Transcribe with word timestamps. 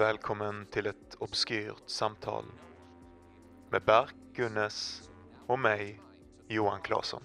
Välkommen 0.00 0.66
till 0.70 0.86
ett 0.86 1.14
obskyrt 1.18 1.82
samtal 1.86 2.44
med 3.70 3.82
Berk 3.86 4.14
Gunnes 4.36 5.02
och 5.46 5.58
mig, 5.58 6.00
Johan 6.48 6.80
Claesson. 6.82 7.20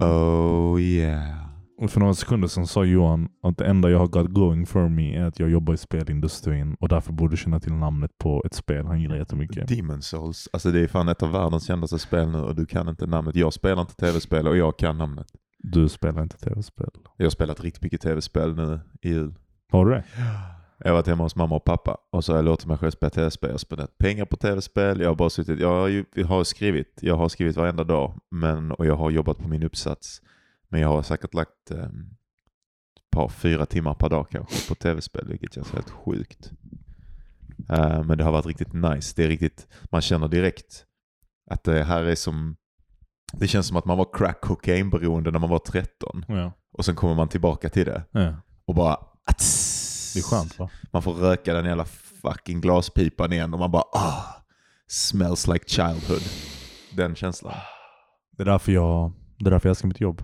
Oh 0.00 0.80
yeah. 0.80 1.46
Och 1.78 1.90
för 1.90 2.00
några 2.00 2.14
sekunder 2.14 2.48
sedan 2.48 2.66
sa 2.66 2.84
Johan 2.84 3.28
att 3.42 3.58
det 3.58 3.66
enda 3.66 3.90
jag 3.90 3.98
har 3.98 4.08
got 4.08 4.30
going 4.30 4.66
for 4.66 4.88
me 4.88 5.16
är 5.16 5.24
att 5.24 5.40
jag 5.40 5.50
jobbar 5.50 5.74
i 5.74 5.76
spelindustrin 5.76 6.76
och 6.80 6.88
därför 6.88 7.12
borde 7.12 7.36
känna 7.36 7.60
till 7.60 7.72
namnet 7.72 8.18
på 8.18 8.42
ett 8.46 8.54
spel 8.54 8.86
han 8.86 9.00
gillar 9.00 9.16
jättemycket. 9.16 9.68
Demon 9.68 10.02
Souls. 10.02 10.48
Alltså 10.52 10.70
det 10.70 10.80
är 10.80 10.86
fan 10.86 11.08
ett 11.08 11.22
av 11.22 11.32
världens 11.32 11.66
kändaste 11.66 11.98
spel 11.98 12.28
nu 12.30 12.38
och 12.38 12.54
du 12.56 12.66
kan 12.66 12.88
inte 12.88 13.06
namnet. 13.06 13.36
Jag 13.36 13.52
spelar 13.52 13.80
inte 13.80 13.94
tv-spel 13.94 14.48
och 14.48 14.56
jag 14.56 14.78
kan 14.78 14.98
namnet. 14.98 15.39
Du 15.62 15.88
spelar 15.88 16.22
inte 16.22 16.38
tv-spel. 16.38 16.90
Jag 17.16 17.26
har 17.26 17.30
spelat 17.30 17.60
riktigt 17.60 17.82
mycket 17.82 18.00
tv-spel 18.00 18.56
nu 18.56 18.80
i 19.02 19.08
jul. 19.08 19.34
Har 19.70 19.86
du 19.86 19.90
det? 19.90 20.04
Jag 20.78 20.90
har 20.90 20.94
varit 20.94 21.06
hemma 21.06 21.22
hos 21.22 21.36
mamma 21.36 21.56
och 21.56 21.64
pappa 21.64 21.98
och 22.10 22.24
så 22.24 22.32
har 22.32 22.38
jag 22.38 22.44
låtit 22.44 22.66
mig 22.66 22.78
själv 22.78 22.90
spela 22.90 23.10
tv-spel. 23.10 23.48
Jag 23.48 23.54
har 23.54 23.58
spenderat 23.58 23.98
pengar 23.98 24.24
på 24.24 24.36
tv-spel. 24.36 25.00
Jag 25.00 25.08
har 25.08 25.14
bara 25.14 25.30
suttit, 25.30 25.60
jag 25.60 25.68
har, 25.68 25.88
ju, 25.88 26.04
jag 26.14 26.26
har 26.26 26.44
skrivit, 26.44 26.98
jag 27.02 27.16
har 27.16 27.28
skrivit 27.28 27.56
varenda 27.56 27.84
dag 27.84 28.20
men, 28.30 28.72
och 28.72 28.86
jag 28.86 28.96
har 28.96 29.10
jobbat 29.10 29.38
på 29.38 29.48
min 29.48 29.62
uppsats. 29.62 30.22
Men 30.68 30.80
jag 30.80 30.88
har 30.88 31.02
säkert 31.02 31.34
lagt 31.34 31.70
eh, 31.70 31.84
ett 31.84 33.10
par, 33.10 33.28
fyra 33.28 33.66
timmar 33.66 33.94
per 33.94 34.08
dag 34.08 34.26
kanske 34.30 34.68
på 34.68 34.74
tv-spel 34.74 35.28
vilket 35.28 35.54
känns 35.54 35.72
helt 35.72 35.90
sjukt. 35.90 36.52
Eh, 37.68 38.02
men 38.02 38.18
det 38.18 38.24
har 38.24 38.32
varit 38.32 38.46
riktigt 38.46 38.72
nice. 38.72 39.12
Det 39.16 39.24
är 39.24 39.28
riktigt, 39.28 39.66
man 39.90 40.00
känner 40.00 40.28
direkt 40.28 40.84
att 41.50 41.64
det 41.64 41.84
här 41.84 42.04
är 42.04 42.14
som, 42.14 42.56
det 43.32 43.48
känns 43.48 43.66
som 43.66 43.76
att 43.76 43.84
man 43.84 43.98
var 43.98 44.08
crack 44.12 44.40
cocaine 44.40 44.90
beroende 44.90 45.30
när 45.30 45.38
man 45.38 45.50
var 45.50 45.58
13 45.58 46.24
Ja. 46.28 46.52
och 46.72 46.84
sen 46.84 46.94
kommer 46.94 47.14
man 47.14 47.28
tillbaka 47.28 47.68
till 47.68 47.86
det 47.86 48.02
ja. 48.10 48.34
och 48.64 48.74
bara 48.74 48.96
Det 50.14 50.18
är 50.20 50.22
skönt 50.22 50.58
va? 50.58 50.70
man 50.92 51.02
får 51.02 51.12
röka 51.14 51.54
den 51.54 51.64
jävla 51.64 51.84
fucking 52.22 52.60
glaspipan 52.60 53.32
igen 53.32 53.54
och 53.54 53.60
man 53.60 53.70
bara 53.70 53.82
ah, 53.92 54.24
smells 54.88 55.46
like 55.46 55.64
childhood. 55.68 56.22
Den 56.96 57.14
känslan. 57.14 57.54
Det 58.36 58.42
är 58.42 58.46
därför 58.46 58.72
jag, 58.72 59.12
det 59.38 59.46
är 59.46 59.50
därför 59.50 59.68
jag 59.68 59.70
älskar 59.70 59.88
mitt 59.88 60.00
jobb. 60.00 60.22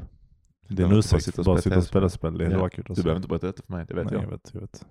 Det 0.69 0.83
är 0.83 0.87
en 0.87 0.93
ursäkt 0.93 1.37
bara 1.37 1.43
spela 1.43 1.59
sitta 1.61 1.79
och 1.79 1.85
spela 1.85 2.09
spel. 2.09 2.39
Det 2.39 2.47
är 2.47 2.51
Ja. 2.51 2.61
vackert. 2.61 2.87
Du 2.89 2.95
behöver 3.03 3.17
inte 3.17 3.29
berätta 3.29 3.47
detta 3.47 3.63
för 3.67 3.73
mig, 3.73 3.85
det 3.89 3.95
vet 3.95 4.05
Nej, 4.05 4.15
jag. 4.15 4.23
jag 4.23 4.31
vet, 4.31 4.51
jag 4.53 4.61
vet. 4.61 4.87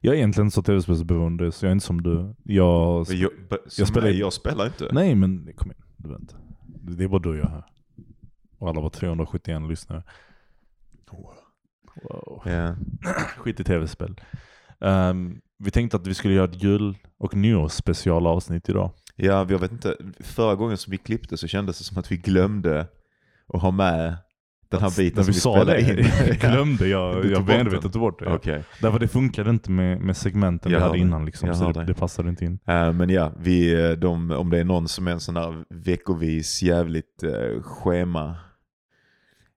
Jag 0.00 0.14
är 0.14 0.16
egentligen 0.18 0.50
så 0.50 0.62
tv-spelsberoende 0.62 1.52
så 1.52 1.66
jag 1.66 1.70
är 1.70 1.72
inte 1.72 1.86
som 1.86 2.02
du. 2.02 2.34
Jag, 2.44 3.08
Men 3.08 3.18
jag, 3.18 3.30
jag, 3.78 3.88
spelar, 3.88 4.08
jag 4.08 4.32
spelar 4.32 4.66
inte. 4.66 4.88
Nej 4.92 5.14
men 5.14 5.52
kom 5.56 5.70
igen, 5.70 5.82
du 5.96 6.08
vet 6.08 6.20
inte. 6.20 6.34
Det 6.68 7.04
är 7.04 7.08
bara 7.08 7.22
du 7.22 7.28
och 7.28 7.36
jag 7.36 7.48
här. 7.48 7.64
Och 8.58 8.68
alla 8.68 8.80
var 8.80 8.90
371 8.90 9.62
lyssnare. 9.68 10.02
Wow. 12.02 12.42
Ja. 12.44 12.76
Skit 13.36 13.60
i 13.60 13.64
tv-spel. 13.64 14.20
Ehm, 14.80 15.40
vi 15.58 15.70
tänkte 15.70 15.96
att 15.96 16.06
vi 16.06 16.14
skulle 16.14 16.34
göra 16.34 16.50
ett 16.50 16.62
jul 16.62 16.98
och 17.18 17.34
nyårsspecialavsnitt 17.34 18.68
idag. 18.68 18.90
ja, 19.16 19.46
jag 19.50 19.58
vet 19.58 19.72
inte. 19.72 19.96
Förra 20.20 20.54
gången 20.54 20.76
som 20.76 20.90
vi 20.90 20.98
klippte 20.98 21.36
så 21.36 21.48
kändes 21.48 21.78
det 21.78 21.84
som 21.84 21.98
att 21.98 22.12
vi 22.12 22.16
glömde 22.16 22.86
att 23.46 23.62
ha 23.62 23.70
med 23.70 24.16
den 24.70 24.80
här 24.80 24.96
biten 24.96 25.16
När 25.16 25.22
som 25.22 25.32
vi 25.32 25.40
spelade 25.40 25.72
det, 25.72 26.00
in. 26.00 26.06
jag 26.28 26.36
glömde 26.36 26.88
jag. 26.88 27.26
Jag 27.26 27.46
medvetet 27.46 27.92
tog 27.92 28.00
bort 28.02 28.18
det. 28.18 28.34
Okej. 28.34 28.64
Därför 28.82 28.98
det 28.98 29.08
funkade 29.08 29.50
inte 29.50 29.70
med, 29.70 30.00
med 30.00 30.16
segmenten 30.16 30.72
Jag 30.72 30.78
vi 30.78 30.84
hade 30.84 30.98
innan 30.98 31.24
liksom. 31.24 31.54
Så 31.54 31.72
det, 31.72 31.84
det. 31.84 31.94
passade 31.94 32.28
inte 32.28 32.44
in. 32.44 32.58
Eh, 32.66 32.92
men 32.92 33.10
ja, 33.10 33.32
vi, 33.38 33.84
eh, 33.84 33.90
de, 33.90 34.30
om 34.30 34.50
det 34.50 34.58
är 34.58 34.64
någon 34.64 34.88
som 34.88 35.08
är 35.08 35.12
en 35.12 35.20
sån 35.20 35.34
där 35.34 35.64
veckovis 35.70 36.62
jävligt 36.62 37.24
uh, 37.24 37.62
schema 37.62 38.36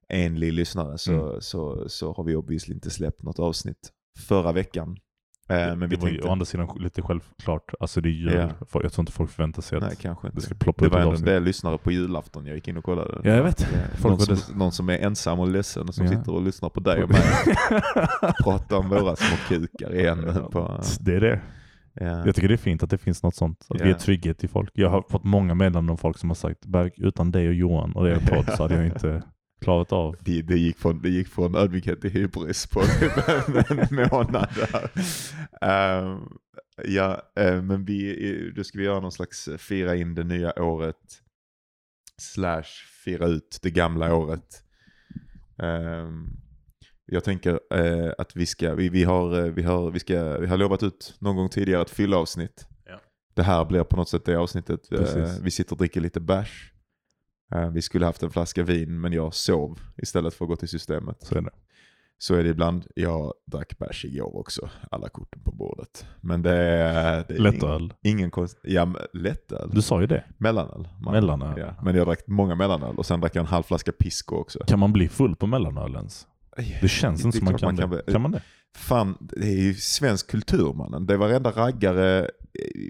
enlig 0.10 0.54
lyssnare 0.54 0.98
så, 0.98 1.12
Mm. 1.12 1.42
så, 1.42 1.90
så 1.90 2.14
har 2.14 2.24
vi 2.24 2.36
obviously 2.36 2.74
inte 2.74 2.90
släppt 2.90 3.24
något 3.24 3.40
avsnitt 3.40 3.90
förra 4.28 4.52
veckan. 4.52 4.98
Eh, 5.52 5.76
men 5.76 5.90
vi 5.90 5.96
det 5.96 6.02
var 6.02 6.08
ju 6.08 6.14
tänkte, 6.14 6.28
å 6.28 6.32
andra 6.32 6.46
sidan 6.46 6.70
lite 6.80 7.02
självklart. 7.02 7.74
Alltså 7.80 8.02
det 8.02 8.10
är. 8.10 8.40
Ja. 8.40 8.50
Folk- 8.70 8.86
Jag 8.86 8.92
tror 8.94 9.02
inte 9.04 9.12
folk 9.12 9.32
förväntar 9.32 9.62
sig 9.62 9.78
att 9.78 9.84
nej 9.84 9.96
kanske 10.02 10.30
det 10.34 10.42
ska 10.42 10.56
ploppa 10.56 10.82
Det 10.82 10.88
ut 10.88 10.94
var 10.94 11.00
ett 11.00 11.06
ändå 11.06 11.18
en 11.18 11.26
del 11.26 11.44
lyssnare 11.44 11.78
på 11.78 11.92
julafton, 11.92 12.46
jag 12.46 12.56
gick 12.56 12.68
in 12.68 12.78
och 12.78 12.84
kollade. 12.84 13.22
Ja, 13.24 13.36
jag 13.36 13.44
vet. 13.44 13.68
Någon, 14.04 14.18
var 14.18 14.36
som, 14.36 14.58
någon 14.60 14.72
som 14.72 14.90
är 14.90 14.98
ensam 14.98 15.40
och 15.40 15.48
ledsen 15.50 15.88
och 15.88 15.96
som 15.96 16.06
Ja. 16.06 16.12
sitter 16.12 16.34
och 16.34 16.42
lyssnar 16.42 16.70
på 16.70 16.80
dig 16.80 17.04
och 17.04 17.10
mig 17.10 17.22
prata 18.44 18.78
om 18.78 18.90
våra 18.90 19.16
små 19.16 19.38
kukar 19.48 19.96
igen. 19.96 20.48
På, 20.52 20.82
Det 21.00 21.16
är 21.16 21.20
det. 21.22 21.42
ja. 21.94 22.26
Jag 22.26 22.36
tycker 22.36 22.48
det 22.48 22.56
är 22.56 22.58
fint 22.58 22.84
att 22.84 22.90
det 22.90 22.98
finns 22.98 23.24
något 23.24 23.36
sånt. 23.36 23.66
Att 23.70 23.80
Ja. 23.80 23.84
vi 23.86 23.90
ger 23.92 23.98
trygghet 23.98 24.38
till 24.38 24.50
folk. 24.50 24.72
Jag 24.74 24.90
har 24.90 25.04
fått 25.10 25.24
många 25.24 25.56
meddelanden 25.56 25.90
om 25.90 25.98
folk 25.98 26.18
som 26.18 26.30
har 26.30 26.36
sagt 26.36 26.66
Berg, 26.66 26.92
utan 26.98 27.32
dig 27.32 27.48
och 27.48 27.54
Johan 27.54 27.92
och 27.92 28.10
er 28.10 28.20
podd 28.30 28.46
så 28.58 28.64
hade 28.64 28.76
jag 28.76 28.86
inte 28.86 29.24
klarat 29.62 29.92
av. 29.92 30.16
Det, 30.20 30.42
det, 30.42 30.58
gick 30.58 30.78
från, 30.78 31.02
det 31.02 31.10
gick 31.10 31.28
från 31.28 31.56
ödmjukhet 31.56 32.02
till 32.02 32.10
hybris 32.10 32.68
på 32.68 32.80
en 33.70 33.96
månad. 34.12 34.50
Där. 34.56 34.92
Ehm, 35.62 36.20
ja, 36.86 37.22
eh, 37.36 37.62
men 37.62 37.86
vi, 37.86 38.52
då 38.56 38.64
ska 38.64 38.78
vi 38.78 38.84
göra 38.84 39.00
någon 39.00 39.12
slags 39.12 39.50
fira 39.58 39.96
in 39.96 40.16
det 40.16 40.24
nya 40.24 40.64
året 40.64 41.22
slash 42.18 42.64
fira 43.06 43.28
ut 43.28 43.60
det 43.62 43.72
gamla 43.72 44.16
året. 44.16 44.64
Ehm, 45.64 46.28
jag 47.06 47.24
tänker 47.24 47.60
eh, 47.74 48.12
att 48.18 48.36
vi 48.36 48.46
ska, 48.46 48.76
vi, 48.76 48.90
vi, 48.90 49.04
har, 49.04 49.40
eh, 49.40 49.46
vi, 49.46 49.64
har, 49.64 49.92
vi, 49.92 50.00
ska, 50.00 50.38
vi 50.38 50.48
har 50.48 50.58
lovat 50.58 50.84
ut 50.84 51.16
någon 51.20 51.36
gång 51.36 51.50
tidigare 51.50 51.82
ett 51.82 51.90
fyllavsnitt. 51.90 52.68
Ja. 52.86 53.02
Det 53.34 53.44
här 53.44 53.66
blir 53.66 53.84
på 53.84 53.96
något 53.96 54.10
sätt 54.10 54.26
det 54.26 54.36
avsnittet. 54.36 54.92
Eh, 54.92 54.98
Precis. 54.98 55.40
vi 55.40 55.52
sitter 55.52 55.72
och 55.72 55.78
dricker 55.78 56.02
lite 56.02 56.20
bärs. 56.20 56.72
Eh, 57.52 57.70
Vi 57.70 57.82
skulle 57.82 58.06
haft 58.06 58.24
en 58.24 58.30
flaska 58.32 58.64
vin 58.64 59.02
men 59.02 59.14
jag 59.14 59.34
sov 59.34 59.80
istället 59.98 60.34
för 60.34 60.46
att 60.46 60.50
gå 60.50 60.56
till 60.56 60.68
systemet. 60.70 61.18
Så 61.24 61.36
är 61.38 61.42
det. 61.42 61.50
Så 62.18 62.36
är 62.36 62.44
det 62.44 62.50
ibland. 62.50 62.86
Jag 62.96 63.34
drack 63.52 63.78
bärs 63.78 64.06
igår 64.06 64.38
också. 64.38 64.70
Alla 64.92 65.10
korten 65.10 65.42
på 65.44 65.52
bordet. 65.52 66.06
Men 66.22 66.42
det 66.42 66.56
är... 66.58 67.26
Det 67.28 67.34
är 67.36 67.40
Lättöl. 67.40 67.82
Ingen, 67.82 68.18
ingen 68.20 68.32
konst... 68.32 68.58
Ja, 68.64 68.94
lättöl. 69.14 69.70
Du 69.74 69.82
sa 69.82 70.02
ju 70.02 70.08
det. 70.08 70.24
Mellanöl. 70.38 70.88
Man- 71.02 71.14
Mellanöl. 71.14 71.60
Ja. 71.60 71.76
Men 71.84 71.96
jag 71.96 72.08
drack 72.08 72.20
många 72.28 72.56
mellanöl 72.56 72.96
och 72.96 73.06
sen 73.06 73.22
drack 73.22 73.36
jag 73.36 73.42
en 73.42 73.48
halv 73.48 73.64
flaska 73.64 73.92
pisco 73.92 74.36
också. 74.36 74.60
Kan 74.68 74.80
man 74.80 74.94
bli 74.94 75.10
full 75.10 75.36
på 75.36 75.48
mellanöl 75.48 75.96
ens? 75.96 76.28
Det 76.82 76.88
känns 76.88 77.22
Det- 77.22 77.26
inte 77.26 77.38
det 77.38 77.40
som 77.40 77.46
man 77.46 77.58
kan, 77.58 77.68
man 77.90 77.90
det. 77.98 78.04
kan- 78.06 78.14
Kan 78.14 78.22
man 78.22 78.32
det? 78.32 78.42
Fan, 78.76 79.18
det 79.20 79.46
är 79.48 79.62
ju 79.64 79.74
svensk 79.74 80.32
kultur 80.32 80.74
mannen. 80.74 81.06
Det 81.06 81.14
är 81.14 81.18
varenda 81.18 81.52
raggare 81.52 82.30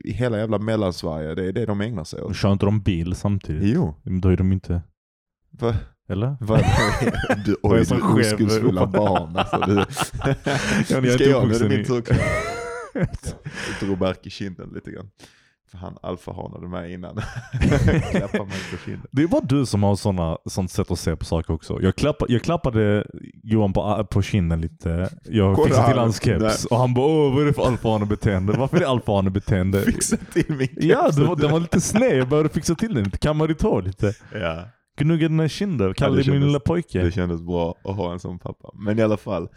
i 0.03 0.11
hela 0.11 0.37
jävla 0.37 0.59
mellansverige. 0.59 1.35
Det 1.35 1.45
är 1.45 1.51
det 1.51 1.65
de 1.65 1.81
ägnar 1.81 2.03
sig 2.03 2.21
åt. 2.21 2.35
Kör 2.35 2.51
inte 2.51 2.65
de 2.65 2.81
bil 2.81 3.15
samtidigt? 3.15 3.75
Jo. 3.75 3.95
Då 4.03 4.29
är 4.29 4.37
de 4.37 4.51
inte... 4.51 4.81
Va? 5.51 5.75
Eller? 6.09 6.35
Va? 6.39 6.57
Du, 7.45 7.55
Vad 7.61 7.77
är 7.77 7.81
oj, 7.81 7.85
så 7.85 7.95
du 7.95 8.01
oskuldsfulla 8.01 8.85
barn. 8.87 9.35
Alltså, 9.35 9.57
du. 9.57 9.79
är 11.07 11.13
Ska 11.13 11.23
jag? 11.23 11.47
Nu 11.47 11.55
är 11.55 11.59
det 11.59 11.69
min 11.69 11.85
tur. 11.85 12.03
Jag 12.93 13.07
drog 13.79 13.97
Berk 13.97 14.27
i 14.27 14.29
kinden 14.29 14.69
lite 14.73 14.91
grann. 14.91 15.09
För 15.71 15.77
han 15.77 15.97
alfahanade 16.01 16.67
mig 16.67 16.93
innan. 16.93 17.15
Det 19.11 19.23
är 19.23 19.27
bara 19.27 19.41
du 19.41 19.65
som 19.65 19.83
har 19.83 19.95
såna, 19.95 20.37
sånt 20.45 20.71
sätt 20.71 20.91
att 20.91 20.99
se 20.99 21.15
på 21.15 21.25
saker 21.25 21.53
också. 21.53 21.81
Jag, 21.81 21.95
klappa, 21.95 22.25
jag 22.29 22.41
klappade 22.41 23.05
Johan 23.43 23.73
på, 23.73 24.07
på 24.11 24.21
kinden 24.21 24.61
lite. 24.61 25.09
Jag 25.23 25.55
Kolla 25.55 25.67
fixade 25.67 25.87
till 25.87 25.99
hans 25.99 26.23
keps 26.23 26.65
och 26.65 26.77
han 26.77 26.93
bara 26.93 27.05
Åh, 27.05 27.33
vad 27.33 27.41
är 27.41 27.45
det 27.45 27.53
för 27.53 27.67
alfahanebeteende? 27.67 28.53
Varför 28.53 28.77
är 28.77 28.81
det 28.81 28.87
alfahanebeteende? 28.87 29.81
Fixa 29.85 30.17
till 30.33 30.45
min 30.47 30.67
keps. 30.67 30.83
Ja, 30.85 31.09
det 31.15 31.23
var, 31.23 31.35
den 31.35 31.51
var 31.51 31.59
lite 31.59 31.81
sned. 31.81 32.17
Jag 32.17 32.29
behövde 32.29 32.49
fixa 32.49 32.75
till 32.75 32.93
den 32.93 33.03
lite. 33.03 33.17
Kamma 33.17 33.47
ditt 33.47 33.61
hår 33.61 33.81
lite. 33.81 34.13
ja. 34.33 34.63
Gnugga 34.97 35.27
dina 35.27 35.49
kinder. 35.49 35.93
Kalla 35.93 36.15
det 36.15 36.23
dig 36.23 36.31
min 36.31 36.45
lilla 36.45 36.59
pojke. 36.59 37.03
Det 37.03 37.11
kändes 37.11 37.41
bra 37.41 37.75
att 37.83 37.95
ha 37.95 38.11
en 38.13 38.19
sån 38.19 38.39
pappa. 38.39 38.71
Men 38.73 38.99
i 38.99 39.01
alla 39.01 39.17
fall. 39.17 39.49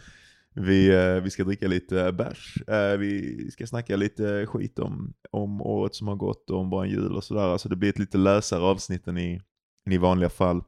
Vi, 0.55 0.89
eh, 0.95 1.21
vi 1.23 1.29
ska 1.29 1.43
dricka 1.43 1.67
lite 1.67 2.11
bärs. 2.11 2.55
Eh, 2.67 2.97
Vi 2.97 3.49
ska 3.51 3.67
snacka 3.67 3.95
lite 3.95 4.45
skit 4.45 4.79
om, 4.79 5.13
om 5.31 5.61
året 5.61 5.95
som 5.95 6.07
har 6.07 6.15
gått 6.15 6.49
och 6.49 6.59
om 6.59 6.69
vår 6.69 6.87
jul 6.87 7.15
och 7.15 7.23
sådär. 7.23 7.41
Alltså 7.41 7.69
det 7.69 7.75
blir 7.75 7.89
ett 7.89 7.99
lite 7.99 8.17
lösare 8.17 8.61
avsnitt 8.61 9.07
än 9.07 9.17
i, 9.17 9.41
än 9.87 9.93
i 9.93 9.97
vanliga 9.97 10.29
fall. 10.29 10.63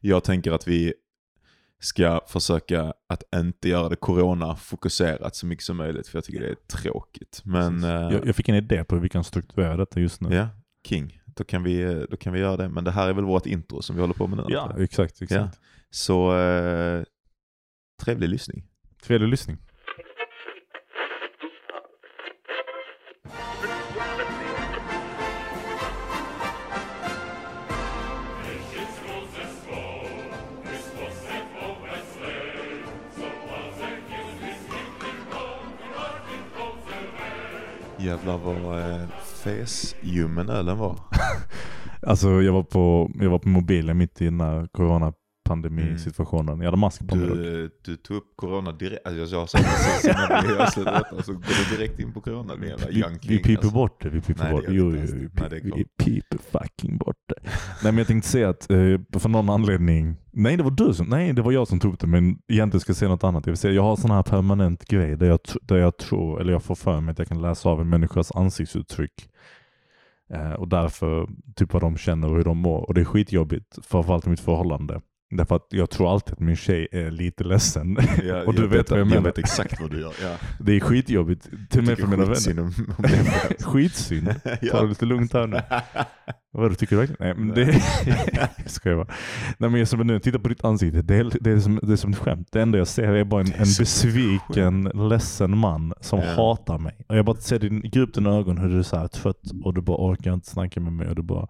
Jag 0.00 0.24
tänker 0.24 0.52
att 0.52 0.68
vi 0.68 0.94
ska 1.80 2.20
försöka 2.28 2.94
att 3.08 3.22
inte 3.34 3.68
göra 3.68 3.88
det 3.88 3.96
corona-fokuserat 3.96 5.36
så 5.36 5.46
mycket 5.46 5.64
som 5.64 5.76
möjligt 5.76 6.08
för 6.08 6.16
jag 6.18 6.24
tycker 6.24 6.40
det 6.40 6.48
är 6.48 6.54
tråkigt. 6.54 7.42
Men 7.44 7.84
eh, 7.84 7.90
jag, 7.90 8.26
jag 8.26 8.36
fick 8.36 8.48
en 8.48 8.54
idé 8.54 8.84
på 8.84 8.94
hur 8.94 9.02
vi 9.02 9.08
kan 9.08 9.24
strukturera 9.24 9.76
detta 9.76 10.00
just 10.00 10.20
nu. 10.20 10.34
ja, 10.36 10.48
King. 10.88 11.20
Då 11.26 11.44
kan, 11.44 11.62
vi, 11.62 12.06
då 12.10 12.16
kan 12.16 12.32
vi 12.32 12.40
göra 12.40 12.56
det. 12.56 12.68
Men 12.68 12.84
det 12.84 12.90
här 12.90 13.08
är 13.08 13.12
väl 13.12 13.24
vårt 13.24 13.46
intro 13.46 13.82
som 13.82 13.96
vi 13.96 14.00
håller 14.02 14.14
på 14.14 14.26
med 14.26 14.38
nu. 14.38 14.44
Ja, 14.48 14.74
exakt. 14.78 15.22
exakt. 15.22 15.58
Så 15.90 16.38
eh, 16.38 17.02
trevlig 18.02 18.28
lyssning. 18.28 18.67
Trevlig 19.02 19.28
lyssning. 19.28 19.56
Jävlar 37.98 38.38
vad 38.38 38.78
eh, 38.78 39.08
fesljummen 39.44 40.48
ölen 40.48 40.78
var. 40.78 40.98
Alltså 42.02 42.28
jag 42.42 42.52
var 42.52 42.62
på, 42.62 43.10
jag 43.14 43.30
var 43.30 43.38
på 43.38 43.48
mobilen 43.48 43.98
mitt 43.98 44.22
i 44.22 44.24
den 44.24 44.40
här 44.40 44.66
corona 44.72 45.12
pandemisituationen. 45.48 46.58
Jag 46.58 46.66
hade 46.66 46.76
mask 46.76 47.08
på 47.08 47.16
mig 47.16 47.28
dock. 47.28 47.36
Du, 47.36 47.70
du 47.84 47.96
tog 47.96 48.16
upp 48.16 48.36
corona 48.36 48.72
direkt. 48.72 49.06
Alltså 49.06 49.36
jag 49.36 49.48
sa 49.48 49.58
precis 49.58 50.04
innan 50.04 50.46
vi 50.46 50.62
avslutade 50.62 50.98
detta 50.98 51.22
så 51.22 51.32
går 51.32 51.70
du 51.70 51.76
direkt 51.76 52.00
in 52.00 52.12
på 52.12 52.20
corona. 52.20 52.54
Vi, 52.56 52.74
vi 53.28 53.38
piper 53.38 53.56
alltså. 53.56 53.70
bort 53.70 54.02
det, 54.02 54.08
vi 54.08 54.20
piper 54.20 54.44
Nej, 54.44 54.52
bort 54.52 54.64
det. 54.66 54.72
Jo, 54.72 54.96
jo. 54.96 55.28
Nej, 55.32 55.50
det 55.50 55.60
vi 55.76 55.84
piper 55.84 56.38
fucking 56.38 56.96
bort 56.98 57.16
det. 57.28 57.50
nej 57.82 57.92
men 57.92 57.98
jag 57.98 58.06
tänkte 58.06 58.28
säga 58.28 58.48
att 58.48 58.70
eh, 58.70 58.76
för 59.18 59.28
någon 59.28 59.50
anledning, 59.50 60.16
nej 60.32 60.56
det 60.56 60.62
var 60.62 60.70
du 60.70 60.94
som, 60.94 61.06
nej 61.06 61.32
det 61.32 61.42
var 61.42 61.52
jag 61.52 61.68
som 61.68 61.80
tog 61.80 61.92
upp 61.92 62.00
det 62.00 62.06
men 62.06 62.38
egentligen 62.48 62.80
ska 62.80 62.90
jag 62.90 62.96
säga 62.96 63.08
något 63.08 63.24
annat. 63.24 63.46
Jag 63.46 63.52
vill 63.52 63.58
säga, 63.58 63.74
jag 63.74 63.82
har 63.82 63.96
sån 63.96 64.10
här 64.10 64.22
permanent 64.22 64.84
grej 64.84 65.16
där 65.16 65.26
jag, 65.26 65.40
där 65.62 65.76
jag 65.76 65.96
tror, 65.96 66.40
eller 66.40 66.52
jag 66.52 66.62
får 66.62 66.74
för 66.74 67.00
mig 67.00 67.12
att 67.12 67.18
jag 67.18 67.28
kan 67.28 67.42
läsa 67.42 67.68
av 67.68 67.80
en 67.80 67.88
människas 67.88 68.32
ansiktsuttryck. 68.32 69.28
Eh, 70.30 70.52
och 70.52 70.68
därför 70.68 71.28
typ 71.56 71.72
vad 71.72 71.82
de 71.82 71.96
känner 71.96 72.30
och 72.30 72.36
hur 72.36 72.44
de 72.44 72.58
mår. 72.58 72.80
Och 72.80 72.94
det 72.94 73.00
är 73.00 73.04
skitjobbigt, 73.04 73.78
framförallt 73.86 74.26
i 74.26 74.30
mitt 74.30 74.40
förhållande. 74.40 75.00
Därför 75.30 75.56
att 75.56 75.66
jag 75.70 75.90
tror 75.90 76.12
alltid 76.12 76.32
att 76.32 76.40
min 76.40 76.56
tjj 76.56 76.88
är 76.92 77.10
lite 77.10 77.44
ledsen. 77.44 77.96
Ja, 78.24 78.42
och 78.46 78.54
du 78.54 78.62
jag 78.62 78.68
vet 78.68 78.90
vad 78.90 79.00
jag 79.00 79.06
menar. 79.06 79.16
Jag 79.16 79.22
vet 79.22 79.38
exakt 79.38 79.80
vad 79.80 79.90
du 79.90 80.00
gör. 80.00 80.12
Ja. 80.22 80.36
Det 80.60 80.72
är 80.76 80.80
skitjobbigt, 80.80 81.48
till 81.70 81.82
med 81.82 81.98
för 81.98 82.06
mina 82.06 82.24
vänner. 82.24 82.62
Om- 82.62 82.94
om 82.98 83.02
det. 83.02 83.54
Skitsynd. 83.64 84.34
Ta 84.44 84.50
Ja. 84.62 84.82
det 84.82 84.88
lite 84.88 85.04
lugnt 85.04 85.32
här 85.32 85.46
nu. 85.46 85.60
Vad 86.52 86.70
du 86.70 86.74
tycker 86.74 86.96
du 86.96 87.00
verkligen? 87.06 87.36
Nej 87.36 87.46
men 87.46 87.54
det... 87.54 87.82
jag 88.64 88.70
skojar 88.70 88.96
bara. 88.96 89.06
Nej 89.58 89.70
men 89.70 89.78
jag 89.78 89.88
som 89.88 90.06
nu 90.06 90.20
tittar 90.20 90.38
på 90.38 90.48
ditt 90.48 90.64
ansikte, 90.64 91.02
det 91.02 91.14
är, 91.16 91.30
det, 91.40 91.50
är 91.50 91.58
som, 91.60 91.80
det 91.82 91.92
är 91.92 91.96
som 91.96 92.10
ett 92.10 92.18
skämt. 92.18 92.48
Det 92.52 92.62
enda 92.62 92.78
jag 92.78 92.86
ser 92.88 93.02
är 93.12 93.24
bara 93.24 93.40
en, 93.40 93.46
är 93.52 93.52
en 93.52 93.74
besviken, 93.78 94.82
ledsen 95.08 95.58
man 95.58 95.92
som 96.00 96.18
Ja. 96.20 96.26
hatar 96.36 96.78
mig. 96.78 96.96
Och 97.08 97.16
jag 97.16 97.24
bara 97.24 97.36
ser 97.36 97.58
din, 97.58 97.84
i 97.84 97.88
grupp 97.88 98.14
dina 98.14 98.30
ögon 98.30 98.58
hur 98.58 98.68
du 98.68 98.78
är 98.78 98.82
så 98.82 98.96
här 98.96 99.08
trött 99.08 99.42
och 99.64 99.74
du 99.74 99.80
bara 99.80 99.96
orkar 99.96 100.34
inte 100.34 100.48
snacka 100.50 100.80
med 100.80 100.92
mig 100.92 101.08
och 101.08 101.14
du 101.14 101.22
bara 101.22 101.46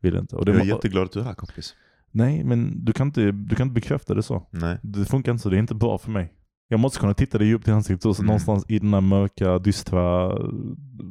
vill 0.00 0.16
inte. 0.16 0.36
Och 0.36 0.44
det 0.44 0.52
Jag 0.52 0.60
är 0.60 0.64
var- 0.64 0.74
jätteglad 0.76 1.04
att 1.04 1.12
du 1.12 1.20
är 1.20 1.24
här 1.24 1.34
kompis. 1.34 1.74
Nej 2.10 2.44
men 2.44 2.84
du 2.84 2.92
kan, 2.92 3.06
inte, 3.06 3.32
du 3.32 3.56
kan 3.56 3.66
inte 3.66 3.74
bekräfta 3.74 4.14
det 4.14 4.22
så. 4.22 4.48
Nej. 4.50 4.78
Det 4.82 5.04
funkar 5.04 5.32
inte 5.32 5.42
så, 5.42 5.50
det 5.50 5.56
är 5.56 5.60
inte 5.60 5.74
bra 5.74 5.98
för 5.98 6.10
mig. 6.10 6.32
Jag 6.68 6.80
måste 6.80 6.98
kunna 6.98 7.14
titta 7.14 7.38
dig 7.38 7.46
djupt 7.46 7.68
i 7.68 7.70
ansiktet 7.70 8.04
och 8.06 8.16
så 8.16 8.22
Mm. 8.22 8.26
någonstans 8.26 8.64
i 8.68 8.78
den 8.78 8.94
här 8.94 9.00
mörka, 9.00 9.58
dystra 9.58 10.32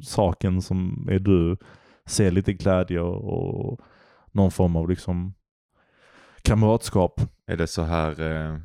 saken 0.04 0.62
som 0.62 1.08
är 1.12 1.20
du, 1.20 1.58
se 2.06 2.32
lite 2.32 2.54
glädje 2.54 3.00
och, 3.00 3.72
och 3.72 3.80
någon 4.32 4.52
form 4.52 4.76
av 4.76 4.90
liksom 4.90 5.34
kamratskap. 6.42 7.22
Är 7.48 7.58
det 7.58 7.68
så 7.68 7.82
här 7.82 8.22
eh, 8.52 8.58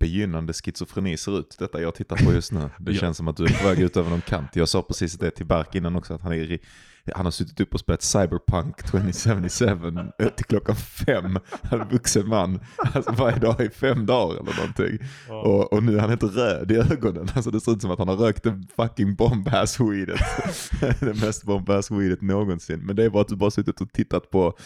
begynnande 0.00 0.52
schizofreni 0.52 1.16
ser 1.16 1.38
ut, 1.38 1.56
detta 1.58 1.80
jag 1.82 1.94
tittar 1.94 2.16
på 2.26 2.32
just 2.32 2.52
nu? 2.52 2.70
Det 2.78 2.92
Ja. 2.92 3.00
känns 3.00 3.16
som 3.16 3.28
att 3.28 3.36
du 3.36 3.44
är 3.44 3.62
på 3.62 3.68
väg 3.68 3.80
ut 3.80 3.96
över 3.96 4.10
någon 4.10 4.20
kant. 4.20 4.56
Jag 4.56 4.68
sa 4.68 4.82
precis 4.82 5.18
det 5.18 5.30
till 5.30 5.46
Berk 5.46 5.74
innan 5.74 5.96
också, 5.96 6.14
att 6.14 6.22
han, 6.22 6.32
är, 6.32 6.36
i- 6.52 6.62
han 7.14 7.26
har 7.26 7.30
suttit 7.30 7.60
upp 7.60 7.74
och 7.74 7.80
spelat 7.80 8.02
Cyberpunk 8.02 8.82
2077 8.82 9.66
till 10.36 10.44
klockan 10.44 10.76
fem. 10.76 11.38
Han 11.62 11.80
är 11.80 11.84
en 11.84 11.88
vuxen 11.90 12.28
man, 12.28 12.60
alltså 12.94 13.12
varje 13.12 13.38
dag 13.38 13.60
i 13.60 13.70
fem 13.70 14.06
dagar 14.06 14.34
eller 14.40 14.56
någonting. 14.56 14.98
Och, 15.28 15.72
och 15.72 15.82
nu 15.82 15.96
är 15.96 16.00
han 16.00 16.12
inte 16.12 16.26
röd 16.26 16.72
i 16.72 16.74
ögonen. 16.76 17.28
Alltså 17.34 17.50
det 17.50 17.60
ser 17.60 17.72
ut 17.72 17.82
som 17.82 17.90
att 17.90 17.98
han 17.98 18.08
har 18.08 18.16
rökt 18.16 18.42
det 18.42 18.62
fucking 18.76 19.14
bombass 19.14 19.80
weedet. 19.80 20.20
det 21.00 21.20
mest 21.20 21.44
bombass 21.44 21.90
weedet 21.90 22.22
någonsin. 22.22 22.80
Men 22.80 22.96
det 22.96 23.04
är 23.04 23.10
bara 23.10 23.22
att 23.22 23.28
du 23.28 23.36
bara 23.36 23.50
suttit 23.50 23.80
och 23.80 23.92
tittat 23.92 24.30
på... 24.30 24.56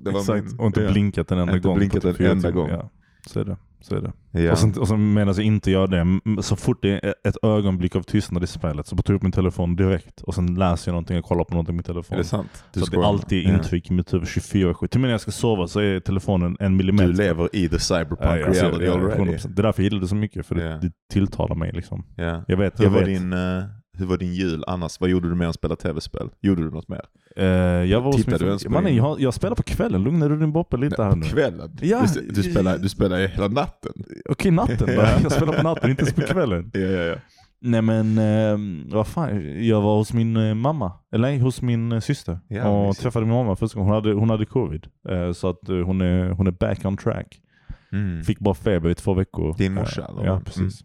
Det 0.00 0.10
var 0.10 0.20
Exakt, 0.20 0.44
min- 0.46 0.58
och 0.60 0.66
inte 0.66 0.80
ja. 0.82 0.90
blinkat 0.92 1.30
en 1.30 1.38
enda 1.38 1.52
Inte 1.56 1.68
gång. 1.68 1.74
på 1.74 1.78
blinkat 1.78 2.02
typ 2.02 2.10
en 2.10 2.14
fyra 2.16 2.30
enda 2.30 2.50
gång. 2.50 2.68
Ja, 2.70 2.90
så 3.26 3.40
är 3.40 3.44
det. 3.44 3.56
Så 3.80 3.94
är 3.96 4.00
det. 4.00 4.40
Ja. 4.42 4.52
Och, 4.52 4.58
sen, 4.58 4.78
och 4.80 4.88
sen 4.88 5.12
medan 5.14 5.34
jag 5.34 5.44
inte 5.44 5.70
gör 5.70 5.86
det, 5.86 6.42
så 6.42 6.56
fort 6.56 6.82
det 6.82 6.90
är 7.06 7.14
ett 7.28 7.36
ögonblick 7.42 7.96
av 7.96 8.02
tystnad 8.02 8.44
i 8.44 8.46
spelet 8.46 8.86
så 8.86 8.96
tar 8.96 9.12
jag 9.14 9.16
upp 9.16 9.22
min 9.22 9.32
telefon 9.32 9.76
direkt 9.76 10.20
och 10.20 10.34
sen 10.34 10.54
läser 10.54 10.90
jag 10.90 10.92
någonting 10.92 11.18
och 11.18 11.24
kollar 11.24 11.44
på 11.44 11.54
någonting 11.54 11.74
i 11.74 11.76
min 11.76 11.82
telefon. 11.82 12.14
Är 12.14 12.18
det 12.18 12.24
sant? 12.24 12.64
Du 12.72 12.80
så 12.80 12.86
det 13.00 13.06
alltid 13.06 13.46
är 13.46 13.50
Ja. 13.50 13.56
intryck 13.58 13.90
i 13.90 13.92
mitt 13.92 14.14
huvud 14.14 14.28
24-7. 14.28 14.86
Till 14.86 14.98
och 14.98 15.00
med 15.00 15.08
när 15.08 15.10
jag 15.10 15.20
ska 15.20 15.30
sova 15.30 15.66
så 15.66 15.80
är 15.80 16.00
telefonen 16.00 16.56
en 16.60 16.76
millimeter. 16.76 17.06
Du 17.08 17.12
lever 17.12 17.48
i 17.56 17.68
the 17.68 17.78
cyberpunk 17.78 18.20
Ja, 18.20 18.38
ja, 18.38 18.46
alltså, 18.46 18.64
reality 18.64 18.84
ja, 18.84 18.92
already. 18.92 19.32
100%. 19.32 19.48
Det 19.54 19.60
är 19.60 19.62
därför 19.62 19.82
jag 19.82 19.84
gillar 19.84 20.00
det 20.00 20.08
så 20.08 20.14
mycket, 20.16 20.46
för 20.46 20.54
det, 20.54 20.64
Ja. 20.64 20.76
det 20.76 20.92
tilltalar 21.12 21.54
mig 21.54 21.72
liksom. 21.72 22.04
Ja. 22.16 22.44
Jag 22.48 22.56
vet, 22.56 22.80
Hur, 22.80 22.84
jag 22.84 22.90
var 22.90 22.98
vet. 22.98 23.08
din, 23.08 23.32
eh, 23.32 23.62
hur 23.98 24.06
var 24.06 24.16
din 24.18 24.34
jul 24.34 24.64
annars? 24.66 25.00
Vad 25.00 25.10
gjorde 25.10 25.28
du 25.28 25.34
mer 25.34 25.46
än 25.46 25.52
spela 25.52 25.76
tv-spel? 25.76 26.28
Gjorde 26.40 26.62
du 26.62 26.70
något 26.70 26.88
mer? 26.88 27.02
Eh, 27.36 27.46
jag 27.90 28.00
var 28.00 28.12
min 28.12 28.38
du 28.38 28.46
ens 28.46 28.64
på 28.64 28.70
Mannen, 28.70 28.96
jag, 28.96 29.20
jag 29.20 29.34
spelar 29.34 29.56
på 29.56 29.62
kvällen, 29.62 30.02
lugna 30.04 30.28
du 30.28 30.36
din 30.38 30.52
boppe 30.52 30.76
lite 30.76 31.02
här 31.02 31.10
på 31.10 31.16
nu. 31.16 31.26
kvällen? 31.26 31.78
Ja, 31.82 32.06
du, 32.14 32.28
du, 32.30 32.42
spelar, 32.42 32.78
du 32.78 32.88
spelar 32.88 33.18
hela 33.26 33.48
natten? 33.48 33.92
Okej, 34.28 34.50
natten 34.50 34.76
då. 34.86 34.92
Ja. 34.92 35.08
Jag 35.22 35.32
spelar 35.32 35.52
på 35.52 35.62
natten, 35.62 35.90
inte 35.90 36.02
ens 36.02 36.14
på 36.14 36.22
kvällen. 36.22 36.70
Ja, 36.74 36.80
ja, 36.80 37.02
ja. 37.02 37.16
Nej 37.64 37.82
men, 37.82 38.18
eh, 38.18 38.58
vad 38.94 39.06
fan, 39.06 39.64
jag 39.66 39.80
var 39.80 39.96
hos 39.96 40.12
min 40.12 40.36
eh, 40.36 40.54
mamma, 40.54 40.92
eller 41.12 41.28
nej, 41.28 41.38
hos 41.38 41.62
min 41.62 41.92
eh, 41.92 42.00
syster. 42.00 42.38
Ja, 42.48 42.68
och 42.68 42.86
mysigt. 42.86 43.02
träffade 43.02 43.26
min 43.26 43.34
mamma 43.34 43.56
första 43.56 43.78
gången. 43.78 43.92
Hon 43.94 44.02
hade, 44.04 44.12
hon 44.14 44.30
hade 44.30 44.44
covid. 44.46 44.86
Eh, 45.08 45.32
så 45.32 45.48
att 45.48 45.60
hon, 45.68 46.00
är, 46.00 46.30
hon 46.30 46.46
är 46.46 46.50
back 46.50 46.84
on 46.84 46.96
track. 46.96 47.40
Mm. 47.92 48.22
Fick 48.22 48.38
bara 48.38 48.54
feber 48.54 48.90
i 48.90 48.94
två 48.94 49.14
veckor. 49.14 49.54
Din 49.58 49.74
morsa, 49.74 50.02
Eh, 50.02 50.24
Ja, 50.24 50.32
vad? 50.34 50.44
precis. 50.44 50.84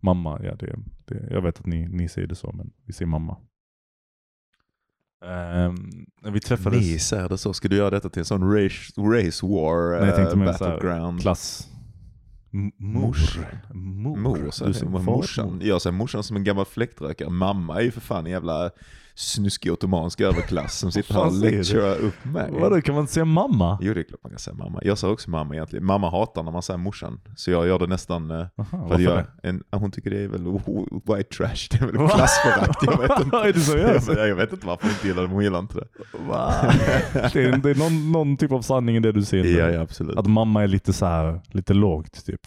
Mamma, 0.00 0.40
ja 0.44 0.54
det, 0.54 0.74
det, 1.08 1.28
jag 1.30 1.40
vet 1.42 1.58
att 1.60 1.66
ni, 1.66 1.88
ni 1.88 2.08
säger 2.08 2.28
det 2.28 2.34
så, 2.34 2.52
men 2.56 2.70
vi 2.86 2.92
säger 2.92 3.06
mamma. 3.08 3.36
När 6.22 6.30
vi 6.30 6.40
träffades, 6.40 6.80
Ni 6.80 6.98
säger 6.98 7.28
det 7.28 7.38
så. 7.38 7.52
Ska 7.52 7.68
du 7.68 7.76
göra 7.76 7.90
detta 7.90 8.08
till 8.08 8.20
en 8.20 8.24
sån 8.24 8.52
race, 8.54 8.92
race 9.00 9.46
war 9.46 9.98
Nej, 10.00 10.06
jag 10.08 10.16
tänkte 10.16 10.38
här, 10.38 10.46
battleground? 10.46 11.20
klass... 11.20 11.68
M- 12.52 12.72
Mor. 12.78 13.00
Morsan. 13.00 13.44
Mor. 13.72 14.16
Mor, 14.16 14.38
Du 14.66 14.72
säger 14.74 14.86
morsan. 14.86 15.46
mor. 15.54 15.62
Jag 15.64 15.82
säger 15.82 15.96
morsan 15.96 16.22
som 16.22 16.36
en 16.36 16.44
gammal 16.44 16.64
fläktrökare. 16.64 17.30
Mamma 17.30 17.76
är 17.78 17.80
ju 17.84 17.90
för 17.90 18.00
fan 18.00 18.26
en 18.26 18.32
jävla 18.32 18.70
snuskig 19.18 19.72
ottomansk 19.72 20.20
överklass 20.20 20.78
som 20.78 20.92
sitter 20.92 21.14
här 21.14 21.26
och 21.26 21.32
lecturar 21.32 21.96
upp 21.96 22.24
mig. 22.24 22.50
Vadå, 22.50 22.80
kan 22.80 22.94
man 22.94 23.00
inte 23.02 23.12
säga 23.12 23.24
mamma? 23.24 23.78
Jo 23.82 23.94
det 23.94 24.00
är 24.00 24.04
klart 24.04 24.22
man 24.22 24.30
kan 24.30 24.38
säga 24.38 24.56
mamma. 24.56 24.80
Jag 24.82 24.98
säger 24.98 25.12
också 25.12 25.30
mamma 25.30 25.54
egentligen. 25.54 25.84
Mamma 25.84 26.10
hatar 26.10 26.42
när 26.42 26.52
man 26.52 26.62
säger 26.62 26.78
morsan. 26.78 27.20
Så 27.36 27.50
jag 27.50 27.66
gör 27.66 27.78
det 27.78 27.86
nästan, 27.86 28.30
eh, 28.30 28.46
Aha, 28.56 28.88
för 28.88 28.98
jag, 28.98 29.24
en, 29.42 29.64
hon 29.70 29.90
tycker 29.90 30.10
det 30.10 30.20
är 30.20 30.28
väl 30.28 30.44
white 31.16 31.36
trash, 31.36 31.68
det 31.70 31.76
är 31.76 31.86
väl 31.86 32.08
klassförakt. 32.08 32.82
Jag 32.82 32.98
vet 32.98 33.20
inte. 33.24 33.36
Är 33.36 33.52
det 33.52 33.60
så 33.60 34.12
jag 34.12 34.28
jag, 34.28 34.36
vet 34.36 34.52
inte 34.52 34.66
varför 34.66 34.82
hon 34.82 34.92
inte 34.92 35.06
gillar 35.06 35.22
det, 35.22 35.28
men 35.28 35.34
hon 35.34 35.44
gillar 35.44 35.58
inte 35.58 35.74
det. 35.74 35.88
Det 37.32 37.44
är, 37.44 37.56
det 37.56 37.70
är 37.70 37.78
någon, 37.78 38.12
någon 38.12 38.36
typ 38.36 38.52
av 38.52 38.62
sanning 38.62 38.96
i 38.96 39.00
det 39.00 39.12
du 39.12 39.24
säger. 39.24 39.58
Ja, 39.58 39.70
ja 39.70 39.80
absolut. 39.80 40.16
Att 40.18 40.26
mamma 40.26 40.62
är 40.62 40.68
lite 40.68 40.92
så 40.92 41.06
här, 41.06 41.40
lite 41.50 41.74
lågt 41.74 42.26
typ. 42.26 42.40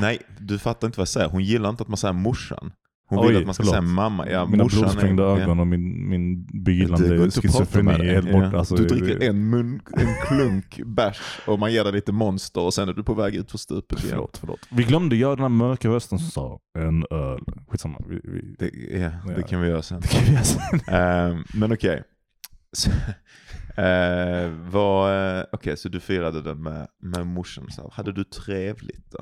Nej, 0.00 0.18
du 0.38 0.58
fattar 0.58 0.88
inte 0.88 0.98
vad 0.98 1.02
jag 1.02 1.08
säger. 1.08 1.28
Hon 1.28 1.44
gillar 1.44 1.70
inte 1.70 1.82
att 1.82 1.88
man 1.88 1.96
säger 1.96 2.12
morsan. 2.12 2.72
Hon 3.06 3.18
Oj, 3.18 3.28
vill 3.28 3.36
att 3.36 3.44
man 3.44 3.54
ska 3.54 3.62
förlåt. 3.62 3.72
säga 3.84 3.94
mamma. 3.94 4.30
Ja, 4.30 4.46
Mina 4.46 4.64
blodsprängda 4.64 5.22
ja. 5.22 5.38
ögon 5.40 5.60
och 5.60 5.66
min, 5.66 6.08
min 6.08 6.46
prata 6.88 7.30
schizofreni 7.30 7.90
är 7.90 8.14
helt 8.14 8.28
Ja. 8.28 8.32
borta. 8.32 8.58
Alltså, 8.58 8.76
du 8.76 8.84
det- 8.86 8.94
dricker 8.94 9.28
en, 9.28 9.50
mun, 9.50 9.80
en 9.96 10.14
klunk 10.26 10.80
bärs 10.86 11.20
och 11.46 11.58
man 11.58 11.72
ger 11.72 11.84
dig 11.84 11.92
lite 11.92 12.12
monster 12.12 12.60
och 12.60 12.74
sen 12.74 12.88
är 12.88 12.92
du 12.92 13.02
på 13.04 13.14
väg 13.14 13.34
ut 13.34 13.50
för 13.50 13.58
stupet 13.58 13.98
igen. 13.98 14.10
Förlåt, 14.10 14.36
förlåt. 14.36 14.60
Vi 14.70 14.82
glömde 14.84 15.16
göra 15.16 15.34
den 15.36 15.42
här 15.42 15.48
mörka 15.48 15.88
rösten 15.88 16.18
som 16.18 16.28
sa 16.30 16.60
en 16.78 17.04
öl. 17.10 17.40
Skitsamma. 17.68 18.00
Vi, 18.08 18.20
vi, 18.24 18.54
Det, 18.58 18.70
ja, 19.00 19.10
det 19.34 19.40
Ja. 19.40 19.46
kan 19.46 19.60
vi 19.60 19.68
göra 19.68 19.82
sen. 19.82 20.00
det 20.00 20.08
kan 20.08 20.24
vi 20.24 20.32
göra 20.32 20.44
sen. 20.44 20.80
Ehm, 20.94 21.44
men 21.54 21.72
okej. 21.72 22.02
Så, 22.72 22.90
eh, 23.80 24.50
vad, 24.70 25.36
eh, 25.38 25.44
okej, 25.52 25.76
så 25.76 25.88
du 25.88 26.00
firade 26.00 26.42
den 26.42 26.62
med, 26.62 26.86
med 27.02 27.26
morsan. 27.26 27.70
Så. 27.70 27.90
Hade 27.92 28.12
du 28.12 28.24
trevligt 28.24 29.10
då? 29.10 29.18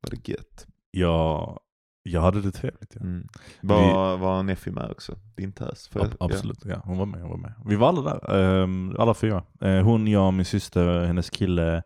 Var 0.00 0.10
det 0.10 0.28
gött? 0.28 0.66
Ja, 0.90 1.60
jag 2.02 2.20
hade 2.20 2.40
det 2.42 2.52
trevligt. 2.52 2.92
Ja. 2.94 3.00
Mm. 3.00 3.26
Var, 3.60 4.16
var 4.16 4.42
Neffi 4.42 4.70
med 4.70 4.90
också? 4.90 5.16
Din 5.36 5.52
tös? 5.52 5.90
Ab- 5.94 6.16
absolut, 6.20 6.64
ja. 6.64 6.80
Hon 6.84 6.98
var 6.98 7.06
med. 7.06 7.20
Hon 7.20 7.30
var 7.30 7.36
med. 7.38 7.52
Vi 7.66 7.76
var 7.76 7.88
alla 7.88 8.02
där, 8.02 8.36
ehm, 8.62 8.96
alla 8.98 9.14
fyra. 9.14 9.42
Eh, 9.60 9.80
hon, 9.80 10.06
jag, 10.06 10.34
min 10.34 10.44
syster, 10.44 11.04
hennes 11.04 11.30
kille 11.30 11.82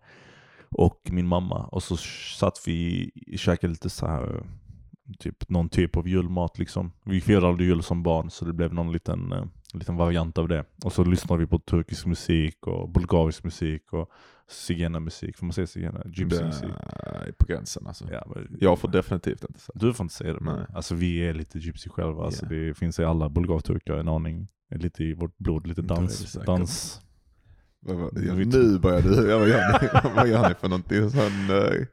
och 0.71 1.00
min 1.11 1.26
mamma. 1.26 1.64
Och 1.64 1.83
så 1.83 1.97
satt 2.38 2.59
vi 2.66 3.11
och 3.33 3.38
käkade 3.38 3.71
lite 3.71 3.90
så 3.90 4.07
här, 4.07 4.42
typ 5.19 5.49
någon 5.49 5.69
typ 5.69 5.97
av 5.97 6.09
julmat 6.09 6.59
liksom. 6.59 6.92
Vi 7.04 7.21
firade 7.21 7.64
jul 7.64 7.83
som 7.83 8.02
barn 8.02 8.31
så 8.31 8.45
det 8.45 8.52
blev 8.52 8.75
någon 8.75 8.92
liten, 8.92 9.33
eh, 9.33 9.45
liten 9.79 9.97
variant 9.97 10.38
av 10.38 10.49
det. 10.49 10.64
Och 10.85 10.93
så 10.93 11.05
lyssnade 11.05 11.41
vi 11.41 11.47
på 11.47 11.59
turkisk 11.59 12.07
musik 12.07 12.67
och 12.67 12.88
bulgarisk 12.91 13.45
musik 13.45 13.93
och 13.93 14.11
zigenarmusik. 14.49 15.37
Får 15.37 15.47
man 15.47 15.52
säga 15.52 15.67
zigenar? 15.67 16.07
Gypsy 16.07 16.38
Det 16.38 16.45
musik. 16.45 16.71
är 16.97 17.33
på 17.38 17.47
gränsen 17.47 17.87
alltså. 17.87 18.05
Ja, 18.12 18.26
men- 18.35 18.57
Jag 18.61 18.79
får 18.79 18.88
definitivt 18.88 19.45
inte 19.45 19.61
säga. 19.61 19.73
du 19.75 19.95
får 19.95 20.05
inte 20.05 20.14
säga 20.14 20.33
det, 20.33 20.41
men 20.41 20.67
alltså, 20.75 20.95
vi 20.95 21.19
är 21.29 21.35
lite 21.35 21.59
gypsy 21.59 21.91
själva. 21.91 22.25
Alltså, 22.25 22.45
Ja. 22.47 22.49
det 22.57 22.75
finns 22.75 22.99
i 22.99 23.05
alla 23.05 23.29
bulgarturkar 23.29 23.95
en 23.97 24.09
aning, 24.09 24.49
lite 24.75 25.05
i 25.05 25.14
vårt 25.14 25.38
blod, 25.38 25.67
lite 25.67 25.83
Det 25.83 25.88
det 25.88 25.95
dans. 25.95 26.33
dans. 26.47 27.00
Vad, 27.81 27.97
vad, 27.97 28.14
nu 28.14 28.79
börjar 28.79 29.02
du, 29.02 29.26
vad, 29.26 29.49
gör 29.49 29.83
ni, 29.83 30.11
vad 30.17 30.29
gör 30.29 30.49
ni 30.49 30.55
för 30.55 30.69
någonting? 30.69 31.11
Sån 31.11 31.50
uh, 31.50 31.87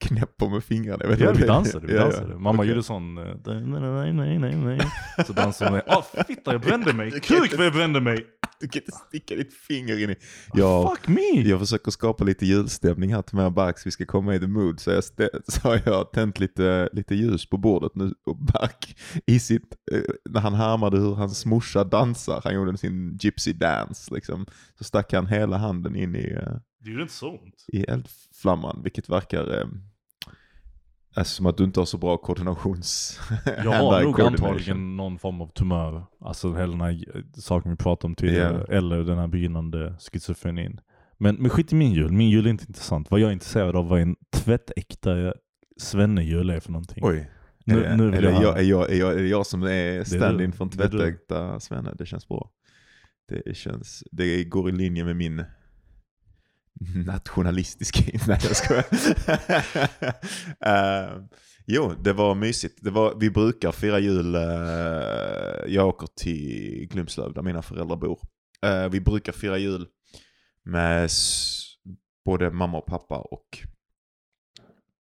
knäpper 0.00 0.48
med 0.48 0.64
fingrarna. 0.64 0.98
Jag 1.04 1.10
vet 1.10 1.20
Ja, 1.20 1.32
vi 1.32 1.46
dansade. 1.46 1.86
Vi 1.86 1.92
Ja, 1.92 1.98
ja. 1.98 2.04
dansade. 2.04 2.34
Mamma 2.34 2.58
Okej. 2.58 2.68
gjorde 2.68 2.82
sån... 2.82 3.14
Nej, 3.14 4.12
nej, 4.12 4.38
nej, 4.38 4.56
nej. 4.56 4.80
Så 5.26 5.32
dansade 5.32 5.70
hon. 5.70 5.80
Åh 5.86 6.24
fitta, 6.26 6.52
jag 6.52 6.60
brände 6.60 6.92
mig! 6.92 7.10
Kuk 7.20 7.56
vad 7.56 7.66
jag 7.66 7.72
brände 7.72 8.00
mig! 8.00 8.26
Du 8.60 8.68
kan 8.68 8.82
inte 8.82 8.92
sticka 9.08 9.34
ditt 9.34 9.54
finger 9.54 10.02
in 10.04 10.10
i... 10.10 10.16
Jag, 10.54 10.90
Fuck 10.90 11.08
me! 11.08 11.40
jag 11.42 11.60
försöker 11.60 11.90
skapa 11.90 12.24
lite 12.24 12.46
julstämning 12.46 13.14
här 13.14 13.22
till 13.22 13.36
mig 13.36 13.46
och 13.46 13.52
Bark 13.52 13.78
så 13.78 13.82
vi 13.84 13.90
ska 13.90 14.06
komma 14.06 14.34
i 14.34 14.40
the 14.40 14.46
mood. 14.46 14.80
Så, 14.80 14.90
jag 14.90 15.04
så 15.46 15.68
har 15.68 15.80
jag 15.84 16.12
tänt 16.12 16.40
lite, 16.40 16.88
lite 16.92 17.14
ljus 17.14 17.46
på 17.46 17.56
bordet 17.56 17.94
nu 17.94 18.14
och 18.26 18.36
Bark 18.36 18.96
i 19.26 19.40
sitt, 19.40 19.74
eh, 19.92 20.00
när 20.30 20.40
han 20.40 20.54
härmade 20.54 20.98
hur 20.98 21.14
hans 21.14 21.46
morsa 21.46 21.84
dansar, 21.84 22.40
han 22.44 22.54
gjorde 22.54 22.78
sin 22.78 23.18
gypsy 23.20 23.52
dance 23.52 24.14
liksom. 24.14 24.46
Så 24.78 24.84
stack 24.84 25.12
han 25.12 25.26
hela 25.26 25.56
handen 25.56 25.96
in 25.96 26.16
i, 26.16 26.32
eh, 26.32 26.54
Det 26.84 26.90
gjorde 26.90 27.02
inte 27.02 27.14
så 27.14 27.30
ont. 27.30 27.64
i 27.68 27.84
eldflamman, 27.84 28.80
vilket 28.82 29.08
verkar 29.08 29.60
eh, 29.60 29.66
alltså, 31.14 31.34
som 31.34 31.46
att 31.46 31.56
du 31.56 31.64
inte 31.64 31.80
har 31.80 31.84
så 31.84 31.98
bra 31.98 32.16
koordinations... 32.16 33.20
Jag 33.46 33.72
har 33.72 34.02
nog 34.02 34.20
antagligen 34.20 34.96
någon 34.96 35.18
form 35.18 35.40
av 35.40 35.46
tumör. 35.46 36.06
Alltså 36.20 36.54
hela 36.54 36.72
den 36.72 36.80
här 36.80 37.24
saken 37.34 37.70
vi 37.70 37.76
pratade 37.76 38.06
om 38.06 38.14
tidigare. 38.14 38.76
Eller 38.76 39.04
den 39.04 39.18
här 39.18 39.28
begynnande 39.28 39.96
schizofrenin. 39.98 40.80
Men, 41.18 41.36
men 41.36 41.50
skit 41.50 41.72
i 41.72 41.74
min 41.74 41.92
jul. 41.92 42.12
Min 42.12 42.30
jul 42.30 42.46
är 42.46 42.50
inte 42.50 42.64
intressant. 42.68 43.10
Vad 43.10 43.20
jag 43.20 43.28
är 43.28 43.32
intresserad 43.32 43.76
av 43.76 43.88
vad 43.88 44.00
en 44.00 44.16
tvättäkta 44.32 45.34
svennejul 45.76 46.50
är 46.50 46.60
för 46.60 46.72
någonting. 46.72 47.04
Oj. 47.06 47.30
Nu- 47.64 47.84
är, 47.84 47.90
det, 47.90 47.96
nu 47.96 48.10
vill 48.10 48.24
jag 48.24 48.42
jag, 48.42 48.58
är, 48.58 48.62
jag, 48.62 48.90
är, 48.90 48.94
jag, 48.94 49.12
är 49.12 49.24
jag 49.24 49.46
som 49.46 49.62
är 49.62 50.04
stand-in 50.04 50.52
från 50.52 50.70
tvättäkta 50.70 51.60
Svenne? 51.60 51.94
Det 51.94 52.06
känns 52.06 52.28
bra. 52.28 52.50
Det 53.28 53.56
känns, 53.56 54.04
det 54.12 54.44
går 54.44 54.68
i 54.68 54.72
linje 54.72 55.04
med 55.04 55.16
min 55.16 55.44
nationalistiska, 57.06 58.00
nej 58.26 58.38
jag 58.42 58.56
skojar. 58.56 58.84
uh, 60.66 61.24
jo, 61.66 61.94
det 62.04 62.12
var 62.12 62.34
mysigt. 62.34 62.78
Det 62.82 62.90
var, 62.90 63.14
vi 63.20 63.30
brukar 63.30 63.72
fira 63.72 63.98
jul, 63.98 64.34
eh, 64.34 64.42
jag 65.66 65.88
åker 65.88 66.06
till 66.16 66.88
Glumslöv 66.90 67.34
där 67.34 67.42
mina 67.42 67.62
föräldrar 67.62 67.96
bor. 67.96 68.20
Eh, 68.66 68.88
vi 68.88 69.00
brukar 69.00 69.32
fira 69.32 69.58
jul 69.58 69.86
med 70.64 71.10
både 72.24 72.50
mamma 72.50 72.78
och 72.78 72.86
pappa 72.86 73.18
och 73.18 73.58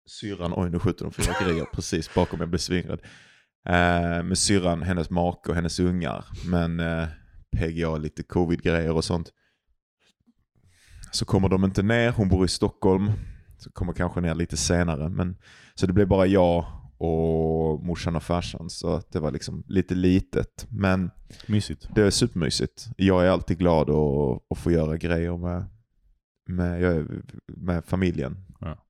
syrran, 0.07 0.53
oj 0.57 0.71
nu 0.71 0.79
skjuter 0.79 1.05
de 1.05 1.13
fyrverkerier 1.13 1.65
precis 1.73 2.15
bakom 2.15 2.41
jag 2.41 2.49
blir 2.49 2.59
svinrädd. 2.59 3.01
Eh, 3.69 4.23
med 4.23 4.39
syrran, 4.39 4.83
hennes 4.83 5.11
make 5.11 5.51
och 5.51 5.55
hennes 5.55 5.81
ungar. 5.81 6.25
Men 6.47 6.81
eh, 6.81 7.09
PGA 7.57 7.97
lite 7.97 8.23
covid-grejer 8.23 8.93
och 8.93 9.05
sånt. 9.05 9.33
Så 11.11 11.25
kommer 11.25 11.49
de 11.49 11.65
inte 11.65 11.83
ner, 11.83 12.13
hon 12.13 12.29
bor 12.29 12.45
i 12.45 12.49
Stockholm. 12.49 13.13
Så 13.59 13.71
kommer 13.71 13.93
kanske 13.93 14.21
ner 14.21 14.35
lite 14.35 14.57
senare. 14.57 15.09
Men, 15.09 15.37
så 15.75 15.87
det 15.87 15.93
blev 15.93 16.09
bara 16.09 16.27
jag 16.27 16.67
och 16.99 17.85
morsan 17.85 18.17
och 18.17 18.23
farsan. 18.23 18.71
Så 18.71 18.95
att 18.95 19.13
det 19.13 19.21
var 19.21 19.31
liksom 19.31 19.65
lite 19.69 19.95
litet. 19.95 20.67
Men 20.71 21.11
Mysigt. 21.47 21.89
det 21.95 22.03
är 22.03 22.11
supermysigt. 22.11 22.89
Jag 22.97 23.27
är 23.27 23.31
alltid 23.31 23.59
glad 23.59 23.91
att, 23.91 24.43
att 24.51 24.59
få 24.59 24.71
göra 24.71 24.97
grejer 24.97 25.37
med, 25.37 25.65
med, 26.47 27.07
med 27.47 27.85
familjen. 27.85 28.45
Ja. 28.61 28.85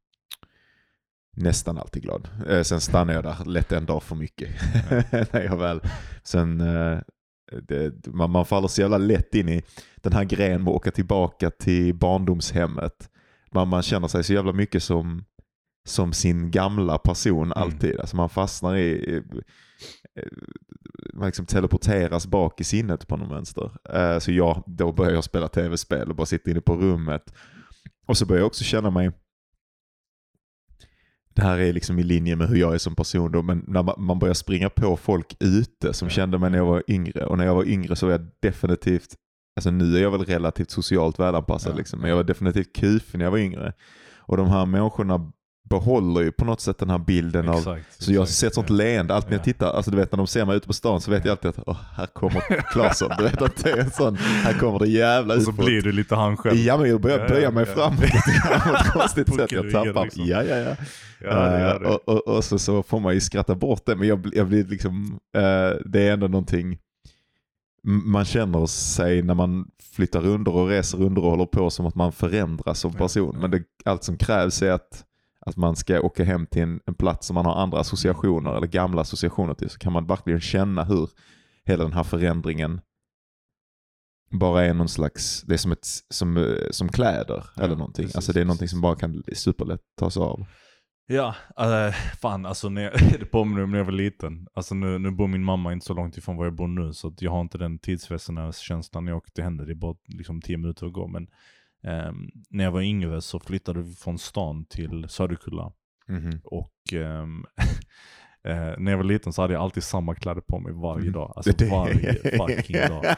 Nästan 1.37 1.79
alltid 1.79 2.03
glad. 2.03 2.29
Eh, 2.49 2.63
sen 2.63 2.81
stannar 2.81 3.15
jag 3.15 3.25
där 3.25 3.45
lätt 3.45 3.73
en 3.73 3.87
dag 3.87 4.03
för 4.03 4.17
mycket. 4.17 4.51
När 5.33 5.43
jag 5.43 5.57
väl, 5.57 5.81
sen, 6.23 6.61
eh, 6.61 6.99
det, 7.63 8.07
man, 8.07 8.31
man 8.31 8.47
faller 8.47 8.69
så 8.69 8.81
jävla 8.81 8.99
lätt 8.99 9.35
in 9.35 9.49
i 9.49 9.63
den 9.97 10.13
här 10.13 10.25
grejen 10.25 10.63
med 10.63 10.71
att 10.71 10.77
åka 10.77 10.91
tillbaka 10.91 11.51
till 11.51 11.95
barndomshemmet. 11.95 13.11
Man, 13.53 13.69
man 13.69 13.83
känner 13.83 14.09
sig 14.09 14.25
så 14.25 14.33
jävla 14.33 14.53
mycket 14.53 14.83
som, 14.83 15.25
som 15.89 16.13
sin 16.13 16.51
gamla 16.51 16.99
person 16.99 17.53
alltid. 17.53 18.01
Alltså 18.01 18.17
man 18.17 18.29
fastnar 18.29 18.77
i, 18.77 19.23
man 21.15 21.27
liksom 21.27 21.47
teleporteras 21.47 22.27
bak 22.27 22.61
i 22.61 22.65
sinnet 22.65 23.09
på 23.09 23.17
någon 23.17 23.29
vänster. 23.29 23.71
Eh, 23.95 24.19
så 24.19 24.33
jag, 24.33 24.63
då 24.67 24.93
börjar 24.93 25.13
jag 25.13 25.25
spela 25.25 25.49
tv-spel 25.49 26.11
och 26.11 26.17
bara 26.17 26.27
sitta 26.27 26.51
inne 26.51 26.61
på 26.61 26.77
rummet. 26.77 27.35
Och 28.07 28.17
så 28.17 28.27
börjar 28.27 28.41
jag 28.41 28.47
också 28.47 28.65
känna 28.65 28.91
mig 28.91 29.13
det 31.39 31.45
här 31.45 31.59
är 31.59 31.73
liksom 31.73 31.99
i 31.99 32.03
linje 32.03 32.37
med 32.37 32.49
hur 32.49 32.57
jag 32.57 32.75
är 32.75 32.79
som 32.79 32.95
person 32.95 33.33
då, 33.33 33.43
men 33.43 33.65
när 33.67 33.83
man, 33.83 33.95
man 33.99 34.19
börjar 34.19 34.35
springa 34.35 34.71
på 34.71 34.97
folk 34.97 35.37
ute 35.41 35.93
som 35.93 36.09
kände 36.09 36.39
mig 36.39 36.51
när 36.51 36.59
jag 36.59 36.67
var 36.67 36.83
yngre. 36.89 37.27
Och 37.27 37.39
när 37.39 37.45
jag 37.45 37.55
var 37.55 37.65
yngre 37.65 37.97
så 37.97 38.07
var 38.07 38.13
jag 38.13 38.27
definitivt, 38.43 39.15
alltså 39.57 39.71
nu 39.71 39.97
är 39.97 40.03
jag 40.03 40.11
väl 40.11 40.25
relativt 40.25 40.71
socialt 40.71 41.19
välanpassad 41.19 41.73
Ja. 41.73 41.77
liksom, 41.77 42.01
men 42.01 42.09
jag 42.09 42.17
var 42.17 42.25
definitivt 42.25 42.77
kufig 42.77 43.19
när 43.19 43.25
jag 43.25 43.31
var 43.31 43.39
yngre. 43.39 43.73
Och 44.19 44.37
de 44.37 44.49
här 44.49 44.67
människorna 44.67 45.33
behåller 45.71 46.21
ju 46.21 46.33
på 46.33 46.45
något 46.45 46.61
sätt 46.61 46.79
den 46.79 46.91
här 46.91 46.99
bilden 46.99 47.49
av 47.49 47.59
Exakt. 47.59 48.03
så 48.03 48.13
jag 48.13 48.23
exakt, 48.23 48.39
sett 48.39 48.55
sånt 48.55 48.71
ja. 48.71 48.77
leende, 48.77 49.15
alltid 49.15 49.31
när 49.31 49.37
jag 49.37 49.41
Ja. 49.41 49.45
tittar, 49.45 49.73
alltså 49.73 49.91
du 49.91 49.97
vet 49.97 50.13
när 50.13 50.17
de 50.17 50.27
ser 50.27 50.45
mig 50.45 50.57
ute 50.57 50.67
på 50.67 50.73
stan 50.73 51.01
så 51.01 51.11
vet 51.11 51.25
jag 51.25 51.31
alltid 51.33 51.49
att 51.51 51.59
åh, 51.67 51.77
här 51.97 52.07
kommer 52.07 52.41
Claesson. 52.73 53.11
Du 53.19 53.25
vet 53.25 53.43
att 53.43 53.57
det 53.57 53.71
är 53.71 53.77
en 53.77 53.91
sån, 53.91 54.17
här 54.17 54.53
kommer 54.53 54.79
det 54.79 54.89
jävla 54.89 55.35
Och 55.35 55.43
så 55.43 55.51
utbrott. 55.51 55.67
blir 55.67 55.83
du 55.83 55.93
lite 55.93 56.15
han 56.15 56.37
själv. 56.37 56.57
Ja 56.59 56.77
men 56.77 56.91
jag 56.91 57.01
börjar 57.01 57.19
Ja, 57.19 57.29
böja 57.29 57.43
ja, 57.43 57.51
mig 57.51 57.65
ja. 57.69 57.75
framåt 57.75 58.01
på 58.01 58.77
ett 58.77 58.93
konstigt 58.93 59.35
sätt. 59.35 59.53
Jag 59.53 59.71
tappar. 59.73 60.05
liksom. 60.05 60.25
Ja, 60.27 60.43
ja, 60.43 60.57
ja. 60.57 60.77
Ja, 61.21 61.35
det 61.35 61.59
Eh, 61.71 61.81
det. 61.81 61.87
och, 61.89 62.09
och, 62.09 62.29
och 62.37 62.45
så, 62.45 62.59
så 62.59 62.83
får 62.83 63.01
man 63.01 63.15
ju 63.15 63.21
skratta 63.21 63.55
bort 63.55 63.83
det, 63.87 63.97
men 63.97 64.09
jag, 64.09 64.31
jag 64.33 64.47
blir 64.49 64.65
liksom, 64.65 65.19
eh, 65.37 65.71
det 65.85 66.03
är 66.09 66.13
ändå 66.13 66.29
någonting 66.29 66.79
man 67.83 68.25
känner 68.25 68.67
sig 68.67 69.23
när 69.23 69.35
man 69.35 69.67
flyttar 69.95 70.21
runder 70.21 70.55
och 70.55 70.69
reser 70.69 70.99
runder 70.99 71.25
och 71.25 71.31
håller 71.31 71.47
på 71.47 71.71
som 71.71 71.87
att 71.87 71.95
man 71.95 72.13
förändras 72.13 72.81
som 72.81 72.91
Ja, 72.93 72.99
person. 72.99 73.31
ja. 73.35 73.41
Men 73.41 73.51
det, 73.51 73.63
allt 73.85 74.05
som 74.05 74.17
krävs 74.17 74.63
är 74.63 74.71
att, 74.73 75.05
att 75.49 75.57
man 75.57 75.77
ska 75.77 76.01
åka 76.01 76.25
hem 76.25 76.47
till 76.47 76.63
en, 76.63 76.81
en 76.87 76.95
plats 76.95 77.27
som 77.27 77.35
man 77.35 77.47
har 77.47 77.55
andra 77.55 77.81
associationer 77.81 78.57
eller 78.57 78.67
gamla 78.67 79.01
associationer 79.01 79.55
till. 79.55 79.71
Så 79.71 79.79
kan 79.79 79.93
man 79.93 80.07
verkligen 80.07 80.41
känna 80.41 80.85
hur 80.85 81.11
hela 81.65 81.85
den 81.85 81.93
här 81.93 82.03
förändringen 82.05 82.81
bara 84.31 84.65
är 84.65 84.75
någon 84.75 84.89
slags, 84.89 85.43
det 85.43 85.55
är 85.55 85.59
som, 85.59 85.73
ett, 85.73 85.87
som, 86.11 86.37
eh, 86.37 86.71
som 86.71 86.89
kläder 86.89 87.45
Ja, 87.57 87.63
eller 87.63 87.77
någonting. 87.77 88.05
precis, 88.05 88.17
alltså 88.17 88.33
det 88.33 88.41
är 88.41 88.45
någonting 88.45 88.69
som 88.69 88.81
bara 88.81 88.97
kan 88.97 89.23
superlätt 89.33 89.81
tas 89.99 90.17
av. 90.17 90.47
Ja, 91.07 91.35
äh, 91.59 91.95
fan 92.21 92.47
alltså 92.47 92.69
när 92.69 92.83
jag, 92.83 92.93
det 93.21 93.27
påminner 93.27 93.63
om 93.63 93.71
när 93.71 93.79
jag 93.79 93.85
var 93.85 93.93
liten. 93.93 94.47
Alltså 94.55 94.75
nu, 94.75 94.99
nu 94.99 95.11
bor 95.11 95.27
min 95.29 95.45
mamma 95.45 95.73
inte 95.73 95.87
så 95.87 95.95
långt 95.95 96.17
ifrån 96.17 96.37
var 96.37 96.45
jag 96.45 96.55
bor 96.55 96.69
nu 96.69 96.93
så 96.93 97.15
jag 97.19 97.31
har 97.31 97.41
inte 97.41 97.59
den 97.59 97.79
tidsresenärskänslan 97.79 99.05
när 99.05 99.13
jag 99.13 99.17
åker 99.17 99.31
till 99.31 99.45
henne. 99.45 99.65
Det 99.65 99.73
är 99.73 99.75
bara 99.75 99.97
liksom 100.07 100.43
tio 100.43 100.57
minuter 100.57 100.87
att 100.87 100.93
gå. 100.93 101.07
Men 101.07 101.27
ehm, 101.83 102.31
när 102.51 102.65
jag 102.65 102.73
var 102.73 102.83
yngre 102.83 103.23
så 103.23 103.41
flyttade 103.41 103.83
vi 103.83 103.95
från 103.95 104.19
stan 104.19 104.65
till 104.65 105.09
Söderkulla. 105.09 105.73
Mhm. 106.09 106.41
Och 106.45 106.93
ehm, 106.93 107.45
eh, 108.49 108.55
när 108.79 108.91
jag 108.93 108.97
var 108.99 109.05
liten 109.05 109.33
så 109.33 109.43
hade 109.43 109.55
jag 109.55 109.63
alltid 109.63 109.83
samma 109.83 110.15
kläder 110.15 110.41
på 110.41 110.59
mig 110.59 110.73
varje 110.73 111.11
dag. 111.11 111.33
Alltså 111.37 111.53
varje 111.71 112.15
fucking 112.15 112.77
dag. 112.77 113.05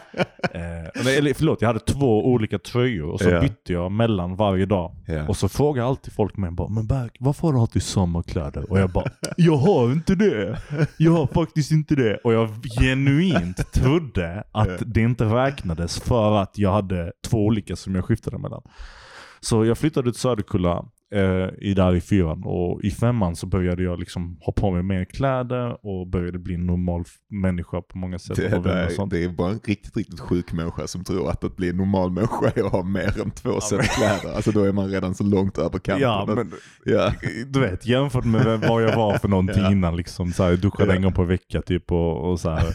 Eh, 0.54 1.00
eller- 1.00 1.18
eller 1.18 1.34
förlåt, 1.34 1.60
jag 1.60 1.68
hade 1.68 1.80
två 1.80 2.26
olika 2.26 2.58
tröjor 2.58 3.10
och 3.10 3.20
så 3.20 3.30
Ja. 3.30 3.40
bytte 3.40 3.72
jag 3.72 3.92
mellan 3.92 4.36
varje 4.36 4.66
dag. 4.66 4.96
Ja. 5.06 5.28
Och 5.28 5.36
så 5.36 5.48
frågar 5.48 5.84
alltid 5.84 6.12
folk 6.12 6.36
mig 6.36 6.50
bara, 6.50 6.68
men 6.68 6.86
Berg, 6.86 7.10
varför 7.20 7.46
har 7.48 7.52
du 7.54 7.58
alltid 7.60 7.82
samma 7.82 8.22
kläder? 8.22 8.70
Och 8.70 8.78
jag 8.78 8.90
bara, 8.90 9.10
jag 9.36 9.56
har 9.56 9.92
inte 9.92 10.14
det. 10.14 10.58
Jag 10.96 11.12
har 11.12 11.26
faktiskt 11.26 11.72
inte 11.72 11.94
det. 11.94 12.16
Och 12.16 12.32
jag 12.32 12.48
genuint 12.80 13.72
trodde 13.72 14.44
att 14.52 14.82
det 14.94 15.00
inte 15.00 15.24
räknades 15.24 16.00
för 16.00 16.36
att 16.42 16.58
jag 16.58 16.72
hade 16.72 17.12
två 17.28 17.38
olika 17.46 17.76
som 17.76 17.94
jag 17.94 18.04
skiftade 18.04 18.38
mellan. 18.38 18.62
Så 19.40 19.64
jag 19.64 19.78
flyttade 19.78 20.12
till 20.12 20.20
Söderkulla 20.20 20.84
i 21.58 21.74
där 21.74 21.94
i 21.94 22.00
fyran 22.00 22.42
och 22.44 22.84
i 22.84 22.90
femman 22.90 23.36
så 23.36 23.46
började 23.46 23.82
jag 23.82 23.98
liksom 23.98 24.38
ha 24.40 24.52
på 24.52 24.70
mig 24.70 24.82
mer 24.82 25.04
kläder 25.04 25.86
och 25.86 26.06
började 26.06 26.38
bli 26.38 26.54
en 26.54 26.66
normal 26.66 27.04
människa 27.30 27.82
på 27.82 27.98
många 27.98 28.18
sätt. 28.18 28.36
Det, 28.36 28.56
och 28.56 29.08
det, 29.08 29.24
är 29.24 29.28
bara 29.28 29.50
en 29.50 29.60
riktigt, 29.64 29.96
riktigt 29.96 30.20
sjuk 30.20 30.52
människa 30.52 30.86
som 30.86 31.04
tror 31.04 31.30
att 31.30 31.44
att 31.44 31.56
bli 31.56 31.68
en 31.68 31.76
normal 31.76 32.10
människa 32.10 32.52
är 32.54 32.64
att 32.64 32.72
ha 32.72 32.82
mer 32.82 33.20
än 33.22 33.30
två 33.30 33.60
set 33.60 33.82
kläder. 33.90 34.34
Alltså 34.36 34.50
då 34.50 34.64
är 34.64 34.72
man 34.72 34.88
redan 34.90 35.14
så 35.14 35.24
långt 35.24 35.58
över 35.58 35.78
kanten. 35.78 36.02
Ja, 36.02 36.24
men 36.36 36.52
ja. 36.84 37.12
du 37.46 37.60
vet, 37.60 37.86
jämfört 37.86 38.24
med 38.24 38.60
vad 38.68 38.82
jag 38.82 38.96
var 38.96 39.18
för 39.18 39.28
någonting 39.28 39.62
Ja. 39.62 39.72
innan. 39.72 39.96
Liksom, 39.96 40.32
så 40.32 40.42
här, 40.42 40.50
jag 40.50 40.58
duschade 40.60 40.90
Ja. 40.90 40.96
en 40.96 41.02
gång 41.02 41.12
per 41.12 41.24
vecka 41.24 41.62
typ 41.62 41.92
och, 41.92 42.30
och 42.30 42.40
så 42.40 42.50
här, 42.50 42.66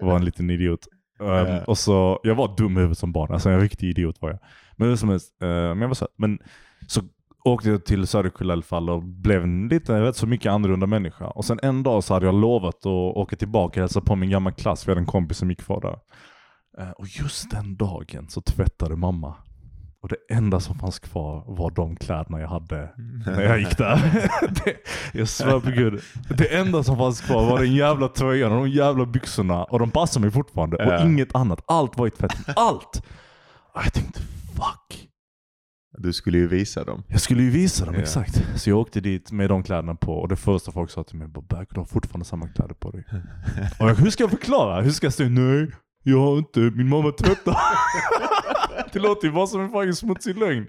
var 0.00 0.16
en 0.16 0.24
liten 0.24 0.50
idiot. 0.50 0.86
Um, 1.20 1.28
Ja. 1.28 1.64
Och 1.64 1.78
så, 1.78 2.20
jag 2.22 2.34
var 2.34 2.56
dum 2.56 2.72
i 2.76 2.80
huvudet 2.80 2.98
som 2.98 3.12
barn, 3.12 3.32
alltså 3.32 3.50
en 3.50 3.60
riktig 3.60 3.88
idiot 3.88 4.16
var 4.20 4.30
jag. 4.30 4.38
Men 4.76 4.88
hur 4.88 4.96
som 4.96 5.08
helst, 5.08 5.32
uh, 5.42 5.48
men 5.48 5.80
jag 5.80 5.88
var 5.88 5.94
söt. 5.94 6.14
Men 6.18 6.38
så 6.86 7.00
åkte 7.44 7.70
jag 7.70 7.84
till 7.84 8.06
Söderkulla 8.06 8.52
i 8.52 8.54
alla 8.54 8.62
fall 8.62 8.90
och 8.90 9.02
blev 9.02 9.42
en 9.42 9.68
lite, 9.68 10.00
rätt 10.00 10.16
så 10.16 10.26
mycket 10.26 10.52
annorlunda 10.52 10.86
människa. 10.86 11.26
Och 11.26 11.44
sen 11.44 11.58
en 11.62 11.82
dag 11.82 12.04
så 12.04 12.14
hade 12.14 12.26
jag 12.26 12.34
lovat 12.34 12.76
att 12.76 12.86
åka 13.16 13.36
tillbaka 13.36 13.80
och 13.80 13.82
hälsa 13.82 14.00
på 14.00 14.16
min 14.16 14.30
gamla 14.30 14.52
klass, 14.52 14.88
vi 14.88 14.90
hade 14.90 15.00
en 15.00 15.06
kompis 15.06 15.38
som 15.38 15.50
gick 15.50 15.60
kvar 15.60 15.80
där. 15.80 15.98
Eh, 16.78 16.90
och 16.90 17.06
just 17.08 17.50
den 17.50 17.76
dagen 17.76 18.28
så 18.28 18.40
tvättade 18.40 18.96
mamma. 18.96 19.34
Och 20.02 20.08
det 20.08 20.34
enda 20.34 20.60
som 20.60 20.78
fanns 20.78 20.98
kvar 20.98 21.44
var 21.46 21.70
de 21.70 21.96
kläderna 21.96 22.40
jag 22.40 22.48
hade 22.48 22.90
när 23.26 23.42
jag 23.42 23.58
gick 23.58 23.78
där. 23.78 23.96
det, 24.64 24.76
jag 25.12 25.28
svär 25.28 25.60
på 25.60 25.70
gud. 25.70 26.02
Det 26.28 26.56
enda 26.56 26.82
som 26.82 26.96
fanns 26.96 27.20
kvar 27.20 27.46
var 27.50 27.58
den 27.58 27.74
jävla 27.74 28.08
tröjan 28.08 28.52
och 28.52 28.58
de 28.58 28.70
jävla 28.70 29.06
byxorna. 29.06 29.64
Och 29.64 29.78
de 29.78 29.90
passar 29.90 30.20
mig 30.20 30.30
fortfarande. 30.30 30.76
Och 30.76 31.06
inget 31.06 31.34
annat. 31.34 31.64
Allt 31.66 31.98
var 31.98 32.06
i 32.06 32.10
tvätten. 32.10 32.54
Allt! 32.56 33.02
Och 33.74 33.80
jag 33.84 33.92
tänkte 33.92 34.20
fuck. 34.20 35.11
Du 35.98 36.12
skulle 36.12 36.38
ju 36.38 36.48
visa 36.48 36.84
dem. 36.84 37.02
Jag 37.08 37.20
skulle 37.20 37.42
ju 37.42 37.50
visa 37.50 37.84
dem 37.84 37.94
Ja. 37.94 38.00
exakt. 38.00 38.42
Så 38.56 38.70
jag 38.70 38.78
åkte 38.78 39.00
dit 39.00 39.32
med 39.32 39.50
de 39.50 39.62
kläderna 39.62 39.94
på 39.94 40.14
och 40.14 40.28
det 40.28 40.36
första 40.36 40.72
folk 40.72 40.90
sa 40.90 41.04
till 41.04 41.16
mig 41.18 41.28
var 41.34 41.42
Berg, 41.42 41.66
du 41.70 41.80
har 41.80 41.86
fortfarande 41.86 42.24
samma 42.24 42.48
kläder 42.48 42.74
på 42.74 42.90
dig. 42.90 43.04
Och 43.80 43.88
jag, 43.90 43.94
hur 43.94 44.10
ska 44.10 44.22
jag 44.22 44.30
förklara? 44.30 44.80
Hur 44.80 44.90
ska 44.90 45.06
jag 45.06 45.14
säga 45.14 45.28
nej? 45.28 45.70
Jag 46.02 46.18
har 46.20 46.38
inte, 46.38 46.60
min 46.60 46.88
mamma 46.88 47.10
tvättar. 47.12 47.56
det 48.92 48.98
låter 48.98 49.26
ju 49.28 49.34
bara 49.34 49.46
som 49.46 49.60
en 49.60 49.70
fucking 49.70 49.92
smutsig 49.92 50.38
lögn. 50.38 50.66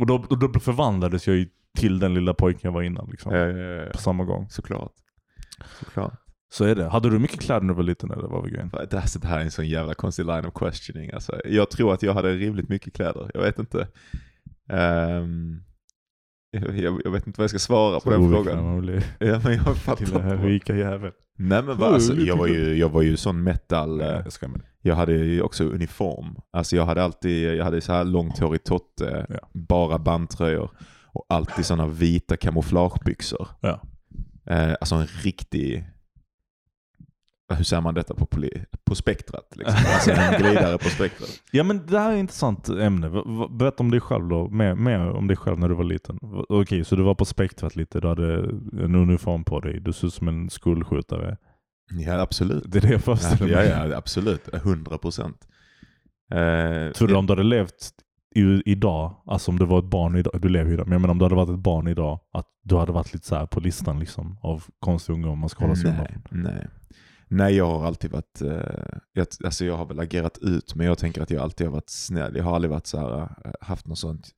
Och 0.00 0.06
då, 0.06 0.24
och 0.30 0.38
då 0.38 0.60
förvandlades 0.60 1.26
jag 1.26 1.36
ju 1.36 1.48
till 1.78 1.98
den 1.98 2.14
lilla 2.14 2.34
pojken 2.34 2.60
jag 2.62 2.72
var 2.72 2.82
innan 2.82 3.08
liksom. 3.10 3.34
Ja, 3.34 3.46
ja. 3.46 3.90
På 3.92 3.98
samma 3.98 4.24
gång. 4.24 4.48
Såklart. 4.50 4.92
Såklart. 5.78 6.12
Så 6.52 6.64
är 6.64 6.74
det. 6.74 6.88
Hade 6.88 7.10
du 7.10 7.18
mycket 7.18 7.40
kläder 7.40 7.60
när 7.60 7.68
du 7.68 7.74
var 7.76 7.82
liten 7.82 8.10
eller 8.10 8.22
vad 8.22 8.30
var 8.42 8.48
grejen? 8.48 8.68
Det 8.72 8.98
här, 8.98 9.20
det 9.20 9.26
här 9.28 9.38
är 9.38 9.44
en 9.44 9.50
sån 9.50 9.68
jävla 9.68 9.94
konstig 9.94 10.26
line 10.26 10.44
of 10.46 10.54
questioning. 10.54 11.10
Alltså, 11.12 11.40
jag 11.44 11.70
tror 11.70 11.94
att 11.94 12.02
jag 12.02 12.14
hade 12.14 12.32
rimligt 12.34 12.68
mycket 12.68 12.94
kläder. 12.94 13.30
Jag 13.34 13.40
vet 13.42 13.58
inte. 13.58 13.88
Ehm, 14.68 15.62
jag, 16.50 17.00
jag, 17.04 17.10
vet 17.10 17.26
inte 17.26 17.40
vad 17.40 17.44
jag 17.44 17.50
ska 17.50 17.58
svara 17.58 18.00
på 18.00 18.10
den 18.10 18.30
frågan. 18.30 18.64
Man 18.64 18.80
blir 18.80 19.04
Ja, 19.18 19.40
men 19.44 19.52
jag 19.54 19.76
fattar 19.76 20.06
den 20.06 20.22
här 20.22 20.36
rika 20.36 20.76
jäveln. 20.76 21.12
Nej 21.38 21.62
men 21.62 21.78
va, 21.78 21.86
alltså, 21.86 22.14
jag, 22.14 22.36
var 22.36 22.46
ju, 22.46 22.74
jag 22.74 22.88
var 22.88 23.02
ju 23.02 23.16
sån 23.16 23.42
metal. 23.42 24.00
eh, 24.00 24.06
Jag. 24.40 24.60
Jag 24.80 24.94
hade 24.94 25.12
ju 25.12 25.42
också 25.42 25.64
uniform. 25.64 26.36
Alltså 26.52 26.76
jag 26.76 26.86
hade 26.86 27.02
alltid, 27.02 27.54
jag 27.54 27.64
hade 27.64 27.80
så 27.80 27.92
här 27.92 28.04
långt 28.04 28.38
hår 28.38 28.54
i 28.54 28.58
totte, 28.58 29.26
Ja. 29.28 29.48
bara 29.52 29.98
bandtröjor 29.98 30.70
och 31.06 31.26
alltid 31.28 31.66
såna 31.66 31.86
vita 31.86 32.36
kamouflagebyxor. 32.36 33.48
Ja. 33.60 33.80
Eh, 34.46 34.70
alltså 34.80 34.94
en 34.94 35.06
riktig, 35.06 35.84
hur 37.54 37.64
säger 37.64 37.80
man 37.80 37.94
detta 37.94 38.14
på, 38.14 38.26
på 38.84 38.94
spektrat? 38.94 39.52
Liksom. 39.56 39.74
Alltså 39.94 40.10
en 40.10 40.40
glidare 40.42 40.78
på 40.78 40.88
spektrat. 40.88 41.28
Ja 41.52 41.64
men 41.64 41.86
det 41.86 41.98
här 41.98 42.10
är 42.10 42.14
ett 42.14 42.20
intressant 42.20 42.68
ämne. 42.68 43.10
Berätta 43.50 43.82
om 43.82 43.90
dig 43.90 44.00
själv 44.00 44.28
då. 44.28 44.48
Mer, 44.48 44.74
mer 44.74 45.10
om 45.10 45.26
dig 45.26 45.36
själv 45.36 45.58
när 45.58 45.68
du 45.68 45.74
var 45.74 45.84
liten. 45.84 46.18
Okej, 46.48 46.84
så 46.84 46.96
du 46.96 47.02
var 47.02 47.14
på 47.14 47.24
spektrat 47.24 47.76
lite. 47.76 48.00
Du 48.00 48.08
hade 48.08 48.34
en 48.84 48.94
uniform 48.94 49.44
på 49.44 49.60
dig. 49.60 49.80
Du 49.80 49.92
såg 49.92 50.08
ut 50.08 50.14
som 50.14 50.28
en 50.28 50.50
skolskjutare. 50.50 51.36
Ja 51.90 52.20
absolut. 52.20 52.64
Det 52.66 52.78
är 52.78 52.82
det 52.82 52.90
jag 52.92 53.00
föreställer 53.04 53.52
Ja, 53.52 53.56
mig. 53.58 53.88
ja 53.90 53.96
absolut, 53.96 54.48
100 54.54 54.98
procent. 54.98 55.36
Eh, 56.30 56.92
Tror 56.92 57.08
du 57.08 57.14
om 57.14 57.26
du 57.26 57.32
hade 57.32 57.42
levt 57.42 57.90
i, 58.34 58.62
idag, 58.70 59.14
alltså 59.26 59.50
om 59.50 59.58
du 59.58 59.64
var 59.66 59.78
ett 59.78 59.84
barn 59.84 60.16
idag, 60.16 60.32
du 60.42 60.48
lever 60.48 60.68
ju 60.68 60.74
idag, 60.74 60.86
men 60.86 60.92
jag 60.92 61.00
menar 61.00 61.12
om 61.12 61.18
du 61.18 61.24
hade 61.24 61.34
varit 61.34 61.48
ett 61.50 61.58
barn 61.58 61.88
idag, 61.88 62.20
att 62.32 62.46
du 62.62 62.76
hade 62.76 62.92
varit 62.92 63.12
lite 63.14 63.26
så 63.26 63.34
här 63.36 63.46
på 63.46 63.60
listan 63.60 63.98
liksom 63.98 64.38
av 64.42 64.64
konstiga 64.78 65.16
unga 65.18 65.28
om 65.28 65.38
man 65.38 65.48
ska 65.48 65.64
hålla 65.64 65.76
sig 65.76 65.90
undan? 65.90 66.06
nej. 66.30 66.66
Nej, 67.34 67.54
jag 67.54 67.66
har 67.66 67.86
alltid 67.86 68.10
varit, 68.10 68.42
eh, 68.42 68.98
jag, 69.12 69.26
alltså 69.44 69.64
jag 69.64 69.76
har 69.76 69.86
väl 69.86 70.00
agerat 70.00 70.38
ut, 70.38 70.74
men 70.74 70.86
jag 70.86 70.98
tänker 70.98 71.22
att 71.22 71.30
jag 71.30 71.42
alltid 71.42 71.66
har 71.66 71.72
varit 71.72 71.90
snäll. 71.90 72.36
Jag 72.36 72.44
har 72.44 72.54
aldrig 72.54 72.70
varit 72.70 72.86
så 72.86 72.98
här, 72.98 73.20
eh, 73.22 73.52
haft 73.60 73.86
något 73.86 73.98
sånt, 73.98 74.28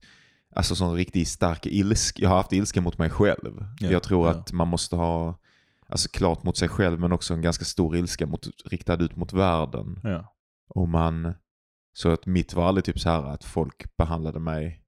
alltså 0.55 0.75
sån 0.75 0.95
riktigt 0.95 1.27
stark 1.27 1.65
ilska. 1.65 2.21
Jag 2.23 2.29
har 2.29 2.37
haft 2.37 2.53
ilska 2.53 2.81
mot 2.81 2.97
mig 2.97 3.09
själv. 3.09 3.65
Ja, 3.79 3.89
jag 3.89 4.03
tror 4.03 4.27
ja. 4.27 4.31
att 4.31 4.51
man 4.51 4.67
måste 4.67 4.95
ha, 4.95 5.39
alltså 5.87 6.09
klart 6.09 6.43
mot 6.43 6.57
sig 6.57 6.69
själv, 6.69 6.99
men 6.99 7.11
också 7.11 7.33
en 7.33 7.41
ganska 7.41 7.65
stor 7.65 7.95
ilska 7.95 8.25
mot, 8.25 8.47
riktad 8.65 9.03
ut 9.03 9.15
mot 9.15 9.33
världen. 9.33 9.99
Ja. 10.03 10.33
Och 10.67 10.87
man, 10.89 11.33
så 11.93 12.09
att 12.09 12.25
mitt 12.25 12.53
var 12.53 12.67
aldrig 12.67 12.85
typ 12.85 12.99
så 12.99 13.09
här 13.09 13.23
att 13.23 13.43
folk 13.43 13.97
behandlade 13.97 14.39
mig, 14.39 14.81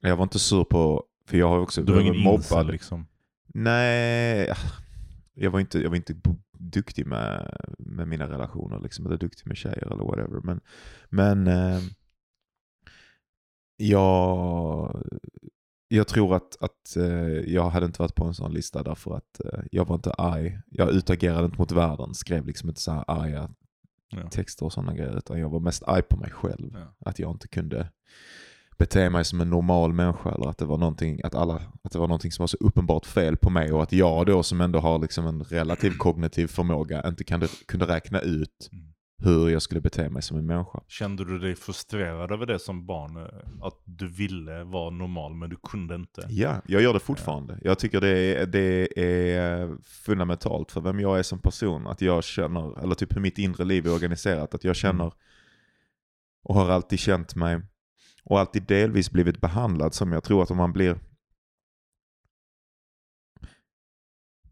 jag 0.00 0.16
var 0.16 0.22
inte 0.22 0.38
sur 0.38 0.64
på, 0.64 1.04
för 1.26 1.36
jag 1.36 1.48
har 1.48 1.58
också 1.58 1.82
Du 1.82 1.92
var 1.92 2.00
ingen 2.00 2.18
mobbad. 2.18 2.38
incel 2.38 2.66
liksom? 2.66 3.06
Nej, 3.54 4.52
jag 5.36 5.50
var 5.50 5.60
inte, 5.60 5.78
jag 5.78 5.88
var 5.88 5.96
inte 5.96 6.14
duktig 6.58 7.06
med, 7.06 7.56
med 7.78 8.08
mina 8.08 8.28
relationer, 8.28 8.80
liksom, 8.80 9.06
eller 9.06 9.16
duktig 9.16 9.46
med 9.46 9.56
tjejer 9.56 9.92
eller 9.92 10.04
whatever. 10.04 10.40
Men, 10.40 10.60
men 11.08 11.46
eh, 11.46 11.80
jag, 13.76 15.02
jag 15.88 16.08
tror 16.08 16.36
att, 16.36 16.62
att 16.62 16.96
eh, 16.96 17.28
jag 17.28 17.70
hade 17.70 17.86
inte 17.86 18.02
varit 18.02 18.14
på 18.14 18.24
en 18.24 18.34
sån 18.34 18.54
lista 18.54 18.82
därför 18.82 19.16
att 19.16 19.40
eh, 19.44 19.60
jag 19.72 19.84
var 19.84 19.94
inte 19.94 20.12
arg. 20.12 20.58
Jag 20.66 20.90
utagerade 20.90 21.44
inte 21.44 21.58
mot 21.58 21.72
världen, 21.72 22.14
skrev 22.14 22.46
liksom 22.46 22.68
inte 22.68 22.80
så 22.80 22.92
här 22.92 23.04
arga 23.08 23.50
Ja. 24.08 24.28
texter 24.30 24.66
och 24.66 24.72
sådana 24.72 24.94
grejer, 24.94 25.18
utan 25.18 25.40
jag 25.40 25.48
var 25.48 25.60
mest 25.60 25.82
arg 25.82 26.02
på 26.02 26.16
mig 26.16 26.30
själv. 26.30 26.70
Ja. 26.74 26.94
Att 27.10 27.18
jag 27.18 27.30
inte 27.30 27.48
kunde 27.48 27.90
bete 28.78 29.10
mig 29.10 29.24
som 29.24 29.40
en 29.40 29.50
normal 29.50 29.92
människa 29.92 30.30
eller 30.34 30.48
att 30.48 30.58
det 30.58 30.64
var 30.64 30.78
någonting, 30.78 31.20
att 31.24 31.34
alla, 31.34 31.54
att 31.82 31.92
det 31.92 31.98
var 31.98 32.08
någonting 32.08 32.32
som 32.32 32.42
var 32.42 32.46
så 32.46 32.56
uppenbart 32.60 33.06
fel 33.06 33.36
på 33.36 33.50
mig 33.50 33.72
och 33.72 33.82
att 33.82 33.92
jag 33.92 34.26
då 34.26 34.42
som 34.42 34.60
ändå 34.60 34.78
har 34.78 34.98
liksom 34.98 35.26
en 35.26 35.42
relativ 35.44 35.96
kognitiv 35.96 36.46
förmåga 36.46 37.02
inte 37.08 37.24
kunde, 37.24 37.48
kunde 37.68 37.86
räkna 37.86 38.20
ut 38.20 38.68
Mm. 38.72 38.84
hur 39.18 39.48
jag 39.48 39.62
skulle 39.62 39.80
bete 39.80 40.08
mig 40.10 40.22
som 40.22 40.36
en 40.38 40.46
människa. 40.46 40.80
Kände 40.88 41.24
du 41.24 41.38
dig 41.38 41.54
frustrerad 41.56 42.32
över 42.32 42.46
det 42.46 42.58
som 42.58 42.86
barn? 42.86 43.16
eh, 43.16 43.66
Att 43.66 43.80
du 43.84 44.08
ville 44.08 44.64
vara 44.64 44.90
normal 44.90 45.34
men 45.34 45.50
du 45.50 45.56
kunde 45.70 45.94
inte? 45.94 46.26
Ja, 46.28 46.62
jag 46.66 46.82
gör 46.82 46.92
det 46.92 47.00
fortfarande. 47.00 47.58
Jag 47.62 47.78
tycker 47.78 48.00
det 48.00 48.08
är, 48.36 48.46
det 48.46 48.98
är 49.44 49.76
fundamentalt 49.84 50.72
för 50.72 50.80
vem 50.80 51.00
jag 51.00 51.18
är 51.18 51.22
som 51.22 51.38
person. 51.38 51.86
Att 51.86 52.00
jag 52.00 52.24
känner, 52.24 52.82
eller 52.82 52.94
typ 52.94 53.16
hur 53.16 53.20
mitt 53.20 53.38
inre 53.38 53.64
liv 53.64 53.86
är 53.86 53.94
organiserat, 53.94 54.54
att 54.54 54.64
jag 54.64 54.76
känner 54.76 55.12
och 56.44 56.54
har 56.54 56.68
alltid 56.70 56.98
känt 56.98 57.34
mig 57.34 57.60
och 58.26 58.40
alltid 58.40 58.62
delvis 58.62 59.10
blivit 59.10 59.40
behandlad 59.40 59.94
som 59.94 60.12
jag 60.12 60.24
tror 60.24 60.42
att 60.42 60.50
om 60.50 60.56
man 60.56 60.72
blir 60.72 60.98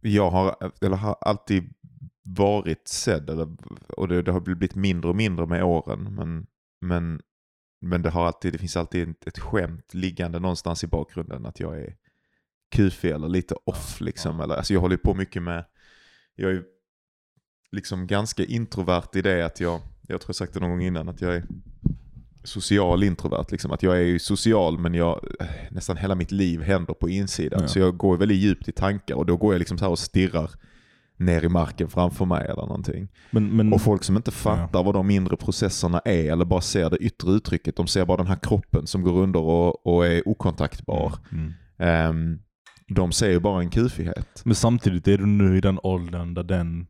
jag 0.01 0.31
har, 0.31 0.73
eller 0.81 0.97
har 0.97 1.17
alltid 1.21 1.75
varit 2.23 2.89
sedd 2.89 3.31
eller, 3.31 3.49
och 3.89 4.09
det, 4.09 4.23
det 4.23 4.33
har 4.33 4.41
blivit 4.41 4.75
mindre 4.75 5.11
och 5.11 5.17
mindre 5.17 5.47
med 5.47 5.65
åren 5.65 6.15
men, 6.15 6.47
men, 6.81 7.21
men 7.81 8.03
det, 8.03 8.11
har 8.11 8.27
alltid, 8.27 8.53
det 8.53 8.59
finns 8.59 8.77
alltid 8.77 9.15
ett, 9.27 9.39
skämt 9.39 9.95
liggande 9.95 10.39
någonstans 10.39 10.85
i 10.85 10.87
bakgrunden 10.87 11.47
att 11.47 11.61
jag 11.61 11.81
är 11.81 11.97
kufig 12.75 13.11
eller 13.11 13.29
lite 13.29 13.55
off 13.65 14.01
liksom. 14.01 14.41
Eller, 14.41 14.55
alltså 14.55 14.73
jag 14.73 14.81
håller 14.81 14.97
på 14.97 15.15
mycket 15.15 15.43
med, 15.43 15.65
jag 16.35 16.51
är 16.51 16.65
liksom 17.73 18.07
ganska 18.07 18.45
introvert 18.45 19.09
i 19.17 19.23
det 19.23 19.47
att 19.47 19.61
jag, 19.61 19.81
jag 20.09 20.21
tror 20.21 20.29
jag 20.29 20.37
sagt 20.37 20.55
det 20.55 20.61
någon 20.61 20.71
gång 20.71 20.83
innan, 20.83 21.09
att 21.09 21.21
jag 21.21 21.35
är 21.35 21.45
social 22.45 23.05
introvert. 23.05 23.45
Liksom. 23.51 23.71
Att 23.71 23.83
jag 23.83 23.97
är 23.97 24.05
ju 24.05 24.19
social 24.19 24.79
men 24.79 24.95
jag, 24.95 25.21
nästan 25.71 25.97
hela 25.97 26.15
mitt 26.15 26.33
liv 26.33 26.63
händer 26.63 26.95
på 26.95 27.09
insidan. 27.09 27.61
Ja. 27.63 27.69
Så 27.69 27.79
jag 27.79 27.97
går 27.97 28.17
väldigt 28.17 28.39
djupt 28.39 28.69
i 28.69 28.73
tankar 28.73 29.15
och 29.15 29.27
då 29.27 29.37
går 29.37 29.55
jag 29.55 29.59
liksom 29.59 29.79
så 29.79 29.85
här 29.85 29.93
och 29.93 29.99
stirrar 29.99 30.51
ner 31.17 31.45
i 31.45 31.49
marken 31.49 31.89
framför 31.89 32.25
mig 32.25 32.45
eller 32.45 32.63
någonting. 32.63 33.09
Men, 33.31 33.57
men, 33.57 33.73
Och 33.73 33.83
folk 33.83 34.05
som 34.05 34.17
inte 34.17 34.31
fattar 34.31 34.85
vad 34.85 34.95
de 34.95 35.11
inre 35.11 35.37
processerna 35.37 36.01
är 36.05 36.33
eller 36.33 36.45
bara 36.45 36.61
ser 36.61 36.91
det 36.91 36.97
yttre 36.97 37.31
uttrycket, 37.31 37.77
de 37.77 37.87
ser 37.87 38.05
bara 38.05 38.17
den 38.17 38.27
här 38.27 38.39
kroppen 38.43 38.87
som 38.87 39.03
går 39.03 39.13
under 39.13 39.41
och, 39.41 39.87
och 39.87 40.07
är 40.07 40.29
okontaktbar. 40.29 41.13
Mm. 41.33 41.53
Ehm, 41.79 42.39
de 42.89 43.13
ser 43.13 43.31
ju 43.31 43.41
bara 43.41 43.61
en 43.61 43.71
kufighet. 43.71 44.43
Men 44.45 44.55
samtidigt 44.55 45.09
är 45.09 45.19
du 45.19 45.27
nu 45.27 45.57
i 45.57 45.61
den 45.61 45.79
åldern 45.83 46.35
där 46.35 46.43
den, 46.43 46.87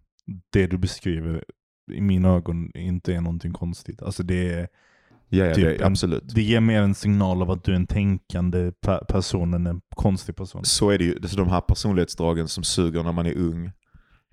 det 0.53 0.67
du 0.67 0.79
beskriver 0.79 1.45
i 1.93 2.01
mina 2.01 2.29
ögon 2.29 2.71
inte 2.75 3.15
är 3.15 3.21
någonting 3.21 3.53
konstigt. 3.53 4.03
Alltså 4.03 4.23
det, 4.23 4.53
är, 4.53 4.69
Ja, 5.29 5.45
ja 5.45 5.55
Typ 5.55 5.79
det, 5.79 5.87
absolut. 5.87 6.35
det 6.35 6.43
ger 6.43 6.61
mer 6.61 6.83
en 6.83 6.95
signal 6.95 7.43
av 7.43 7.51
att 7.51 7.65
du 7.65 7.73
är 7.73 7.77
en 7.77 7.87
tänkande 7.87 8.71
pe- 8.87 9.05
person 9.05 9.55
än 9.55 9.67
en 9.67 9.81
konstig 9.97 10.37
person. 10.37 10.65
Så 10.65 10.91
är 10.91 10.99
det 10.99 11.05
ju. 11.05 11.19
Så 11.29 11.37
de 11.37 11.49
här 11.49 11.61
personlighetsdragen 11.61 12.49
som 12.49 12.65
suger 12.65 13.03
när 13.03 13.13
man 13.13 13.27
är 13.27 13.35
ung 13.39 13.73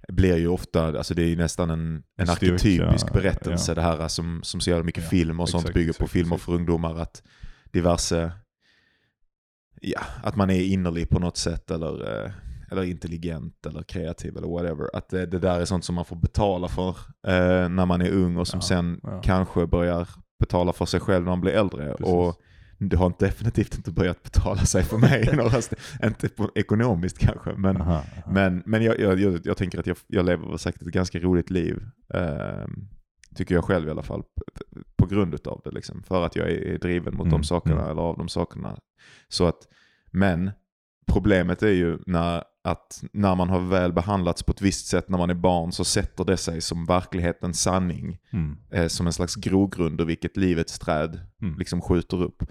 blir 0.08 0.38
ju 0.38 0.48
ofta, 0.48 0.86
alltså 0.98 1.14
det 1.14 1.24
är 1.24 1.28
ju 1.28 1.36
nästan 1.36 1.70
en, 1.70 2.04
en 2.18 2.28
Styrka, 2.28 2.54
arketypisk 2.54 3.14
berättelse 3.14 3.72
ja. 3.72 3.76
det 3.76 3.82
här 3.82 4.08
som, 4.08 4.40
som 4.44 4.60
så 4.62 4.70
jävla 4.70 4.84
mycket 4.86 5.04
Ja, 5.04 5.10
film 5.10 5.40
och 5.40 5.50
sånt 5.50 5.62
exakt, 5.64 5.74
bygger 5.74 5.94
på 5.94 6.04
exakt, 6.04 6.12
filmer 6.12 6.36
exakt. 6.36 6.46
för 6.46 6.54
ungdomar. 6.54 6.96
Att 6.96 7.24
diverse, 7.72 8.32
ja, 9.82 10.02
att 10.24 10.36
man 10.36 10.50
är 10.50 10.62
innerlig 10.64 11.10
på 11.10 11.20
något 11.20 11.38
sätt 11.38 11.72
eller, 11.72 12.24
eh, 12.26 12.32
eller 12.72 12.84
intelligent 12.84 13.66
eller 13.66 13.84
kreativ 13.84 14.38
eller 14.38 14.48
whatever. 14.48 14.96
Att 14.96 15.10
det, 15.10 15.26
det 15.26 15.40
där 15.40 15.60
är 15.60 15.66
sånt 15.66 15.86
som 15.86 15.96
man 15.96 16.06
får 16.06 16.16
betala 16.16 16.68
för 16.68 16.90
eh, 17.28 17.70
när 17.70 17.86
man 17.86 18.02
är 18.02 18.10
ung 18.12 18.38
och 18.38 18.48
som 18.48 18.58
Ja, 18.58 18.68
sen 18.68 19.00
ja. 19.04 19.22
kanske 19.24 19.68
börjar 19.68 20.08
betala 20.42 20.74
för 20.74 20.86
sig 20.86 21.00
själv 21.00 21.24
när 21.24 21.32
man 21.32 21.42
blir 21.42 21.52
äldre. 21.52 21.92
Precis. 21.98 22.14
Och 22.14 22.42
det 22.78 22.98
har 22.98 23.14
definitivt 23.20 23.76
inte 23.76 23.92
börjat 23.92 24.24
betala 24.24 24.66
sig 24.66 24.84
för 24.84 24.98
mig. 24.98 25.30
inte 26.04 26.30
på, 26.30 26.52
ekonomiskt 26.56 27.20
kanske, 27.20 27.54
men, 27.54 27.78
Aha, 27.82 27.94
aha. 27.94 28.32
men, 28.32 28.64
men 28.66 28.84
jag, 28.84 29.00
jag, 29.00 29.40
jag, 29.44 29.58
tänker 29.58 29.80
att 29.80 29.88
jag, 29.88 29.98
jag 30.08 30.26
lever 30.26 30.58
säkert 30.58 30.82
ett 30.82 30.88
ganska 30.88 31.20
roligt 31.20 31.50
liv. 31.50 31.84
ehm, 32.14 32.88
tycker 33.36 33.56
jag 33.56 33.64
själv 33.66 33.88
i 33.88 33.92
alla 33.92 34.04
fall. 34.04 34.24
På 34.96 35.06
grund 35.06 35.34
utav 35.34 35.62
det. 35.64 35.72
Liksom, 35.72 36.04
för 36.04 36.26
att 36.26 36.36
jag 36.36 36.52
är, 36.52 36.74
är 36.74 36.78
driven 36.78 37.16
mot 37.16 37.28
Mm, 37.28 37.32
de 37.42 37.44
sakerna, 37.44 37.80
mm. 37.80 37.92
eller 37.92 38.02
av 38.02 38.18
de 38.18 38.30
sakerna. 38.30 38.78
Så 39.28 39.48
att, 39.48 39.68
men 40.12 40.52
problemet 41.08 41.64
är 41.64 41.72
ju 41.74 42.00
när, 42.06 42.44
att 42.64 43.04
när 43.14 43.36
man 43.36 43.50
har 43.50 43.60
väl 43.60 43.94
behandlats 43.94 44.44
på 44.44 44.52
ett 44.52 44.62
visst 44.62 44.88
sätt 44.88 45.10
när 45.10 45.18
man 45.18 45.30
är 45.30 45.34
barn 45.34 45.72
så 45.72 45.84
sätter 45.84 46.26
det 46.26 46.38
sig 46.38 46.62
som 46.62 46.86
verklighetens 46.86 47.62
sanning. 47.62 48.18
Mm. 48.32 48.58
Eh, 48.72 48.88
som 48.88 49.08
en 49.08 49.14
slags 49.14 49.36
grogrund 49.36 50.02
ur 50.02 50.06
vilket 50.06 50.38
livets 50.38 50.80
träd 50.80 51.20
Mm. 51.42 51.60
liksom 51.60 51.82
skjuter 51.82 52.24
upp. 52.24 52.44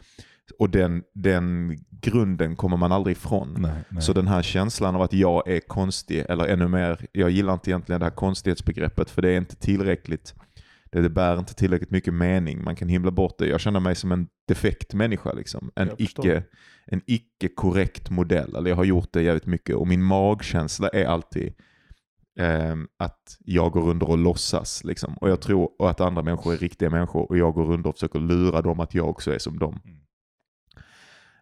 Och 0.58 0.70
den, 0.70 1.02
den 1.14 1.78
grunden 1.90 2.56
kommer 2.56 2.76
man 2.76 2.92
aldrig 2.92 3.16
ifrån. 3.16 3.56
Nej, 3.58 3.72
nej. 3.88 4.02
Så 4.02 4.12
den 4.12 4.26
här 4.26 4.42
känslan 4.42 4.94
av 4.94 5.02
att 5.02 5.12
jag 5.12 5.48
är 5.48 5.60
konstig, 5.60 6.24
eller 6.28 6.44
ännu 6.44 6.68
mer, 6.68 7.06
jag 7.12 7.30
gillar 7.30 7.52
inte 7.52 7.70
egentligen 7.70 8.00
det 8.00 8.06
här 8.06 8.10
konstighetsbegreppet 8.10 9.10
för 9.10 9.22
det 9.22 9.30
är 9.30 9.38
inte 9.38 9.56
tillräckligt, 9.56 10.34
det, 10.92 11.00
det 11.00 11.10
bär 11.10 11.38
inte 11.38 11.54
tillräckligt 11.54 11.90
mycket 11.90 12.14
mening, 12.14 12.64
man 12.64 12.76
kan 12.76 12.88
himla 12.88 13.10
bort 13.10 13.38
det. 13.38 13.46
Jag 13.46 13.60
känner 13.60 13.80
mig 13.80 13.94
som 13.94 14.12
en 14.12 14.28
defekt 14.48 14.94
människa, 14.94 15.32
liksom. 15.32 15.70
en, 15.74 15.90
icke, 15.98 16.42
en 16.86 17.02
icke 17.06 17.48
korrekt 17.48 18.10
modell. 18.10 18.56
Eller 18.56 18.70
jag 18.70 18.76
har 18.76 18.84
gjort 18.84 19.12
det 19.12 19.22
jävligt 19.22 19.46
mycket 19.46 19.76
och 19.76 19.88
min 19.88 20.02
magkänsla 20.02 20.88
är 20.88 21.04
alltid 21.04 21.54
ehm, 22.38 22.88
att 22.96 23.36
jag 23.38 23.72
går 23.72 23.88
under 23.88 24.10
och 24.10 24.18
låtsas. 24.18 24.84
Liksom. 24.84 25.14
Och 25.14 25.30
jag 25.30 25.40
tror 25.40 25.70
och 25.78 25.90
att 25.90 26.00
andra 26.00 26.22
människor 26.22 26.52
är 26.52 26.56
riktiga 26.56 26.90
människor 26.90 27.28
och 27.28 27.38
jag 27.38 27.54
går 27.54 27.72
under 27.72 27.90
och 27.90 27.96
försöker 27.96 28.18
lura 28.18 28.62
dem 28.62 28.80
att 28.80 28.94
jag 28.94 29.08
också 29.08 29.34
är 29.34 29.38
som 29.38 29.58
dem. 29.58 29.80
Mm. 29.84 30.00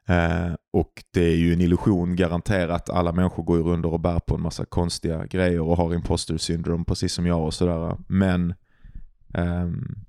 Eh, 0.09 0.55
och 0.73 0.93
det 1.15 1.25
är 1.25 1.37
ju 1.37 1.53
en 1.53 1.61
illusion 1.61 2.17
garanterat. 2.17 2.91
Alla 2.91 3.13
människor 3.13 3.43
går 3.43 3.59
ju 3.59 3.65
under 3.65 3.93
och 3.93 4.01
bär 4.01 4.19
på 4.19 4.35
en 4.35 4.43
massa 4.43 4.65
konstiga 4.65 5.27
grejer 5.27 5.61
och 5.61 5.77
har 5.77 5.95
imposter 5.95 6.37
syndrome 6.37 6.85
precis 6.85 7.13
som 7.13 7.27
jag 7.27 7.45
och 7.45 7.55
sådär. 7.55 7.97
Men 8.09 8.55
Um, 9.35 10.05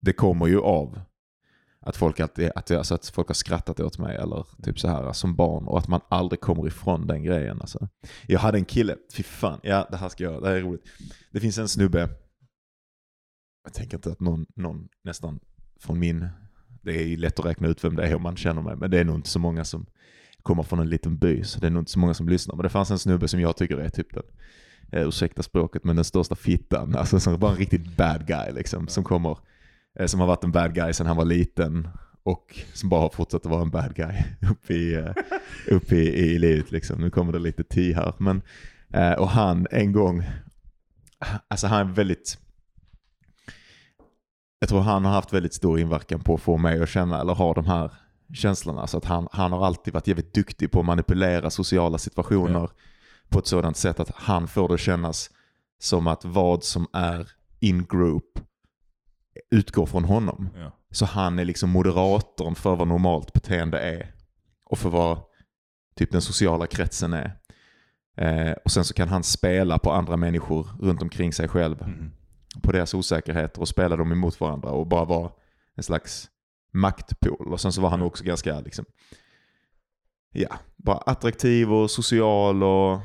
det 0.00 0.12
kommer 0.12 0.46
ju 0.46 0.60
av 0.60 1.00
att 1.80 1.96
folk, 1.96 2.20
alltid, 2.20 2.50
att, 2.54 2.70
alltså 2.70 2.94
att 2.94 3.06
folk 3.06 3.28
har 3.28 3.34
skrattat 3.34 3.80
åt 3.80 3.98
mig 3.98 4.16
eller 4.16 4.46
typ 4.62 4.80
så 4.80 4.88
här 4.88 5.12
som 5.12 5.36
barn 5.36 5.66
och 5.66 5.78
att 5.78 5.88
man 5.88 6.00
aldrig 6.08 6.40
kommer 6.40 6.66
ifrån 6.66 7.06
den 7.06 7.22
grejen. 7.22 7.60
Alltså. 7.60 7.88
Jag 8.26 8.40
hade 8.40 8.58
en 8.58 8.64
kille, 8.64 8.96
fy 9.16 9.22
fan, 9.22 9.60
ja 9.62 9.88
det 9.90 9.96
här 9.96 10.08
ska 10.08 10.24
jag, 10.24 10.42
det 10.42 10.48
här 10.48 10.56
är 10.56 10.60
roligt. 10.60 10.84
Det 11.30 11.40
finns 11.40 11.58
en 11.58 11.68
snubbe, 11.68 12.08
jag 13.64 13.72
tänker 13.72 13.96
inte 13.96 14.12
att 14.12 14.20
någon, 14.20 14.46
någon 14.56 14.88
nästan 15.04 15.40
från 15.80 15.98
min, 15.98 16.28
det 16.82 17.02
är 17.02 17.06
ju 17.06 17.16
lätt 17.16 17.38
att 17.38 17.46
räkna 17.46 17.68
ut 17.68 17.84
vem 17.84 17.96
det 17.96 18.06
är 18.06 18.14
om 18.14 18.22
man 18.22 18.36
känner 18.36 18.62
mig, 18.62 18.76
men 18.76 18.90
det 18.90 18.98
är 18.98 19.04
nog 19.04 19.14
inte 19.14 19.28
så 19.28 19.38
många 19.38 19.64
som 19.64 19.86
kommer 20.42 20.62
från 20.62 20.78
en 20.78 20.88
liten 20.88 21.18
by, 21.18 21.44
så 21.44 21.60
det 21.60 21.66
är 21.66 21.70
nog 21.70 21.80
inte 21.80 21.92
så 21.92 21.98
många 21.98 22.14
som 22.14 22.28
lyssnar. 22.28 22.56
Men 22.56 22.62
det 22.62 22.68
fanns 22.68 22.90
en 22.90 22.98
snubbe 22.98 23.28
som 23.28 23.40
jag 23.40 23.56
tycker 23.56 23.78
är 23.78 23.88
typ 23.88 24.14
den, 24.14 24.22
eh, 24.92 25.08
ursäkta 25.08 25.42
språket, 25.42 25.84
men 25.84 25.96
den 25.96 26.04
största 26.04 26.34
fittan, 26.34 26.96
alltså 26.98 27.20
som 27.20 27.38
bara 27.38 27.50
en 27.50 27.56
riktigt 27.56 27.96
bad 27.96 28.26
guy 28.26 28.52
liksom, 28.52 28.88
som 28.88 29.04
kommer 29.04 29.38
eh, 29.98 30.06
som 30.06 30.20
har 30.20 30.26
varit 30.26 30.44
en 30.44 30.52
bad 30.52 30.74
guy 30.74 30.92
sedan 30.92 31.06
han 31.06 31.16
var 31.16 31.24
liten 31.24 31.88
och 32.22 32.60
som 32.74 32.88
bara 32.88 33.00
har 33.00 33.10
fortsatt 33.10 33.46
att 33.46 33.50
vara 33.50 33.62
en 33.62 33.70
bad 33.70 33.94
guy 33.94 34.14
upp 34.50 34.70
i, 34.70 34.94
eh, 34.94 35.12
upp 35.66 35.92
i, 35.92 36.08
i 36.08 36.38
livet. 36.38 36.72
Liksom. 36.72 37.00
Nu 37.00 37.10
kommer 37.10 37.32
det 37.32 37.38
lite 37.38 37.64
ti 37.64 37.92
här. 37.92 38.14
Men, 38.18 38.42
eh, 38.92 39.12
och 39.12 39.28
han 39.28 39.66
en 39.70 39.92
gång, 39.92 40.24
alltså 41.48 41.66
han 41.66 41.88
är 41.88 41.92
väldigt, 41.92 42.38
jag 44.58 44.68
tror 44.68 44.80
han 44.80 45.04
har 45.04 45.12
haft 45.12 45.32
väldigt 45.32 45.54
stor 45.54 45.80
inverkan 45.80 46.20
på 46.20 46.34
att 46.34 46.40
få 46.40 46.56
mig 46.56 46.82
att 46.82 46.88
känna, 46.88 47.20
eller 47.20 47.34
ha 47.34 47.54
de 47.54 47.66
här 47.66 47.92
känslorna. 48.34 48.86
Så 48.86 48.98
att 48.98 49.04
han, 49.04 49.28
han 49.32 49.52
har 49.52 49.66
alltid 49.66 49.94
varit 49.94 50.06
jävligt 50.06 50.34
duktig 50.34 50.70
på 50.70 50.80
att 50.80 50.86
manipulera 50.86 51.50
sociala 51.50 51.98
situationer 51.98 52.60
Ja 52.60 52.70
på 53.32 53.38
ett 53.38 53.46
sådant 53.46 53.76
sätt 53.76 54.00
att 54.00 54.10
han 54.14 54.48
får 54.48 54.68
det 54.68 54.78
kännas 54.78 55.30
som 55.78 56.06
att 56.06 56.24
vad 56.24 56.64
som 56.64 56.86
är 56.92 57.30
in 57.60 57.84
group 57.84 58.38
utgår 59.50 59.86
från 59.86 60.04
honom. 60.04 60.48
Ja. 60.56 60.78
Så 60.90 61.04
han 61.04 61.38
är 61.38 61.44
liksom 61.44 61.70
moderatorn 61.70 62.54
för 62.54 62.76
vad 62.76 62.88
normalt 62.88 63.32
beteende 63.32 63.78
är. 63.78 64.14
Och 64.64 64.78
för 64.78 64.90
vad 64.90 65.18
typ 65.96 66.12
den 66.12 66.22
sociala 66.22 66.66
kretsen 66.66 67.12
är. 67.12 67.38
Eh, 68.16 68.52
och 68.64 68.70
sen 68.70 68.84
så 68.84 68.94
kan 68.94 69.08
han 69.08 69.22
spela 69.22 69.78
på 69.78 69.92
andra 69.92 70.16
människor 70.16 70.68
runt 70.80 71.02
omkring 71.02 71.32
sig 71.32 71.48
själv. 71.48 71.82
Mm. 71.82 72.10
På 72.62 72.72
deras 72.72 72.94
osäkerheter 72.94 73.60
och 73.60 73.68
spela 73.68 73.96
dem 73.96 74.12
emot 74.12 74.40
varandra 74.40 74.70
och 74.70 74.86
bara 74.86 75.04
vara 75.04 75.30
en 75.74 75.82
slags 75.82 76.28
maktpol. 76.72 77.52
Och 77.52 77.60
sen 77.60 77.72
så 77.72 77.80
var 77.80 77.90
han 77.90 78.02
också 78.02 78.24
ganska 78.24 78.60
liksom, 78.60 78.84
ja, 80.32 80.58
bara 80.76 80.98
attraktiv 80.98 81.72
och 81.72 81.90
social 81.90 82.62
och 82.62 83.00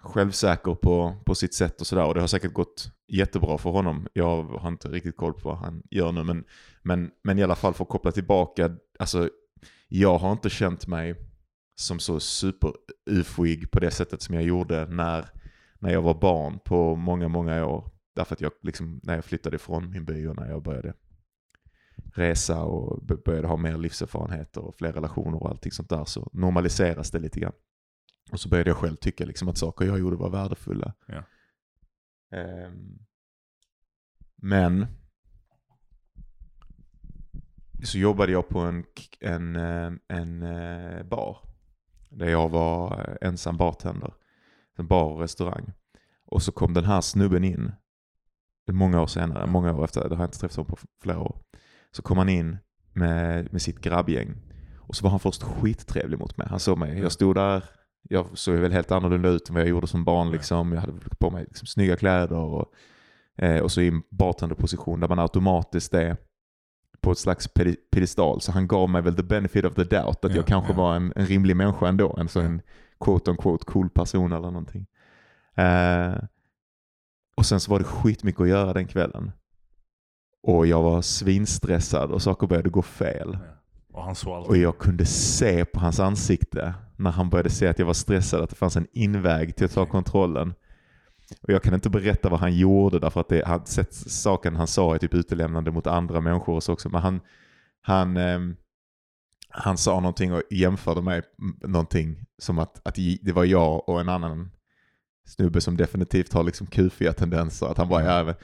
självsäker 0.00 0.74
på, 0.74 1.16
på 1.24 1.34
sitt 1.34 1.54
sätt 1.54 1.80
och 1.80 1.86
sådär. 1.86 2.04
Och 2.04 2.14
det 2.14 2.20
har 2.20 2.28
säkert 2.28 2.52
gått 2.52 2.92
jättebra 3.08 3.58
för 3.58 3.70
honom. 3.70 4.06
Jag 4.12 4.42
har 4.42 4.68
inte 4.68 4.88
riktigt 4.88 5.16
koll 5.16 5.34
på 5.34 5.48
vad 5.48 5.58
han 5.58 5.82
gör 5.90 6.12
nu. 6.12 6.24
Men, 6.24 6.44
men, 6.82 7.10
men 7.24 7.38
i 7.38 7.42
alla 7.42 7.56
fall 7.56 7.74
för 7.74 7.84
att 7.84 7.90
koppla 7.90 8.12
tillbaka. 8.12 8.76
Alltså, 8.98 9.28
jag 9.88 10.18
har 10.18 10.32
inte 10.32 10.50
känt 10.50 10.86
mig 10.86 11.14
som 11.74 11.98
så 11.98 12.20
super 12.20 12.72
ufoig 13.10 13.70
på 13.70 13.80
det 13.80 13.90
sättet 13.90 14.22
som 14.22 14.34
jag 14.34 14.44
gjorde 14.44 14.86
när, 14.86 15.28
när 15.78 15.92
jag 15.92 16.02
var 16.02 16.14
barn 16.14 16.58
på 16.64 16.96
många, 16.96 17.28
många 17.28 17.66
år. 17.66 17.90
Därför 18.16 18.34
att 18.34 18.40
jag 18.40 18.52
liksom, 18.62 19.00
när 19.02 19.14
jag 19.14 19.24
flyttade 19.24 19.56
ifrån 19.56 19.90
min 19.90 20.04
by 20.04 20.26
och 20.26 20.36
när 20.36 20.48
jag 20.48 20.62
började 20.62 20.94
resa 22.14 22.62
och 22.62 23.02
började 23.24 23.48
ha 23.48 23.56
mer 23.56 23.76
livserfarenheter 23.76 24.60
och 24.60 24.74
fler 24.76 24.92
relationer 24.92 25.42
och 25.42 25.48
allting 25.48 25.72
sånt 25.72 25.88
där 25.88 26.04
så 26.04 26.30
normaliseras 26.32 27.10
det 27.10 27.18
lite 27.18 27.40
grann. 27.40 27.52
Och 28.32 28.40
så 28.40 28.48
började 28.48 28.70
jag 28.70 28.76
själv 28.76 28.96
tycka 28.96 29.24
liksom 29.24 29.48
att 29.48 29.58
saker 29.58 29.84
jag 29.84 29.98
gjorde 29.98 30.16
var 30.16 30.30
värdefulla. 30.30 30.94
Ja. 31.06 31.24
Ehm, 32.36 32.98
men 34.36 34.86
så 37.82 37.98
jobbade 37.98 38.32
jag 38.32 38.48
på 38.48 38.58
en, 38.58 38.84
en, 39.20 39.56
en 40.08 40.42
eh, 40.42 41.02
bar. 41.02 41.38
Där 42.08 42.28
jag 42.28 42.48
var 42.48 43.08
eh, 43.08 43.28
ensam 43.28 43.56
bartender. 43.56 44.14
En 44.76 44.86
bar 44.86 45.12
och 45.12 45.20
restaurang. 45.20 45.72
Och 46.24 46.42
så 46.42 46.52
kom 46.52 46.74
den 46.74 46.84
här 46.84 47.00
snubben 47.00 47.44
in. 47.44 47.72
Många 48.72 49.02
år 49.02 49.06
senare, 49.06 49.46
många 49.46 49.74
år 49.74 49.84
efter, 49.84 50.08
det 50.08 50.14
har 50.14 50.22
jag 50.22 50.28
inte 50.28 50.38
träffat 50.38 50.56
honom 50.56 50.70
på 50.70 50.76
flera 51.02 51.18
år. 51.18 51.42
Så 51.90 52.02
kom 52.02 52.18
han 52.18 52.28
in 52.28 52.58
med, 52.92 53.52
med 53.52 53.62
sitt 53.62 53.80
grabbgäng. 53.80 54.34
Och 54.78 54.96
så 54.96 55.04
var 55.04 55.10
han 55.10 55.20
först 55.20 55.42
skittrevlig 55.42 56.18
mot 56.18 56.36
mig. 56.36 56.46
Han 56.50 56.60
såg 56.60 56.78
mig, 56.78 56.98
jag 56.98 57.12
stod 57.12 57.34
där, 57.34 57.64
jag 58.12 58.26
såg 58.38 58.54
väl 58.54 58.72
helt 58.72 58.92
annorlunda 58.92 59.28
ut 59.28 59.48
än 59.48 59.54
vad 59.54 59.62
jag 59.62 59.68
gjorde 59.68 59.86
som 59.86 60.04
barn. 60.04 60.26
Ja. 60.26 60.32
Liksom. 60.32 60.72
Jag 60.72 60.80
hade 60.80 60.92
på 61.18 61.30
mig 61.30 61.44
liksom, 61.44 61.66
snygga 61.66 61.96
kläder 61.96 62.36
och, 62.36 62.72
eh, 63.36 63.58
och 63.58 63.72
så 63.72 63.80
i 63.80 63.88
en 63.88 64.02
bartenderposition 64.10 65.00
där 65.00 65.08
man 65.08 65.18
automatiskt 65.18 65.94
är 65.94 66.16
på 67.00 67.12
ett 67.12 67.18
slags 67.18 67.48
piedestal. 67.92 68.40
Så 68.40 68.52
han 68.52 68.68
gav 68.68 68.90
mig 68.90 69.02
väl 69.02 69.16
the 69.16 69.22
benefit 69.22 69.64
of 69.64 69.74
the 69.74 69.84
doubt 69.84 70.24
att 70.24 70.30
Ja, 70.30 70.36
jag 70.36 70.46
kanske 70.46 70.72
ja. 70.72 70.76
var 70.76 70.96
en, 70.96 71.12
en 71.16 71.26
rimlig 71.26 71.56
människa 71.56 71.88
ändå. 71.88 72.16
En 72.18 72.28
sån 72.28 72.62
quote 73.00 73.30
on 73.30 73.36
quote 73.36 73.64
cool 73.64 73.90
person 73.90 74.32
eller 74.32 74.50
någonting. 74.50 74.86
Eh, 75.54 76.14
och 77.36 77.46
sen 77.46 77.60
så 77.60 77.70
var 77.70 77.78
det 77.78 77.84
skitmycket 77.84 78.40
att 78.40 78.48
göra 78.48 78.72
den 78.72 78.86
kvällen. 78.86 79.32
Och 80.42 80.66
jag 80.66 80.82
var 80.82 81.02
svinstressad 81.02 82.10
och 82.10 82.22
saker 82.22 82.46
började 82.46 82.70
gå 82.70 82.82
fel. 82.82 83.38
Och 83.92 84.04
han 84.04 84.14
såg 84.14 84.46
Och 84.46 84.56
jag 84.56 84.78
kunde 84.78 85.06
se 85.06 85.64
på 85.64 85.80
hans 85.80 86.00
ansikte 86.00 86.74
när 86.96 87.10
han 87.10 87.30
började 87.30 87.50
se 87.50 87.66
att 87.66 87.78
jag 87.78 87.86
var 87.86 87.94
stressad 87.94 88.42
att 88.42 88.50
det 88.50 88.56
fanns 88.56 88.76
en 88.76 88.86
inväg 88.92 89.56
till 89.56 89.64
att 89.64 89.72
ta 89.72 89.86
kontrollen. 89.86 90.54
Och 91.42 91.50
jag 91.50 91.62
kan 91.62 91.74
inte 91.74 91.90
berätta 91.90 92.28
vad 92.28 92.40
han 92.40 92.56
gjorde 92.56 92.98
därför 92.98 93.20
att 93.20 93.28
det, 93.28 93.46
han, 93.46 93.66
sett, 93.66 93.94
saken 93.94 94.56
han 94.56 94.66
sa 94.66 94.94
är 94.94 94.98
typ 94.98 95.14
utelämnande 95.14 95.70
mot 95.70 95.86
andra 95.86 96.20
människor 96.20 96.54
och 96.54 96.62
så 96.62 96.72
också. 96.72 96.88
Men 96.88 97.02
han, 97.02 97.20
han, 97.82 98.16
ehm, 98.16 98.56
han 99.48 99.78
sa 99.78 100.00
någonting 100.00 100.32
och 100.32 100.42
jämförde 100.50 101.02
mig 101.02 101.22
någonting 101.62 102.24
som 102.38 102.58
att, 102.58 102.86
att 102.86 102.94
det 103.22 103.32
var 103.32 103.44
jag 103.44 103.88
och 103.88 104.00
en 104.00 104.08
annan 104.08 104.50
snubbe 105.26 105.60
som 105.60 105.76
definitivt 105.76 106.32
har 106.32 106.42
liksom 106.42 106.66
kufiga 106.66 107.12
tendenser. 107.12 107.66
Att 107.66 107.78
han 107.78 107.88
bara, 107.88 108.04
ja, 108.04 108.24
men, 108.24 108.34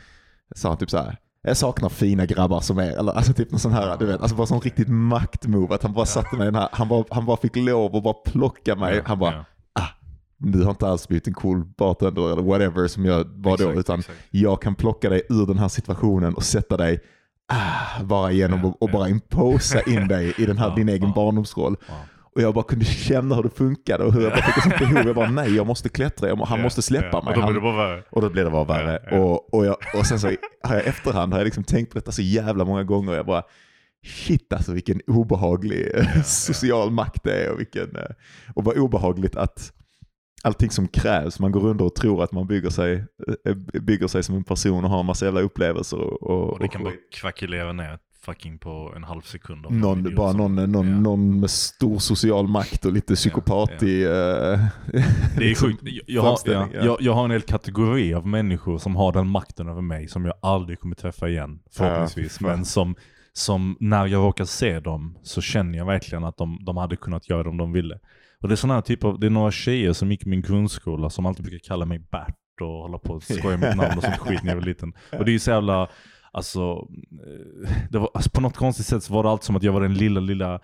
sa 0.54 0.68
han 0.68 0.78
typ 0.78 0.90
så 0.90 0.98
här. 0.98 1.18
Jag 1.46 1.56
saknar 1.56 1.88
fina 1.88 2.26
grabbar 2.26 2.60
som 2.60 2.78
är, 2.78 2.90
eller 2.98 3.12
alltså 3.12 3.32
typ 3.32 3.50
någon 3.50 3.60
sån 3.60 3.72
här, 3.72 3.96
du 3.98 4.06
vet, 4.06 4.20
alltså 4.20 4.36
bara 4.36 4.46
sån 4.46 4.60
riktigt 4.60 4.88
maktmove. 4.88 5.74
Att 5.74 5.82
han 5.82 5.92
bara 5.92 6.06
satte 6.06 6.36
mig 6.36 6.44
i 6.48 6.50
den 6.50 6.60
här, 6.60 6.68
han 6.72 6.88
bara, 6.88 7.04
han 7.10 7.26
bara 7.26 7.36
fick 7.36 7.56
lov 7.56 7.96
att 7.96 8.02
bara 8.02 8.14
plocka 8.14 8.76
mig. 8.76 9.02
Han 9.06 9.18
bara, 9.18 9.44
Ja, 9.74 9.82
du 10.38 10.62
har 10.62 10.70
inte 10.70 10.88
alls 10.88 11.08
blivit 11.08 11.26
en 11.26 11.34
cool 11.34 11.64
bartender 11.64 12.32
eller 12.32 12.42
whatever 12.42 12.88
som 12.88 13.04
jag 13.04 13.24
var 13.24 13.56
då. 13.56 13.64
exakt, 13.64 13.78
Utan 13.78 13.98
exakt. 13.98 14.18
jag 14.30 14.62
kan 14.62 14.74
plocka 14.74 15.08
dig 15.10 15.22
ur 15.28 15.46
den 15.46 15.58
här 15.58 15.68
situationen 15.68 16.34
och 16.34 16.42
sätta 16.44 16.76
dig 16.76 17.00
ah, 17.52 18.02
bara 18.04 18.32
genom 18.32 18.60
Ja, 18.60 18.66
och, 18.66 18.82
och 18.82 18.90
bara 18.90 19.08
imposa 19.08 19.80
in 19.82 20.08
dig 20.08 20.34
i 20.38 20.46
den 20.46 20.58
här, 20.58 20.76
din 20.76 20.88
egen 20.88 21.12
barndomsroll. 21.12 21.76
Ja. 21.88 21.94
Och 22.36 22.42
jag 22.42 22.54
bara 22.54 22.64
kunde 22.64 22.84
känna 23.08 23.34
hur 23.34 23.42
det 23.42 23.50
funkade 23.50 24.04
och 24.04 24.12
hur 24.12 24.20
jag 24.20 24.32
bara 24.32 24.42
fick 24.42 24.56
ett 24.56 24.62
sånt 24.62 24.78
behov. 24.78 25.06
Jag 25.06 25.14
bara 25.14 25.30
nej, 25.30 25.56
jag 25.56 25.66
måste 25.66 25.88
klättra. 25.88 26.28
Jag 26.28 26.38
må, 26.38 26.44
han 26.44 26.62
måste 26.62 26.82
släppa 26.82 27.10
ja. 27.12 27.22
mig. 27.22 27.34
Och 27.34 27.40
då 27.42 27.50
blir 27.50 27.54
det 27.54 27.60
bara 27.60 27.76
värre. 27.76 28.02
och 28.10 28.22
då 28.22 28.30
blir 28.30 28.44
det 28.44 28.50
bara 28.50 28.64
värre. 28.64 29.02
Ja, 29.04 29.16
ja. 29.16 29.22
Och, 29.22 29.54
och, 29.54 29.66
jag, 29.66 29.76
och 29.98 30.06
sen 30.06 30.20
så 30.20 30.26
har 30.62 30.74
jag 30.74 30.86
efterhand 30.86 31.32
har 31.32 31.40
jag 31.40 31.44
liksom 31.44 31.64
tänkt 31.64 31.92
på 31.92 31.98
detta 31.98 32.12
så 32.12 32.22
jävla 32.22 32.64
många 32.64 32.84
gånger. 32.84 33.12
Jag 33.12 33.26
bara, 33.26 33.42
shit 34.06 34.52
alltså 34.52 34.72
vilken 34.72 35.00
obehaglig 35.06 35.90
eh, 35.94 36.22
social 36.24 36.90
makt 36.90 37.22
det 37.24 37.44
är. 37.44 37.52
Och, 37.52 37.60
vilken, 37.60 37.96
eh, 37.96 38.10
och 38.54 38.64
vad 38.64 38.78
obehagligt 38.78 39.36
att 39.36 39.72
allting 40.42 40.70
som 40.70 40.88
krävs, 40.88 41.40
man 41.40 41.52
går 41.52 41.60
runt 41.60 41.80
och 41.80 41.94
tror 41.94 42.22
att 42.22 42.32
man 42.32 42.46
bygger 42.46 42.70
sig, 42.70 43.04
eh, 43.44 43.54
bygger 43.82 44.06
sig 44.06 44.22
som 44.22 44.36
en 44.36 44.44
person 44.44 44.84
och 44.84 44.90
har 44.90 45.00
en 45.00 45.06
massa 45.06 45.24
jävla 45.24 45.40
upplevelser. 45.40 45.98
Och, 45.98 46.22
och, 46.22 46.52
Och 46.52 46.58
det 46.58 46.68
kan 46.68 46.80
och 46.80 46.84
bara 46.84 46.94
kvackulera 47.12 47.72
ner 47.72 47.98
fucking 48.26 48.58
på 48.58 48.92
en 48.96 49.04
halv 49.04 49.20
sekund. 49.22 49.66
av 49.66 49.72
någon, 49.74 50.14
bara 50.14 50.30
som- 50.32 50.38
någon, 50.56 50.72
någon, 50.72 50.88
Ja. 50.88 51.00
någon 51.00 51.40
med 51.40 51.50
stor 51.50 51.98
social 51.98 52.48
makt 52.48 52.84
och 52.84 52.92
lite 52.92 53.14
psykopatig. 53.14 54.02
eh, 54.04 54.10
Det 55.38 55.50
är 55.50 55.54
sjukt. 55.54 55.82
Jag, 56.06 56.22
har, 56.22 56.38
ja, 56.44 56.68
ja. 56.74 56.84
jag, 56.84 56.96
jag 57.00 57.12
har 57.12 57.24
en 57.24 57.30
hel 57.30 57.42
kategori 57.42 58.14
av 58.14 58.26
människor 58.26 58.78
som 58.78 58.96
har 58.96 59.12
den 59.12 59.28
makten 59.28 59.68
över 59.68 59.82
mig 59.82 60.08
som 60.08 60.24
jag 60.24 60.34
aldrig 60.42 60.80
kommer 60.80 60.94
träffa 60.96 61.28
igen. 61.28 61.58
Förhoppningsvis. 61.70 62.38
Ja, 62.40 62.46
men 62.46 62.64
som, 62.64 62.94
som 63.32 63.76
när 63.80 64.06
jag 64.06 64.18
råkar 64.24 64.44
se 64.44 64.80
dem 64.80 65.18
så 65.22 65.40
känner 65.40 65.78
jag 65.78 65.86
verkligen 65.86 66.24
att 66.24 66.36
de, 66.36 66.58
de 66.66 66.76
hade 66.76 66.96
kunnat 66.96 67.28
göra 67.28 67.42
det 67.42 67.48
om 67.48 67.56
de 67.56 67.72
ville. 67.72 67.98
Och 68.42 68.48
det 68.48 68.54
är 68.54 68.56
sådana 68.56 68.74
här 68.74 68.80
typ 68.82 69.04
av, 69.04 69.20
det 69.20 69.26
är 69.26 69.30
några 69.30 69.50
tjejer 69.50 69.92
som 69.92 70.10
gick 70.10 70.26
i 70.26 70.28
min 70.28 70.42
grundskola 70.42 71.10
som 71.10 71.26
alltid 71.26 71.44
brukar 71.46 71.68
kalla 71.68 71.84
mig 71.84 71.98
Bert 71.98 72.34
och 72.60 72.68
hålla 72.68 72.98
på 72.98 73.12
och 73.14 73.22
skoja 73.22 73.56
med 73.56 73.68
mitt 73.68 73.76
namn 73.76 73.96
och 73.98 74.04
sånt 74.04 74.18
skit 74.18 74.42
när 74.42 74.50
jag 74.50 74.56
var 74.60 74.66
liten. 74.66 74.92
Och 75.18 75.24
det 75.24 75.30
är 75.30 75.32
ju 75.32 75.38
så 75.38 75.50
jävla, 75.50 75.88
alltså, 76.36 76.88
eh, 77.26 77.70
det 77.90 77.98
var, 77.98 78.10
alltså 78.14 78.30
på 78.30 78.40
något 78.40 78.56
konstigt 78.56 78.86
sätt 78.86 79.02
så 79.02 79.14
var 79.14 79.22
det 79.22 79.28
alltid 79.30 79.44
som 79.44 79.56
att 79.56 79.62
jag 79.62 79.72
var 79.72 79.80
den 79.80 79.94
lilla, 79.94 80.20
lilla 80.20 80.60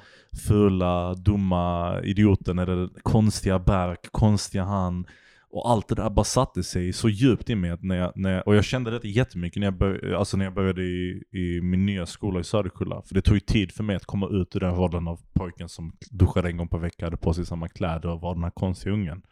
fula, 0.49 1.15
dumma 1.15 2.01
idioten 2.03 2.59
eller 2.59 2.89
konstiga 3.03 3.59
Berk, 3.59 4.13
konstiga 4.13 4.65
han. 4.65 5.07
Och 5.51 5.71
allt 5.71 5.89
det 5.89 5.95
där 5.95 6.11
bara 6.11 6.25
satte 6.25 6.63
sig 6.63 6.93
så 6.93 7.09
djupt 7.09 7.51
i 7.51 7.55
mig. 7.55 7.71
Att 7.71 7.83
när 7.83 7.97
jag, 7.97 8.13
när 8.15 8.35
jag, 8.35 8.49
och 8.49 8.57
jag 8.57 8.65
kände 8.65 8.91
detta 8.91 9.07
jättemycket 9.07 9.61
när 9.61 9.67
jag, 9.67 9.79
bör, 9.79 10.13
alltså 10.13 10.37
när 10.37 10.45
jag 10.45 10.55
började 10.55 10.83
i, 10.83 11.23
i 11.33 11.61
min 11.63 11.87
nya 11.87 12.07
skola 12.07 12.41
i 12.41 12.45
Söderkulla. 12.45 13.03
För 13.03 13.15
det 13.15 13.23
tog 13.23 13.35
ju 13.35 13.41
tid 13.41 13.73
för 13.73 13.85
mig 13.85 13.97
att 13.97 14.05
komma 14.05 14.29
ut 14.29 14.57
ur 14.57 14.61
den 14.61 14.75
rollen 14.75 15.09
av 15.09 15.21
pojken 15.33 15.69
som 15.69 15.93
duschade 16.11 16.49
en 16.49 16.57
gång 16.57 16.69
per 16.69 16.79
vecka, 16.79 17.07
hade 17.07 17.17
på 17.17 17.35
sig 17.35 17.47
samma 17.47 17.69
kläder 17.69 18.09
och 18.09 18.21
var 18.21 18.35
den 18.35 18.45
här 18.45 18.51
konstiga 18.51 18.95
ungen. 18.95 19.23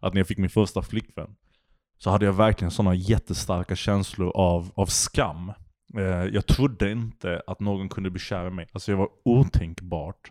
Att 0.00 0.14
när 0.14 0.20
jag 0.20 0.28
fick 0.28 0.38
min 0.38 0.50
första 0.50 0.82
flickvän 0.82 1.28
så 1.98 2.10
hade 2.10 2.24
jag 2.24 2.32
verkligen 2.32 2.70
sådana 2.70 2.94
jättestarka 2.94 3.76
känslor 3.76 4.32
av, 4.34 4.70
av 4.74 4.86
skam. 4.86 5.52
Eh, 5.98 6.24
jag 6.32 6.46
trodde 6.46 6.92
inte 6.92 7.42
att 7.46 7.60
någon 7.60 7.88
kunde 7.88 8.10
bli 8.10 8.20
kär 8.20 8.46
i 8.46 8.50
mig. 8.50 8.68
Alltså 8.72 8.92
jag 8.92 8.98
var 8.98 9.08
otänkbart 9.24 10.30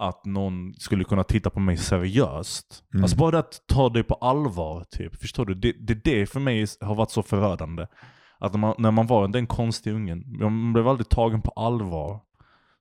att 0.00 0.24
någon 0.24 0.74
skulle 0.74 1.04
kunna 1.04 1.24
titta 1.24 1.50
på 1.50 1.60
mig 1.60 1.76
seriöst. 1.76 2.84
Mm. 2.94 3.04
Alltså 3.04 3.16
bara 3.16 3.38
att 3.38 3.62
ta 3.66 3.88
dig 3.88 4.02
på 4.02 4.14
allvar, 4.14 4.84
typ. 4.90 5.16
Förstår 5.16 5.46
du? 5.46 5.54
Det, 5.54 5.72
det, 5.72 6.04
det 6.04 6.26
för 6.26 6.40
mig 6.40 6.66
har 6.80 6.94
varit 6.94 7.10
så 7.10 7.22
förödande. 7.22 7.86
Att 8.38 8.52
när 8.52 8.58
man, 8.58 8.74
när 8.78 8.90
man 8.90 9.06
var 9.06 9.28
den 9.28 9.46
konstiga 9.46 9.96
ungen, 9.96 10.24
man 10.40 10.72
blev 10.72 10.88
aldrig 10.88 11.08
tagen 11.08 11.42
på 11.42 11.50
allvar. 11.50 12.20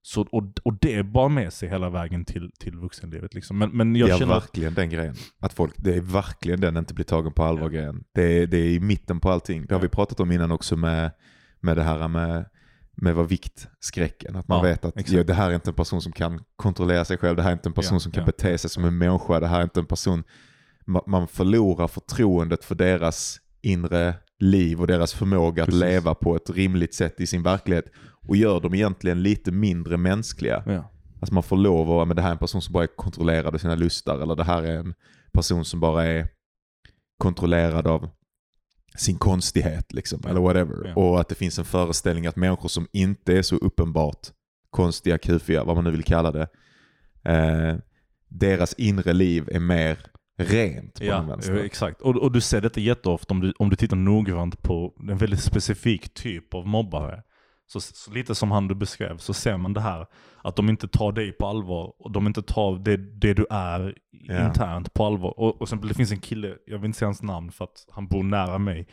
Så, 0.01 0.21
och, 0.21 0.43
och 0.63 0.73
det 0.81 1.03
bar 1.03 1.29
med 1.29 1.53
sig 1.53 1.69
hela 1.69 1.89
vägen 1.89 2.25
till, 2.25 2.51
till 2.59 2.75
vuxenlivet. 2.77 3.33
Liksom. 3.33 3.57
Men, 3.57 3.69
men 3.69 3.95
jag 3.95 4.09
det 4.09 4.13
är 4.13 4.17
känner... 4.17 4.33
verkligen 4.33 4.73
den 4.73 4.89
grejen. 4.89 5.15
Att 5.39 5.53
folk, 5.53 5.73
det 5.77 5.95
är 5.95 6.01
verkligen 6.01 6.61
den 6.61 6.77
inte 6.77 6.93
blir 6.93 7.05
tagen 7.05 7.31
på 7.31 7.43
allvar 7.43 7.69
grejen. 7.69 8.03
Det 8.11 8.23
är, 8.23 8.47
det 8.47 8.57
är 8.57 8.69
i 8.69 8.79
mitten 8.79 9.19
på 9.19 9.29
allting. 9.31 9.65
Det 9.65 9.73
har 9.73 9.81
vi 9.81 9.89
pratat 9.89 10.19
om 10.19 10.31
innan 10.31 10.51
också 10.51 10.77
med, 10.77 11.11
med 11.65 11.77
det 11.77 11.83
här 11.83 12.07
med, 12.07 12.45
med 12.95 13.15
vad 13.15 13.29
viktskräcken. 13.29 14.35
Att 14.35 14.47
man 14.47 14.57
Ja, 14.57 14.63
vet 14.63 14.85
att 14.85 15.11
ja, 15.11 15.23
det 15.23 15.33
här 15.33 15.49
är 15.49 15.55
inte 15.55 15.69
en 15.69 15.73
person 15.75 16.01
som 16.01 16.11
kan 16.11 16.43
kontrollera 16.55 17.05
sig 17.05 17.17
själv. 17.17 17.35
Det 17.35 17.41
här 17.43 17.49
är 17.49 17.53
inte 17.53 17.69
en 17.69 17.73
person 17.73 17.95
Ja, 17.95 17.99
som 17.99 18.11
kan 18.11 18.25
bete 18.25 18.57
sig 18.57 18.69
som 18.69 18.85
en 18.85 18.97
människa. 18.97 19.39
Det 19.39 19.47
här 19.47 19.59
är 19.59 19.63
inte 19.63 19.79
en 19.79 19.85
person... 19.85 20.23
Ma- 20.87 21.03
Man 21.07 21.27
förlorar 21.27 21.87
förtroendet 21.87 22.65
för 22.65 22.75
deras 22.75 23.39
inre 23.61 24.13
liv 24.39 24.81
och 24.81 24.87
deras 24.87 25.13
förmåga 25.13 25.63
att 25.63 25.67
Precis. 25.67 25.81
leva 25.81 26.15
på 26.15 26.35
ett 26.35 26.49
rimligt 26.49 26.93
sätt 26.93 27.19
i 27.21 27.27
sin 27.27 27.43
verklighet. 27.43 27.85
Och 28.27 28.35
gör 28.35 28.59
dem 28.59 28.73
egentligen 28.73 29.23
lite 29.23 29.51
mindre 29.51 29.97
mänskliga. 29.97 30.63
Ja. 30.65 30.91
Alltså 31.19 31.33
man 31.33 31.43
får 31.43 31.57
lov 31.57 31.91
att, 31.99 32.07
men 32.07 32.15
det 32.15 32.21
här 32.21 32.29
är 32.29 32.33
en 32.33 32.37
person 32.39 32.61
som 32.61 32.73
bara 32.73 32.83
är 32.83 32.95
kontrollerad 32.95 33.53
av 33.53 33.59
sina 33.59 33.75
lustar 33.75 34.19
eller 34.19 34.35
det 34.35 34.43
här 34.43 34.63
är 34.63 34.77
en 34.77 34.93
person 35.33 35.65
som 35.65 35.79
bara 35.79 36.05
är 36.05 36.27
kontrollerad 37.17 37.87
av 37.87 38.09
sin 38.97 39.17
konstighet 39.17 39.93
liksom, 39.93 40.21
eller 40.29 40.41
whatever. 40.41 40.87
Ja. 40.87 40.95
Och 40.95 41.19
att 41.19 41.29
det 41.29 41.35
finns 41.35 41.59
en 41.59 41.65
föreställning 41.65 42.27
att 42.27 42.35
människor 42.35 42.69
som 42.69 42.87
inte 42.91 43.37
är 43.37 43.41
så 43.41 43.55
uppenbart 43.55 44.27
konstiga, 44.69 45.17
kufiga, 45.17 45.63
vad 45.63 45.75
man 45.75 45.83
nu 45.83 45.91
vill 45.91 46.03
kalla 46.03 46.31
det, 46.31 46.47
eh, 47.25 47.75
deras 48.29 48.73
inre 48.73 49.13
liv 49.13 49.49
är 49.51 49.59
mer 49.59 49.97
rent 50.37 50.93
på 50.93 50.99
den 50.99 51.07
Ja, 51.07 51.21
vänster. 51.21 51.55
exakt. 51.55 52.01
Och, 52.01 52.15
och 52.15 52.31
du 52.31 52.41
ser 52.41 52.61
detta 52.61 52.79
jätteofta 52.79 53.33
om 53.33 53.41
du, 53.41 53.53
om 53.59 53.69
du 53.69 53.75
tittar 53.75 53.97
noggrant 53.97 54.61
på 54.63 54.93
en 55.09 55.17
väldigt 55.17 55.39
specifik 55.39 56.13
typ 56.13 56.53
av 56.53 56.67
mobbare. 56.67 57.23
Så, 57.67 57.79
så 57.81 58.11
lite 58.11 58.35
som 58.35 58.51
han 58.51 58.67
du 58.67 58.75
beskrev, 58.75 59.17
så 59.17 59.33
ser 59.33 59.57
man 59.57 59.73
det 59.73 59.81
här 59.81 60.05
att 60.43 60.55
de 60.55 60.69
inte 60.69 60.87
tar 60.87 61.11
dig 61.11 61.31
på 61.31 61.47
allvar 61.47 61.93
och 61.99 62.11
de 62.11 62.27
inte 62.27 62.41
tar 62.41 62.77
det, 62.77 62.97
det 62.97 63.33
du 63.33 63.45
är 63.49 63.95
Ja. 64.11 64.47
internt 64.47 64.93
på 64.93 65.05
allvar. 65.05 65.39
Och, 65.39 65.61
och 65.61 65.69
sen, 65.69 65.81
det 65.81 65.93
finns 65.93 66.11
en 66.11 66.19
kille, 66.19 66.55
jag 66.65 66.77
vill 66.77 66.85
inte 66.85 66.99
säga 66.99 67.07
hans 67.07 67.21
namn 67.23 67.51
för 67.51 67.63
att 67.65 67.85
han 67.91 68.07
bor 68.07 68.23
nära 68.23 68.57
mig. 68.57 68.87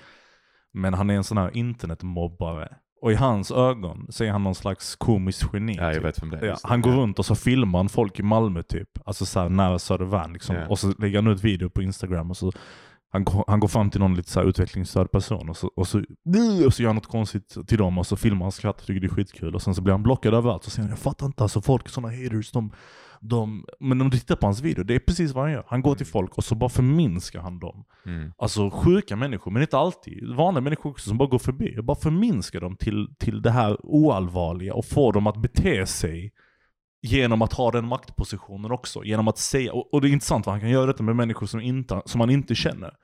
Men 0.72 0.94
han 0.94 1.10
är 1.10 1.14
en 1.14 1.24
sån 1.24 1.38
här 1.38 1.56
internetmobbare. 1.56 2.76
Och 3.00 3.12
i 3.12 3.14
hans 3.14 3.50
ögon 3.50 4.06
så 4.10 4.24
är 4.24 4.30
han 4.30 4.44
någon 4.44 4.54
slags 4.54 4.96
komisk 4.96 5.46
geni. 5.52 5.76
Ja, 5.76 5.92
typ. 6.12 6.42
Ja, 6.42 6.56
han 6.62 6.82
går 6.82 6.92
runt 6.92 7.18
och 7.18 7.26
så 7.26 7.34
filmar 7.34 7.78
han 7.78 7.88
folk 7.88 8.18
i 8.18 8.22
Malmö 8.22 8.62
typ. 8.62 8.88
Alltså 9.04 9.26
såhär 9.26 9.48
nära 9.48 9.78
Södervärn 9.78 10.32
liksom. 10.32 10.56
Ja. 10.56 10.66
Och 10.68 10.78
så 10.78 10.92
lägger 10.98 11.22
han 11.22 11.32
ut 11.32 11.44
video 11.44 11.70
på 11.70 11.82
Instagram 11.82 12.30
och 12.30 12.36
så 12.36 12.52
han, 13.12 13.24
går- 13.24 13.44
han 13.46 13.60
går 13.60 13.68
fram 13.68 13.90
till 13.90 14.00
någon 14.00 14.14
lite 14.14 14.30
så 14.30 14.40
här 14.40 14.46
utvecklingsstörd 14.46 15.10
person 15.10 15.48
och 15.48 15.56
så, 15.56 15.70
och, 15.76 15.88
så, 15.88 15.98
och 16.66 16.74
så 16.74 16.82
gör 16.82 16.86
han 16.86 16.96
något 16.96 17.06
konstigt 17.06 17.56
till 17.66 17.78
dem 17.78 17.98
och 17.98 18.06
så 18.06 18.16
filmar 18.16 18.44
han 18.44 18.52
skrattar 18.52 18.80
och 18.80 18.86
tycker 18.86 19.00
det 19.00 19.06
är 19.06 19.08
skitkul. 19.08 19.54
Och 19.54 19.62
sen 19.62 19.74
så 19.74 19.82
blir 19.82 19.92
han 19.92 20.02
blockad 20.02 20.34
överallt. 20.34 20.64
Så 20.64 20.70
säger 20.70 20.82
han 20.82 20.90
jag 20.90 20.98
fattar 20.98 21.26
inte 21.26 21.42
alltså 21.42 21.60
folk 21.60 21.86
är 21.86 21.90
såna 21.90 22.08
haters. 22.08 22.50
De, 22.52 22.72
de, 23.20 23.64
men 23.80 24.00
om 24.00 24.10
du 24.10 24.18
tittar 24.18 24.36
på 24.36 24.46
hans 24.46 24.60
video, 24.60 24.84
det 24.84 24.94
är 24.94 24.98
precis 24.98 25.32
vad 25.32 25.44
han 25.44 25.52
gör. 25.52 25.64
Han 25.66 25.82
går 25.82 25.94
till 25.94 26.06
folk 26.06 26.38
och 26.38 26.44
så 26.44 26.54
bara 26.54 26.70
förminskar 26.70 27.40
han 27.40 27.58
dem. 27.58 27.84
Mm. 28.06 28.32
Alltså 28.38 28.70
sjuka 28.70 29.16
människor, 29.16 29.50
men 29.50 29.62
inte 29.62 29.78
alltid. 29.78 30.34
Vanliga 30.36 30.60
människor 30.60 30.90
också 30.90 31.08
som 31.08 31.18
bara 31.18 31.28
går 31.28 31.38
förbi. 31.38 31.78
Och 31.78 31.84
bara 31.84 31.96
förminskar 31.96 32.60
dem 32.60 32.76
till, 32.76 33.08
till 33.18 33.42
det 33.42 33.50
här 33.50 33.76
oallvarliga 33.82 34.74
och 34.74 34.84
får 34.84 35.12
dem 35.12 35.26
att 35.26 35.36
bete 35.42 35.86
sig 35.86 36.32
genom 37.02 37.42
att 37.42 37.52
ha 37.52 37.70
den 37.70 37.86
maktpositionen 37.86 38.70
också. 38.70 39.04
Genom 39.04 39.28
att 39.28 39.38
säga, 39.38 39.72
och, 39.72 39.94
och 39.94 40.00
det 40.00 40.08
är 40.08 40.12
intressant 40.12 40.46
vad 40.46 40.52
han 40.52 40.60
kan 40.60 40.70
göra 40.70 40.86
detta 40.86 41.02
med 41.02 41.16
människor 41.16 41.46
som, 41.46 41.60
inte, 41.60 42.02
som 42.04 42.20
han 42.20 42.30
inte 42.30 42.54
känner. 42.54 42.94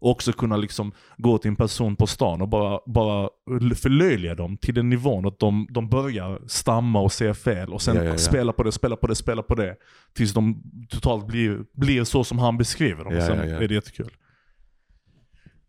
Och 0.00 0.10
också 0.10 0.32
kunna 0.32 0.56
liksom 0.56 0.92
gå 1.16 1.38
till 1.38 1.48
en 1.48 1.56
person 1.56 1.96
på 1.96 2.06
stan 2.06 2.42
och 2.42 2.48
bara, 2.48 2.80
bara 2.86 3.28
förlöjliga 3.74 4.34
dem 4.34 4.56
till 4.56 4.74
den 4.74 4.90
nivån 4.90 5.26
att 5.26 5.38
de, 5.38 5.66
de 5.70 5.88
börjar 5.88 6.40
stamma 6.46 7.00
och 7.00 7.12
säga 7.12 7.34
fel 7.34 7.72
och 7.72 7.82
sen 7.82 7.96
Ja, 7.96 8.02
ja, 8.02 8.10
ja. 8.10 8.18
spela 8.18 8.52
på 8.52 8.62
det, 8.62 8.72
spela 8.72 8.96
på 8.96 9.06
det, 9.06 9.14
spela 9.14 9.42
på 9.42 9.54
det. 9.54 9.76
Tills 10.12 10.32
de 10.34 10.62
totalt 10.88 11.26
blir, 11.26 11.64
blir 11.72 12.04
så 12.04 12.24
som 12.24 12.38
han 12.38 12.58
beskriver 12.58 13.04
dem. 13.04 13.14
Ja, 13.14 13.26
sen 13.26 13.38
är 13.38 13.68
det 13.68 13.74
jättekul. 13.74 14.10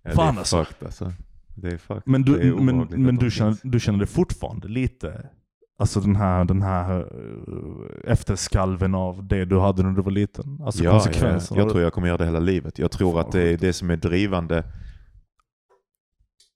Ja, 0.04 0.12
Fan, 0.12 0.36
det 0.36 0.38
är 0.38 0.40
alltså. 0.40 0.66
fucked 0.66 0.86
alltså. 0.86 1.14
Det 1.56 1.68
är 1.68 1.78
fucked. 1.78 2.04
Men 2.06 2.22
du, 2.22 2.56
men, 2.56 2.78
men 2.78 3.16
du, 3.16 3.32
känner, 3.32 3.58
du 3.64 3.80
känner 3.80 4.00
det 4.00 4.08
fortfarande 4.08 4.68
lite? 4.68 5.30
Alltså 5.78 6.00
den 6.00 6.16
här, 6.16 6.46
den 6.46 6.62
här 6.62 7.00
eh, 7.00 8.12
efterskalven 8.12 8.96
av 8.96 9.28
det 9.28 9.46
du 9.46 9.60
hade 9.60 9.84
när 9.84 9.92
du 9.92 10.02
var 10.02 10.12
liten? 10.12 10.60
Alltså 10.66 10.84
ja, 10.84 10.92
konsekvenserna? 10.92 11.60
ja, 11.60 11.64
jag 11.64 11.72
tror 11.72 11.84
jag 11.84 11.94
kommer 11.94 12.08
göra 12.08 12.18
det 12.18 12.26
hela 12.26 12.40
livet. 12.40 12.80
Jag 12.80 12.92
tror 12.92 13.20
att 13.20 13.32
det 13.32 13.42
är 13.42 13.58
det 13.58 13.74
som 13.74 13.90
är 13.90 13.98
drivande. 13.98 14.64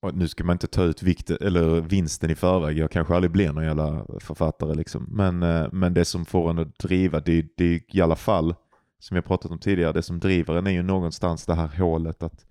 Och 0.02 0.14
nu 0.14 0.28
ska 0.28 0.44
man 0.44 0.54
inte 0.54 0.66
ta 0.66 0.82
ut 0.82 1.02
vikten, 1.02 1.36
eller 1.40 1.80
vinsten 1.80 2.30
i 2.30 2.34
förväg. 2.34 2.78
Jag 2.78 2.90
kanske 2.90 3.14
aldrig 3.14 3.30
blir 3.30 3.52
någon 3.52 3.64
jävla 3.64 4.06
författare 4.20 4.74
liksom. 4.74 5.06
Men, 5.10 5.42
eh, 5.42 5.66
men 5.72 5.94
det 5.94 6.04
som 6.04 6.24
får 6.24 6.50
en 6.50 6.58
att 6.58 6.78
driva, 6.78 7.20
det, 7.20 7.46
det 7.56 7.64
är 7.64 7.96
i 7.96 8.00
alla 8.00 8.16
fall, 8.16 8.54
som 8.98 9.14
jag 9.14 9.24
pratat 9.24 9.50
om 9.50 9.58
tidigare, 9.58 9.92
det 9.92 10.02
som 10.02 10.18
driver 10.18 10.54
en 10.54 10.66
är 10.66 10.70
ju 10.70 10.82
någonstans 10.82 11.46
det 11.46 11.54
här 11.54 11.78
hålet 11.78 12.22
att, 12.22 12.46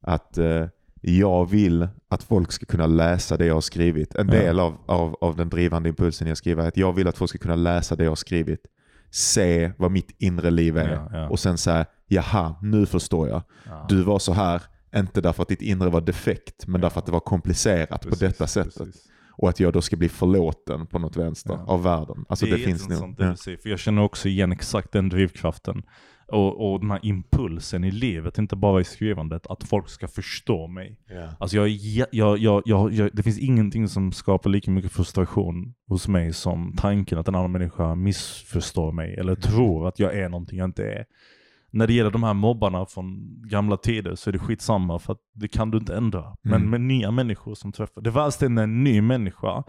att 0.00 0.38
eh, 0.38 0.66
jag 1.00 1.50
vill 1.50 1.88
att 2.08 2.22
folk 2.22 2.52
ska 2.52 2.66
kunna 2.66 2.86
läsa 2.86 3.36
det 3.36 3.46
jag 3.46 3.54
har 3.54 3.60
skrivit. 3.60 4.14
En 4.14 4.26
del 4.26 4.60
av, 4.60 4.76
av, 4.86 5.14
av 5.20 5.36
den 5.36 5.48
drivande 5.48 5.88
impulsen 5.88 6.28
jag 6.28 6.36
skriver 6.36 6.64
är 6.64 6.68
att 6.68 6.76
jag 6.76 6.92
vill 6.92 7.08
att 7.08 7.16
folk 7.18 7.28
ska 7.28 7.38
kunna 7.38 7.56
läsa 7.56 7.96
det 7.96 8.04
jag 8.04 8.10
har 8.10 8.16
skrivit. 8.16 8.60
Se 9.10 9.72
vad 9.78 9.90
mitt 9.90 10.14
inre 10.18 10.50
liv 10.50 10.78
är. 10.78 10.92
Ja, 10.92 11.08
ja. 11.12 11.28
Och 11.28 11.40
sen 11.40 11.58
säga, 11.58 11.86
jaha, 12.08 12.54
nu 12.62 12.86
förstår 12.86 13.28
jag. 13.28 13.42
Ja. 13.66 13.86
Du 13.88 14.02
var 14.02 14.18
så 14.18 14.32
här, 14.32 14.62
inte 14.96 15.20
därför 15.20 15.42
att 15.42 15.48
ditt 15.48 15.62
inre 15.62 15.90
var 15.90 16.00
defekt, 16.00 16.66
men 16.66 16.80
därför 16.80 16.98
att 17.00 17.06
det 17.06 17.12
var 17.12 17.20
komplicerat 17.20 18.02
Precis, 18.02 18.18
på 18.18 18.24
detta 18.24 18.46
sättet. 18.46 18.78
precis. 18.78 19.02
Och 19.32 19.48
att 19.48 19.60
jag 19.60 19.72
då 19.72 19.80
ska 19.82 19.96
bli 19.96 20.08
förlåten 20.08 20.86
på 20.86 20.98
något 20.98 21.16
vänster 21.16 21.58
av 21.66 21.82
världen. 21.82 22.24
Alltså 22.28 22.46
det, 22.46 22.52
är 22.52 22.56
finns 22.58 22.88
nog. 22.88 23.16
det 23.16 23.24
Ja. 23.24 23.36
säger, 23.36 23.58
för 23.58 23.68
jag 23.68 23.78
känner 23.78 24.02
också 24.02 24.28
igen 24.28 24.52
exakt 24.52 24.92
den 24.92 25.08
drivkraften. 25.08 25.82
Och, 26.32 26.72
och 26.72 26.80
den 26.80 26.90
här 26.90 27.00
impulsen 27.02 27.84
i 27.84 27.90
livet, 27.90 28.38
inte 28.38 28.56
bara 28.56 28.80
i 28.80 28.84
skrivandet, 28.84 29.46
att 29.46 29.64
folk 29.64 29.88
ska 29.88 30.08
förstå 30.08 30.66
mig. 30.66 30.98
Alltså 31.38 31.56
jag, 31.56 31.68
jag, 31.68 32.38
jag, 32.38 32.62
jag, 32.66 32.92
jag, 32.92 33.10
det 33.12 33.22
finns 33.22 33.38
ingenting 33.38 33.88
som 33.88 34.12
skapar 34.12 34.50
lika 34.50 34.70
mycket 34.70 34.92
frustration 34.92 35.74
hos 35.88 36.08
mig 36.08 36.32
som 36.32 36.74
tanken 36.76 37.18
att 37.18 37.28
en 37.28 37.34
annan 37.34 37.52
människa 37.52 37.94
missförstår 37.94 38.92
mig 38.92 39.14
eller 39.14 39.34
tror 39.34 39.88
att 39.88 39.98
jag 39.98 40.16
är 40.18 40.28
någonting 40.28 40.58
jag 40.58 40.64
inte 40.68 40.84
är. 40.84 41.04
När 41.70 41.86
det 41.86 41.92
gäller 41.92 42.10
de 42.10 42.22
här 42.22 42.34
mobbarna 42.34 42.86
från 42.86 43.20
gamla 43.48 43.76
tider 43.76 44.14
så 44.14 44.30
är 44.30 44.32
det 44.32 44.38
skitsamma 44.38 44.98
för 44.98 45.12
att 45.12 45.20
det 45.34 45.48
kan 45.48 45.70
du 45.70 45.78
inte 45.78 45.96
ändra. 45.96 46.36
Men 46.42 46.54
Mm. 46.54 46.70
med 46.70 46.80
nya 46.80 47.10
människor 47.10 47.54
som 47.54 47.72
träffar, 47.72 48.00
det 48.02 48.10
värsta 48.10 48.44
är 48.44 48.48
när 48.48 48.62
en 48.62 48.84
ny 48.84 49.00
människa 49.00 49.64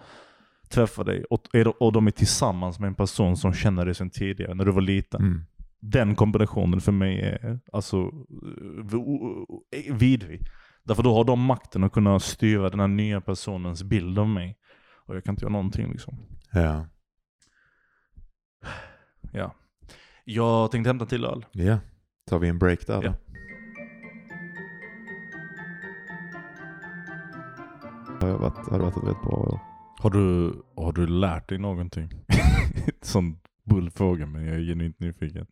träffar 0.70 1.04
dig 1.04 1.24
och, 1.30 1.42
och 1.80 1.92
de 1.94 2.08
är 2.08 2.12
tillsammans 2.12 2.80
med 2.80 2.88
en 2.88 2.96
person 2.96 3.38
som 3.38 3.54
känner 3.54 3.86
dig 3.86 3.96
sedan 3.96 4.10
tidigare, 4.10 4.56
när 4.56 4.66
du 4.66 4.72
var 4.72 4.82
liten 4.82 5.22
Mm. 5.22 5.46
Den 5.80 6.16
kombinationen 6.16 6.82
för 6.82 6.92
mig 6.92 7.22
är 7.22 7.60
alltså 7.72 7.98
eh, 9.76 9.96
vidrig. 9.96 10.42
Därför 10.84 11.04
då 11.04 11.14
har 11.14 11.24
de 11.24 11.40
makten 11.46 11.84
att 11.84 11.92
kunna 11.92 12.20
styra 12.20 12.70
den 12.70 12.80
här 12.80 12.88
nya 12.88 13.22
personens 13.22 13.84
bild 13.84 14.20
av 14.20 14.28
mig. 14.28 14.58
Och 15.06 15.16
jag 15.16 15.24
kan 15.24 15.34
inte 15.34 15.46
göra 15.46 15.52
någonting 15.52 15.92
liksom. 15.92 16.18
Ja. 16.54 16.88
Ja. 19.34 19.56
Jag 20.26 20.72
tänkte 20.72 20.90
hämta 20.90 21.06
till 21.06 21.26
öl. 21.26 21.46
ja. 21.52 21.80
Tar 22.26 22.40
vi 22.40 22.48
en 22.48 22.60
break 22.60 22.88
där 22.88 23.02
då? 23.02 23.08
Ja. 23.08 23.14
Det 28.20 28.26
har 28.26 28.38
varit, 28.38 28.70
hade 28.70 28.84
varit 28.84 28.98
ett 28.98 29.04
rätt 29.04 29.22
bra 29.22 29.38
år. 29.38 29.60
Har 30.00 30.10
du, 30.10 30.54
har 30.76 30.94
du 30.94 31.08
lärt 31.08 31.50
dig 31.50 31.58
någonting? 31.58 32.10
Sån 33.02 33.40
bull 33.66 33.90
fråga 33.92 34.26
men 34.26 34.46
jag 34.46 34.56
är 34.56 34.60
genuint 34.62 35.00
nyfiken. 35.00 35.48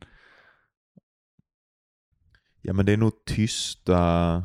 Ja 2.68 2.74
men 2.74 2.86
det 2.86 2.94
är 2.94 2.98
nog 2.98 3.26
tysta 3.26 4.44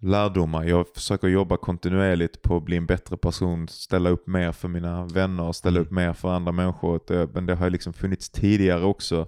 lärdomar. 0.00 0.64
Jag 0.64 0.86
försöker 0.94 1.28
jobba 1.28 1.56
kontinuerligt 1.56 2.42
på 2.42 2.56
att 2.56 2.64
bli 2.64 2.76
en 2.76 2.86
bättre 2.86 3.16
person, 3.16 3.68
ställa 3.68 4.10
upp 4.10 4.26
mer 4.26 4.52
för 4.52 4.68
mina 4.68 5.06
vänner, 5.06 5.52
ställa 5.52 5.76
Mm. 5.76 5.86
upp 5.86 5.92
mer 5.92 6.12
för 6.12 6.28
andra 6.32 6.52
människor. 6.52 7.00
Det- 7.06 7.34
Men 7.34 7.46
det 7.46 7.54
har 7.54 7.70
liksom 7.70 7.92
funnits 7.92 8.30
tidigare 8.30 8.84
också. 8.84 9.26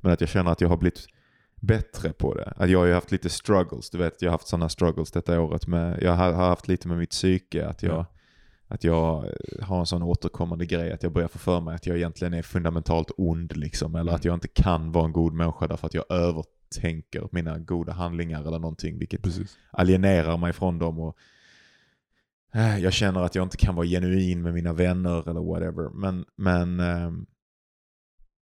Men 0.00 0.12
att 0.12 0.20
jag 0.20 0.30
känner 0.30 0.50
att 0.52 0.60
jag 0.60 0.68
har 0.68 0.76
blivit 0.76 1.06
bättre 1.60 2.12
på 2.12 2.34
det. 2.34 2.52
Att 2.56 2.70
jag 2.70 2.78
har 2.78 2.86
ju 2.86 2.92
haft 2.94 3.12
lite 3.12 3.30
struggles, 3.30 3.90
du 3.90 3.98
vet 3.98 4.22
jag 4.22 4.28
har 4.30 4.32
haft 4.34 4.48
sådana 4.48 4.68
struggles 4.68 5.10
detta 5.10 5.40
året 5.40 5.66
med, 5.66 6.02
jag 6.02 6.12
har 6.12 6.32
haft 6.32 6.68
lite 6.68 6.88
med 6.88 6.98
mitt 6.98 7.10
psyke, 7.10 7.66
att 7.66 7.82
jag, 7.82 7.94
Ja. 7.94 8.06
att 8.68 8.84
jag 8.84 9.24
eh, 9.24 9.64
har 9.66 9.80
en 9.80 9.86
sån 9.86 10.02
återkommande 10.02 10.66
grej, 10.66 10.92
att 10.92 11.02
jag 11.02 11.12
börjar 11.12 11.28
få 11.28 11.38
för 11.38 11.60
mig 11.60 11.74
att 11.74 11.86
jag 11.86 11.96
egentligen 11.96 12.34
är 12.34 12.42
fundamentalt 12.42 13.10
ond 13.16 13.56
liksom, 13.56 13.94
eller 13.94 14.02
Mm. 14.02 14.14
att 14.14 14.24
jag 14.24 14.34
inte 14.34 14.48
kan 14.48 14.92
vara 14.92 15.04
en 15.04 15.12
god 15.12 15.32
människa 15.34 15.66
därför 15.66 15.86
att 15.86 15.94
jag 15.94 16.04
övertänker 16.76 17.28
mina 17.32 17.58
goda 17.58 17.92
handlingar 17.92 18.40
eller 18.40 18.58
någonting, 18.58 18.98
vilket 18.98 19.22
Precis. 19.22 19.58
alienerar 19.70 20.36
mig 20.36 20.52
från 20.52 20.78
dem 20.78 20.98
och 20.98 21.16
eh, 22.54 22.78
jag 22.78 22.92
känner 22.92 23.22
att 23.22 23.34
jag 23.34 23.42
inte 23.42 23.56
kan 23.56 23.74
vara 23.74 23.86
genuin 23.86 24.42
med 24.42 24.54
mina 24.54 24.72
vänner 24.72 25.28
eller 25.28 25.40
whatever. 25.40 25.90
Men, 25.94 26.24
men 26.36 26.80
ehm, 26.80 27.26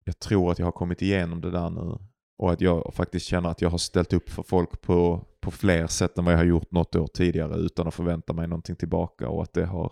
jag 0.03 0.19
tror 0.19 0.51
att 0.51 0.59
jag 0.59 0.65
har 0.65 0.71
kommit 0.71 1.01
igenom 1.01 1.41
det 1.41 1.51
där 1.51 1.69
nu 1.69 1.97
och 2.37 2.51
att 2.51 2.61
jag 2.61 2.93
faktiskt 2.93 3.25
känner 3.25 3.49
att 3.49 3.61
jag 3.61 3.69
har 3.69 3.77
ställt 3.77 4.13
upp 4.13 4.29
för 4.29 4.43
folk 4.43 4.81
på, 4.81 5.25
på 5.41 5.51
fler 5.51 5.87
sätt 5.87 6.17
än 6.17 6.25
vad 6.25 6.33
jag 6.33 6.39
har 6.39 6.45
gjort 6.45 6.71
något 6.71 6.95
år 6.95 7.07
tidigare 7.07 7.55
utan 7.55 7.87
att 7.87 7.93
förvänta 7.93 8.33
mig 8.33 8.47
någonting 8.47 8.75
tillbaka 8.75 9.29
och 9.29 9.43
att 9.43 9.53
det 9.53 9.65
har 9.65 9.91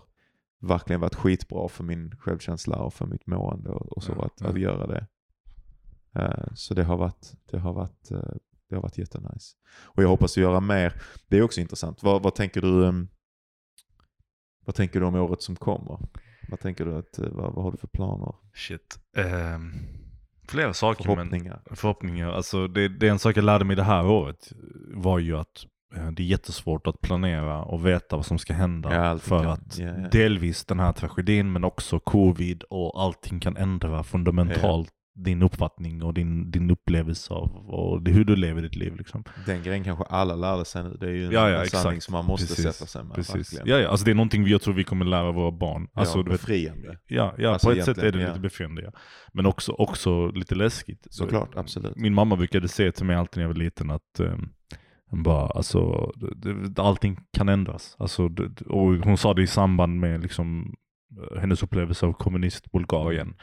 verkligen 0.60 1.00
varit 1.00 1.14
skitbra 1.14 1.68
för 1.68 1.84
min 1.84 2.16
självkänsla 2.18 2.76
och 2.76 2.94
för 2.94 3.06
mitt 3.06 3.26
mående 3.26 3.70
och, 3.70 3.96
och 3.96 4.02
så 4.02 4.12
Ja, 4.16 4.24
att, 4.24 4.40
ja. 4.40 4.48
att 4.48 4.60
göra 4.60 4.86
det. 4.86 5.06
Eh, 6.14 6.48
så 6.54 6.74
det 6.74 6.84
har 6.84 6.96
varit, 6.96 7.32
det 7.50 7.58
har 7.58 7.72
varit, 7.72 8.10
eh, 8.10 8.18
det 8.68 8.74
har 8.74 8.82
varit 8.82 8.98
jättenice. 8.98 9.56
Och 9.84 10.02
jag 10.02 10.08
hoppas 10.08 10.32
att 10.32 10.42
göra 10.42 10.60
mer. 10.60 10.92
Det 11.28 11.38
är 11.38 11.42
också 11.42 11.60
intressant. 11.60 12.02
Vad, 12.02 12.22
vad 12.22 12.34
tänker 12.34 12.60
du 12.60 12.86
ehm, 12.86 13.08
vad 14.66 14.74
tänker 14.74 15.00
du 15.00 15.06
om 15.06 15.14
året 15.14 15.42
som 15.42 15.56
kommer? 15.56 15.98
Vad 16.48 16.60
tänker 16.60 16.84
du 16.84 16.96
att, 16.98 17.18
eh, 17.18 17.28
vad, 17.30 17.54
vad 17.54 17.64
har 17.64 17.72
du 17.72 17.78
för 17.78 17.88
planer? 17.88 18.34
Shit. 18.54 18.98
Ehm, 19.16 19.72
flera 20.48 20.74
saker. 20.74 21.06
Men, 21.06 21.16
Förhoppningar? 21.16 21.62
förhoppningar. 21.70 22.30
Alltså 22.32 22.68
det, 22.68 22.88
det 22.88 23.06
är 23.06 23.10
en 23.10 23.18
sak 23.18 23.36
jag 23.36 23.44
lärde 23.44 23.64
mig 23.64 23.76
det 23.76 23.82
här 23.82 24.06
året 24.06 24.52
var 24.94 25.18
ju 25.18 25.36
att 25.38 25.64
det 26.12 26.22
är 26.22 26.26
jättesvårt 26.26 26.86
att 26.86 27.00
planera 27.00 27.62
och 27.64 27.86
veta 27.86 28.16
vad 28.16 28.26
som 28.26 28.38
ska 28.38 28.52
hända. 28.54 28.94
Ja, 28.94 29.18
för 29.18 29.42
kan- 29.42 29.52
att 29.52 29.78
ja, 29.78 29.86
ja. 29.86 30.08
delvis 30.08 30.64
den 30.64 30.80
här 30.80 30.92
tragedin 30.92 31.52
men 31.52 31.64
också 31.64 32.00
covid 32.00 32.62
och 32.62 33.02
allting 33.02 33.40
kan 33.40 33.56
ändra 33.56 34.04
fundamentalt 34.04 34.92
din 35.24 35.42
uppfattning 35.42 36.02
och 36.02 36.14
din, 36.14 36.50
din 36.50 36.70
upplevelse 36.70 37.34
av 37.34 37.50
och 37.68 38.02
det, 38.02 38.10
hur 38.10 38.24
du 38.24 38.36
lever 38.36 38.62
ditt 38.62 38.76
liv. 38.76 38.96
Liksom. 38.96 39.24
Den 39.46 39.62
grejen 39.62 39.84
kanske 39.84 40.04
alla 40.04 40.36
lärde 40.36 40.64
sig 40.64 40.84
nu. 40.84 40.96
Det 41.00 41.06
är 41.06 41.10
ju 41.10 41.26
en, 41.26 41.32
Ja, 41.32 41.50
ja, 41.50 41.60
en 41.60 41.66
sanning 41.66 42.00
som 42.00 42.12
man 42.12 42.24
måste 42.24 42.46
Precis. 42.46 42.64
sätta 42.76 42.86
sig 42.86 43.04
med. 43.04 43.14
Precis. 43.14 43.34
Verkligen. 43.34 43.66
Ja, 43.68 43.78
ja, 43.82 43.88
alltså 43.88 44.04
det 44.04 44.10
är 44.10 44.14
någonting 44.14 44.44
vi- 44.44 44.50
jag 44.50 44.62
tror 44.62 44.74
vi 44.74 44.84
kommer 44.84 45.04
lära 45.04 45.32
våra 45.32 45.50
barn. 45.50 45.88
Alltså, 45.94 46.18
ja, 46.18 46.22
befriande. 46.22 46.98
ja, 47.06 47.34
ja 47.38 47.50
Alltså 47.52 47.66
på 47.66 47.72
ett 47.72 47.84
sätt 47.84 47.98
är 47.98 48.12
det 48.12 48.20
ja. 48.20 48.28
lite 48.28 48.40
befriande. 48.40 48.82
Ja. 48.82 48.90
Men 49.32 49.46
också, 49.46 49.72
också 49.72 50.26
lite 50.30 50.54
läskigt. 50.54 51.06
Såklart, 51.10 51.50
absolut. 51.56 51.96
Min 51.96 52.14
mamma 52.14 52.36
brukade 52.36 52.68
säga 52.68 52.92
till 52.92 53.04
mig 53.06 53.16
alltid 53.16 53.36
när 53.36 53.42
jag 53.42 53.48
var 53.48 53.54
liten 53.62 53.90
att 53.90 54.20
um, 54.20 54.50
bara, 55.24 55.46
alltså, 55.46 56.12
allting 56.76 57.18
kan 57.32 57.48
ändras. 57.48 57.96
Alltså, 57.98 58.24
och 58.66 58.94
hon 59.04 59.18
sa 59.18 59.34
det 59.34 59.42
i 59.42 59.46
samband 59.46 60.00
med 60.00 60.22
liksom, 60.22 60.74
eh, 61.32 61.40
hennes 61.40 61.62
upplevelse 61.62 62.06
av 62.06 62.12
kommunist 62.12 62.72
Bulgarien. 62.72 63.34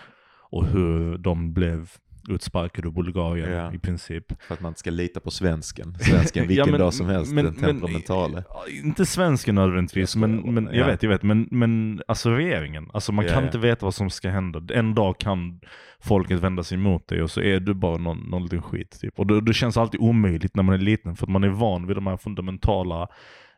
Och 0.49 0.65
hur 0.65 1.17
de 1.17 1.53
blev 1.53 1.89
utsparkade 2.29 2.87
ur 2.87 2.91
Bulgarien 2.91 3.51
Ja. 3.51 3.73
i 3.73 3.77
princip. 3.79 4.41
För 4.47 4.53
att 4.53 4.61
man 4.61 4.69
inte 4.69 4.79
ska 4.79 4.89
lita 4.89 5.19
på 5.19 5.31
svensken. 5.31 5.95
Svensken 5.99 6.47
vilken 6.47 6.65
Ja, 6.65 6.71
men- 6.71 6.79
dag 6.79 6.93
som 6.93 7.05
helst, 7.05 7.33
men- 7.33 7.45
den 7.45 7.53
men- 7.53 7.63
temperamentale. 7.63 8.43
Inte 8.83 9.05
svensken 9.05 9.55
nödvändigtvis, 9.55 10.15
Jag 10.15 10.21
men, 10.29 10.53
men 10.53 10.65
jag 10.65 10.75
Ja. 10.75 10.85
vet, 10.85 11.03
jag 11.03 11.09
vet. 11.09 11.23
Men, 11.23 11.47
men 11.51 12.01
alltså 12.07 12.29
regeringen. 12.29 12.89
Alltså 12.93 13.11
man 13.11 13.27
kan 13.27 13.43
inte 13.45 13.57
veta 13.57 13.85
vad 13.85 13.93
som 13.95 14.09
ska 14.09 14.29
hända. 14.29 14.61
En 14.73 14.95
dag 14.95 15.17
kan 15.19 15.59
folket 15.99 16.39
vända 16.39 16.63
sig 16.63 16.75
emot 16.77 17.07
dig 17.07 17.21
och 17.21 17.31
så 17.31 17.41
är 17.41 17.59
du 17.59 17.73
bara 17.73 17.97
någon, 17.97 18.17
någon 18.17 18.43
liten 18.43 18.61
skit. 18.61 18.97
Typ. 19.01 19.19
Och 19.19 19.27
det, 19.27 19.41
det 19.41 19.53
känns 19.53 19.77
alltid 19.77 19.99
omöjligt 19.99 20.55
när 20.55 20.63
man 20.63 20.75
är 20.75 20.79
liten 20.79 21.15
för 21.15 21.25
att 21.25 21.31
man 21.31 21.43
är 21.43 21.49
van 21.49 21.87
vid 21.87 21.97
de 21.97 22.07
här 22.07 22.17
fundamentala 22.17 23.07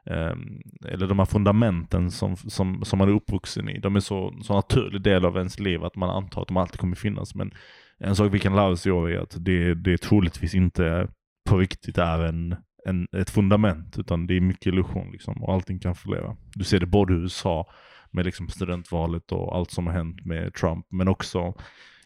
Ehm, 0.10 0.62
eller 0.86 1.08
de 1.08 1.20
här 1.20 1.26
fundamenten 1.26 2.12
som, 2.12 2.36
som, 2.36 2.86
som 2.86 3.00
man 3.00 3.10
är 3.10 3.14
uppvuxen 3.14 3.70
i. 3.70 3.80
De 3.80 3.96
är 3.96 4.00
så, 4.00 4.34
så 4.42 4.54
naturlig 4.54 5.02
del 5.02 5.26
av 5.26 5.38
ens 5.38 5.60
liv 5.60 5.84
att 5.84 5.96
man 5.96 6.10
antar 6.10 6.42
att 6.42 6.48
de 6.48 6.58
alltid 6.58 6.80
kommer 6.80 6.96
finnas. 6.96 7.36
Men 7.36 7.52
en 8.00 8.16
sak 8.16 8.34
vi 8.34 8.40
kan 8.40 8.56
lära 8.56 8.70
oss 8.70 8.88
i 8.88 8.92
år 8.92 9.12
är 9.12 9.20
att 9.20 9.36
det, 9.40 9.74
det 9.74 9.98
troligtvis 9.98 10.56
inte 10.56 11.08
på 11.50 11.58
riktigt 11.58 11.98
är 11.98 12.20
en, 12.20 12.56
en, 12.86 13.08
ett 13.18 13.30
fundament, 13.30 14.00
utan 14.00 14.28
det 14.28 14.38
är 14.38 14.42
mycket 14.42 14.66
illusion 14.66 15.12
liksom, 15.12 15.44
och 15.44 15.54
allting 15.54 15.80
kan 15.80 15.96
förleva. 15.96 16.38
Du 16.54 16.64
ser 16.64 16.80
det 16.80 16.86
både 16.86 17.14
i 17.14 17.18
USA 17.18 17.68
med 18.12 18.26
liksom 18.26 18.50
studentvalet 18.50 19.32
och 19.32 19.56
allt 19.56 19.72
som 19.72 19.88
har 19.88 19.94
hänt 19.94 20.26
med 20.26 20.54
Trump, 20.54 20.86
men 20.90 21.08
också 21.08 21.54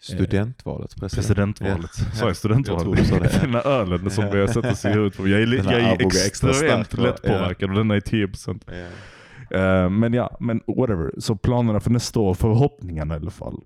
Studentvalet, 0.01 0.95
president. 0.95 1.15
presidentvalet. 1.15 1.91
Ja. 1.97 2.15
Sa 2.15 2.27
jag 2.27 2.35
studentvalet? 2.35 2.97
Jag 2.99 3.07
tror 3.07 3.19
det. 3.19 3.39
Den 3.41 3.53
här 3.53 3.67
ölen 3.67 4.11
som 4.11 4.29
börjar 4.29 4.47
sätta 4.47 4.75
sig 4.75 4.91
i 4.91 4.93
huvudet 4.93 5.17
på. 5.17 5.27
Jag 5.27 5.41
är, 5.41 5.47
jag 5.47 5.73
är 5.73 6.27
extremt 6.27 6.93
lättpåverkad 6.93 7.69
och 7.69 7.75
den 7.75 7.91
är 7.91 7.99
10%. 7.99 8.61
Ja. 8.65 8.73
Eh, 9.57 9.89
men 9.89 10.13
ja, 10.13 10.37
men 10.39 10.61
whatever. 10.67 11.11
Så 11.17 11.35
planerna 11.35 11.79
för 11.79 11.89
nästa 11.89 12.19
år, 12.19 12.33
förhoppningarna 12.33 13.13
i 13.13 13.17
alla 13.17 13.31
fall. 13.31 13.63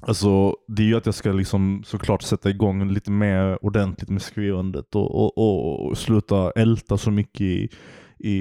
Alltså 0.00 0.56
det 0.68 0.82
är 0.82 0.86
ju 0.86 0.96
att 0.96 1.06
jag 1.06 1.14
ska 1.14 1.32
liksom 1.32 1.82
såklart 1.86 2.22
sätta 2.22 2.50
igång 2.50 2.90
lite 2.90 3.10
mer 3.10 3.64
ordentligt 3.64 4.10
med 4.10 4.22
skrivandet 4.22 4.94
och, 4.94 5.14
och, 5.14 5.38
och, 5.38 5.86
och 5.86 5.98
sluta 5.98 6.50
älta 6.50 6.98
så 6.98 7.10
mycket 7.10 7.40
i, 7.40 7.68
i, 8.18 8.36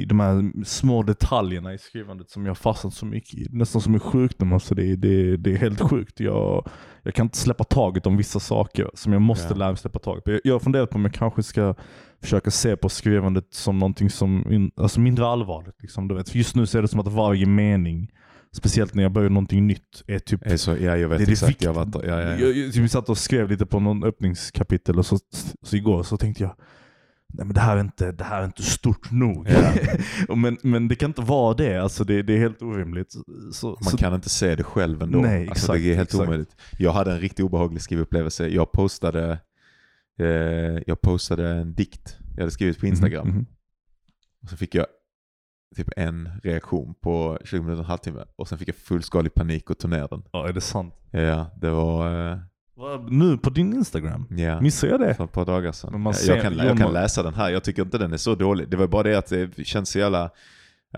i 0.00 0.04
de 0.04 0.20
här 0.20 0.64
små 0.64 1.02
detaljerna 1.02 1.74
i 1.74 1.78
skrivandet 1.78 2.30
som 2.30 2.46
jag 2.46 2.58
fastnat 2.58 2.94
så 2.94 3.06
mycket 3.06 3.34
i. 3.34 3.46
Nästan 3.50 3.80
som 3.82 3.94
en 3.94 4.00
sjukdom. 4.00 4.52
Alltså 4.52 4.74
det, 4.74 4.96
det, 4.96 5.36
det 5.36 5.52
är 5.52 5.56
helt 5.56 5.80
sjukt. 5.80 6.20
Jag, 6.20 6.68
jag 7.02 7.14
kan 7.14 7.26
inte 7.26 7.38
släppa 7.38 7.64
taget 7.64 8.06
om 8.06 8.16
vissa 8.16 8.40
saker 8.40 8.90
som 8.94 9.12
jag 9.12 9.22
måste 9.22 9.46
Ja. 9.54 9.56
lära 9.58 9.68
mig 9.68 9.76
släppa 9.76 9.98
taget 9.98 10.24
på. 10.24 10.30
Jag, 10.30 10.40
jag 10.44 10.54
har 10.54 10.60
funderat 10.60 10.90
på 10.90 10.96
om 10.96 11.04
jag 11.04 11.14
kanske 11.14 11.42
ska 11.42 11.74
försöka 12.22 12.50
se 12.50 12.76
på 12.76 12.88
skrivandet 12.88 13.44
som 13.50 13.78
någonting 13.78 14.10
som, 14.10 14.52
in, 14.52 14.70
alltså 14.76 15.00
mindre 15.00 15.26
allvarligt. 15.26 15.82
Liksom, 15.82 16.08
du 16.08 16.14
vet. 16.14 16.28
För 16.30 16.38
just 16.38 16.56
nu 16.56 16.66
så 16.66 16.78
är 16.78 16.82
det 16.82 16.88
som 16.88 17.00
att 17.00 17.08
varje 17.08 17.46
mening, 17.46 18.10
speciellt 18.56 18.94
när 18.94 19.02
jag 19.02 19.12
börjar 19.12 19.30
någonting 19.30 19.66
nytt, 19.66 20.02
är 20.06 20.18
typ 20.18 20.46
Är 20.46 20.56
så, 20.56 20.70
ja, 20.70 20.96
jag 20.96 21.08
vet 21.08 21.18
det 21.18 21.24
är 21.24 21.26
det 21.26 21.32
exakt. 21.32 21.50
viktigt. 21.50 21.64
Jag 21.66 21.72
varit. 21.74 21.94
Ja, 21.94 22.00
ja, 22.04 22.20
ja. 22.20 22.28
jag, 22.36 22.56
jag, 22.56 22.82
vi 22.82 22.88
satt 22.88 23.08
och 23.08 23.18
skrev 23.18 23.50
lite 23.50 23.66
på 23.66 23.80
någon 23.80 24.04
öppningskapitel 24.04 24.98
och 24.98 25.06
så, 25.06 25.18
så 25.62 25.76
igår 25.76 26.02
så 26.02 26.16
tänkte 26.16 26.42
jag 26.42 26.54
Nej 27.32 27.46
men 27.46 27.54
det 27.54 27.60
här 27.60 27.76
är 27.76 27.80
inte, 27.80 28.12
det 28.12 28.24
här 28.24 28.40
är 28.40 28.44
inte 28.44 28.62
stort 28.62 29.10
nog. 29.10 29.48
Och 30.28 30.38
men, 30.38 30.58
men 30.62 30.88
det 30.88 30.94
kan 30.94 31.10
inte 31.10 31.22
vara 31.22 31.54
det, 31.54 31.76
alltså 31.76 32.04
det, 32.04 32.22
det 32.22 32.32
är 32.32 32.38
helt 32.38 32.62
orimligt. 32.62 33.12
Så, 33.52 33.68
Man 33.68 33.90
så, 33.90 33.96
kan 33.96 34.14
inte 34.14 34.28
se 34.28 34.54
det 34.54 34.64
själv 34.64 35.02
ändå. 35.02 35.18
Nej, 35.18 35.48
alltså, 35.48 35.64
exakt, 35.64 35.82
det 35.82 35.92
är 35.92 35.96
helt 35.96 36.08
exakt. 36.08 36.28
omöjligt. 36.28 36.56
Jag 36.78 36.92
hade 36.92 37.12
en 37.12 37.20
riktigt 37.20 37.44
obehaglig 37.44 37.82
skrivupplevelse. 37.82 38.48
Jag 38.48 38.72
postade, 38.72 39.38
eh, 40.18 40.26
jag 40.86 41.00
postade 41.00 41.48
en 41.48 41.74
dikt 41.74 42.18
jag 42.38 42.42
hade 42.42 42.50
skrivit 42.50 42.80
på 42.80 42.86
Instagram. 42.86 43.26
Mhm, 43.28 43.36
mhm. 43.36 43.46
Och 44.42 44.48
så 44.48 44.56
fick 44.56 44.74
jag 44.74 44.86
typ 45.76 45.88
en 45.96 46.28
reaktion 46.42 46.94
på 46.94 47.38
20 47.44 47.62
minuter, 47.62 47.82
en 47.82 47.88
halvtimme. 47.88 48.24
Och 48.36 48.48
sen 48.48 48.58
fick 48.58 48.68
jag 48.68 48.76
fullskalig 48.76 49.34
panik 49.34 49.70
och 49.70 49.78
tog 49.78 49.90
ner 49.90 50.08
den. 50.10 50.22
Ja, 50.32 50.48
är 50.48 50.52
det 50.52 50.60
sant? 50.60 50.94
Ja, 51.10 51.50
det 51.60 51.70
var... 51.70 52.30
Eh, 52.32 52.38
Nu 53.10 53.38
på 53.38 53.50
din 53.50 53.72
Instagram? 53.74 54.26
ja. 54.30 54.60
Missar 54.60 54.88
jag 54.88 55.00
det? 55.00 55.14
För 55.14 55.24
ett 55.24 55.32
par 55.32 55.46
dagar 55.46 55.72
sedan. 55.72 55.92
Man 56.00 56.02
jag, 56.02 56.14
ser- 56.16 56.40
kan, 56.40 56.56
jag 56.56 56.78
kan 56.78 56.92
läsa 56.92 57.22
den 57.22 57.34
här. 57.34 57.50
Jag 57.50 57.64
tycker 57.64 57.82
inte 57.82 57.98
den 57.98 58.12
är 58.12 58.16
så 58.16 58.34
dålig. 58.34 58.68
Det 58.68 58.76
var 58.76 58.86
bara 58.86 59.02
det 59.02 59.14
att 59.18 59.26
det 59.28 59.66
känns 59.66 59.90
så 59.90 59.98
jävla... 59.98 60.24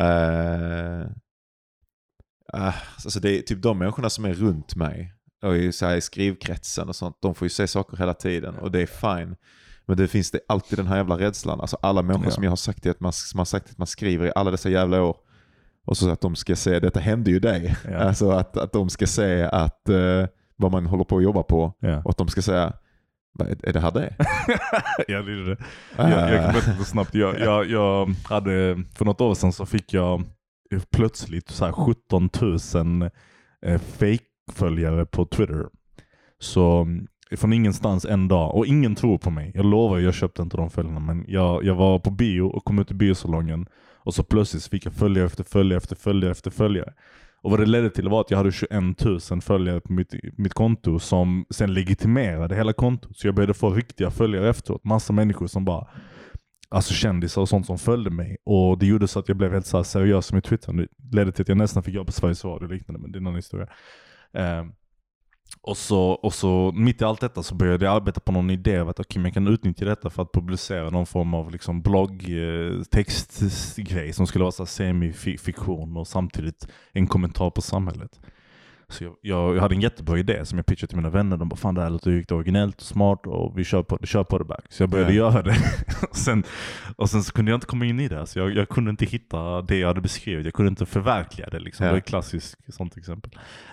Uh, 0.00 1.06
alltså 2.94 3.20
det 3.20 3.38
är 3.38 3.42
typ 3.42 3.62
de 3.62 3.78
människorna 3.78 4.10
som 4.10 4.24
är 4.24 4.34
runt 4.34 4.76
mig 4.76 5.14
och 5.42 5.56
i, 5.56 5.72
så 5.72 5.92
i 5.94 6.00
skrivkretsen 6.00 6.88
och 6.88 6.96
sånt. 6.96 7.16
De 7.22 7.34
får 7.34 7.44
ju 7.44 7.50
se 7.50 7.66
saker 7.66 7.96
hela 7.96 8.14
tiden 8.14 8.54
och 8.54 8.70
det 8.70 8.80
är 8.82 8.86
fine. 8.86 9.36
Men 9.86 9.96
det 9.96 10.08
finns 10.08 10.30
det 10.30 10.40
alltid 10.48 10.78
den 10.78 10.86
här 10.86 10.96
jävla 10.96 11.18
rädslan. 11.18 11.60
Alltså 11.60 11.76
alla 11.82 12.02
människor 12.02 12.26
Ja. 12.26 12.30
som 12.30 12.44
jag 12.44 12.50
har 12.50 12.56
sagt 12.56 12.82
till 12.82 12.90
att 12.90 13.00
man, 13.00 13.12
som 13.12 13.38
har 13.38 13.44
sagt 13.44 13.70
att 13.70 13.78
man 13.78 13.86
skriver 13.86 14.26
i 14.26 14.32
alla 14.34 14.50
dessa 14.50 14.70
jävla 14.70 15.02
år. 15.02 15.16
Och 15.86 15.96
så 15.96 16.10
att 16.10 16.20
de 16.20 16.36
ska 16.36 16.56
se, 16.56 16.80
detta 16.80 17.00
hände 17.00 17.30
ju 17.30 17.40
dig. 17.40 17.76
Ja. 17.84 17.96
Alltså 17.98 18.30
att, 18.30 18.56
att 18.56 18.72
de 18.72 18.90
ska 18.90 19.06
se 19.06 19.42
att 19.42 19.88
eh, 19.88 20.26
vad 20.60 20.72
man 20.72 20.86
håller 20.86 21.04
på 21.04 21.16
att 21.16 21.22
jobba 21.22 21.42
på. 21.42 21.72
Ja, 21.80 22.02
Och 22.04 22.10
att 22.10 22.16
de 22.18 22.28
ska 22.28 22.42
säga, 22.42 22.72
"Vad 23.32 23.48
är 23.62 23.72
det 23.72 23.80
här 23.80 23.90
det? 23.90 24.14
ja 25.08 25.22
det 25.22 25.32
är 25.32 25.44
det. 25.50 25.56
Jag, 25.96 26.10
jag 26.10 26.42
kan 26.42 26.52
berätta 26.52 26.78
det 26.78 26.84
snabbt. 26.84 27.14
Jag, 27.14 27.40
jag, 27.40 27.70
jag 27.70 28.14
hade, 28.24 28.82
för 28.94 29.04
något 29.04 29.20
år 29.20 29.34
sedan 29.34 29.52
så 29.52 29.66
fick 29.66 29.92
jag 29.94 30.24
plötsligt 30.92 31.50
så 31.50 31.64
här 31.64 31.72
17 31.72 32.28
000 32.74 33.10
eh, 33.66 33.80
fake-följare 33.80 35.06
på 35.06 35.24
Twitter. 35.26 35.66
Så 36.38 36.80
mm, 36.82 37.06
från 37.36 37.52
ingenstans 37.52 38.04
en 38.04 38.28
dag, 38.28 38.54
och 38.54 38.66
ingen 38.66 38.94
tror 38.94 39.18
på 39.18 39.30
mig. 39.30 39.52
Jag 39.54 39.64
lovar, 39.64 39.98
jag 39.98 40.14
köpte 40.14 40.42
inte 40.42 40.56
de 40.56 40.70
följarna. 40.70 41.00
Men 41.00 41.24
jag, 41.28 41.64
jag 41.64 41.74
var 41.74 41.98
på 41.98 42.10
bio 42.10 42.42
och 42.42 42.64
kom 42.64 42.78
ut 42.78 42.90
i 42.90 42.94
biosalongen 42.94 43.66
och 43.96 44.14
så 44.14 44.22
plötsligt 44.22 44.66
fick 44.66 44.86
jag 44.86 44.92
följare 44.94 45.26
efter 45.26 45.44
följare 45.44 45.76
efter 45.76 45.96
följare 45.96 46.30
efter 46.30 46.50
följare. 46.50 46.92
Och 47.42 47.50
vad 47.50 47.60
det 47.60 47.66
ledde 47.66 47.90
till 47.90 48.08
var 48.08 48.20
att 48.20 48.30
jag 48.30 48.38
hade 48.38 48.52
21 48.52 48.70
000 49.30 49.40
följare 49.40 49.80
på 49.80 49.92
mitt, 49.92 50.14
mitt 50.36 50.54
konto 50.54 50.98
som 50.98 51.46
sen 51.50 51.74
legitimerade 51.74 52.54
hela 52.54 52.72
kontot. 52.72 53.18
Så 53.18 53.26
jag 53.26 53.34
började 53.34 53.54
få 53.54 53.70
riktiga 53.70 54.10
följare 54.10 54.50
efteråt. 54.50 54.84
Massa 54.84 55.12
människor 55.12 55.46
som 55.46 55.64
bara, 55.64 55.86
alltså 56.68 56.94
kändisar 56.94 57.42
och 57.42 57.48
sånt 57.48 57.66
som 57.66 57.78
följde 57.78 58.10
mig. 58.10 58.36
Och 58.44 58.78
det 58.78 58.86
gjorde 58.86 59.08
så 59.08 59.18
att 59.18 59.28
jag 59.28 59.36
blev 59.36 59.52
helt 59.52 59.66
så 59.66 59.76
här 59.76 59.84
seriös 59.84 60.32
med 60.32 60.44
Twitter. 60.44 60.72
Det 60.72 61.16
ledde 61.16 61.32
till 61.32 61.42
att 61.42 61.48
jag 61.48 61.58
nästan 61.58 61.82
fick 61.82 61.94
jobb 61.94 62.06
på 62.06 62.12
Sveriges 62.12 62.44
Radio 62.44 62.64
och 62.64 62.72
liknande, 62.72 63.00
men 63.00 63.12
det 63.12 63.16
är 63.16 63.20
en 63.20 63.26
annan 63.26 63.36
historia. 63.36 63.66
Eh, 64.32 64.64
och 65.62 65.76
så, 65.76 66.10
och 66.10 66.34
så 66.34 66.72
mitt 66.74 67.00
i 67.00 67.04
allt 67.04 67.20
detta 67.20 67.42
så 67.42 67.54
började 67.54 67.84
jag 67.84 67.94
arbeta 67.94 68.20
på 68.20 68.32
någon 68.32 68.50
idé 68.50 68.78
av 68.78 68.88
att 68.88 69.00
okay, 69.00 69.22
jag 69.22 69.34
kan 69.34 69.48
utnyttja 69.48 69.84
detta 69.84 70.10
för 70.10 70.22
att 70.22 70.32
publicera 70.32 70.90
någon 70.90 71.06
form 71.06 71.34
av 71.34 71.50
liksom 71.50 71.82
blogg-textgrej 71.82 74.08
eh, 74.08 74.12
som 74.12 74.26
skulle 74.26 74.44
vara 74.44 74.66
semifiktion 74.66 75.96
och 75.96 76.08
samtidigt 76.08 76.68
en 76.92 77.06
kommentar 77.06 77.50
på 77.50 77.62
samhället. 77.62 78.20
Så 78.90 79.04
jag, 79.04 79.14
jag, 79.22 79.56
jag 79.56 79.60
hade 79.62 79.74
en 79.74 79.80
jättebra 79.80 80.18
idé 80.18 80.44
som 80.46 80.58
jag 80.58 80.66
pitchade 80.66 80.86
till 80.88 80.96
mina 80.96 81.10
vänner. 81.10 81.36
De 81.36 81.48
bara 81.48 81.56
fan 81.56 81.74
det 81.74 81.82
här 81.82 81.90
låter 81.90 82.10
riktigt 82.10 82.32
originellt 82.32 82.76
och 82.76 82.82
smart 82.82 83.26
och 83.26 83.58
vi 83.58 83.64
kör 83.64 83.82
på, 83.82 83.98
vi 84.00 84.06
kör 84.06 84.24
på 84.24 84.38
det 84.38 84.44
back. 84.44 84.64
Så 84.68 84.82
jag 84.82 84.90
började 84.90 85.12
Ja. 85.12 85.16
göra 85.32 85.42
det. 85.42 85.56
och, 86.10 86.16
sen, 86.16 86.42
och 86.96 87.10
sen 87.10 87.22
så 87.22 87.32
kunde 87.32 87.50
jag 87.50 87.56
inte 87.56 87.66
komma 87.66 87.84
in 87.84 88.00
i 88.00 88.08
det. 88.08 88.26
Så 88.26 88.38
jag, 88.38 88.56
jag 88.56 88.68
kunde 88.68 88.90
inte 88.90 89.04
hitta 89.04 89.62
det 89.62 89.78
jag 89.78 89.88
hade 89.88 90.00
beskrivit. 90.00 90.44
Jag 90.44 90.54
kunde 90.54 90.68
inte 90.68 90.86
förverkliga 90.86 91.50
det. 91.50 91.58
Liksom. 91.60 91.84
Ja. 91.86 91.90
Det 91.90 91.92
var 91.94 91.98
ett 91.98 92.06
klassiskt 92.06 92.74
sånt 92.74 92.96
exempel. 92.96 93.30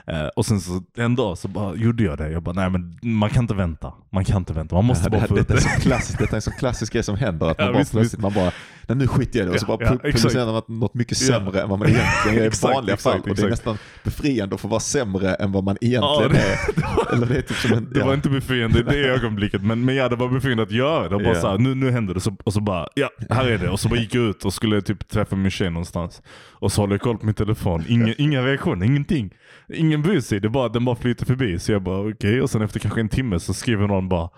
Eh, 0.07 0.27
och 0.27 0.45
sen 0.45 0.59
så 0.61 0.83
en 0.97 1.15
dag 1.15 1.37
så 1.37 1.47
bara 1.47 1.75
gjorde 1.75 2.03
jag 2.03 2.17
det. 2.17 2.31
Jag 2.31 2.43
bara 2.43 2.53
nej 2.55 2.69
men 2.69 2.99
man 3.01 3.29
kan 3.29 3.43
inte 3.43 3.53
vänta. 3.53 3.93
Man 4.09 4.25
kan 4.25 4.37
inte 4.37 4.53
vänta. 4.53 4.75
Man 4.75 4.85
måste 4.85 5.05
Ja, 5.05 5.09
bara 5.09 5.21
det, 5.21 5.27
få 5.27 5.35
det, 5.35 5.41
ut 5.41 5.47
det, 5.47 5.53
är 5.53 6.17
detta 6.19 6.31
är 6.31 6.35
en 6.35 6.41
så 6.41 6.51
klassisk 6.51 6.93
grej 6.93 7.03
som 7.03 7.15
händer. 7.15 7.47
Att 7.51 7.57
man 7.57 7.67
Ja, 7.67 7.73
bara 7.73 7.79
visst, 7.79 7.91
plötsligt, 7.91 8.21
man 8.21 8.33
bara, 8.33 8.51
nej, 8.87 8.97
nu 8.97 9.07
skiter 9.07 9.39
jag 9.39 9.45
i 9.45 9.49
det. 9.49 9.53
Och 9.55 9.59
så 9.59 9.65
bara 9.65 9.77
ja, 9.85 9.89
publicerar 10.03 10.45
man 10.51 10.61
något, 10.67 10.93
mycket 10.93 11.17
sämre 11.17 11.61
än 11.61 11.69
vad 11.69 11.79
man 11.79 11.87
egentligen 11.89 12.37
är 12.37 12.43
i 12.43 12.47
Exakt, 12.47 12.73
vanliga 12.73 12.93
exakt, 12.93 13.21
fall. 13.23 13.29
Och 13.31 13.35
det 13.35 13.43
är 13.43 13.49
nästan 13.49 13.77
befriande 14.03 14.55
att 14.55 14.61
få 14.61 14.67
vara 14.67 14.79
sämre 14.79 15.33
än 15.35 15.51
vad 15.51 15.63
man 15.63 15.77
egentligen 15.81 16.31
det- 16.31 16.39
är. 16.39 17.13
Eller 17.13 17.27
det 17.27 17.37
är 17.37 17.41
typ 17.41 17.57
som 17.57 17.73
en... 17.73 17.89
Det 17.93 18.03
var 18.03 18.13
inte 18.13 18.29
befriande 18.29 18.79
i 18.79 18.83
det 18.83 19.07
ögonblicket, 19.15 19.61
men, 19.63 19.85
men 19.85 19.95
ja, 19.95 20.09
det 20.09 20.15
var 20.15 20.29
befriande 20.29 20.63
att 20.63 20.71
göra 20.71 21.09
det. 21.09 21.15
Och 21.15 21.21
bara 21.21 21.33
Ja. 21.35 21.41
så 21.41 21.47
här, 21.47 21.57
nu, 21.57 21.75
nu 21.75 21.91
händer 21.91 22.13
det. 22.13 22.19
Så, 22.19 22.35
och 22.43 22.53
så 22.53 22.61
bara, 22.61 22.87
ja, 22.95 23.09
här 23.29 23.45
är 23.47 23.57
det. 23.57 23.69
Och 23.69 23.79
så 23.79 23.89
bara 23.89 23.99
gick 23.99 24.15
jag 24.15 24.23
ut 24.23 24.45
och 24.45 24.53
skulle 24.53 24.81
typ 24.81 25.07
träffa 25.07 25.35
min 25.35 25.51
tjej 25.51 25.69
någonstans. 25.69 26.21
Och 26.51 26.71
så 26.71 26.81
håller 26.81 26.93
jag 26.93 27.01
koll 27.01 27.17
på 27.17 27.25
min 27.25 27.35
telefon. 27.35 27.83
Inga, 27.87 28.13
inga 28.13 28.41
reaktioner, 28.45 28.85
ingenting. 28.85 29.33
Ingen 29.73 30.01
bryr 30.01 30.19
sig, 30.21 30.39
det 30.39 30.49
bara, 30.49 30.69
den 30.69 30.85
bara 30.85 30.95
flyter 30.95 31.25
förbi. 31.25 31.59
Så 31.59 31.71
jag 31.71 31.81
bara 31.83 32.09
okej, 32.09 32.41
och 32.41 32.49
sen 32.49 32.61
efter 32.61 32.79
kanske 32.79 32.99
en 32.99 33.09
timme 33.09 33.39
så 33.39 33.53
skriver 33.53 33.87
någon 33.87 34.09
bara 34.09 34.29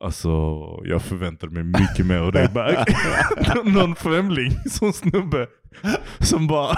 Alltså, 0.00 0.28
jag 0.84 1.02
förväntade 1.02 1.52
mig 1.52 1.62
mycket 1.64 2.06
mer 2.06 2.18
av 2.18 2.32
dig 2.32 2.48
någon 3.74 3.94
främling, 3.94 4.52
som 4.70 4.92
snubbe, 4.92 5.46
som 6.18 6.46
bara 6.46 6.76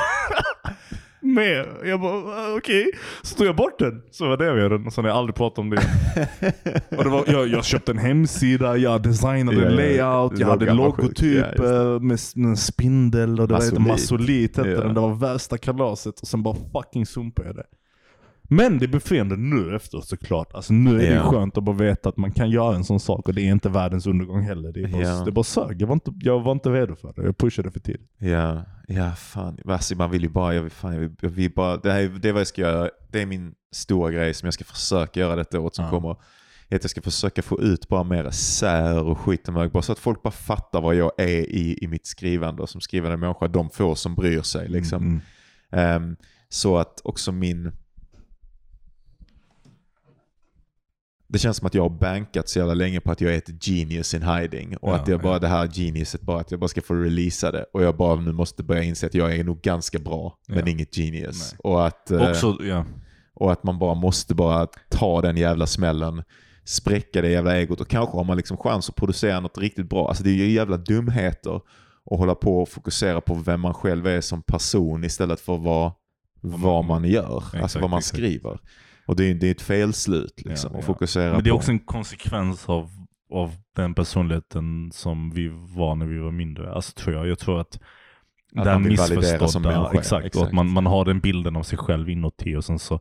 mer. 1.21 1.69
Jag 1.89 2.01
bara 2.01 2.13
"Ah, 2.15 2.57
okej. 2.57 2.91
Så 3.23 3.35
tog 3.37 3.47
jag 3.47 3.57
bort 3.57 3.79
den. 3.79 4.03
Så 4.11 4.29
var 4.29 4.37
det 4.37 4.45
jag 4.45 4.71
den. 4.71 4.87
Och 4.87 4.93
sen 4.93 5.05
har 5.05 5.09
jag 5.11 5.19
aldrig 5.19 5.35
pratat 5.35 5.59
om 5.59 5.71
det. 5.71 5.83
och 6.97 7.05
det 7.05 7.11
var, 7.11 7.25
jag, 7.27 7.49
jag 7.49 7.65
köpte 7.65 7.93
en 7.93 7.99
hemsida, 7.99 8.77
jag 8.77 9.03
designade 9.03 9.63
ja, 9.63 9.69
layout, 9.71 10.39
jag 10.39 10.49
hade 10.49 10.73
logotyp 10.75 11.45
Ja, 11.57 11.99
med 11.99 12.19
med 12.35 12.49
en 12.49 12.57
spindel 12.57 13.41
och 13.41 13.49
det 13.49 13.55
var 13.55 13.61
Masolit. 13.61 13.87
masolit 13.89 14.57
hette 14.57 14.69
Ja. 14.69 14.81
den. 14.81 14.95
Det 14.95 15.01
var 15.01 15.15
värsta 15.15 15.59
kalaset 15.59 16.21
och 16.21 16.29
sen 16.29 16.43
bara 16.43 16.57
fucking 16.73 17.07
sumpade 17.07 17.49
jag 17.49 17.57
det. 17.57 17.65
Men 18.51 18.79
det 18.79 18.85
är 18.87 18.89
befriande 18.89 19.37
nu 19.37 19.77
efteråt 19.77 20.07
såklart. 20.07 20.55
Alltså 20.55 20.73
nu 20.73 20.95
är 20.95 21.11
det 21.11 21.15
Ja. 21.15 21.31
skönt 21.31 21.57
att 21.59 21.65
bara 21.65 21.77
veta 21.77 22.09
att 22.09 22.17
man 22.17 22.33
kan 22.33 22.51
göra 22.51 22.77
en 22.77 22.85
sån 22.85 23.01
sak 23.01 23.29
och 23.29 23.35
det 23.35 23.41
är 23.43 23.53
inte 23.53 23.69
världens 23.69 24.07
undergång 24.07 24.43
heller. 24.43 24.73
Det 24.73 24.81
är 24.83 24.89
bara, 24.89 25.03
Ja. 25.03 25.25
det 25.25 25.33
bara 25.33 25.45
sög. 25.45 25.83
Jag 25.83 25.87
var, 25.87 25.95
inte, 25.95 26.13
jag 26.21 26.41
var 26.41 26.53
inte 26.53 26.69
redo 26.71 26.97
för 26.97 27.13
det. 27.17 27.23
Jag 27.23 27.39
pushade 27.39 27.71
för 27.71 27.81
tidigt. 27.81 28.11
Ja, 28.19 28.63
ja 28.89 29.11
fan. 29.13 29.59
Alltså, 29.69 29.97
man 29.97 30.11
vill 30.11 30.23
ju 30.23 30.29
bara, 30.29 30.55
jag 30.55 30.63
vill, 30.63 30.71
fan, 30.73 30.93
jag 30.93 31.01
vill, 31.01 31.11
jag 31.21 31.29
vill 31.31 31.53
bara, 31.55 31.77
det, 31.77 31.93
här, 31.93 32.01
är- 32.03 32.09
det 32.09 32.29
är 32.29 32.33
vad 32.33 32.41
jag 32.41 32.47
ska 32.47 32.61
göra. 32.63 32.91
Det 33.11 33.23
är 33.23 33.27
min 33.27 33.53
stora 33.73 34.11
grej 34.11 34.35
som 34.35 34.47
jag 34.47 34.55
ska 34.55 34.65
försöka 34.65 35.21
göra 35.21 35.37
detta 35.37 35.61
året 35.61 35.75
som 35.75 35.85
Ja. 35.85 35.91
kommer. 35.91 36.11
Att 36.11 36.83
jag 36.85 36.91
ska 36.91 37.03
försöka 37.03 37.43
få 37.43 37.61
ut 37.61 37.89
bara 37.89 38.03
mer 38.05 38.31
sär 38.31 39.03
och 39.05 39.19
skit 39.19 39.49
och 39.49 39.55
mög, 39.55 39.71
bara 39.73 39.83
så 39.83 39.93
att 39.93 39.99
folk 39.99 40.23
bara 40.23 40.31
fattar 40.31 40.81
vad 40.81 40.95
jag 40.95 41.13
är 41.19 41.51
i, 41.51 41.79
i 41.83 41.87
mitt 41.87 42.07
skrivande 42.07 42.63
och 42.63 42.69
som 42.69 42.81
skrivande 42.81 43.17
människa, 43.17 43.49
de 43.49 43.71
få 43.71 43.95
som 43.95 44.15
bryr 44.15 44.43
sig. 44.43 44.69
Liksom. 44.69 45.03
Mm. 45.03 45.21
Ehm, 45.73 46.17
så 46.49 46.77
att 46.77 47.01
också 47.05 47.33
min... 47.33 47.73
Det 51.29 51.39
känns 51.39 51.57
som 51.57 51.67
att 51.67 51.75
jag 51.75 51.83
har 51.83 51.99
bankat 51.99 52.49
så 52.49 52.59
jävla 52.59 52.75
länge 52.75 53.01
på 53.01 53.13
att 53.13 53.21
jag 53.21 53.33
är 53.35 53.39
ett 53.39 53.65
genius 53.67 54.15
in 54.15 54.23
hiding. 54.23 54.77
Och 54.77 54.91
Ja, 54.91 54.97
att 54.97 55.09
jag 55.09 55.21
bara, 55.21 55.33
ja. 55.33 55.39
det 55.39 55.49
här 55.49 55.67
geniuset, 55.67 56.21
bara 56.21 56.41
att 56.41 56.51
jag 56.51 56.61
bara 56.61 56.69
ska 56.69 56.81
få 56.83 56.95
releasa 56.95 57.51
det. 57.53 57.65
Och 57.73 57.83
jag 57.83 57.97
bara 57.97 58.21
nu 58.21 58.33
måste 58.33 58.63
börja 58.63 58.83
inse 58.83 59.07
att 59.07 59.15
jag 59.15 59.37
är 59.37 59.45
nog 59.45 59.61
ganska 59.61 59.99
bra, 59.99 60.39
men 60.49 60.59
Ja. 60.59 60.67
inget 60.69 60.95
genius. 60.97 61.53
Nej. 61.53 61.59
Och 61.73 61.87
att, 61.87 62.11
eh, 62.11 62.31
Också, 62.31 62.59
och 63.35 63.53
att 63.53 63.63
man 63.65 63.79
bara 63.79 63.95
måste 63.95 64.35
bara 64.35 64.67
ta 64.91 65.21
den 65.23 65.37
jävla 65.37 65.67
smällen, 65.67 66.23
spräcka 66.65 67.23
det 67.23 67.29
jävla 67.31 67.57
egot 67.57 67.81
och 67.81 67.89
kanske 67.89 68.17
har 68.17 68.25
man 68.25 68.37
liksom 68.37 68.57
chans 68.57 68.89
att 68.89 68.97
producera 68.97 69.41
något 69.41 69.59
riktigt 69.59 69.89
bra. 69.89 70.09
Alltså 70.09 70.25
det 70.25 70.31
är 70.31 70.35
ju 70.35 70.51
jävla 70.51 70.77
dumheter 70.77 71.57
att 72.11 72.19
hålla 72.19 72.35
på 72.35 72.59
och 72.63 72.69
fokusera 72.69 73.21
på 73.21 73.35
vem 73.35 73.61
man 73.61 73.75
själv 73.75 74.07
är 74.07 74.21
som 74.21 74.43
person 74.43 75.05
istället 75.05 75.41
för 75.41 75.59
vad, 75.59 75.93
vad 76.41 76.85
man 76.85 77.05
gör, 77.05 77.35
alltså 77.37 77.57
Exakt, 77.57 77.81
vad 77.81 77.91
man 77.91 77.99
exakt. 77.99 78.17
skriver. 78.17 78.59
Och 79.09 79.17
det 79.17 79.25
är, 79.31 79.35
det 79.35 79.47
är 79.47 79.51
ett 79.51 79.63
felslut 79.63 80.43
liksom, 80.45 80.71
Ja, 80.75 80.83
fokusera 80.83 81.33
Men 81.35 81.45
det 81.45 81.51
är 81.51 81.53
på. 81.53 81.57
också 81.57 81.71
en 81.71 81.79
konsekvens 81.79 82.69
av, 82.69 82.91
av 83.33 83.53
den 83.77 83.95
personligheten 83.95 84.91
som 84.93 85.31
vi 85.31 85.49
var 85.77 85.95
när 85.95 86.07
vi 86.07 86.19
var 86.19 86.31
mindre. 86.31 86.73
Alltså 86.73 86.93
tror 86.93 87.17
jag. 87.17 87.29
Jag 87.29 87.39
tror 87.39 87.61
att, 87.61 87.75
Att 88.57 88.65
den 88.65 88.73
man 88.75 88.83
vill 88.85 88.97
validera 88.97 89.21
missförstådda- 89.21 89.47
som 89.49 89.63
människa, 89.63 89.81
ja, 89.93 89.99
Exakt, 89.99 90.13
och 90.23 90.27
exakt. 90.27 90.47
att 90.47 90.53
man, 90.53 90.71
man 90.71 90.87
har 90.87 91.05
den 91.05 91.21
bilden 91.21 91.57
av 91.57 91.63
sig 91.63 91.79
själv 91.79 92.11
inuti 92.11 92.57
och 92.57 92.65
sen 92.65 92.79
så 92.79 93.01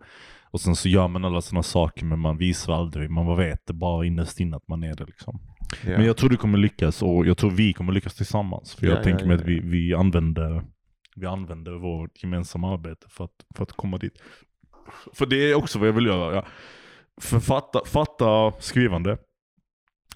och 0.51 0.61
sen 0.61 0.75
så 0.75 0.89
gör 0.89 1.07
man 1.07 1.25
alla 1.25 1.41
sådana 1.41 1.63
saker 1.63 2.05
men 2.05 2.19
man 2.19 2.37
visar 2.37 2.73
aldrig, 2.73 3.09
man 3.09 3.37
vet 3.37 3.67
det 3.67 3.73
bara 3.73 4.05
innerst 4.05 4.39
inne 4.39 4.57
att 4.57 4.67
man 4.67 4.83
är 4.83 4.95
det 4.95 5.05
liksom. 5.05 5.39
ja. 5.83 5.89
Men 5.97 6.05
jag 6.05 6.17
tror 6.17 6.29
du 6.29 6.37
kommer 6.37 6.57
lyckas 6.57 7.01
och 7.03 7.27
jag 7.27 7.37
tror 7.37 7.51
vi 7.51 7.73
kommer 7.73 7.93
lyckas 7.93 8.15
tillsammans. 8.15 8.75
För 8.75 8.87
jag 8.87 8.97
Ja, 8.97 9.03
tänker 9.03 9.21
ja, 9.21 9.27
mig 9.27 9.35
att 9.37 9.45
vi, 9.45 9.59
vi, 9.59 9.93
använder, 9.93 10.63
vi 11.15 11.25
använder 11.25 11.71
vårt 11.71 12.23
gemensamma 12.23 12.73
arbete 12.73 13.05
för 13.09 13.23
att, 13.23 13.31
för 13.55 13.63
att 13.63 13.71
komma 13.71 13.97
dit. 13.97 14.13
För 15.13 15.25
det 15.25 15.51
är 15.51 15.55
också 15.55 15.79
vad 15.79 15.87
jag 15.87 15.93
vill 15.93 16.05
göra. 16.05 16.35
Ja. 16.35 16.45
Författa, 17.21 17.81
fatta 17.85 18.51
skrivande. 18.59 19.17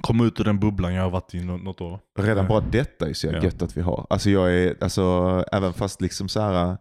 Komma 0.01 0.25
ut 0.25 0.39
ur 0.39 0.43
den 0.43 0.59
bubblan 0.59 0.93
jag 0.93 1.03
har 1.03 1.09
varit 1.09 1.35
i 1.35 1.43
nå- 1.43 1.57
något 1.57 1.81
år. 1.81 1.99
Redan 2.19 2.47
bara 2.47 2.59
detta 2.61 3.09
är 3.09 3.13
så 3.13 3.25
jävla 3.27 3.39
Ja. 3.39 3.43
gött 3.45 3.61
att 3.61 3.77
vi 3.77 3.81
har. 3.81 4.07
Alltså 4.09 4.29
jag 4.29 4.53
är, 4.53 4.75
alltså 4.81 5.03
även 5.51 5.73
fast 5.73 6.01
liksom 6.01 6.29
så 6.29 6.41
här 6.41 6.77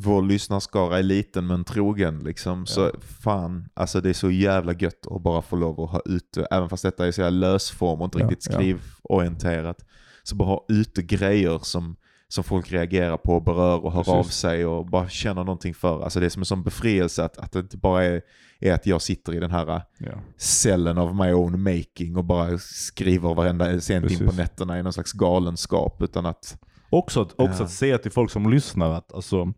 vår 0.00 0.22
lyssnarskara 0.22 0.98
är 0.98 1.02
liten 1.02 1.46
men 1.46 1.64
trogen 1.64 2.18
liksom. 2.18 2.66
Så 2.66 2.80
Ja. 2.80 2.90
fan, 3.22 3.68
alltså 3.74 4.00
det 4.00 4.08
är 4.08 4.12
så 4.14 4.30
jävla 4.30 4.72
gött 4.72 5.06
att 5.10 5.22
bara 5.22 5.42
få 5.42 5.56
lov 5.56 5.80
att 5.80 5.90
ha 5.90 6.00
ute, 6.04 6.46
även 6.50 6.68
fast 6.68 6.82
detta 6.82 7.06
är 7.06 7.12
så 7.12 7.20
jävla 7.20 7.48
lösform 7.52 8.00
och 8.00 8.04
inte 8.04 8.18
Ja, 8.18 8.24
riktigt 8.24 8.42
skrivorienterat. 8.52 9.84
Så 10.22 10.36
bara 10.36 10.48
ha 10.48 10.64
ute 10.68 11.02
grejer 11.02 11.58
som, 11.62 11.96
som 12.28 12.44
folk 12.44 12.72
reagerar 12.72 13.16
på 13.16 13.32
och 13.34 13.42
berör 13.44 13.84
och 13.84 13.92
hör 13.92 14.00
Precis. 14.02 14.14
av 14.14 14.22
sig 14.24 14.66
och 14.66 14.86
bara 14.86 15.08
känner 15.08 15.44
någonting 15.44 15.74
för. 15.74 16.02
Alltså 16.04 16.20
det 16.20 16.26
är 16.26 16.30
som 16.30 16.42
en 16.42 16.46
sån 16.46 16.62
befrielse 16.62 17.24
att, 17.24 17.38
att 17.38 17.52
det 17.52 17.58
inte 17.58 17.76
bara 17.76 18.04
är, 18.04 18.22
är 18.60 18.72
att 18.72 18.86
jag 18.86 19.02
sitter 19.02 19.34
i 19.34 19.38
den 19.40 19.50
här 19.50 19.82
Ja. 19.98 20.10
cellen 20.36 20.98
of 20.98 21.16
my 21.16 21.32
own 21.32 21.62
making 21.62 22.16
och 22.16 22.24
bara 22.24 22.58
skriver 22.58 23.34
varenda 23.34 23.80
sent 23.80 24.10
in 24.10 24.26
på 24.28 24.32
nätterna 24.36 24.78
i 24.78 24.82
någon 24.82 24.92
slags 24.92 25.12
galenskap. 25.12 26.02
Utan 26.02 26.26
att, 26.26 26.58
Också, 26.90 27.22
att, 27.22 27.32
också 27.36 27.62
Ja. 27.62 27.64
att 27.64 27.70
säga 27.70 27.98
till 27.98 28.10
folk 28.12 28.30
som 28.30 28.50
lyssnar 28.50 28.90
att 28.92 29.14
alltså, 29.14 29.52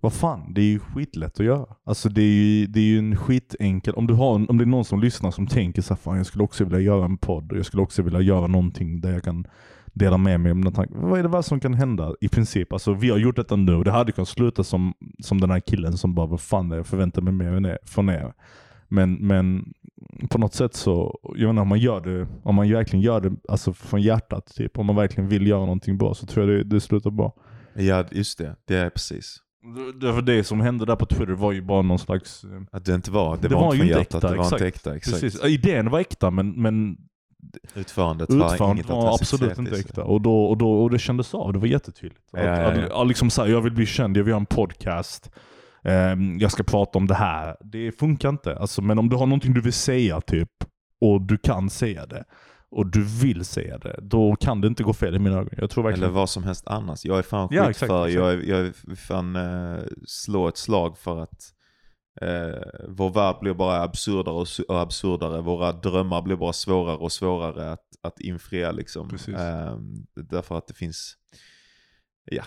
vad 0.00 0.12
fan, 0.12 0.54
det 0.54 0.60
är 0.60 0.64
ju 0.66 0.78
skitlätt 0.78 1.40
att 1.40 1.46
göra. 1.46 1.66
Alltså 1.86 2.08
det 2.08 2.22
är 2.22 2.32
ju, 2.32 2.66
det 2.66 2.80
är 2.80 2.84
ju 2.84 2.98
en 2.98 3.16
skitenkel, 3.16 3.94
om, 3.94 4.06
du 4.06 4.14
har, 4.14 4.34
en- 4.34 4.48
om 4.48 4.58
det 4.58 4.64
är 4.64 4.66
någon 4.66 4.84
som 4.84 5.00
lyssnar 5.00 5.30
som 5.30 5.46
tänker 5.46 5.82
så 5.82 5.94
här, 5.94 6.00
fan 6.00 6.16
jag 6.16 6.26
skulle 6.26 6.44
också 6.44 6.64
vilja 6.64 6.80
göra 6.80 7.04
en 7.04 7.18
podd 7.18 7.52
och 7.52 7.58
jag 7.58 7.66
skulle 7.66 7.82
också 7.82 8.02
vilja 8.02 8.20
göra 8.20 8.46
någonting 8.46 9.00
där 9.00 9.12
jag 9.12 9.22
kan 9.24 9.44
dela 9.94 10.16
med 10.18 10.40
mig 10.40 10.50
av 10.50 10.56
mina 10.56 10.70
tankar. 10.70 10.98
Vad 10.98 11.18
är 11.18 11.22
det 11.22 11.28
värsta 11.28 11.42
som 11.42 11.60
kan 11.60 11.74
hända 11.74 12.14
i 12.20 12.28
princip? 12.28 12.72
Alltså 12.72 12.94
vi 12.94 13.10
har 13.10 13.18
gjort 13.18 13.36
detta 13.36 13.56
nu 13.56 13.74
och 13.74 13.84
det 13.84 13.90
hade 13.90 14.12
kunnat 14.12 14.28
sluta 14.28 14.64
som, 14.64 14.94
som 15.22 15.40
den 15.40 15.50
här 15.50 15.60
killen 15.60 15.96
som 15.98 16.14
bara, 16.14 16.26
vad 16.26 16.40
fan 16.40 16.66
är 16.66 16.70
det? 16.70 16.76
jag 16.76 16.86
förväntar 16.86 17.22
mig 17.22 17.32
mer 17.32 17.70
er- 17.70 17.78
från 17.84 18.08
er. 18.08 18.32
Men, 18.88 19.14
men 19.14 19.72
på 20.30 20.38
något 20.38 20.54
sätt 20.54 20.74
så, 20.74 21.18
jag 21.36 21.46
menar 21.46 21.62
om 21.62 21.68
man 21.68 21.78
gör 21.78 22.00
det, 22.00 22.26
om 22.42 22.54
man 22.54 22.70
verkligen 22.72 23.02
gör 23.02 23.20
det 23.20 23.32
alltså 23.48 23.72
från 23.72 24.02
hjärtat, 24.02 24.46
typ, 24.54 24.78
om 24.78 24.86
man 24.86 24.96
verkligen 24.96 25.28
vill 25.28 25.46
göra 25.46 25.60
någonting 25.60 25.98
bra 25.98 26.14
så 26.14 26.26
tror 26.26 26.50
jag 26.50 26.58
det, 26.58 26.64
det 26.64 26.80
slutar 26.80 27.10
bra. 27.10 27.32
ja 27.74 28.04
just 28.10 28.38
det, 28.38 28.56
det 28.64 28.76
är 28.76 28.90
precis. 28.90 29.36
Därför 30.00 30.22
det 30.22 30.44
som 30.44 30.60
hände 30.60 30.84
där 30.86 30.96
på 30.96 31.06
Twitter 31.06 31.32
var 31.32 31.52
ju 31.52 31.62
bara 31.62 31.82
någon 31.82 31.98
slags... 31.98 32.44
eh, 32.44 32.50
Att 32.72 32.84
det 32.84 32.94
inte 32.94 33.10
var, 33.10 33.36
det, 33.42 33.48
Det 33.48 33.54
var, 33.54 33.60
var 33.62 33.74
inte 33.74 33.78
från 33.86 33.88
hjärtat, 33.88 34.14
äkta, 34.14 34.30
det 34.30 34.36
var 34.36 34.44
exakt. 34.44 34.52
inte 34.62 34.66
äkta. 34.68 34.96
Exakt. 34.96 35.20
Precis. 35.20 35.44
Idén 35.44 35.90
var 35.90 36.00
äkta 36.00 36.30
men, 36.30 36.50
men 36.62 36.96
Utförandet 37.74 38.30
var 38.32 38.52
utförandet 38.52 38.86
inget 38.86 38.96
var 38.96 39.14
absolut 39.14 39.58
inte 39.58 39.76
äkta. 39.78 40.04
Och, 40.04 40.20
då, 40.20 40.44
och, 40.44 40.56
då, 40.58 40.82
och 40.82 40.90
det 40.90 40.98
kändes 40.98 41.34
av, 41.34 41.52
det 41.52 41.58
var 41.58 41.66
jättetydligt. 41.66 42.20
Ja, 42.32 42.38
att, 42.38 42.76
ja, 42.76 42.82
ja. 42.90 43.02
Att, 43.02 43.08
liksom 43.08 43.30
så 43.30 43.42
här, 43.42 43.48
jag 43.50 43.60
vill 43.60 43.72
bli 43.72 43.86
känd, 43.86 44.16
jag 44.16 44.24
vill 44.24 44.30
göra 44.30 44.40
en 44.40 44.46
podcast. 44.46 45.30
ehm, 45.82 46.38
jag 46.38 46.52
ska 46.52 46.62
prata 46.62 46.98
om 46.98 47.06
det 47.06 47.14
här. 47.14 47.56
Det 47.60 47.92
funkar 47.92 48.28
inte. 48.28 48.56
Alltså, 48.58 48.82
men 48.82 48.98
om 48.98 49.08
du 49.08 49.16
har 49.16 49.26
någonting 49.26 49.54
du 49.54 49.60
vill 49.60 49.72
säga 49.72 50.20
typ, 50.20 50.50
och 51.00 51.20
du 51.22 51.38
kan 51.38 51.70
säga 51.70 52.06
det, 52.06 52.24
och 52.70 52.86
du 52.86 53.04
vill 53.04 53.44
säga 53.44 53.78
det, 53.78 53.98
då 54.02 54.36
kan 54.36 54.60
det 54.60 54.66
inte 54.68 54.82
gå 54.82 54.92
fel 54.92 55.14
i 55.16 55.18
mina 55.18 55.36
ögon. 55.36 55.50
Jag 55.58 55.70
tror 55.70 55.84
Eller 55.84 55.90
verkligen... 55.90 56.14
vad 56.14 56.30
som 56.30 56.44
helst 56.44 56.66
annars. 56.66 57.04
Jag 57.04 57.18
är 57.18 57.22
fan 57.22 57.48
skit 57.48 57.56
Ja, 57.56 57.70
exakt, 57.70 57.90
för, 57.90 58.06
exakt. 58.06 58.14
jag, 58.24 58.32
är- 58.32 58.42
jag 58.48 58.58
är 58.66 58.96
fan 58.96 59.36
uh, 59.36 59.80
slå 60.06 60.48
ett 60.48 60.56
slag 60.56 60.98
för 60.98 61.20
att 61.22 61.50
eh, 62.20 62.88
vår 62.88 63.10
värld 63.10 63.36
blir 63.40 63.54
bara 63.54 63.82
absurdare 63.82 64.34
och, 64.34 64.44
su- 64.44 64.64
och 64.68 64.80
absurdare. 64.80 65.40
Våra 65.40 65.72
drömmar 65.72 66.22
blir 66.22 66.36
bara 66.36 66.52
svårare 66.52 66.96
och 66.96 67.12
svårare 67.12 67.72
att, 67.72 67.86
att 68.02 68.20
infria 68.20 68.72
liksom. 68.72 69.10
Ehm, 69.38 70.06
därför 70.14 70.58
att 70.58 70.66
det 70.66 70.74
finns, 70.74 71.16
ja, 72.24 72.44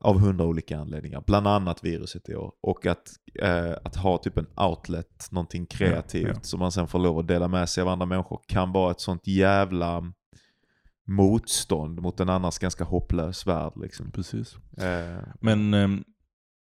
av 0.00 0.18
hundra 0.18 0.44
olika 0.44 0.78
anledningar. 0.78 1.24
Bland 1.26 1.46
annat 1.46 1.84
viruset 1.84 2.28
i 2.28 2.34
år. 2.34 2.52
Och 2.60 2.86
att, 2.86 3.08
eh, 3.42 3.72
att 3.84 3.96
ha 3.96 4.18
typ 4.18 4.38
en 4.38 4.46
outlet, 4.56 5.28
någonting 5.30 5.66
kreativt 5.66 6.28
ja. 6.34 6.40
som 6.42 6.60
man 6.60 6.72
sen 6.72 6.86
får 6.86 6.98
lov 6.98 7.18
att 7.18 7.28
dela 7.28 7.48
med 7.48 7.68
sig 7.68 7.82
av 7.82 7.88
andra 7.88 8.06
människor 8.06 8.40
kan 8.48 8.72
vara 8.72 8.90
ett 8.90 9.00
sånt 9.00 9.26
jävla 9.26 10.12
motstånd 11.06 12.00
mot 12.00 12.20
en 12.20 12.28
annars 12.28 12.58
ganska 12.58 12.84
hopplös 12.84 13.46
värld. 13.46 13.72
Liksom. 13.76 14.10
Precis. 14.10 14.56
Eh, 14.78 15.22
Men 15.40 15.74
ehm, 15.74 16.04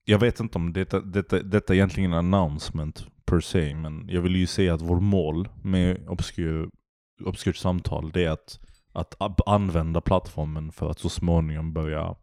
jag 0.04 0.18
vet 0.18 0.40
inte 0.40 0.58
om 0.58 0.72
detta, 0.72 1.00
detta, 1.00 1.42
detta 1.42 1.72
är 1.72 1.76
egentligen 1.76 2.12
en 2.12 2.18
announcement 2.18 3.06
per 3.24 3.40
se, 3.40 3.74
men 3.74 4.08
jag 4.08 4.22
vill 4.22 4.36
ju 4.36 4.46
säga 4.46 4.74
att 4.74 4.82
vår 4.82 5.00
mål 5.00 5.48
med 5.62 6.08
Obscure, 6.08 7.54
samtal, 7.54 8.10
det 8.10 8.24
är 8.24 8.30
att, 8.30 8.58
att 9.18 9.48
använda 9.48 10.00
plattformen 10.00 10.72
för 10.72 10.90
att 10.90 10.98
så 10.98 11.08
småningom 11.08 11.72
börja, 11.72 12.14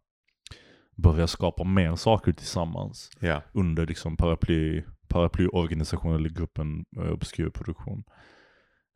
börja 0.96 1.28
skapa 1.28 1.64
mer 1.64 1.96
saker 1.96 2.32
tillsammans 2.32 3.10
ja. 3.20 3.42
under 3.54 3.88
liksom 3.88 4.18
paraply, 4.18 4.84
paraplyorganisationen 5.08 6.16
eller 6.16 6.30
gruppen 6.30 6.86
eh, 6.98 7.12
Obscure 7.12 7.52
produktion. 7.52 8.04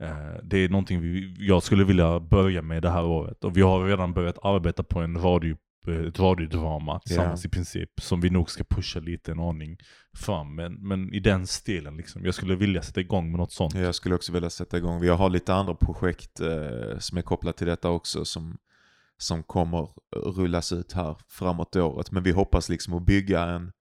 Eh, 0.04 0.44
Det 0.44 0.58
är 0.58 0.70
någonting 0.70 1.02
vi, 1.02 1.36
jag 1.40 1.64
skulle 1.64 1.84
vilja 1.84 2.20
börja 2.20 2.62
med 2.62 2.82
det 2.82 2.90
här 2.90 3.06
året. 3.06 3.44
Och 3.44 3.58
vi 3.58 3.62
har 3.62 3.86
redan 3.86 4.14
börjat 4.14 4.46
arbeta 4.46 4.84
på 4.84 5.00
en 5.00 5.22
radio, 5.22 5.58
ett 5.88 6.20
radiodrama 6.20 7.00
tillsammans 7.00 7.46
i 7.46 7.50
princip. 7.50 7.90
Som 8.02 8.22
vi 8.22 8.30
nog 8.30 8.50
ska 8.50 8.64
pusha 8.64 9.00
lite 9.00 9.32
en 9.32 9.40
aning 9.40 9.78
fram. 10.18 10.56
Men, 10.56 10.74
men 10.74 11.14
i 11.14 11.20
den 11.20 11.48
stilen 11.48 11.98
liksom. 11.98 12.26
Jag 12.26 12.34
skulle 12.34 12.56
vilja 12.56 12.82
sätta 12.82 13.02
igång 13.02 13.32
med 13.32 13.40
något 13.40 13.52
sånt. 13.52 13.74
Jag 13.74 13.96
skulle 13.96 14.16
också 14.16 14.32
vilja 14.32 14.50
sätta 14.50 14.78
igång. 14.78 15.02
Vi 15.02 15.10
har 15.10 15.30
lite 15.30 15.54
andra 15.54 15.76
projekt 15.76 16.40
eh, 16.40 16.98
som 17.00 17.18
är 17.18 17.22
kopplat 17.22 17.58
till 17.58 17.68
detta 17.68 17.90
också 17.90 18.26
som, 18.26 18.58
som 19.18 19.44
kommer 19.44 19.90
rullas 20.16 20.72
ut 20.72 20.94
här 20.94 21.18
framåt 21.28 21.76
året. 21.76 22.12
Men 22.12 22.24
vi 22.24 22.32
hoppas 22.32 22.70
liksom 22.70 22.94
att 22.94 23.06
bygga 23.06 23.44
en, 23.44 23.72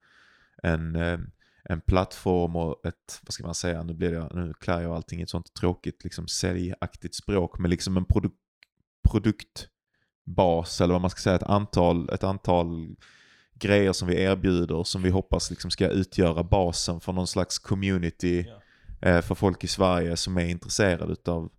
en, 0.62 0.96
eh, 0.96 1.18
en 1.64 1.80
plattform 1.80 2.57
och 2.57 2.86
ett, 2.86 3.20
vad 3.22 3.32
ska 3.32 3.44
man 3.44 3.55
säga, 3.55 3.82
nu, 3.82 3.94
blir 3.94 4.11
det, 4.11 4.30
nu 4.34 4.55
klär 4.61 4.80
jag 4.80 4.92
allting 4.92 5.20
i 5.20 5.22
ett 5.22 5.30
sånt 5.30 5.55
tråkigt 5.55 6.05
liksom 6.05 6.28
säljaktigt 6.28 7.14
språk, 7.14 7.59
men 7.59 7.70
liksom 7.70 7.96
en 7.96 8.05
produ 8.05 8.30
produktbas 10.31 10.81
eller 10.81 10.95
vad 10.95 11.01
man 11.01 11.11
ska 11.11 11.20
säga, 11.20 11.37
ett 11.37 11.43
antal, 11.43 12.09
ett 12.11 12.24
antal 12.24 12.97
grejer 13.55 13.93
som 13.93 14.09
vi 14.09 14.22
erbjuder 14.22 14.85
som 14.85 15.03
vi 15.03 15.11
hoppas 15.11 15.51
liksom 15.51 15.70
ska 15.70 15.89
utgöra 15.89 16.43
basen 16.43 17.01
för 17.01 17.12
någon 17.12 17.26
slags 17.26 17.59
community 17.59 18.47
eh, 19.03 19.20
för 19.20 19.35
folk 19.35 19.64
i 19.64 19.68
Sverige 19.68 20.16
som 20.16 20.37
är 20.37 20.47
intresserade 20.47 21.16
av 21.33 21.51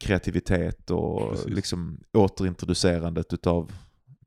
kreativitet 0.00 0.90
och 0.90 1.30
Precis. 1.30 1.48
liksom 1.48 2.00
återintroducerandet 2.12 3.32
utav 3.32 3.72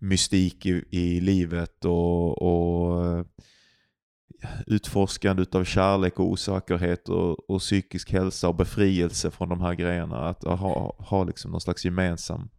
mystik 0.01 0.65
i, 0.65 0.83
i 0.89 1.21
livet 1.21 1.85
och, 1.85 2.41
och 2.41 3.05
eh, 3.05 3.25
utforskande 4.67 5.41
utav 5.41 5.63
kärlek 5.63 6.19
och 6.19 6.25
osäkerhet 6.25 7.09
och, 7.09 7.49
och 7.49 7.59
psykisk 7.59 8.11
hälsa 8.11 8.47
och 8.47 8.55
befrielse 8.55 9.31
från 9.31 9.49
de 9.49 9.61
här 9.61 9.75
grejerna. 9.75 10.29
Att 10.29 10.43
ha, 10.43 10.95
ha 10.99 11.23
liksom 11.23 11.51
någon 11.51 11.61
slags 11.61 11.85
gemensam, 11.85 12.49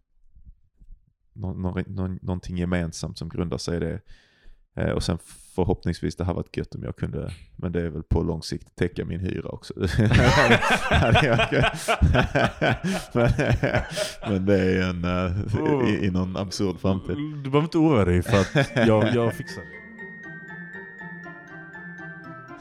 någon, 1.40 1.62
någon, 1.62 1.84
någon, 1.86 2.18
någonting 2.22 2.56
gemensamt 2.56 3.18
som 3.18 3.28
grundar 3.28 3.58
sig 3.58 3.76
i 3.76 3.80
det. 3.80 4.00
Eh, 4.76 4.90
och 4.90 5.02
sen 5.02 5.18
förhoppningsvis, 5.54 6.16
det 6.16 6.24
här 6.24 6.34
varit 6.34 6.56
gött 6.56 6.74
om 6.74 6.82
jag 6.82 6.96
kunde, 6.96 7.32
men 7.56 7.72
det 7.72 7.80
är 7.80 7.88
väl 7.88 8.02
på 8.02 8.22
lång 8.22 8.42
sikt, 8.42 8.76
täcka 8.76 9.04
min 9.04 9.20
hyra 9.20 9.48
också. 9.48 9.74
Hade 10.90 11.50
men, 13.12 13.30
men 14.28 14.46
det 14.46 14.58
är 14.60 14.82
en, 14.82 15.04
eh, 15.04 15.88
i, 15.88 16.06
i 16.06 16.10
någon 16.10 16.36
absurd 16.36 16.80
framtid. 16.80 17.16
Du 17.16 17.50
behöver 17.50 17.62
inte 17.62 17.78
oroa 17.78 18.04
dig 18.04 18.22
för 18.22 18.40
att 18.40 18.70
jag, 18.86 19.14
jag 19.14 19.34
fixar 19.34 19.62
det. 19.62 19.80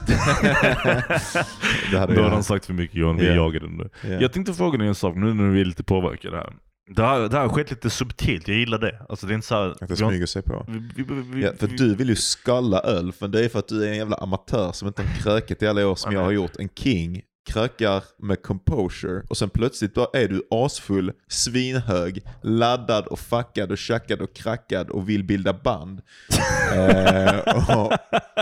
det 1.91 1.97
hade 1.99 2.15
Då 2.15 2.21
har 2.21 2.30
han 2.30 2.43
sagt 2.43 2.65
för 2.65 2.73
mycket 2.73 2.95
Johan, 2.95 3.17
vi 3.17 3.27
Ja. 3.27 3.34
jagar 3.34 3.59
den 3.59 3.77
nu. 3.77 3.89
Ja. 4.01 4.09
Jag 4.09 4.34
tänkte 4.34 4.53
fråga 4.53 4.77
dig 4.77 4.88
en 4.88 4.95
sak 4.95 5.15
nu 5.15 5.34
när 5.34 5.49
vi 5.49 5.61
är 5.61 5.65
lite 5.65 5.84
påverkade 5.84 6.38
här. 6.38 6.53
Det 6.95 7.01
här, 7.01 7.19
det 7.19 7.37
här 7.37 7.47
har 7.47 7.49
skett 7.49 7.71
lite 7.71 7.89
subtilt, 7.89 8.47
jag 8.47 8.57
gillar 8.57 8.77
det. 8.77 9.05
Alltså 9.09 9.27
det 9.27 9.33
är 9.33 9.35
inte 9.35 9.47
så 9.47 9.55
här, 9.55 9.75
Att 9.81 9.89
det 9.89 9.95
smyger 9.95 10.25
sig 10.25 10.41
på. 10.41 10.65
vi, 10.67 11.03
vi, 11.03 11.21
vi, 11.33 11.43
Ja, 11.43 11.51
för 11.59 11.67
du 11.67 11.95
vill 11.95 12.09
ju 12.09 12.15
skalla 12.15 12.79
öl, 12.79 13.11
men 13.19 13.31
det 13.31 13.45
är 13.45 13.49
för 13.49 13.59
att 13.59 13.67
du 13.67 13.85
är 13.85 13.91
en 13.91 13.97
jävla 13.97 14.15
amatör 14.15 14.71
som 14.71 14.87
inte 14.87 15.01
har 15.01 15.15
krökat 15.21 15.61
i 15.61 15.67
alla 15.67 15.87
år 15.87 15.95
som 15.95 16.13
jag 16.13 16.23
har 16.23 16.31
gjort. 16.31 16.55
En 16.59 16.69
king 16.69 17.21
krökar 17.49 18.03
med 18.17 18.41
composure 18.41 19.23
och 19.29 19.37
sen 19.37 19.49
plötsligt 19.49 19.93
bara 19.93 20.07
är 20.13 20.27
du 20.27 20.47
asfull, 20.51 21.11
svinhög, 21.27 22.23
laddad 22.43 23.07
och 23.07 23.19
fuckad 23.19 23.71
och 23.71 23.77
tjackad 23.77 24.21
och 24.21 24.35
krackad 24.35 24.89
och 24.89 25.09
vill 25.09 25.23
bilda 25.23 25.53
band. 25.53 26.01
eh, 26.73 27.39
och, 27.39 27.91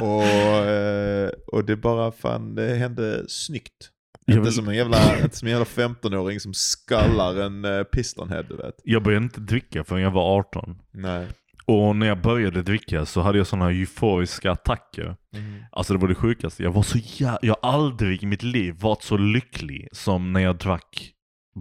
och, 0.03 0.23
eh, 0.23 1.29
och 1.47 1.65
det 1.65 1.75
bara 1.75 2.11
fan, 2.11 2.55
det 2.55 2.75
hände 2.75 3.25
snyggt. 3.27 3.91
Inte 4.28 4.41
vill- 4.41 4.51
som 4.53 4.67
en 4.67 4.75
jävla, 4.75 5.19
inte 5.23 5.38
som 5.38 5.47
en 5.47 5.51
jävla 5.51 5.65
15-åring 5.65 6.39
som 6.39 6.53
skallar 6.53 7.36
en 7.41 7.65
uh, 7.65 7.84
pistonhead 7.84 8.43
du 8.43 8.57
vet. 8.57 8.75
jag 8.84 9.03
började 9.03 9.23
inte 9.25 9.39
dricka 9.41 9.84
förrän 9.84 10.01
jag 10.03 10.11
var 10.11 10.38
18. 10.39 10.78
Nej. 10.93 11.28
Och 11.65 11.95
när 11.95 12.07
jag 12.07 12.21
började 12.21 12.61
dricka 12.61 13.05
så 13.05 13.21
hade 13.21 13.38
jag 13.38 13.47
sådana 13.47 13.65
här 13.65 13.71
euforiska 13.71 14.51
attacker. 14.51 15.15
Alltså 15.71 15.93
det 15.93 15.99
var 15.99 16.07
det 16.07 16.15
sjukaste. 16.15 16.63
Jag 16.63 16.71
var 16.71 16.84
så 16.84 16.97
jä- 16.97 17.38
Jag 17.41 17.55
har 17.61 17.69
aldrig 17.73 18.23
i 18.23 18.25
mitt 18.25 18.43
liv 18.43 18.75
varit 18.80 19.03
så 19.03 19.17
lycklig 19.17 19.88
som 19.91 20.34
när 20.34 20.39
jag 20.39 20.57
drack. 20.57 21.11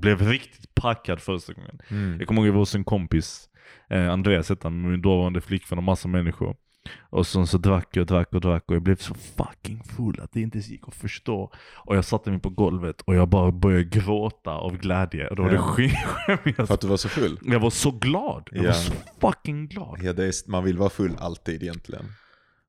Blev 0.01 0.23
riktigt 0.23 0.75
packad 0.75 1.21
första 1.21 1.53
gången. 1.53 1.79
Mm. 1.89 2.19
Jag 2.19 2.29
kommer 2.29 2.41
ihåg 2.41 2.49
jag 2.49 2.53
var 2.53 2.59
hos 2.61 2.75
en 2.75 2.85
kompis, 2.85 3.49
eh, 3.91 4.11
Andreas 4.11 4.49
hette 4.49 4.67
han, 4.67 4.91
min 4.91 5.03
dåvarande 5.03 5.41
flickvän 5.41 5.79
och 5.79 5.85
massa 5.85 6.09
människor. 6.09 6.57
Och 7.11 7.27
sen 7.27 7.47
så 7.47 7.59
drack 7.59 7.89
jag 7.93 8.01
och 8.01 8.07
drack 8.07 8.35
och 8.35 8.41
drack 8.41 8.65
och 8.69 8.75
jag 8.75 8.83
blev 8.83 8.97
så 8.97 9.15
fucking 9.15 9.83
full 9.97 10.21
att 10.21 10.33
det 10.33 10.41
inte 10.41 10.59
gick 10.59 10.89
att 10.89 10.95
förstå. 10.95 11.53
Och 11.75 11.97
jag 11.97 12.05
satte 12.05 12.31
mig 12.31 12.41
på 12.41 12.51
golvet 12.51 13.01
och 13.01 13.15
jag 13.15 13.29
bara 13.29 13.53
började 13.53 13.85
gråta 13.85 14.51
av 14.51 14.77
glädje. 14.77 15.29
Och 15.29 15.37
det 15.37 15.43
var 15.43 15.51
det 15.51 15.59
skämmigaste. 15.59 16.67
För 16.67 16.75
att 16.75 16.81
du 16.81 16.87
var 16.87 16.97
så 16.97 17.09
full? 17.09 17.39
Jag 17.43 17.61
var 17.61 17.71
så 17.71 17.91
glad. 17.91 18.49
Jag 18.53 18.65
Ja. 18.65 18.69
var 18.69 18.73
så 18.73 18.93
fucking 19.21 19.67
glad. 19.69 19.99
Ja, 20.03 20.13
det 20.13 20.25
är, 20.25 20.51
man 20.51 20.65
vill 20.65 20.79
vara 20.79 20.91
full 20.91 21.17
alltid 21.19 21.63
egentligen. 21.63 22.05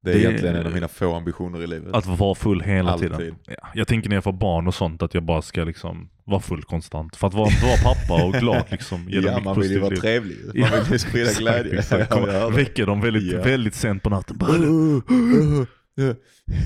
Det 0.04 0.12
är 0.12 0.16
Det- 0.16 0.22
egentligen 0.22 0.56
en 0.56 0.66
av 0.66 0.74
mina 0.74 0.88
få 0.88 1.16
ambitioner 1.16 1.64
i 1.64 1.68
livet. 1.68 1.94
Att 1.94 2.06
vara 2.06 2.36
full 2.36 2.62
hela 2.62 2.92
Alltid. 2.92 3.18
tiden. 3.18 3.36
Ja, 3.48 3.54
jag 3.74 3.88
tänker 3.88 4.10
när 4.10 4.16
jag 4.16 4.24
får 4.24 4.32
barn 4.34 4.68
och 4.68 4.76
sånt 4.76 5.02
att 5.02 5.14
jag 5.14 5.24
bara 5.24 5.42
ska 5.42 5.64
liksom 5.64 6.10
vara 6.26 6.40
full 6.42 6.64
konstant. 6.64 7.16
För 7.16 7.28
att 7.28 7.34
vara 7.34 7.48
en 7.50 7.60
bra 7.62 7.76
pappa 7.94 8.24
och 8.26 8.34
glad 8.34 8.64
liksom. 8.72 9.06
ja, 9.10 9.40
man 9.44 9.60
vill 9.60 9.72
ju 9.72 9.80
vara 9.80 9.96
trevlig. 9.96 10.36
ju. 10.36 10.52
Ja, 10.62 10.68
Man 10.70 10.84
vill 10.84 10.92
ju 10.94 11.00
sprida 11.00 11.26
exakt, 11.26 11.40
glädje. 11.40 11.80
exakt. 11.80 12.12
Väcker 12.58 12.86
dem 12.86 13.02
väldigt, 13.02 13.34
Ja. 13.34 13.42
väldigt 13.44 13.76
sent 13.76 14.04
på 14.04 14.10
natten. 14.10 14.38
Bara, 14.38 14.52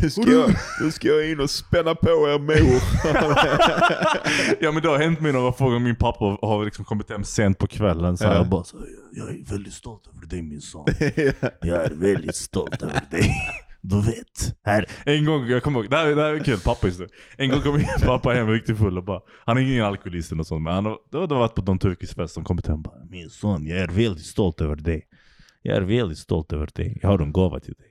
Nu 0.02 0.10
ska, 0.10 0.32
jag, 0.32 0.50
nu 0.82 0.92
ska 0.92 1.08
jag 1.08 1.30
in 1.32 1.40
och 1.40 1.50
spänna 1.50 1.96
på 1.96 2.08
er 2.08 2.40
mor. 2.40 2.82
ja 4.62 4.72
men 4.72 4.82
det 4.84 4.90
har 4.90 4.98
hänt 4.98 5.22
mig 5.22 5.34
några 5.34 5.52
gånger. 5.52 5.80
Min 5.80 5.96
pappa 5.96 6.26
har 6.42 6.66
liksom 6.66 6.86
kommit 6.86 7.10
hem 7.10 7.24
sent 7.24 7.58
på 7.58 7.68
kvällen. 7.68 8.18
Så 8.18 8.24
Ja. 8.24 8.34
jag 8.36 8.50
bara 8.50 8.64
så, 8.64 8.78
jag 9.12 9.30
är 9.30 9.52
väldigt 9.52 9.74
stolt 9.74 10.08
över 10.08 10.26
dig 10.28 10.42
min 10.42 10.62
son. 10.62 10.86
Jag 11.62 11.86
är 11.86 11.94
väldigt 11.96 12.36
stolt 12.36 12.82
över 12.82 13.02
dig. 13.12 13.32
Du 13.82 14.02
vet. 14.02 14.56
Här. 14.66 14.86
En 15.06 15.26
gång, 15.26 15.48
jag 15.48 15.64
kommer 15.64 15.80
ihåg, 15.80 15.90
det 15.90 15.98
här, 15.98 16.16
det 16.16 16.22
här 16.22 16.34
är 16.34 16.40
kul, 16.40 16.60
pappa 16.60 16.88
just 16.88 17.00
det. 17.00 17.08
En 17.38 17.50
gång 17.50 17.62
kom 17.62 17.76
min 17.78 17.86
pappa 18.02 18.30
hem 18.30 18.48
riktigt 18.50 18.78
full 18.78 18.98
och 18.98 19.04
bara, 19.04 19.20
han 19.46 19.58
är 19.58 19.62
ingen 19.62 19.86
alkoholist 19.86 20.32
eller 20.32 20.38
något 20.38 20.48
sånt, 20.48 20.64
men 20.64 20.74
han 20.74 20.86
har, 20.86 21.28
varit 21.36 21.56
på 21.56 21.62
någon 21.62 21.80
turkisk 21.80 22.16
fest 22.16 22.34
som 22.34 22.44
kommit 22.44 22.68
hem 22.68 22.76
och 22.76 22.82
bara, 22.82 23.06
min 23.10 23.30
son, 23.30 23.66
jag 23.68 23.80
är 23.80 23.88
väldigt 23.88 24.26
stolt 24.26 24.62
över 24.62 24.76
dig. 24.76 25.08
Jag 25.62 25.78
är 25.78 25.82
väldigt 25.82 26.18
stolt 26.18 26.54
över 26.54 26.70
dig. 26.76 27.00
Jag 27.02 27.10
har 27.10 27.20
en 27.20 27.32
gåva 27.32 27.60
till 27.60 27.74
dig. 27.74 27.88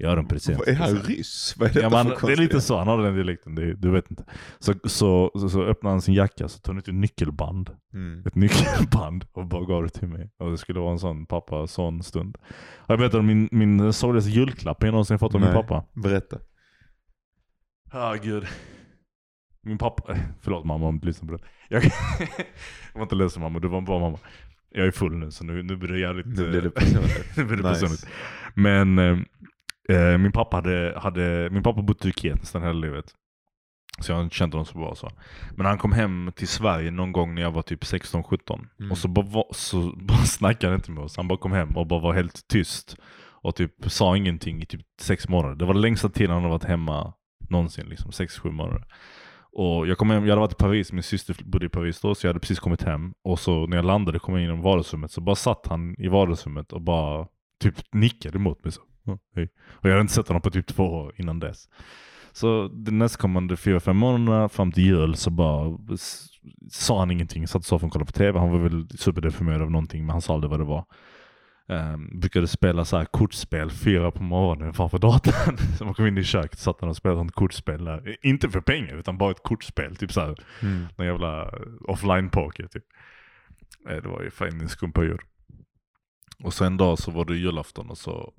Jag 0.00 0.10
har 0.10 0.16
en 0.16 0.28
present. 0.28 0.58
Vad 0.58 0.68
är 0.68 0.74
han 0.74 0.96
ryss? 0.96 1.54
Vad 1.58 1.68
är 1.68 1.74
detta 1.74 1.84
Ja, 1.86 1.90
för 1.90 2.04
men 2.04 2.26
det 2.26 2.32
är 2.32 2.36
lite 2.36 2.60
så, 2.60 2.78
han 2.78 2.88
har 2.88 3.02
den 3.02 3.14
dialekten, 3.14 3.54
det, 3.54 3.74
du 3.74 3.90
vet 3.90 4.10
inte. 4.10 4.24
Så, 4.58 4.74
så, 4.84 5.30
så, 5.34 5.48
så 5.48 5.62
öppnade 5.62 5.92
han 5.92 6.02
sin 6.02 6.14
jacka, 6.14 6.48
så 6.48 6.58
tog 6.58 6.74
han 6.74 6.78
ut 6.78 6.88
ett 6.88 6.94
nyckelband. 6.94 7.70
Mm. 7.94 8.22
Ett 8.26 8.34
nyckelband 8.34 9.24
och 9.32 9.46
bara 9.46 9.64
gav 9.64 9.82
det 9.82 9.88
till 9.88 10.08
mig. 10.08 10.30
Och 10.38 10.50
det 10.50 10.58
skulle 10.58 10.80
vara 10.80 10.92
en 10.92 10.98
sån 10.98 11.26
pappa-son 11.26 12.02
stund. 12.02 12.36
Och 12.76 12.90
jag 12.90 12.98
berättade 12.98 13.18
om 13.18 13.26
min, 13.26 13.48
min 13.52 13.92
sorgligaste 13.92 14.30
julklapp 14.30 14.82
jag 14.82 14.90
någonsin 14.90 15.18
fått 15.18 15.34
av 15.34 15.40
min 15.40 15.52
pappa. 15.52 15.84
Berätta. 15.92 16.38
Ja, 17.92 18.16
gud. 18.22 18.46
Min 19.62 19.78
pappa, 19.78 20.16
förlåt 20.40 20.64
mamma 20.64 20.86
om 20.86 20.98
du 21.00 21.06
lyssnar 21.06 21.28
på 21.28 21.36
det. 21.36 21.42
Jag, 21.68 21.84
jag 21.84 21.92
var 22.94 23.02
inte 23.02 23.14
ledsen 23.14 23.42
mamma, 23.42 23.58
du 23.58 23.68
var 23.68 23.78
en 23.78 23.84
bra 23.84 23.98
mamma. 23.98 24.18
Jag 24.70 24.86
är 24.86 24.90
full 24.90 25.16
nu 25.16 25.30
så 25.30 25.44
nu, 25.44 25.62
nu 25.62 25.76
blir 25.76 25.88
det 25.88 25.98
jävligt... 25.98 26.26
Nu 26.26 26.50
blir 26.50 26.60
det 26.60 26.66
eh, 26.66 26.72
personligt. 26.72 27.26
nu 27.36 27.44
blir 27.44 27.56
det 27.56 27.70
Nice. 27.70 27.80
personligt. 27.80 28.06
Men 28.54 28.98
eh, 29.90 30.18
min 30.18 30.32
pappa 30.32 30.56
hade, 30.56 30.94
hade, 30.96 31.48
min 31.50 31.62
pappa 31.62 31.82
bodde 31.82 32.08
i 32.08 32.12
Turkiet 32.12 32.40
nästan 32.40 32.62
hela 32.62 32.72
livet. 32.72 33.14
Så 34.00 34.12
jag 34.12 34.16
har 34.16 34.24
inte 34.24 34.36
känt 34.36 34.52
honom 34.52 34.66
så 34.66 34.78
bra 34.78 34.94
så. 34.94 35.10
Men 35.56 35.66
han 35.66 35.78
kom 35.78 35.92
hem 35.92 36.32
till 36.36 36.48
Sverige 36.48 36.90
någon 36.90 37.12
gång 37.12 37.34
när 37.34 37.42
jag 37.42 37.50
var 37.50 37.62
typ 37.62 37.82
16-17. 37.82 38.66
Mm. 38.80 38.90
Och 38.90 38.98
så 38.98 39.08
bara, 39.08 39.44
så 39.50 39.92
bara 39.96 40.18
snackade 40.18 40.72
han 40.72 40.78
inte 40.78 40.90
med 40.90 41.04
oss. 41.04 41.16
Han 41.16 41.28
bara 41.28 41.38
kom 41.38 41.52
hem 41.52 41.76
och 41.76 41.86
bara 41.86 42.00
var 42.00 42.12
helt 42.12 42.48
tyst. 42.48 42.96
Och 43.42 43.54
typ 43.54 43.74
sa 43.86 44.16
ingenting 44.16 44.62
i 44.62 44.66
typ 44.66 44.80
sex 45.00 45.28
månader. 45.28 45.54
Det 45.54 45.64
var 45.64 45.74
den 45.74 45.82
längsta 45.82 46.08
tiden 46.08 46.30
han 46.30 46.42
har 46.42 46.50
varit 46.50 46.64
hemma 46.64 47.12
någonsin. 47.48 47.86
Liksom, 47.88 48.12
sex, 48.12 48.38
sju 48.38 48.50
månader. 48.50 48.84
Och 49.52 49.86
jag 49.86 49.98
kom 49.98 50.10
hem, 50.10 50.26
jag 50.26 50.30
hade 50.30 50.40
varit 50.40 50.52
i 50.52 50.56
Paris, 50.56 50.92
min 50.92 51.02
syster 51.02 51.36
bodde 51.44 51.66
i 51.66 51.68
Paris 51.68 52.00
då, 52.00 52.14
så 52.14 52.26
jag 52.26 52.28
hade 52.28 52.40
precis 52.40 52.60
kommit 52.60 52.82
hem. 52.82 53.12
Och 53.24 53.38
så 53.38 53.66
när 53.66 53.76
jag 53.76 53.84
landade 53.84 54.18
kom 54.18 54.34
jag 54.34 54.44
in 54.44 54.58
i 54.58 54.62
vardagsrummet, 54.62 55.12
så 55.12 55.20
bara 55.20 55.36
satt 55.36 55.66
han 55.66 55.94
i 55.98 56.08
vardagsrummet 56.08 56.72
och 56.72 56.80
bara 56.80 57.26
typ 57.62 57.74
nickade 57.92 58.38
mot 58.38 58.64
mig 58.64 58.72
så. 58.72 58.82
Hej. 59.36 59.48
Och 59.60 59.84
jag 59.84 59.90
hade 59.90 60.00
inte 60.00 60.12
sett 60.14 60.28
honom 60.28 60.42
på 60.42 60.50
typ 60.50 60.66
två 60.66 60.84
år 60.84 61.14
innan 61.16 61.38
dess. 61.40 61.68
Så 62.32 62.68
de 62.68 62.98
nästkommande 62.98 63.56
fyra, 63.56 63.80
fem 63.80 63.96
månaderna 63.96 64.48
fram 64.48 64.72
till 64.72 64.84
jul 64.84 65.14
så 65.16 65.30
bara 65.30 65.78
sa 66.70 66.98
han 66.98 67.10
ingenting. 67.10 67.48
Satt 67.48 67.62
i 67.62 67.64
soffan 67.64 67.86
och 67.86 67.92
kollade 67.92 68.12
på 68.12 68.18
TV. 68.18 68.38
Han 68.38 68.50
var 68.50 68.58
väl 68.58 68.88
superdeprimerad 68.98 69.62
av 69.62 69.70
någonting 69.70 70.00
men 70.06 70.10
han 70.10 70.20
sa 70.22 70.34
aldrig 70.34 70.50
vad 70.50 70.60
det 70.60 70.64
var. 70.64 70.84
Um, 71.66 72.20
brukade 72.20 72.46
spela 72.46 72.84
så 72.84 72.96
här 72.96 73.04
kortspel 73.04 73.70
fyra 73.70 74.10
på 74.10 74.22
morgonen 74.22 74.74
framför 74.74 74.98
datorn. 74.98 75.56
så 75.78 75.84
man 75.84 75.94
kom 75.94 76.06
in 76.06 76.18
i 76.18 76.24
köket 76.24 76.58
satt 76.58 76.80
han 76.80 76.90
och 76.90 76.96
spelade 76.96 77.22
ett 77.22 77.32
kortspel 77.32 77.84
där. 77.84 78.16
Inte 78.22 78.50
för 78.50 78.60
pengar 78.60 78.96
utan 78.96 79.18
bara 79.18 79.30
ett 79.30 79.42
kortspel. 79.42 79.96
Typ 79.96 80.12
så 80.12 80.20
här 80.20 80.34
Mm. 80.62 80.86
någon 80.96 81.06
jävla 81.06 81.50
offline 81.88 82.30
poker 82.30 82.66
typ. 82.66 82.84
Eh, 83.88 83.96
Det 84.02 84.08
var 84.08 84.22
ju 84.22 84.30
fan 84.30 84.60
en 84.60 84.68
skum 84.68 84.92
period. 84.92 85.20
Och 86.44 86.54
så 86.54 86.64
en 86.64 86.76
dag 86.76 86.98
så 86.98 87.10
var 87.10 87.24
det 87.24 87.36
julafton 87.36 87.90
och 87.90 87.98
så, 87.98 88.32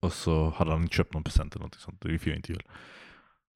och 0.00 0.12
så 0.12 0.50
hade 0.50 0.70
han 0.70 0.82
inte 0.82 0.94
köpt 0.96 1.14
någon 1.14 1.24
present 1.24 1.54
eller 1.54 1.60
någonting 1.60 1.80
sånt. 1.80 2.00
Det 2.00 2.18
firar 2.18 2.36
inte 2.36 2.52
jul. 2.52 2.62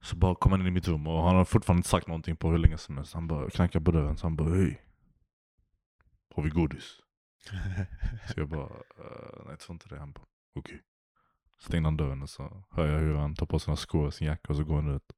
Så 0.01 0.15
bara 0.15 0.35
kom 0.35 0.51
han 0.51 0.61
in 0.61 0.67
i 0.67 0.71
mitt 0.71 0.87
rum 0.87 1.07
och 1.07 1.23
han 1.23 1.35
har 1.35 1.45
fortfarande 1.45 1.79
inte 1.79 1.89
sagt 1.89 2.07
någonting 2.07 2.35
på 2.35 2.51
hur 2.51 2.57
länge 2.57 2.77
som 2.77 2.97
helst. 2.97 3.13
Han 3.13 3.27
bara 3.27 3.49
knackade 3.49 3.85
på 3.85 3.91
dörren 3.91 4.17
så 4.17 4.25
han 4.25 4.35
bara 4.35 4.49
hej. 4.55 4.81
Har 6.35 6.43
vi 6.43 6.49
godis? 6.49 6.97
Så 8.33 8.39
jag 8.39 8.49
bara, 8.49 8.65
"Eh, 8.65 9.37
nej 9.37 9.45
jag 9.49 9.59
tror 9.59 9.73
inte 9.73 9.89
det. 9.89 9.99
Han 9.99 10.11
bara, 10.11 10.23
okej. 10.55 10.81
Stängde 11.59 11.87
han 11.87 11.97
dörren 11.97 12.21
och 12.21 12.29
så 12.29 12.63
hör 12.71 12.87
jag 12.87 12.99
hur 12.99 13.15
han 13.15 13.35
tar 13.35 13.45
på 13.45 13.59
sina 13.59 13.75
skor 13.75 14.05
och 14.05 14.13
sin 14.13 14.27
jacka 14.27 14.53
och 14.53 14.55
så 14.55 14.63
går 14.63 14.75
han 14.75 14.95
ut. 14.95 15.11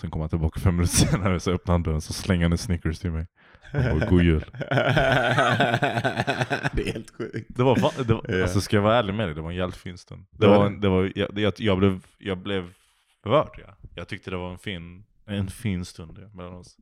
Sen 0.00 0.10
kommer 0.10 0.22
han 0.22 0.30
tillbaka 0.30 0.60
fem 0.60 0.76
minuter 0.76 0.96
senare 0.96 1.40
så 1.40 1.50
öppnar 1.50 1.74
han 1.74 1.82
dörren 1.82 2.00
så 2.00 2.12
slänger 2.12 2.44
han 2.44 2.52
en 2.52 2.58
Snickers 2.58 2.98
till 2.98 3.10
mig. 3.10 3.26
Han 3.72 3.98
bara, 3.98 4.10
god 4.10 4.22
jul. 4.22 4.44
det 6.72 6.88
är 6.88 6.92
helt 6.92 7.16
sjukt. 7.16 7.46
Det 7.48 7.62
var, 7.62 7.76
va- 7.80 8.04
det 8.06 8.14
var 8.14 8.42
alltså 8.42 8.60
ska 8.60 8.76
jag 8.76 8.82
vara 8.82 8.96
ärlig 8.96 9.14
med 9.14 9.26
dig, 9.28 9.34
det 9.34 9.40
var 9.40 9.50
en 9.50 9.56
jävligt 9.56 9.76
fin 9.76 9.98
stund. 9.98 10.26
Det 10.30 10.46
var 10.46 10.70
det. 10.70 10.88
var, 10.88 11.12
jag, 11.14 11.38
jag, 11.38 11.52
jag 11.56 11.78
blev, 11.78 12.00
jag 12.18 12.38
blev 12.38 12.72
rörd 13.26 13.62
ja. 13.66 13.76
Jag 13.94 14.08
tyckte 14.08 14.30
det 14.30 14.36
var 14.36 14.52
en 14.52 14.58
fin, 14.58 15.04
en 15.26 15.48
fin 15.48 15.84
stund 15.84 16.18
ja, 16.22 16.28
mellan 16.34 16.54
oss. 16.54 16.76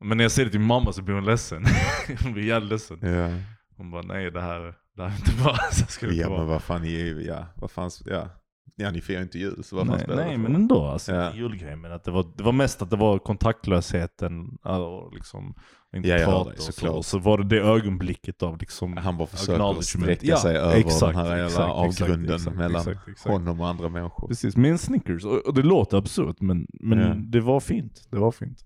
Men 0.00 0.16
när 0.18 0.24
jag 0.24 0.32
säger 0.32 0.46
det 0.46 0.50
till 0.50 0.60
mamma 0.60 0.92
så 0.92 1.02
blir 1.02 1.14
hon 1.14 1.24
ledsen. 1.24 1.64
hon 2.22 2.32
blir 2.32 2.44
jävligt 2.44 2.70
ledsen. 2.70 2.98
Ja. 3.02 3.28
Hon 3.76 3.90
bara, 3.90 4.02
nej 4.02 4.30
det 4.30 4.40
här, 4.40 4.74
det 4.96 5.02
här 5.02 5.10
är 5.10 5.16
inte 5.16 5.42
bra. 5.42 5.56
Så 5.72 5.86
ska 5.86 6.06
det 6.06 6.14
ja 6.14 6.30
men 6.30 6.46
vad 6.46 6.62
fan, 6.62 6.84
ja, 7.24 7.46
vad 7.56 7.70
fan, 7.70 7.90
ja. 8.06 8.28
Ja 8.76 8.90
ni 8.90 9.00
firar 9.00 9.22
inte 9.22 9.38
jul 9.38 9.64
så 9.64 9.76
vad 9.76 9.86
fan 9.86 9.94
Nej, 9.96 10.04
spelar 10.04 10.18
det 10.22 10.24
nej 10.28 10.34
för 10.36 10.42
men 10.42 10.54
ändå 10.54 10.84
alltså. 10.86 11.12
Ja. 11.12 11.34
Julgrej. 11.34 11.76
Men 11.76 11.92
att 11.92 12.04
det, 12.04 12.10
var, 12.10 12.26
det 12.36 12.42
var 12.42 12.52
mest 12.52 12.82
att 12.82 12.90
det 12.90 12.96
var 12.96 13.18
kontaktlösheten. 13.18 14.56
Och 14.62 15.14
liksom, 15.14 15.54
inte 15.96 16.08
Ja, 16.08 16.16
jag 16.18 16.26
hör 16.26 16.32
prata 16.32 16.50
dig, 16.50 16.56
och 16.56 16.62
så. 16.62 16.72
såklart. 16.72 16.94
Och 16.96 17.04
så 17.04 17.18
var 17.18 17.38
det 17.38 17.44
det 17.44 17.60
ögonblicket 17.62 18.42
av 18.42 18.58
liksom 18.58 18.96
Han 18.96 19.16
bara 19.16 19.26
försöker 19.26 19.52
acknowledgement. 19.52 19.86
sträcka 19.86 20.26
Ja, 20.26 20.36
sig 20.36 20.56
över 20.56 20.76
exakt, 20.76 21.00
den 21.16 21.26
här 21.26 21.36
jävla 21.36 21.44
exakt, 21.46 21.86
exakt, 21.88 22.00
avgrunden 22.10 22.34
exakt, 22.36 22.56
mellan 22.56 22.80
exakt, 22.80 23.08
exakt. 23.08 23.30
honom 23.30 23.60
och 23.60 23.68
andra 23.68 23.88
människor. 23.88 24.28
Precis, 24.28 24.56
med 24.56 24.70
en 24.70 24.78
Snickers. 24.78 25.24
Och, 25.24 25.46
och 25.46 25.54
det 25.54 25.62
låter 25.62 25.96
absurt 25.98 26.40
men, 26.40 26.66
men 26.72 26.98
Ja. 26.98 27.14
det 27.18 27.40
var 27.40 27.60
fint. 27.60 28.08
Det 28.10 28.18
var 28.18 28.30
fint. 28.32 28.64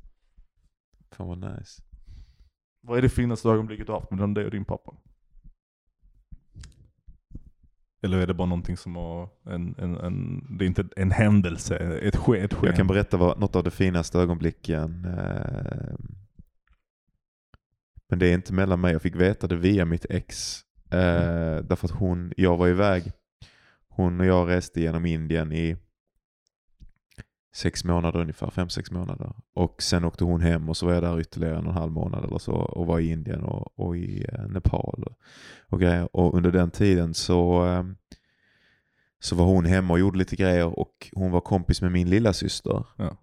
Fan 1.16 1.28
vad 1.28 1.38
nice. 1.38 1.82
Vad 2.82 2.98
är 2.98 3.02
det 3.02 3.08
finaste 3.08 3.48
ögonblicket 3.48 3.86
du 3.86 3.92
har 3.92 4.00
haft 4.00 4.10
mellan 4.10 4.34
dig 4.34 4.44
och 4.44 4.50
din 4.50 4.64
pappa? 4.64 4.92
Eller 8.02 8.18
är 8.18 8.26
det 8.26 8.34
bara 8.34 8.48
någonting 8.48 8.76
som 8.76 8.96
har 8.96 9.28
en, 9.44 9.74
en, 9.78 9.96
en 9.96 10.46
det 10.58 10.64
är 10.64 10.66
inte 10.66 10.84
en 10.96 11.10
händelse, 11.10 11.76
ett, 11.76 12.16
ske, 12.16 12.40
ett 12.40 12.54
sken? 12.54 12.66
Jag 12.66 12.76
kan 12.76 12.86
berätta 12.86 13.16
vad, 13.16 13.40
något 13.40 13.56
av 13.56 13.64
de 13.64 13.70
finaste 13.70 14.18
ögonblicken. 14.18 15.04
Eh, 15.04 15.94
men 18.08 18.18
det 18.18 18.26
är 18.26 18.34
inte 18.34 18.52
mellan 18.52 18.80
mig. 18.80 18.92
Jag 18.92 19.02
fick 19.02 19.16
veta 19.16 19.46
det 19.46 19.56
via 19.56 19.84
mitt 19.84 20.06
ex. 20.10 20.60
Eh, 20.90 21.56
därför 21.64 21.86
att 21.86 21.94
hon, 21.94 22.32
jag 22.36 22.56
var 22.56 22.68
iväg. 22.68 23.12
Hon 23.88 24.20
och 24.20 24.26
jag 24.26 24.48
reste 24.48 24.80
genom 24.80 25.06
Indien 25.06 25.52
i 25.52 25.76
sex 27.54 27.84
månader 27.84 28.20
ungefär, 28.20 28.50
fem, 28.50 28.68
sex 28.68 28.90
månader. 28.90 29.32
Och 29.54 29.82
sen 29.82 30.04
åkte 30.04 30.24
hon 30.24 30.40
hem 30.40 30.68
och 30.68 30.76
så 30.76 30.86
var 30.86 30.92
jag 30.94 31.02
där 31.02 31.20
ytterligare 31.20 31.58
en 31.58 31.66
och 31.66 31.72
en 31.72 31.78
halv 31.78 31.92
månad 31.92 32.24
eller 32.24 32.38
så 32.38 32.52
och 32.52 32.86
var 32.86 32.98
i 33.00 33.10
Indien 33.10 33.42
och, 33.42 33.78
och 33.78 33.96
i 33.96 34.26
eh, 34.32 34.46
Nepal 34.48 35.04
och, 35.06 35.18
och 35.68 35.80
grejer. 35.80 36.16
Och 36.16 36.34
under 36.34 36.50
den 36.50 36.70
tiden 36.70 37.14
så, 37.14 37.66
eh, 37.66 37.84
så 39.20 39.36
var 39.36 39.44
hon 39.44 39.64
hemma 39.64 39.92
och 39.92 40.00
gjorde 40.00 40.18
lite 40.18 40.36
grejer 40.36 40.78
och 40.78 41.10
hon 41.12 41.30
var 41.30 41.40
kompis 41.40 41.82
med 41.82 41.92
min 41.92 42.10
lilla 42.10 42.32
syster. 42.32 42.84
Ja. 42.96 43.16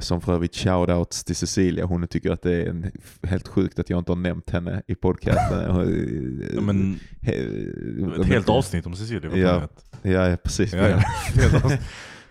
Som 0.00 0.20
för 0.20 0.34
övrigt 0.34 0.56
shoutouts 0.56 1.24
till 1.24 1.36
Cecilia. 1.36 1.84
Hon 1.84 2.08
tycker 2.08 2.30
att 2.30 2.42
det 2.42 2.62
är 2.62 2.66
en, 2.66 2.90
helt 3.22 3.48
sjukt 3.48 3.78
att 3.78 3.90
jag 3.90 3.98
inte 3.98 4.12
har 4.12 4.16
nämnt 4.16 4.50
henne 4.50 4.82
i 4.86 4.94
podcasten. 4.94 5.58
Ja, 6.54 6.60
men, 6.60 6.98
He- 7.20 8.20
ett 8.20 8.26
helt 8.26 8.48
avsnitt 8.48 8.86
om 8.86 8.96
Cecilia. 8.96 9.36
Ja, 9.36 9.68
ja 10.02 10.36
precis. 10.36 10.72
Ja, 10.72 10.88
ja. 10.88 11.02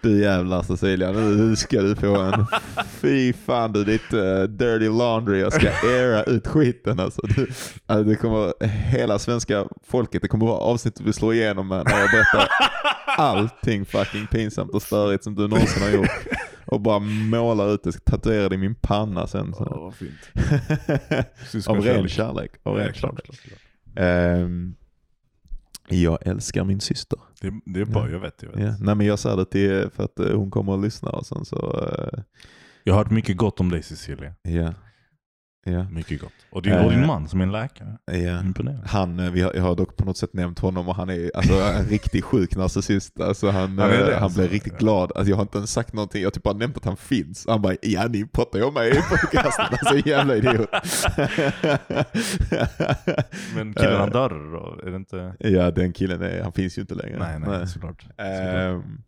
Du 0.01 0.21
jävlar 0.21 0.63
Cecilia, 0.63 1.11
nu 1.11 1.55
ska 1.55 1.81
du 1.81 1.95
få 1.95 2.15
en... 2.15 2.45
Fy 2.87 3.33
fan 3.33 3.71
du, 3.73 3.83
ditt 3.83 4.13
uh, 4.13 4.43
dirty 4.43 4.89
laundry. 4.89 5.39
Jag 5.39 5.53
ska 5.53 5.67
era 5.89 6.23
ut 6.23 6.47
skiten 6.47 6.99
alltså. 6.99 7.21
Du, 7.27 7.47
alltså 7.85 8.03
det 8.03 8.15
kommer, 8.15 8.65
hela 8.67 9.19
svenska 9.19 9.65
folket, 9.87 10.21
det 10.21 10.27
kommer 10.27 10.45
vara 10.45 10.57
avsnitt 10.59 11.01
vi 11.01 11.13
slår 11.13 11.33
igenom 11.33 11.67
med 11.67 11.85
när 11.85 11.99
jag 11.99 12.11
berättar 12.11 12.49
allting 13.17 13.85
fucking 13.85 14.27
pinsamt 14.27 14.71
och 14.71 14.81
störigt 14.81 15.23
som 15.23 15.35
du 15.35 15.47
någonsin 15.47 15.83
har 15.83 15.89
gjort. 15.89 16.09
Och 16.65 16.81
bara 16.81 16.99
målar 16.99 17.73
ut 17.73 17.83
det, 17.83 18.05
tatuerar 18.05 18.49
det 18.49 18.55
i 18.55 18.57
min 18.57 18.75
panna 18.75 19.27
sen. 19.27 19.53
Ja, 19.59 19.65
Så. 19.65 19.79
vad 19.79 19.95
fint. 19.95 21.67
Av 21.67 21.81
ren 21.81 22.07
kärlek. 22.07 22.51
Av 22.63 22.77
Ja, 22.77 22.85
ren 22.85 22.93
kärlek. 22.93 23.29
Ehm, 23.95 24.75
jag 25.89 26.27
älskar 26.27 26.63
min 26.63 26.81
syster. 26.81 27.19
Det, 27.41 27.53
det 27.65 27.79
är 27.81 27.85
bra, 27.85 28.05
Ja. 28.07 28.11
jag 28.11 28.19
vet. 28.19 28.43
Jag, 28.43 28.49
vet. 28.49 28.59
Ja. 28.59 28.75
Nej 28.79 28.95
men 28.95 29.05
jag 29.07 29.19
säger 29.19 29.37
det 29.37 29.45
till 29.45 29.89
för 29.95 30.03
att 30.03 30.19
eh, 30.19 30.35
hon 30.37 30.51
kommer 30.51 30.73
att 30.73 30.81
lyssna 30.81 31.09
och 31.09 31.25
sen 31.25 31.45
så, 31.45 31.87
eh, 31.91 32.19
jag 32.83 32.93
har 32.93 33.03
hört 33.03 33.11
mycket 33.11 33.37
gott 33.37 33.59
om 33.59 33.69
dig 33.69 33.83
Cecilia. 33.83 34.33
ja. 34.41 34.73
Ja. 35.71 35.83
Mycket 35.91 36.21
gott. 36.21 36.31
Och 36.49 36.61
din, 36.61 36.73
och 36.73 36.91
din 36.91 36.99
Eh. 37.01 37.07
man 37.07 37.27
som 37.27 37.39
är 37.39 37.43
en 37.43 37.51
läkare. 37.51 37.97
ja. 38.05 38.39
Imponerande. 38.41 38.87
Han, 38.87 39.19
eh, 39.19 39.31
vi 39.31 39.41
har, 39.41 39.53
jag 39.55 39.63
har 39.63 39.75
dock 39.75 39.95
på 39.97 40.05
något 40.05 40.17
sätt 40.17 40.33
nämnt 40.33 40.59
honom 40.59 40.89
och 40.89 40.95
han 40.95 41.09
är 41.09 41.31
alltså, 41.35 41.53
en 41.79 41.85
riktigt 41.85 42.23
sjuk 42.23 42.55
narcissist. 42.55 43.19
Alltså, 43.21 43.49
han, 43.49 43.79
Han 43.79 43.89
är 43.91 43.97
det, 43.97 44.07
eh, 44.07 44.13
han 44.13 44.23
alltså. 44.23 44.39
blev 44.39 44.51
riktigt 44.51 44.77
glad. 44.77 45.11
Alltså, 45.15 45.29
jag 45.29 45.35
har 45.35 45.41
inte 45.41 45.57
ens 45.57 45.71
sagt 45.71 45.93
någonting, 45.93 46.21
jag 46.21 46.27
har 46.27 46.31
typ 46.31 46.43
bara 46.43 46.57
nämnt 46.57 46.77
att 46.77 46.85
han 46.85 46.97
finns. 46.97 47.45
Han 47.47 47.61
bara, 47.61 47.75
ja 47.81 48.07
ni 48.07 48.25
pratar 48.27 48.59
ju 48.59 48.65
om 48.65 48.73
mig 48.73 48.89
i 48.91 48.93
podcasten. 49.09 49.65
Alltså 49.71 50.09
jävla 50.09 50.35
idiot. 50.35 50.69
Men 53.55 53.73
killen 53.73 53.95
han 53.99 54.07
Eh, 54.07 54.13
dörrade 54.13 54.51
då? 54.51 54.79
Är 54.83 54.89
det 54.91 54.95
inte? 54.95 55.33
Ja 55.39 55.71
den 55.71 55.93
killen, 55.93 56.21
är, 56.21 56.43
han 56.43 56.51
finns 56.51 56.77
ju 56.77 56.81
inte 56.81 56.95
längre. 56.95 57.19
Nej, 57.19 57.39
nej, 57.39 57.67
såklart. 57.67 58.01
såklart. 58.01 58.27
Ehm, 58.27 59.01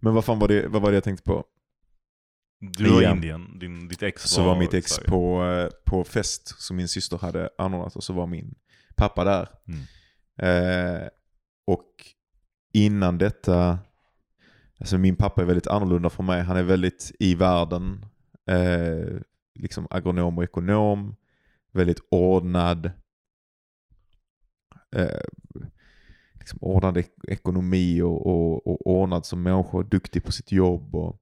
men 0.00 0.14
vad 0.14 0.24
fan 0.24 0.38
var 0.38 0.48
det, 0.48 0.66
vad 0.68 0.82
var 0.82 0.90
det 0.90 0.94
jag 0.96 1.04
tänkte 1.04 1.22
på? 1.24 1.44
Du 2.60 2.92
var 2.92 3.02
i. 3.02 3.04
Indien, 3.04 3.58
din, 3.58 3.88
ditt 3.88 4.02
ex 4.02 4.22
Så 4.22 4.44
var 4.44 4.58
mitt 4.58 4.74
ex 4.74 4.90
Sverige. 4.90 5.08
på, 5.08 5.44
eh, 5.44 5.68
på 5.84 6.04
fest 6.04 6.62
som 6.62 6.76
min 6.76 6.88
syster 6.88 7.18
hade 7.18 7.50
anordnat 7.58 7.96
och 7.96 8.04
så 8.04 8.12
var 8.12 8.26
min 8.26 8.54
pappa 8.96 9.24
där. 9.24 9.48
Mm. 9.68 9.80
Eh, 10.38 11.08
och 11.66 11.90
innan 12.72 13.18
detta, 13.18 13.78
alltså 14.80 14.98
min 14.98 15.16
pappa 15.16 15.42
är 15.42 15.46
väldigt 15.46 15.66
annorlunda 15.66 16.10
från 16.10 16.26
mig. 16.26 16.42
Han 16.42 16.56
är 16.56 16.62
väldigt 16.62 17.12
i 17.18 17.34
världen, 17.34 18.06
eh, 18.46 19.16
liksom 19.54 19.86
agronom 19.90 20.38
och 20.38 20.44
ekonom, 20.44 21.16
väldigt 21.72 22.00
ordnad, 22.10 22.90
eh, 24.96 25.20
liksom 26.34 26.58
ordnad 26.62 26.96
ek- 26.96 27.24
ekonomi 27.28 28.02
och, 28.02 28.26
och, 28.26 28.66
och 28.66 28.86
ordnad 28.86 29.26
som 29.26 29.42
människa, 29.42 29.82
duktig 29.82 30.24
på 30.24 30.32
sitt 30.32 30.52
jobb 30.52 30.94
och, 30.94 31.20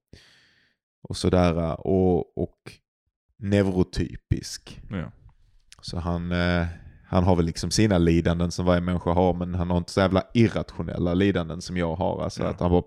och 1.04 1.16
sådär. 1.16 1.86
Och, 1.86 2.38
och 2.42 2.58
neurotypisk. 3.38 4.80
Ja. 4.90 5.12
Så 5.82 5.98
han, 5.98 6.32
eh, 6.32 6.66
han 7.06 7.24
har 7.24 7.36
väl 7.36 7.44
liksom 7.46 7.70
sina 7.70 7.98
lidanden 7.98 8.50
som 8.50 8.66
varje 8.66 8.80
människa 8.80 9.10
har 9.12 9.34
men 9.34 9.54
han 9.54 9.70
har 9.70 9.78
inte 9.78 9.92
så 9.92 10.00
jävla 10.00 10.22
irrationella 10.34 11.14
lidanden 11.14 11.60
som 11.62 11.76
jag 11.76 11.94
har. 11.96 12.22
Alltså 12.24 12.42
Ja. 12.42 12.48
att 12.48 12.60
han 12.60 12.70
bara, 12.70 12.84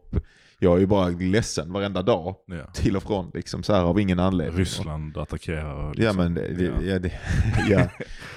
jag 0.60 0.76
är 0.76 0.80
ju 0.80 0.86
bara 0.86 1.08
ledsen 1.10 1.74
varenda 1.74 2.02
dag 2.02 2.36
Ja. 2.48 2.72
till 2.74 2.98
och 2.98 3.04
från 3.04 3.32
liksom 3.34 3.64
så 3.64 3.74
här 3.74 3.82
av 3.84 4.00
ingen 4.00 4.20
anledning. 4.20 4.58
Ryssland 4.60 5.18
attackerar. 5.18 5.84
Ja 5.86 5.92
liksom. 5.96 6.18
men, 6.18 6.34
det, 6.34 6.48
Ja. 6.64 6.72
ja. 6.82 7.00
det, 7.00 7.12
ja. 7.70 7.88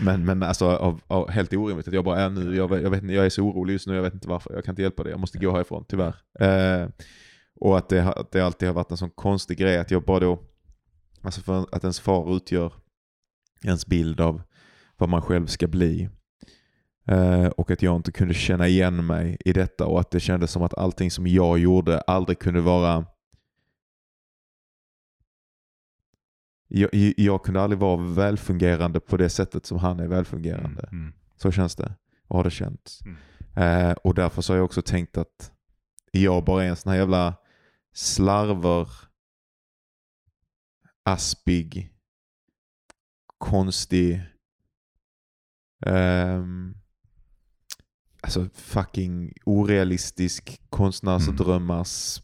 men, 0.00 0.24
men 0.24 0.42
alltså 0.42 0.66
av, 0.66 1.00
av, 1.06 1.30
helt 1.30 1.52
orimligt 1.52 1.88
att 1.88 1.94
jag 1.94 2.04
bara 2.04 2.20
är 2.20 2.30
nu, 2.30 2.56
jag, 2.56 2.68
vet- 2.70 2.82
jag, 2.82 2.90
vet, 2.90 3.02
inte- 3.02 3.14
jag 3.14 3.24
är 3.26 3.30
så 3.30 3.42
orolig 3.42 3.72
just 3.72 3.86
nu, 3.86 3.94
jag 3.94 4.02
vet 4.02 4.14
inte 4.14 4.28
varför, 4.28 4.54
jag 4.54 4.64
kan 4.64 4.72
inte 4.72 4.82
hjälpa 4.82 5.02
det, 5.04 5.10
jag 5.10 5.20
måste 5.20 5.38
gå 5.38 5.52
härifrån 5.52 5.84
tyvärr. 5.88 6.14
Eh, 6.40 6.88
och 7.60 7.78
att 7.78 7.88
det, 7.88 8.04
att 8.04 8.32
det 8.32 8.40
alltid 8.40 8.68
har 8.68 8.74
varit 8.74 8.90
en 8.90 8.96
sån 8.96 9.10
konstig 9.10 9.58
grej 9.58 9.78
att 9.78 9.90
jag 9.90 10.04
bara 10.04 10.20
då, 10.20 10.38
alltså 11.20 11.40
för 11.40 11.66
att 11.72 11.84
ens 11.84 12.00
far 12.00 12.36
utgör 12.36 12.72
ens 13.64 13.86
bild 13.86 14.20
av 14.20 14.42
vad 14.96 15.08
man 15.08 15.22
själv 15.22 15.46
ska 15.46 15.66
bli. 15.66 16.08
Eh, 17.06 17.46
och 17.46 17.70
att 17.70 17.82
jag 17.82 17.96
inte 17.96 18.12
kunde 18.12 18.34
känna 18.34 18.68
igen 18.68 19.06
mig 19.06 19.36
i 19.44 19.52
detta 19.52 19.86
och 19.86 20.00
att 20.00 20.10
det 20.10 20.20
kändes 20.20 20.50
som 20.50 20.62
att 20.62 20.78
allting 20.78 21.10
som 21.10 21.26
jag 21.26 21.58
gjorde 21.58 22.00
aldrig 22.00 22.38
kunde 22.38 22.60
vara 22.60 23.06
jag, 26.68 26.90
jag 27.16 27.44
kunde 27.44 27.60
aldrig 27.60 27.78
vara 27.78 27.96
välfungerande 27.96 29.00
på 29.00 29.16
det 29.16 29.30
sättet 29.30 29.66
som 29.66 29.78
han 29.78 30.00
är 30.00 30.06
välfungerande. 30.06 30.88
Mm, 30.92 31.02
mm. 31.02 31.12
Så 31.36 31.50
känns 31.50 31.76
det. 31.76 31.94
Och 32.28 32.36
har 32.36 32.44
det 32.44 32.50
känts. 32.50 33.00
Mm. 33.02 33.16
Eh, 33.54 33.92
och 33.92 34.14
därför 34.14 34.42
så 34.42 34.52
har 34.52 34.56
jag 34.56 34.64
också 34.64 34.82
tänkt 34.82 35.18
att 35.18 35.52
jag 36.10 36.44
bara 36.44 36.64
är 36.64 36.68
en 36.68 36.76
sån 36.76 36.90
här 36.90 36.98
jävla 36.98 37.34
slarver, 37.92 38.88
aspig, 41.04 41.92
konstig, 43.38 44.22
ehm, 45.86 46.74
alltså 48.20 48.48
fucking 48.54 49.32
orealistisk 49.44 50.60
konstnärsdrömmars, 50.70 52.22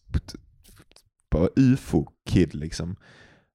bara 1.31 1.49
ufo-kid 1.57 2.55
liksom. 2.55 2.97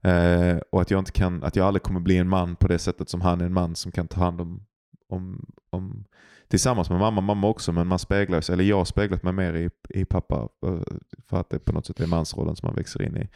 Eh, 0.04 0.58
och 0.72 0.82
att 0.82 0.92
jag 0.92 1.00
inte 1.00 1.12
kan, 1.12 1.44
att 1.44 1.56
jag 1.56 1.68
aldrig 1.68 1.84
kommer 1.84 2.00
bli 2.00 2.18
en 2.18 2.30
man 2.30 2.56
på 2.56 2.68
det 2.68 2.80
sättet 2.80 3.10
som 3.10 3.22
han 3.22 3.42
är 3.42 3.46
en 3.46 3.54
man 3.54 3.76
som 3.76 3.92
kan 3.92 4.08
ta 4.08 4.20
hand 4.20 4.42
om, 4.42 4.66
om, 5.10 5.54
om 5.70 6.06
tillsammans 6.52 6.90
med 6.90 7.00
mamma, 7.00 7.22
mamma 7.22 7.48
också, 7.48 7.72
men 7.72 7.88
man 7.88 8.00
speglar 8.00 8.42
sig, 8.42 8.54
eller 8.54 8.64
jag 8.64 8.88
speglat 8.88 9.24
mig 9.24 9.34
mer 9.34 9.54
i, 9.54 9.70
i 9.90 10.06
pappa 10.06 10.50
eh, 10.66 10.82
för 11.30 11.40
att 11.40 11.50
det 11.50 11.60
på 11.60 11.72
något 11.74 11.86
sätt 11.86 12.00
är 12.00 12.08
mansrollen 12.08 12.56
som 12.56 12.68
man 12.68 12.76
växer 12.76 13.02
in 13.02 13.18
i. 13.18 13.30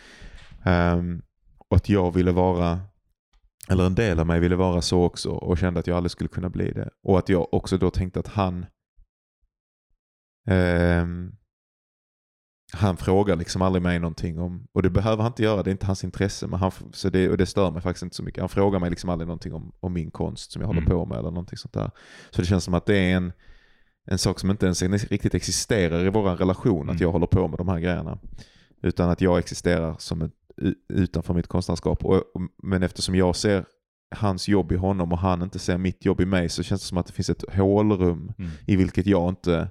Um, 0.70 1.22
och 1.68 1.78
att 1.78 1.90
jag 1.90 2.14
ville 2.14 2.32
vara, 2.32 2.80
eller 3.70 3.86
en 3.86 3.96
del 3.96 4.20
av 4.20 4.28
mig 4.28 4.40
ville 4.40 4.56
vara 4.56 4.82
så 4.82 5.04
också 5.04 5.30
och 5.30 5.58
kände 5.58 5.80
att 5.80 5.88
jag 5.88 5.98
aldrig 5.98 6.12
skulle 6.12 6.28
kunna 6.28 6.50
bli 6.50 6.72
det. 6.72 6.90
Och 7.04 7.20
att 7.20 7.30
jag 7.30 7.54
också 7.54 7.78
då 7.78 7.90
tänkte 7.92 8.20
att 8.20 8.28
han 8.28 8.66
um, 10.50 11.36
han 12.74 12.98
frågar 12.98 13.36
liksom 13.36 13.62
aldrig 13.62 13.84
mig 13.84 14.00
någonting 14.00 14.40
om, 14.40 14.68
och 14.74 14.84
det 14.84 14.90
behöver 14.90 15.24
han 15.24 15.32
inte 15.32 15.44
göra, 15.44 15.64
det 15.64 15.70
är 15.70 15.72
inte 15.72 15.86
hans 15.86 16.04
intresse, 16.04 16.48
men 16.48 16.60
han, 16.60 16.72
så 16.94 17.10
det, 17.10 17.30
och 17.30 17.38
det 17.38 17.46
stör 17.46 17.72
mig 17.72 17.82
faktiskt 17.82 18.04
inte 18.04 18.16
så 18.16 18.24
mycket. 18.24 18.40
Han 18.42 18.50
frågar 18.50 18.80
mig 18.80 18.90
liksom 18.90 19.10
aldrig 19.10 19.28
någonting 19.28 19.54
om, 19.54 19.72
om 19.80 19.94
min 19.94 20.12
konst 20.12 20.52
som 20.52 20.62
jag 20.62 20.68
håller 20.68 20.82
Mm. 20.82 20.92
på 20.92 21.06
med 21.06 21.18
eller 21.18 21.30
någonting 21.32 21.58
sånt 21.58 21.74
där. 21.74 21.92
Så 22.32 22.42
det 22.42 22.48
känns 22.48 22.64
som 22.64 22.74
att 22.74 22.86
det 22.86 22.98
är 22.98 23.16
en, 23.18 23.34
en 24.08 24.18
sak 24.18 24.40
som 24.40 24.52
inte 24.52 24.66
ens 24.66 24.82
riktigt 24.84 25.34
existerar 25.36 26.06
i 26.06 26.10
vår 26.10 26.36
relation, 26.36 26.82
Mm. 26.82 26.96
att 26.96 27.02
jag 27.02 27.12
håller 27.12 27.28
på 27.28 27.48
med 27.48 27.58
de 27.58 27.68
här 27.68 27.80
grejerna. 27.80 28.20
Utan 28.82 29.10
att 29.10 29.22
jag 29.22 29.38
existerar 29.40 29.96
som 30.00 30.22
ett, 30.22 30.32
utanför 30.90 31.34
mitt 31.34 31.48
konstnärskap. 31.48 32.06
Och, 32.06 32.16
och- 32.16 32.42
men 32.64 32.84
eftersom 32.84 33.16
jag 33.16 33.36
ser 33.36 33.66
hans 34.16 34.48
jobb 34.48 34.72
i 34.72 34.76
honom 34.76 35.12
och 35.12 35.18
han 35.20 35.42
inte 35.42 35.60
ser 35.60 35.78
mitt 35.78 36.06
jobb 36.06 36.22
i 36.22 36.26
mig 36.26 36.50
så 36.50 36.64
känns 36.64 36.82
det 36.82 36.88
som 36.88 36.98
att 36.98 37.06
det 37.08 37.14
finns 37.14 37.30
ett 37.30 37.44
hålrum 37.56 38.32
Mm. 38.38 38.52
i 38.68 38.76
vilket 38.76 39.06
jag 39.08 39.30
inte 39.30 39.68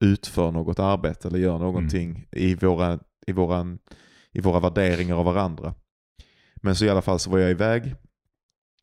utför 0.00 0.50
något 0.50 0.78
arbete 0.78 1.28
eller 1.28 1.38
gör 1.38 1.58
någonting 1.58 2.26
i, 2.32 2.54
våra, 2.54 2.98
i, 3.26 3.32
våra, 3.32 3.78
i 4.32 4.40
våra 4.40 4.60
värderingar 4.60 5.16
av 5.16 5.24
varandra. 5.24 5.74
Men 6.56 6.74
så 6.76 6.84
i 6.84 6.90
alla 6.90 7.02
fall 7.02 7.18
så 7.18 7.30
var 7.30 7.38
jag 7.38 7.50
iväg 7.50 7.94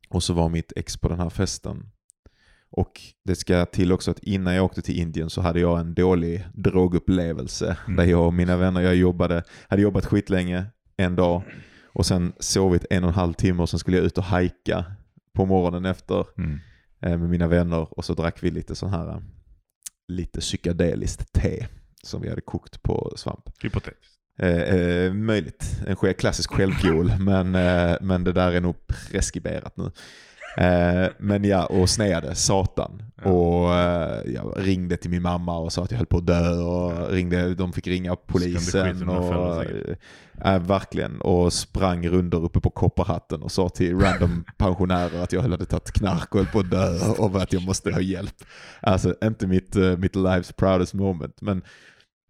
och 0.09 0.23
så 0.23 0.33
var 0.33 0.49
mitt 0.49 0.73
ex 0.75 0.97
på 0.97 1.09
den 1.09 1.19
här 1.19 1.29
festen. 1.29 1.89
Och 2.69 3.01
det 3.23 3.35
ska 3.35 3.65
till 3.65 3.91
också 3.91 4.11
att 4.11 4.19
innan 4.19 4.53
jag 4.55 4.65
åkte 4.65 4.81
till 4.81 4.99
Indien 4.99 5.29
så 5.29 5.41
hade 5.41 5.59
jag 5.59 5.79
en 5.79 5.93
dålig 5.93 6.47
drogupplevelse. 6.53 7.77
Mm. 7.85 7.95
Där 7.97 8.03
jag 8.03 8.25
och 8.27 8.33
mina 8.33 8.57
vänner, 8.57 8.81
jag 8.81 8.95
jobbade, 8.95 9.43
hade 9.67 9.81
jobbat 9.81 10.05
skitlänge 10.05 10.65
en 10.97 11.15
dag 11.15 11.41
och 11.85 12.05
sen 12.05 12.33
sovit 12.39 12.85
en 12.89 13.03
och 13.03 13.09
en 13.09 13.15
halv 13.15 13.33
timme 13.33 13.61
och 13.61 13.69
sen 13.69 13.79
skulle 13.79 13.97
jag 13.97 14.05
ut 14.05 14.17
och 14.17 14.23
hajka 14.23 14.85
på 15.33 15.45
morgonen 15.45 15.85
efter 15.85 16.25
Mm. 16.37 16.59
eh, 17.01 17.17
med 17.17 17.29
mina 17.29 17.47
vänner 17.47 17.87
och 17.97 18.05
så 18.05 18.13
drack 18.13 18.43
vi 18.43 18.51
lite 18.51 18.75
sån 18.75 18.89
här 18.89 19.09
eh, 19.09 19.19
lite 20.13 20.39
psykedeliskt 20.39 21.33
te 21.33 21.67
som 22.03 22.21
vi 22.21 22.29
hade 22.29 22.41
kokt 22.41 22.83
på 22.83 23.13
svamp. 23.15 23.49
Hypotetiskt. 23.63 24.13
Eh, 24.39 24.61
eh, 24.61 25.13
möjligt, 25.13 25.65
en 25.87 26.13
klassisk 26.13 26.51
självfiol 26.51 27.11
men, 27.19 27.55
eh, 27.55 27.95
men 28.01 28.23
det 28.23 28.31
där 28.31 28.51
är 28.51 28.61
nog 28.61 28.87
preskriberat 28.87 29.77
nu. 29.77 29.91
Eh, 30.57 31.09
men 31.17 31.43
ja, 31.43 31.65
och 31.65 31.89
sneade, 31.89 32.35
satan. 32.35 33.03
Ja. 33.23 33.31
Och 33.31 33.73
eh, 33.73 34.33
jag 34.33 34.53
ringde 34.57 34.97
till 34.97 35.09
min 35.09 35.21
mamma 35.21 35.57
och 35.57 35.73
sa 35.73 35.83
att 35.83 35.91
jag 35.91 35.97
höll 35.97 36.05
på 36.05 36.17
att 36.17 36.27
dö 36.27 36.49
och 36.49 37.09
ringde, 37.11 37.55
de 37.55 37.73
fick 37.73 37.87
ringa 37.87 38.15
polisen. 38.15 39.09
Och, 39.09 39.63
eh, 40.45 40.61
verkligen, 40.61 41.21
och 41.21 41.53
sprang 41.53 42.07
runder 42.07 42.43
uppe 42.43 42.59
på 42.59 42.69
Kopparhatten 42.69 43.41
och 43.41 43.51
sa 43.51 43.69
till 43.69 43.99
random 43.99 44.43
pensionärer 44.57 45.23
att 45.23 45.33
jag 45.33 45.41
hade 45.41 45.65
tagit 45.65 45.91
knark 45.91 46.35
och 46.35 46.39
höll 46.39 46.47
på 46.47 46.59
att 46.59 46.71
dö 46.71 47.09
och 47.17 47.41
att 47.41 47.53
jag 47.53 47.63
måste 47.63 47.91
ha 47.91 47.99
hjälp. 47.99 48.35
Alltså 48.81 49.15
inte 49.23 49.47
mitt, 49.47 49.75
eh, 49.75 49.97
mitt 49.97 50.15
lives 50.15 50.51
proudest 50.51 50.93
moment, 50.93 51.41
men, 51.41 51.61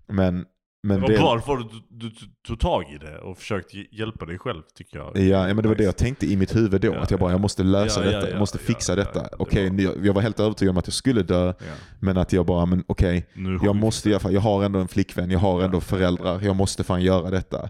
men, 0.07 0.45
men 0.84 1.01
det 1.01 1.07
var 1.17 1.38
bra 1.38 1.39
för 1.41 1.57
att 1.57 1.71
du, 1.71 2.09
du 2.09 2.11
tog 2.47 2.59
tag 2.59 2.84
i 2.93 2.97
det 2.97 3.17
och 3.19 3.38
försökte 3.38 3.77
hj- 3.77 3.88
hjälpa 3.91 4.25
dig 4.25 4.38
själv 4.39 4.61
tycker 4.77 4.97
jag. 4.97 5.17
Ja, 5.17 5.47
men 5.53 5.57
det 5.63 5.67
var 5.67 5.75
det 5.75 5.84
jag 5.84 5.97
tänkte 5.97 6.25
i 6.25 6.38
mitt 6.38 6.55
huvud 6.55 6.81
då. 6.81 6.88
Ja, 6.88 6.99
att 6.99 7.11
jag 7.11 7.19
bara, 7.19 7.31
jag 7.31 7.41
måste 7.41 7.63
lösa 7.63 7.99
Ja, 8.05 8.11
detta. 8.11 8.25
ja, 8.27 8.29
jag 8.31 8.39
måste 8.39 8.57
fixa 8.57 8.95
detta. 8.95 9.21
det 9.21 9.29
Okej, 9.39 9.69
var- 9.86 10.05
jag, 10.05 10.13
var 10.13 10.21
helt 10.21 10.39
övertygad 10.39 10.71
om 10.71 10.77
att 10.77 10.88
jag 10.88 10.93
skulle 10.93 11.23
dö. 11.23 11.53
Men 11.99 12.17
att 12.17 12.34
jag 12.34 12.45
bara, 12.45 12.65
men 12.65 12.84
okej, 12.88 13.29
jag 13.63 13.75
måste 13.75 14.09
i 14.09 14.13
alla 14.13 14.19
fall, 14.19 14.34
jag 14.34 14.41
har 14.41 14.63
ändå 14.63 14.79
en 14.79 14.88
flickvän, 14.88 15.31
jag 15.31 15.39
har 15.39 15.61
ändå 15.63 15.81
föräldrar, 15.81 16.41
jag 16.41 16.55
måste 16.55 16.84
fan 16.84 17.01
göra 17.01 17.29
detta. 17.29 17.69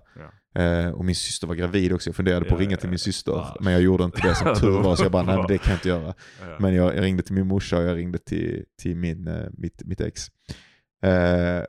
Eh, 0.56 0.90
och 0.92 1.06
min 1.06 1.16
syster 1.16 1.48
var 1.48 1.56
gravid 1.56 1.94
också, 1.94 2.10
jag 2.10 2.16
funderade 2.16 2.46
på 2.46 2.56
att 2.56 2.62
ringa 2.62 2.78
till 2.78 2.90
min 2.90 3.00
syster. 3.00 3.32
Ah, 3.32 3.58
Men 3.60 3.74
jag 3.74 3.82
gjorde 3.82 4.04
inte 4.04 4.28
det 4.28 4.36
som 4.36 4.56
tur 4.62 4.82
var, 4.84 4.96
så 4.96 5.04
jag 5.04 5.12
bara, 5.12 5.24
nej 5.24 5.36
men 5.36 5.46
Bra. 5.46 5.48
det 5.48 5.58
kan 5.58 5.72
jag 5.72 5.78
inte 5.78 5.90
göra. 5.90 6.14
Men 6.60 6.74
jag, 6.76 6.96
jag 6.96 7.04
ringde 7.04 7.24
till 7.24 7.36
min 7.36 7.48
morsa 7.48 7.78
och 7.78 7.84
jag 7.84 7.98
ringde 7.98 8.18
till, 8.18 8.64
till 8.82 8.96
min, 8.96 9.28
eh, 9.28 9.46
mitt, 9.58 9.82
mitt 9.86 10.02
ex. 10.02 10.28
Eh, 11.06 11.64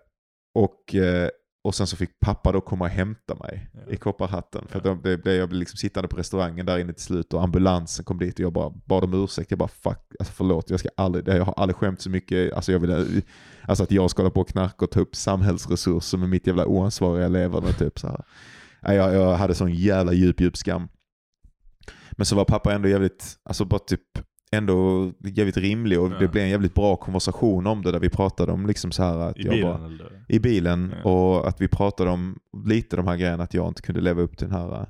och, 0.54 0.94
eh, 0.94 1.28
och 1.64 1.74
sen 1.74 1.86
så 1.86 1.96
fick 1.96 2.20
pappa 2.20 2.52
då 2.52 2.60
komma 2.60 2.84
och 2.84 2.90
hämta 2.90 3.34
mig 3.34 3.70
Ja. 3.72 3.92
i 3.92 3.96
Kopparhatten. 3.96 4.64
För 4.68 4.80
Ja. 4.84 4.92
att 4.92 5.02
de, 5.02 5.20
det, 5.24 5.34
jag 5.34 5.48
blev 5.48 5.58
liksom 5.58 5.76
sittande 5.76 6.08
på 6.08 6.16
restaurangen 6.16 6.66
där 6.66 6.78
inne 6.78 6.92
till 6.92 7.02
slut 7.04 7.34
och 7.34 7.42
ambulansen 7.42 8.04
kom 8.04 8.18
dit 8.18 8.34
och 8.34 8.40
jag 8.40 8.52
bara 8.52 8.70
bad 8.70 9.04
om 9.04 9.24
ursäkt. 9.24 9.50
Jag 9.50 9.58
bara 9.58 9.68
fuck, 9.68 10.14
alltså 10.18 10.32
förlåt, 10.34 10.70
jag, 10.70 10.80
ska 10.80 10.88
aldrig, 10.96 11.28
jag 11.28 11.44
har 11.44 11.54
aldrig 11.56 11.76
skämt 11.76 12.00
så 12.00 12.10
mycket. 12.10 12.52
Alltså, 12.52 12.72
jag 12.72 12.78
ville, 12.78 13.06
alltså 13.62 13.84
att 13.84 13.90
jag 13.90 14.10
ska 14.10 14.22
hålla 14.22 14.30
på 14.30 14.40
och 14.40 14.48
knarka 14.48 14.84
och 14.84 14.90
ta 14.90 15.00
upp 15.00 15.16
samhällsresurser 15.16 16.18
med 16.18 16.28
mitt 16.28 16.46
jävla 16.46 16.66
oansvariga 16.66 17.28
leverne. 17.28 17.72
Typ, 17.72 17.98
så 17.98 18.06
här. 18.08 18.24
Nej, 18.82 18.96
Jag, 18.96 19.14
jag 19.14 19.36
hade 19.36 19.54
sån 19.54 19.72
jävla 19.74 20.12
djup, 20.12 20.40
djup 20.40 20.56
skam. 20.56 20.88
Men 22.12 22.26
så 22.26 22.36
var 22.36 22.44
pappa 22.44 22.72
ändå 22.74 22.88
jävligt, 22.88 23.36
alltså 23.44 23.64
bara 23.64 23.78
typ 23.78 24.00
ändå 24.54 25.12
jävligt 25.24 25.56
rimlig 25.56 26.00
och 26.00 26.10
Ja. 26.12 26.18
det 26.18 26.28
blev 26.28 26.44
en 26.44 26.50
jävligt 26.50 26.74
bra 26.74 26.96
konversation 26.96 27.66
om 27.66 27.82
det 27.82 27.92
där 27.92 28.00
vi 28.00 28.08
pratade 28.08 28.52
om 28.52 28.66
liksom 28.66 28.92
så 28.92 29.02
här 29.02 29.18
att 29.18 29.38
I 29.38 29.42
jag 29.42 29.50
bilen 29.52 29.78
bara, 29.78 29.86
eller? 29.86 30.24
i 30.28 30.38
bilen 30.38 30.94
Ja. 31.04 31.10
och 31.10 31.48
att 31.48 31.60
vi 31.60 31.68
pratade 31.68 32.10
om 32.10 32.38
lite 32.66 32.96
de 32.96 33.06
här 33.06 33.16
grejerna 33.16 33.42
att 33.44 33.54
jag 33.54 33.68
inte 33.68 33.82
kunde 33.82 34.00
leva 34.00 34.22
upp 34.22 34.36
till 34.38 34.48
den 34.48 34.56
här 34.56 34.86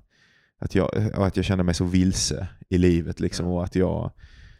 att 0.58 0.74
jag, 0.74 0.90
att 1.14 1.36
jag 1.36 1.44
kände 1.44 1.64
mig 1.64 1.74
så 1.74 1.84
vilse 1.84 2.48
i 2.68 2.78
livet 2.78 3.20
liksom 3.20 3.46
Ja. 3.46 3.52
och 3.52 3.64
att 3.64 3.76
jag 3.76 4.10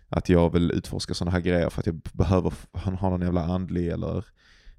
att 0.09 0.29
jag 0.29 0.53
vill 0.53 0.71
utforska 0.71 1.15
sådana 1.15 1.31
här 1.31 1.41
grejer 1.41 1.71
för 1.71 1.81
att 1.81 1.87
jag 1.87 2.01
behöver 2.13 2.53
ha 2.73 3.11
någon 3.11 3.21
jävla 3.23 3.45
andlig 3.45 3.89
eller 3.89 4.25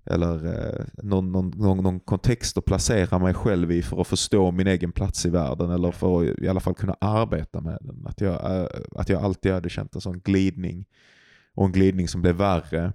eller 0.06 0.45
eh, 0.45 0.86
någon, 1.03 1.32
någon, 1.32 1.49
någon, 1.49 1.78
någon 1.78 1.99
kontext 1.99 2.58
att 2.58 2.66
placera 2.66 3.20
mig 3.20 3.34
själv 3.34 3.72
i 3.72 3.82
för 3.82 4.01
att 4.01 4.08
förstå 4.08 4.51
min 4.51 4.68
egen 4.68 4.91
plats 4.91 5.26
i 5.26 5.30
världen 5.30 5.70
eller 5.70 5.91
för 5.91 6.22
att 6.22 6.39
i 6.39 6.47
alla 6.47 6.60
fall 6.60 6.74
kunna 6.74 6.95
arbeta 7.01 7.62
med 7.62 7.78
den. 7.82 8.06
Att 8.08 8.22
jag, 8.22 8.60
eh, 8.60 8.68
att 8.91 9.10
jag 9.10 9.24
alltid 9.24 9.51
hade 9.51 9.70
känt 9.70 9.95
en 9.95 10.01
sån 10.01 10.20
glidning 10.20 10.86
och 11.56 11.66
en 11.66 11.72
glidning 11.72 12.08
som 12.08 12.22
blev 12.22 12.36
värre 12.36 12.93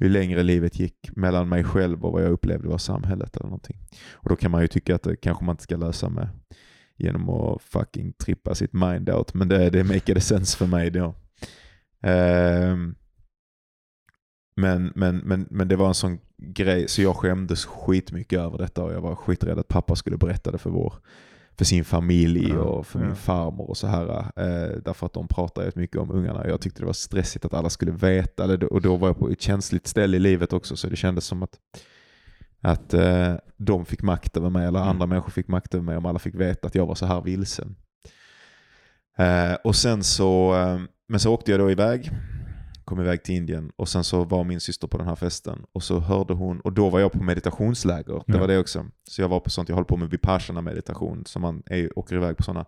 ju 0.00 0.08
längre 0.08 0.42
livet 0.42 0.78
gick 0.78 1.16
mellan 1.16 1.48
mig 1.48 1.64
själv 1.64 2.04
och 2.04 2.12
vad 2.12 2.22
jag 2.22 2.30
upplevde 2.30 2.68
var 2.68 2.78
samhället 2.78 3.36
eller 3.36 3.46
någonting. 3.46 3.76
Och 4.12 4.28
då 4.28 4.36
kan 4.36 4.50
man 4.50 4.62
ju 4.62 4.68
tycka 4.68 4.94
att 4.94 5.02
det 5.02 5.16
kanske 5.16 5.44
man 5.44 5.52
inte 5.52 5.62
ska 5.62 5.76
lösa 5.76 6.08
med 6.08 6.28
genom 6.96 7.28
att 7.28 7.62
fucking 7.62 8.12
trippa 8.12 8.54
sitt 8.54 8.72
mind 8.72 9.10
out. 9.10 9.34
Men 9.34 9.48
det, 9.48 9.70
det 9.70 9.84
make 9.84 10.20
sense 10.20 10.58
för 10.58 10.66
mig 10.66 10.90
då. 10.90 11.14
Ehm, 12.02 12.94
men, 14.60 14.92
men, 14.94 15.16
men, 15.16 15.46
men 15.50 15.68
det 15.68 15.76
var 15.76 15.88
en 15.88 15.94
sån 15.94 16.18
grej, 16.36 16.88
så 16.88 17.02
jag 17.02 17.16
skämdes 17.16 17.64
skitmycket 17.64 18.38
över 18.38 18.58
detta 18.58 18.84
och 18.84 18.92
jag 18.92 19.00
var 19.00 19.14
skiträdd 19.14 19.58
att 19.58 19.68
pappa 19.68 19.96
skulle 19.96 20.16
berätta 20.16 20.50
det 20.50 20.58
för 20.58 20.70
vår 20.70 20.94
för 21.58 21.64
sin 21.64 21.84
familj 21.84 22.52
och 22.56 22.86
för 22.86 22.98
min 22.98 23.16
farmor 23.16 23.70
och 23.70 23.76
så 23.76 23.86
här. 23.86 24.08
Eh, 24.36 24.76
därför 24.84 25.06
att 25.06 25.12
de 25.12 25.28
pratar 25.28 25.62
rätt 25.62 25.76
mycket 25.76 25.96
om 25.96 26.10
ungarna. 26.10 26.48
Jag 26.48 26.60
tyckte 26.60 26.80
det 26.82 26.86
var 26.86 26.92
stressigt 26.92 27.44
att 27.44 27.54
alla 27.54 27.70
skulle 27.70 27.92
veta. 27.92 28.44
Eller, 28.44 28.72
och 28.72 28.82
då 28.82 28.96
var 28.96 29.08
jag 29.08 29.18
på 29.18 29.28
ett 29.30 29.40
känsligt 29.40 29.86
ställe 29.86 30.16
i 30.16 30.20
livet 30.20 30.52
också 30.52 30.76
så 30.76 30.88
det 30.88 30.96
kändes 30.96 31.24
som 31.24 31.42
att, 31.42 31.58
att 32.60 32.94
eh, 32.94 33.34
de 33.56 33.84
fick 33.84 34.02
makt 34.02 34.36
över 34.36 34.50
mig 34.50 34.66
eller 34.66 34.78
Mm. 34.78 34.90
andra 34.90 35.06
människor 35.06 35.30
fick 35.30 35.48
makt 35.48 35.74
över 35.74 35.84
mig 35.84 35.96
om 35.96 36.06
alla 36.06 36.18
fick 36.18 36.34
veta 36.34 36.66
att 36.66 36.74
jag 36.74 36.86
var 36.86 36.94
så 36.94 37.06
här 37.06 37.20
vilsen. 37.20 37.76
Eh, 39.18 39.54
och 39.64 39.76
sen 39.76 40.02
så, 40.02 40.54
eh, 40.54 40.80
men 41.08 41.20
så 41.20 41.34
åkte 41.34 41.50
jag 41.50 41.60
då 41.60 41.70
iväg, 41.70 42.10
kom 42.84 43.00
iväg 43.00 43.22
till 43.22 43.34
Indien 43.34 43.70
och 43.76 43.88
sen 43.88 44.04
så 44.04 44.24
var 44.24 44.44
min 44.44 44.60
syster 44.60 44.88
på 44.88 44.98
den 44.98 45.06
här 45.06 45.16
festen 45.16 45.64
och 45.72 45.82
så 45.82 45.98
hörde 46.00 46.34
hon, 46.34 46.60
och 46.60 46.72
då 46.72 46.88
var 46.90 47.00
jag 47.00 47.12
på 47.12 47.22
meditationsläger, 47.22 48.14
det 48.26 48.32
Ja. 48.34 48.38
var 48.40 48.48
det 48.48 48.58
också. 48.58 48.86
Så 49.04 49.22
jag 49.22 49.28
var 49.28 49.40
på 49.40 49.50
sånt, 49.50 49.68
jag 49.68 49.76
håller 49.76 49.86
på 49.86 49.96
med 49.96 50.10
vipassana 50.10 50.60
meditation, 50.60 51.22
så 51.26 51.38
man 51.38 51.62
är, 51.66 51.98
åker 51.98 52.16
iväg 52.16 52.36
på 52.36 52.42
sådana 52.42 52.66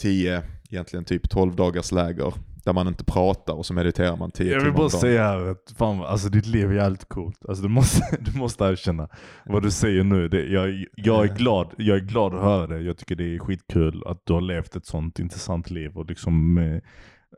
10, 0.00 0.42
egentligen 0.70 1.04
typ 1.04 1.30
12 1.30 1.56
dagars 1.56 1.92
läger 1.92 2.32
där 2.64 2.72
man 2.72 2.88
inte 2.88 3.04
pratar 3.04 3.52
och 3.52 3.66
så 3.66 3.74
mediterar 3.74 4.16
man 4.16 4.30
10 4.30 4.46
Jag 4.46 4.54
vill 4.54 4.64
timmar 4.64 4.76
bara 4.76 4.88
säga 4.90 5.22
här 5.22 5.50
att 5.50 5.74
fan, 5.78 6.00
alltså 6.04 6.28
ditt 6.28 6.46
liv 6.46 6.70
är 6.70 6.74
jävligt 6.74 7.08
coolt. 7.08 7.46
Alltså 7.48 7.62
du 7.62 7.68
måste, 7.68 8.16
du 8.20 8.38
måste 8.38 8.64
erkänna 8.64 9.08
vad 9.46 9.62
du 9.62 9.70
säger 9.70 10.04
nu. 10.04 10.28
Det, 10.28 10.42
jag, 10.46 10.84
jag, 10.96 11.24
är 11.24 11.34
glad, 11.36 11.74
jag 11.78 11.96
är 11.96 12.00
glad 12.00 12.34
att 12.34 12.42
höra 12.42 12.66
det. 12.66 12.80
Jag 12.80 12.96
tycker 12.96 13.16
det 13.16 13.34
är 13.34 13.38
skitkul 13.38 14.02
att 14.06 14.20
du 14.24 14.32
har 14.32 14.40
levt 14.40 14.76
ett 14.76 14.86
sånt 14.86 15.18
intressant 15.18 15.70
liv 15.70 15.96
och 15.96 16.06
liksom 16.06 16.58
eh, 16.58 16.80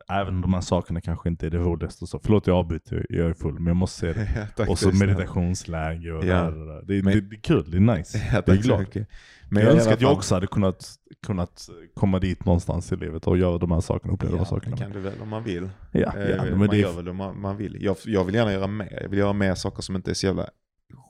även 0.08 0.34
om 0.34 0.40
de 0.40 0.54
här 0.54 0.60
sakerna 0.60 1.00
kanske 1.00 1.28
inte 1.28 1.46
är 1.46 1.50
det 1.50 1.58
roligaste. 1.58 2.06
Så, 2.06 2.18
förlåt 2.18 2.46
jag 2.46 2.56
avbryter, 2.56 3.06
jag 3.08 3.30
är 3.30 3.34
full, 3.34 3.54
men 3.54 3.66
jag 3.66 3.76
måste 3.76 3.98
säga 4.00 4.12
det. 4.12 4.48
Ja, 4.56 4.66
Och 4.70 4.78
så 4.78 4.90
meditationsläger 4.92 6.12
och 6.12 6.24
Ja. 6.24 6.42
där, 6.42 6.50
där. 6.66 6.82
det, 6.86 7.02
Men- 7.04 7.12
det, 7.14 7.20
det 7.20 7.36
är 7.36 7.40
kul, 7.40 7.70
det 7.70 7.76
är 7.76 7.80
nice. 7.96 8.18
Ja, 8.32 8.42
jag 8.46 8.56
är 8.56 8.62
glad. 8.62 8.86
Men 9.52 9.62
jag 9.62 9.70
alla 9.70 9.78
önskar 9.78 9.92
att 9.94 10.00
jag 10.00 10.12
också 10.12 10.34
hade 10.34 10.46
kunnat, 10.46 10.94
kunnat 11.26 11.68
komma 11.94 12.18
dit 12.18 12.44
någonstans 12.44 12.92
i 12.92 12.96
livet 12.96 13.26
och 13.26 13.38
göra 13.38 13.58
de 13.58 13.70
här 13.72 13.80
sakerna, 13.80 14.12
uppleva 14.14 14.32
de 14.32 14.38
här 14.38 14.44
Ja, 14.44 14.48
sakerna. 14.48 14.76
det 14.76 14.82
kan 14.82 14.92
du 14.92 15.00
väl 15.00 15.20
om 15.22 15.28
man 15.28 15.44
vill. 15.44 15.68
Ja, 15.92 16.12
Eh, 16.16 16.30
ja, 16.30 16.44
men 16.44 16.58
man 16.58 16.68
det 16.68 16.76
gör 16.76 16.92
väl 16.92 17.08
om 17.08 17.16
man, 17.16 17.40
man 17.40 17.56
vill. 17.56 17.76
Jag, 17.82 17.96
jag 18.04 18.24
vill 18.24 18.34
gärna 18.34 18.52
göra 18.52 18.66
mer. 18.66 18.98
Jag 19.02 19.08
vill 19.08 19.18
göra 19.18 19.32
mer 19.32 19.54
saker 19.54 19.82
som 19.82 19.96
inte 19.96 20.10
är 20.10 20.14
så 20.14 20.26
jävla 20.26 20.48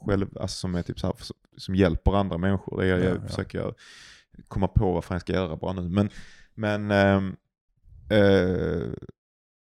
själv, 0.06 0.26
alltså 0.40 0.56
som 0.58 0.74
är 0.74 0.82
typ 0.82 1.00
så 1.00 1.06
här, 1.06 1.14
som 1.56 1.74
hjälper 1.74 2.12
andra 2.20 2.38
människor. 2.38 2.80
Det 2.80 2.86
är, 2.86 2.88
jag, 2.90 3.00
Ja, 3.00 3.04
jag 3.04 3.16
ja. 3.16 3.26
försöker 3.28 3.74
komma 4.48 4.68
på 4.68 4.92
vad 4.92 5.04
fan 5.04 5.14
jag 5.14 5.20
ska 5.20 5.32
göra 5.32 5.56
bara 5.56 5.72
nu. 5.72 5.88
Men, 5.88 6.10
men 6.54 6.90
ehm, 6.90 7.36
eh, 8.10 8.92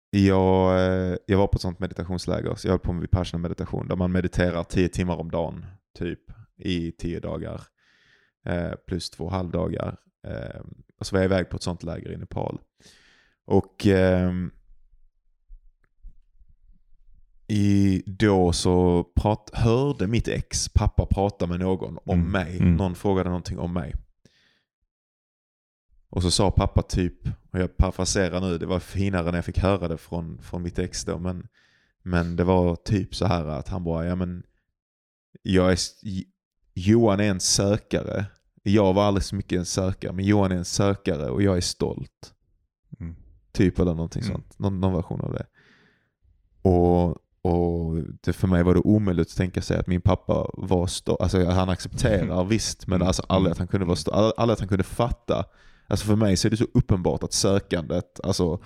jag, 0.09 0.79
eh, 0.79 1.15
jag 1.25 1.37
var 1.37 1.47
på 1.47 1.55
ett 1.55 1.61
sånt 1.61 1.79
meditationsläger, 1.79 2.55
så 2.55 2.67
jag 2.67 2.71
höll 2.71 2.79
på 2.79 2.93
med 2.93 3.01
Vipassana 3.01 3.41
meditation 3.41 3.87
där 3.87 3.95
man 3.95 4.11
mediterar 4.11 4.63
tio 4.63 4.89
timmar 4.89 5.15
om 5.19 5.31
dagen, 5.31 5.65
typ 5.97 6.19
i 6.57 6.91
tio 6.91 7.19
dagar. 7.19 7.61
Eh, 8.45 8.71
plus 8.87 9.09
två 9.09 9.29
halvdagar. 9.29 9.97
Eh, 10.27 10.61
och 10.99 11.05
så 11.07 11.15
var 11.15 11.21
jag 11.21 11.25
iväg 11.25 11.49
på 11.49 11.55
ett 11.55 11.63
sånt 11.63 11.83
läger 11.83 12.11
i 12.11 12.17
Nepal. 12.17 12.59
Och 13.45 13.87
ehm, 13.87 14.51
i, 17.47 18.03
då 18.05 18.53
så 18.53 19.03
prat, 19.15 19.49
hörde 19.53 20.07
mitt 20.07 20.27
ex, 20.27 20.69
pappa, 20.69 21.05
prata 21.05 21.47
med 21.47 21.59
någon 21.59 21.97
om 22.05 22.19
Mm, 22.19 22.31
mig. 22.31 22.57
mm. 22.57 22.75
Någon 22.75 22.95
frågade 22.95 23.29
någonting 23.29 23.59
om 23.59 23.73
mig. 23.73 23.93
Och 26.13 26.21
så 26.23 26.31
sa 26.31 26.51
pappa 26.51 26.81
typ, 26.81 27.27
och 27.51 27.59
jag 27.59 27.77
parafraserar 27.77 28.41
nu, 28.41 28.57
det 28.57 28.65
var 28.65 28.79
finare 28.79 29.25
när 29.25 29.37
jag 29.37 29.45
fick 29.45 29.57
höra 29.57 29.87
det 29.87 29.97
från, 29.97 30.41
från 30.41 30.61
mitt 30.61 30.79
ex 30.79 31.05
då, 31.05 31.19
men, 31.19 31.47
men 32.03 32.35
det 32.35 32.43
var 32.43 32.75
typ 32.75 33.15
så 33.15 33.25
här 33.25 33.45
att 33.45 33.67
han 33.67 33.83
bara, 33.83 34.05
ja 34.05 34.15
men, 34.15 34.43
jag 35.41 35.71
är, 35.71 35.77
Johan 36.73 37.19
är 37.19 37.29
en 37.29 37.39
sökare. 37.39 38.25
Jag 38.63 38.93
var 38.93 39.03
alldeles 39.03 39.33
mycket 39.33 39.59
en 39.59 39.65
sökare, 39.65 40.11
men 40.11 40.25
Johan 40.25 40.51
är 40.51 40.55
en 40.55 40.65
sökare 40.65 41.29
och 41.29 41.41
jag 41.43 41.57
är 41.57 41.61
stolt. 41.61 42.33
Mm. 42.99 43.15
Typ 43.51 43.79
eller 43.79 43.93
någonting 43.93 44.21
Mm. 44.23 44.33
sånt. 44.33 44.59
Någon, 44.59 44.79
någon 44.79 44.93
version 44.93 45.21
av 45.21 45.33
det. 45.33 45.45
Och, 46.61 47.09
och 47.51 47.95
det, 48.21 48.33
för 48.33 48.47
mig 48.47 48.63
var 48.63 48.73
det 48.73 48.79
omöjligt 48.79 49.27
att 49.31 49.37
tänka 49.37 49.61
sig 49.61 49.77
att 49.77 49.87
min 49.87 50.01
pappa 50.01 50.49
var 50.53 50.87
stolt. 50.87 51.21
Alltså 51.21 51.45
han 51.45 51.69
accepterar 51.69 52.43
visst, 52.49 52.87
men 52.87 52.95
Mm. 52.95 53.07
alltså 53.07 53.23
aldrig 53.29 53.51
att 53.51 53.57
han 53.57 53.67
kunde 53.67 53.85
vara 53.85 53.95
stolt. 53.95 54.17
Aldrig 54.17 54.33
aldrig 54.37 54.53
att 54.53 54.59
han 54.59 54.69
kunde 54.69 54.83
fatta. 54.83 55.45
Alltså 55.93 56.05
för 56.05 56.15
mig 56.15 56.37
så 56.37 56.47
är 56.47 56.49
det 56.49 56.57
så 56.57 56.67
uppenbart 56.73 57.23
att 57.23 57.33
sökandet, 57.33 58.19
alltså 58.23 58.59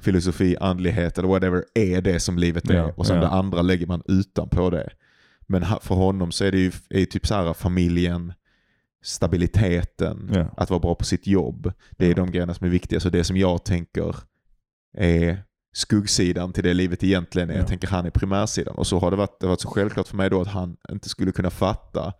filosofi, 0.00 0.56
andlighet 0.60 1.18
eller 1.18 1.28
whatever 1.28 1.64
är 1.74 2.00
det 2.00 2.20
som 2.20 2.38
livet 2.38 2.70
är. 2.70 2.74
Ja, 2.74 2.92
och 2.96 3.06
sen 3.06 3.16
ja. 3.16 3.22
det 3.22 3.28
andra 3.28 3.62
lägger 3.62 3.86
man 3.86 4.02
utanpå 4.06 4.70
det. 4.70 4.90
Men 5.40 5.64
för 5.82 5.94
honom 5.94 6.32
så 6.32 6.44
är 6.44 6.52
det 6.52 6.58
ju 6.58 6.72
är 6.88 7.04
typ 7.04 7.26
så 7.26 7.34
här 7.34 7.52
familjen, 7.52 8.32
stabiliteten, 9.04 10.30
Ja. 10.34 10.54
att 10.56 10.70
vara 10.70 10.80
bra 10.80 10.94
på 10.94 11.04
sitt 11.04 11.26
jobb. 11.26 11.72
Det 11.90 12.06
är 12.10 12.14
de 12.14 12.30
grejerna 12.30 12.54
som 12.54 12.66
är 12.66 12.70
viktiga. 12.70 13.00
Så 13.00 13.10
det 13.10 13.24
som 13.24 13.36
jag 13.36 13.64
tänker 13.64 14.16
är 14.98 15.42
skuggsidan 15.72 16.52
till 16.52 16.64
det 16.64 16.74
livet 16.74 17.04
egentligen 17.04 17.50
är. 17.50 17.54
Ja. 17.54 17.58
Jag 17.58 17.68
tänker 17.68 17.88
han 17.88 18.06
är 18.06 18.10
primärsidan. 18.10 18.74
Och 18.74 18.86
så 18.86 18.98
har 18.98 19.10
det 19.10 19.16
varit, 19.16 19.40
det 19.40 19.46
varit 19.46 19.60
så 19.60 19.68
självklart 19.68 20.08
för 20.08 20.16
mig 20.16 20.30
då 20.30 20.40
att 20.40 20.48
han 20.48 20.76
inte 20.90 21.08
skulle 21.08 21.32
kunna 21.32 21.50
fatta 21.50 22.12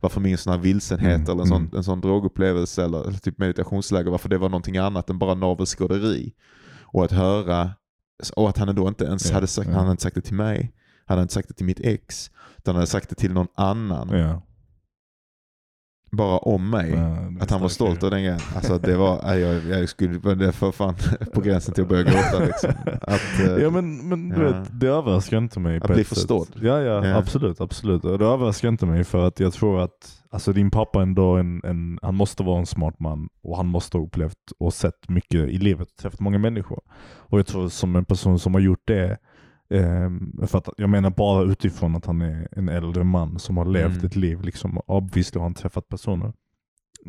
varför 0.00 0.20
min 0.20 0.38
sån 0.38 0.52
här 0.52 0.60
vilsenhet 0.60 1.18
Mm, 1.18 1.30
eller 1.30 1.42
en 1.42 1.48
sån, 1.48 1.62
mm. 1.62 1.76
en 1.76 1.84
sån 1.84 2.00
drogupplevelse 2.00 2.84
eller, 2.84 3.08
eller 3.08 3.18
typ 3.18 3.38
meditationsläger, 3.38 4.10
varför 4.10 4.28
det 4.28 4.38
var 4.38 4.48
någonting 4.48 4.76
annat 4.76 5.10
än 5.10 5.18
bara 5.18 5.34
navelskåderi. 5.34 6.32
Och 6.82 7.04
att 7.04 7.12
höra, 7.12 7.70
och 8.36 8.48
att 8.48 8.58
han 8.58 8.74
då 8.74 8.88
inte 8.88 9.04
ens 9.04 9.28
Ja, 9.28 9.34
hade 9.34 9.46
sagt, 9.46 9.66
han 9.68 9.78
hade 9.78 9.90
inte 9.90 10.02
sagt 10.02 10.14
det 10.14 10.20
till 10.20 10.34
mig, 10.34 10.72
han 11.06 11.14
hade 11.14 11.22
inte 11.22 11.34
sagt 11.34 11.48
det 11.48 11.54
till 11.54 11.66
mitt 11.66 11.80
ex, 11.80 12.30
utan 12.56 12.74
han 12.74 12.76
hade 12.76 12.86
sagt 12.86 13.08
det 13.08 13.14
till 13.14 13.32
någon 13.32 13.48
annan, 13.54 14.08
Ja. 14.08 14.42
Bara 16.10 16.38
om 16.38 16.70
mig. 16.70 16.90
Ja, 16.90 17.16
Att 17.40 17.50
han 17.50 17.60
var 17.60 17.68
stolt 17.68 18.02
av 18.02 18.10
den 18.10 18.22
grejen. 18.22 18.40
Alltså 18.56 18.78
det 18.78 18.96
var, 18.96 19.34
jag, 19.34 19.64
jag 19.64 19.88
skulle, 19.88 20.34
det 20.34 20.52
för 20.52 20.72
fan 20.72 20.94
på 21.34 21.40
gränsen 21.40 21.74
till 21.74 21.82
att 21.82 21.88
börja 21.88 22.02
gråta 22.02 22.38
liksom. 22.38 22.70
Att, 23.02 23.40
eh, 23.40 23.46
Ja 23.62 23.70
men, 23.70 24.08
men 24.08 24.28
du 24.28 24.42
ja. 24.42 24.52
vet, 24.52 24.80
det 24.80 24.86
överraskar 24.86 25.38
inte 25.38 25.60
mig 25.60 25.80
Att 25.82 25.94
bli 25.94 26.04
förstådd. 26.04 26.48
Ja, 26.62 26.80
ja 26.80 27.06
Ja. 27.06 27.16
absolut, 27.16 27.60
absolut. 27.60 28.02
Det 28.02 28.08
överraskar 28.08 28.68
inte 28.68 28.86
mig 28.86 29.04
för 29.04 29.26
att 29.26 29.40
jag 29.40 29.52
tror 29.52 29.80
att 29.80 30.22
alltså 30.30 30.52
din 30.52 30.70
pappa 30.70 31.02
ändå 31.02 31.36
en, 31.36 31.60
en, 31.64 31.98
han 32.02 32.14
måste 32.14 32.42
vara 32.42 32.58
en 32.58 32.66
smart 32.66 33.00
man 33.00 33.28
och 33.42 33.56
han 33.56 33.66
måste 33.66 33.98
ha 33.98 34.04
upplevt 34.04 34.52
och 34.58 34.74
sett 34.74 35.08
mycket 35.08 35.48
i 35.48 35.58
livet, 35.58 35.88
träffat 36.00 36.20
många 36.20 36.38
människor. 36.38 36.80
Och 37.16 37.38
jag 37.38 37.46
tror 37.46 37.68
som 37.68 37.96
en 37.96 38.04
person 38.04 38.38
som 38.38 38.54
har 38.54 38.60
gjort 38.60 38.82
det, 38.86 39.18
ehm, 39.70 40.46
för 40.46 40.58
att 40.58 40.68
jag 40.76 40.90
menar 40.90 41.10
bara 41.10 41.42
utifrån 41.44 41.96
att 41.96 42.06
han 42.06 42.22
är 42.22 42.48
en 42.52 42.68
äldre 42.68 43.04
man 43.04 43.38
som 43.38 43.56
har 43.56 43.64
levt 43.64 43.92
Mm. 43.92 44.06
ett 44.06 44.16
liv, 44.16 44.42
liksom, 44.42 44.78
obviously 44.86 45.38
har 45.38 45.42
han 45.44 45.54
träffat 45.54 45.88
personer. 45.88 46.32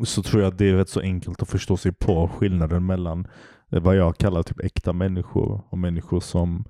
Så 0.03 0.23
tror 0.23 0.41
jag 0.43 0.51
att 0.51 0.57
det 0.57 0.69
är 0.69 0.73
rätt 0.75 0.89
så 0.89 0.99
enkelt 0.99 1.41
att 1.41 1.49
förstå 1.49 1.77
sig 1.77 1.91
på 1.91 2.27
skillnaden 2.27 2.85
mellan 2.85 3.27
eh, 3.71 3.81
vad 3.81 3.95
jag 3.95 4.17
kallar 4.17 4.43
typ 4.43 4.59
äkta 4.59 4.93
människor 4.93 5.61
och 5.69 5.77
människor 5.77 6.19
som, 6.19 6.65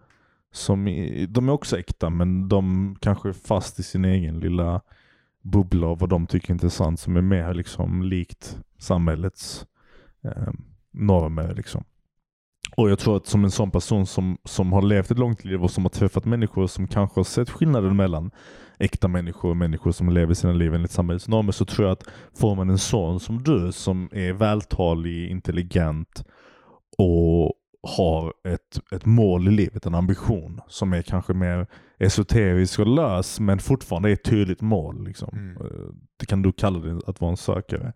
som 0.52 0.86
de 1.30 1.50
är 1.50 1.52
också 1.52 1.78
äkta 1.80 2.10
men 2.10 2.48
de 2.50 2.96
kanske 3.00 3.30
är 3.30 3.34
fast 3.34 3.80
i 3.80 3.84
sin 3.84 4.06
egen 4.06 4.40
lilla 4.40 4.82
bubbla 5.44 5.88
av 5.88 6.00
vad 6.00 6.10
de 6.10 6.28
tycker 6.28 6.50
är 6.50 6.54
intressant 6.54 7.00
som 7.00 7.16
är 7.18 7.22
mer 7.22 7.54
liksom 7.54 8.04
likt 8.04 8.60
samhällets 8.78 9.66
eh, 10.24 10.54
normer. 10.92 11.54
Liksom. 11.56 11.84
Och 12.80 12.90
jag 12.90 13.00
tror 13.00 13.18
att 13.18 13.28
som 13.28 13.44
en 13.44 13.52
sån 13.52 13.72
person 13.72 14.06
som, 14.06 14.38
som 14.46 14.74
har 14.74 14.82
levt 14.82 15.12
ett 15.12 15.18
långt 15.20 15.46
liv 15.46 15.64
och 15.64 15.72
som 15.72 15.86
har 15.86 15.90
träffat 15.90 16.26
människor 16.26 16.68
som 16.68 16.88
kanske 16.88 17.20
har 17.20 17.24
sett 17.24 17.50
skillnaden 17.50 17.96
mellan 17.96 18.32
äkta 18.80 19.08
människor 19.08 19.50
och 19.50 19.58
människor 19.58 19.92
som 19.92 20.10
lever 20.10 20.34
sina 20.34 20.54
liv 20.54 20.74
enligt 20.74 20.92
samhällets 20.92 21.28
normer 21.28 21.52
så 21.52 21.66
tror 21.66 21.88
jag 21.88 21.94
att 21.94 22.04
får 22.40 22.56
man 22.56 22.70
en 22.70 22.78
son 22.78 23.20
som 23.20 23.44
du 23.44 23.72
som 23.72 24.10
är 24.12 24.34
vältalig, 24.34 25.30
intelligent 25.30 26.24
och 26.98 27.54
har 27.98 28.34
ett, 28.48 28.80
ett 28.92 29.06
mål 29.06 29.48
i 29.48 29.52
livet, 29.52 29.86
en 29.86 29.96
ambition 29.96 30.62
som 30.68 30.94
är 30.94 31.02
kanske 31.02 31.34
mer 31.34 31.68
esoterisk 31.98 32.80
och 32.80 32.88
lös 32.88 33.40
men 33.40 33.60
fortfarande 33.60 34.10
är 34.10 34.14
ett 34.14 34.24
tydligt 34.24 34.62
mål. 34.62 35.04
Liksom. 35.04 35.30
Mm. 35.34 35.58
Eh, 35.58 35.94
Det 36.20 36.26
kan 36.26 36.42
du 36.42 36.52
kalla 36.52 36.80
det 36.80 37.02
att 37.08 37.22
vara 37.22 37.32
en 37.32 37.38
sökare. 37.38 37.94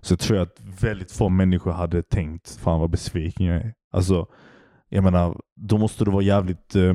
Så 0.00 0.12
jag 0.12 0.18
tror 0.20 0.38
att 0.38 0.60
väldigt 0.80 1.12
få 1.12 1.28
människor 1.28 1.72
hade 1.72 2.02
tänkt, 2.02 2.58
fan 2.62 2.80
vad 2.80 2.90
besviken 2.90 3.46
jag 3.46 3.56
är. 3.56 3.74
Alltså, 3.92 4.26
jag 4.88 5.04
menar, 5.04 5.40
då 5.56 5.78
måste 5.78 6.04
du 6.04 6.10
vara 6.10 6.22
jävligt 6.22 6.74
eh, 6.76 6.94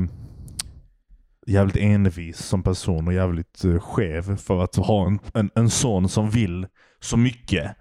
jävligt 1.48 1.76
envis 1.78 2.38
som 2.38 2.64
person 2.64 3.08
och 3.08 3.14
jävligt 3.14 3.66
eh, 3.66 3.80
skev 3.80 4.38
för 4.38 4.64
att 4.64 4.76
ha 4.76 5.08
en, 5.08 5.20
en, 5.34 5.50
en 5.56 5.70
son 5.70 6.10
som 6.10 6.30
vill 6.30 6.68
så 7.00 7.18
mycket 7.18 7.76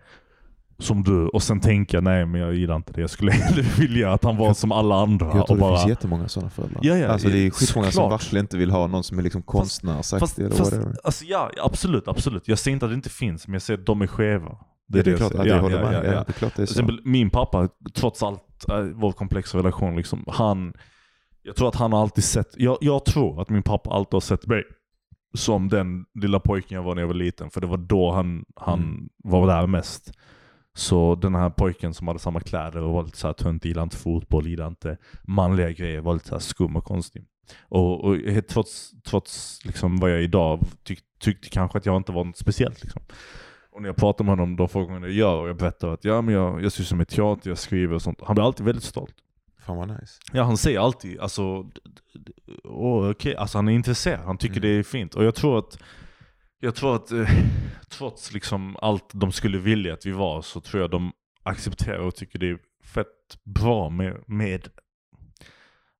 som 0.78 1.02
du 1.02 1.28
och 1.28 1.42
sen 1.42 1.60
tänka 1.60 2.00
nej 2.00 2.26
men 2.26 2.40
jag 2.40 2.54
gillar 2.54 2.76
inte 2.76 2.92
det. 2.92 3.00
Jag 3.00 3.10
skulle 3.10 3.32
vilja 3.78 4.12
att 4.12 4.24
han 4.24 4.36
var 4.36 4.54
som 4.54 4.72
alla 4.72 4.94
andra. 4.94 5.26
Jag 5.26 5.32
tror 5.34 5.42
och 5.50 5.56
det 5.56 5.60
bara, 5.60 5.76
finns 5.76 5.88
jättemånga 5.88 6.28
sådana 6.28 6.50
föräldrar. 6.50 6.80
Ja, 6.82 6.96
ja, 6.96 7.08
alltså 7.08 7.28
det 7.28 7.38
är 7.38 7.50
skitmånga 7.50 7.90
som 7.90 8.10
verkligen 8.10 8.44
inte 8.44 8.56
vill 8.56 8.70
ha 8.70 8.86
någon 8.86 9.04
som 9.04 9.18
är 9.18 9.22
liksom 9.22 9.42
konstnärsaktig 9.42 10.44
eller 10.44 10.56
fast, 10.56 10.72
whatever. 10.72 10.96
alltså, 11.04 11.24
ja, 11.24 11.50
absolut, 11.62 12.08
absolut. 12.08 12.48
Jag 12.48 12.58
säger 12.58 12.72
inte 12.72 12.86
att 12.86 12.90
det 12.92 12.96
inte 12.96 13.10
finns 13.10 13.46
men 13.46 13.52
jag 13.52 13.62
säger 13.62 13.78
att 13.80 13.86
de 13.86 14.02
är 14.02 14.06
skeva. 14.06 14.58
Det 14.88 14.98
är, 14.98 15.04
det 15.04 15.10
jag 15.10 15.18
klart, 15.18 15.32
jag 15.34 15.46
Ja, 15.46 15.58
håller 15.60 15.76
ja, 15.76 15.84
med. 15.90 15.94
ja, 15.94 16.04
Ja, 16.04 16.12
ja. 16.12 16.24
Det 16.26 16.30
är 16.30 16.32
klart 16.32 16.52
det 16.56 16.62
är 16.62 16.66
så. 16.66 16.72
exempel 16.72 17.00
min 17.04 17.30
pappa, 17.30 17.68
trots 17.94 18.22
allt 18.22 18.42
äh, 18.68 18.80
vår 18.80 19.12
komplexa 19.12 19.58
relation, 19.58 19.96
liksom, 19.96 20.24
han, 20.26 20.72
jag 21.42 21.56
tror 21.56 21.68
att 21.68 21.74
han 21.74 21.92
har 21.92 22.02
alltid 22.02 22.24
sett, 22.24 22.48
jag, 22.56 22.78
jag 22.80 23.04
tror 23.04 23.42
att 23.42 23.48
min 23.48 23.62
pappa 23.62 23.90
alltid 23.90 24.12
har 24.12 24.20
sett 24.20 24.46
mig 24.46 24.64
som 25.34 25.68
den 25.68 26.04
lilla 26.14 26.40
pojken 26.40 26.76
jag 26.76 26.82
var 26.82 26.94
när 26.94 27.02
jag 27.02 27.06
var 27.06 27.14
liten. 27.14 27.50
För 27.50 27.60
det 27.60 27.66
var 27.66 27.76
då 27.76 28.12
han, 28.12 28.44
han 28.56 28.78
Mm. 28.82 29.08
var 29.24 29.46
där 29.46 29.66
mest. 29.66 30.12
Så 30.74 31.14
den 31.14 31.34
här 31.34 31.50
pojken 31.50 31.94
som 31.94 32.08
hade 32.08 32.18
samma 32.20 32.40
kläder 32.40 32.82
och 32.82 32.92
var 32.92 33.02
lite 33.04 33.18
såhär 33.18 33.34
töntig, 33.34 33.68
gillade 33.68 33.82
inte 33.84 33.96
fotboll, 33.96 34.46
gillade 34.46 34.68
inte 34.68 34.96
manliga 35.22 35.70
grejer, 35.70 36.00
var 36.00 36.14
lite 36.14 36.28
såhär 36.28 36.40
skum 36.40 36.76
och 36.76 36.84
konstig. 36.84 37.24
Och, 37.68 38.04
och 38.04 38.16
trots, 38.48 38.90
trots 39.02 39.64
liksom 39.64 39.96
vad 39.96 40.10
jag 40.10 40.18
är 40.18 40.22
idag 40.22 40.60
tyck, 40.84 41.00
tyckte 41.20 41.48
kanske 41.48 41.78
att 41.78 41.86
jag 41.86 41.96
inte 41.96 42.12
var 42.12 42.24
något 42.24 42.36
speciellt. 42.36 42.82
Liksom. 42.82 43.02
Och 43.76 43.82
när 43.82 43.88
jag 43.88 43.96
pratar 43.96 44.24
med 44.24 44.32
honom 44.32 44.56
de 44.56 44.68
få 44.68 44.84
gånger 44.84 45.00
jag 45.00 45.10
gör 45.10 45.36
och 45.36 45.48
jag 45.48 45.56
berättar 45.56 45.88
att 45.88 46.04
ja, 46.04 46.22
men 46.22 46.34
jag, 46.34 46.64
jag 46.64 46.72
sysslar 46.72 46.98
med 46.98 47.08
teater, 47.08 47.50
jag 47.50 47.58
skriver 47.58 47.94
och 47.94 48.02
sånt. 48.02 48.20
Han 48.22 48.34
blir 48.34 48.44
alltid 48.44 48.66
väldigt 48.66 48.84
stolt. 48.84 49.14
Fan 49.66 49.76
vad 49.76 49.88
nice. 49.88 50.20
Ja 50.32 50.42
han 50.42 50.56
säger 50.56 50.80
alltid, 50.80 51.20
alltså, 51.20 51.70
åh, 52.64 53.10
okej, 53.10 53.36
alltså 53.36 53.58
han 53.58 53.68
är 53.68 53.72
intresserad, 53.72 54.20
han 54.20 54.38
tycker 54.38 54.56
Mm. 54.56 54.62
det 54.62 54.68
är 54.68 54.82
fint. 54.82 55.14
Och 55.14 55.24
jag 55.24 55.34
tror 55.34 55.58
att, 55.58 55.78
jag 56.60 56.74
tror 56.74 56.96
att 56.96 57.12
eh, 57.12 57.28
trots 57.88 58.32
liksom 58.32 58.76
allt 58.82 59.10
de 59.12 59.32
skulle 59.32 59.58
vilja 59.58 59.94
att 59.94 60.06
vi 60.06 60.12
var 60.12 60.42
så 60.42 60.60
tror 60.60 60.80
jag 60.82 60.90
de 60.90 61.12
accepterar 61.42 61.98
och 61.98 62.14
tycker 62.14 62.38
det 62.38 62.50
är 62.50 62.58
fett 62.84 63.38
bra 63.44 63.90
med, 63.90 64.24
med 64.26 64.68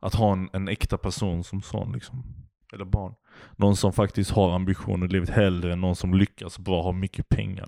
att 0.01 0.15
ha 0.15 0.33
en, 0.33 0.49
en 0.53 0.69
äkta 0.69 0.99
person 0.99 1.45
som 1.45 1.63
son 1.63 1.93
liksom. 1.93 2.25
Eller 2.73 2.85
barn. 2.85 3.15
Någon 3.57 3.77
som 3.77 3.93
faktiskt 3.93 4.31
har 4.31 4.55
ambitioner 4.55 5.07
i 5.07 5.09
livet 5.09 5.29
hellre 5.31 5.73
än 5.73 5.81
någon 5.81 5.97
som 5.97 6.15
lyckas 6.15 6.59
bra 6.59 6.83
ha 6.83 6.93
mycket 6.93 7.29
pengar. 7.29 7.67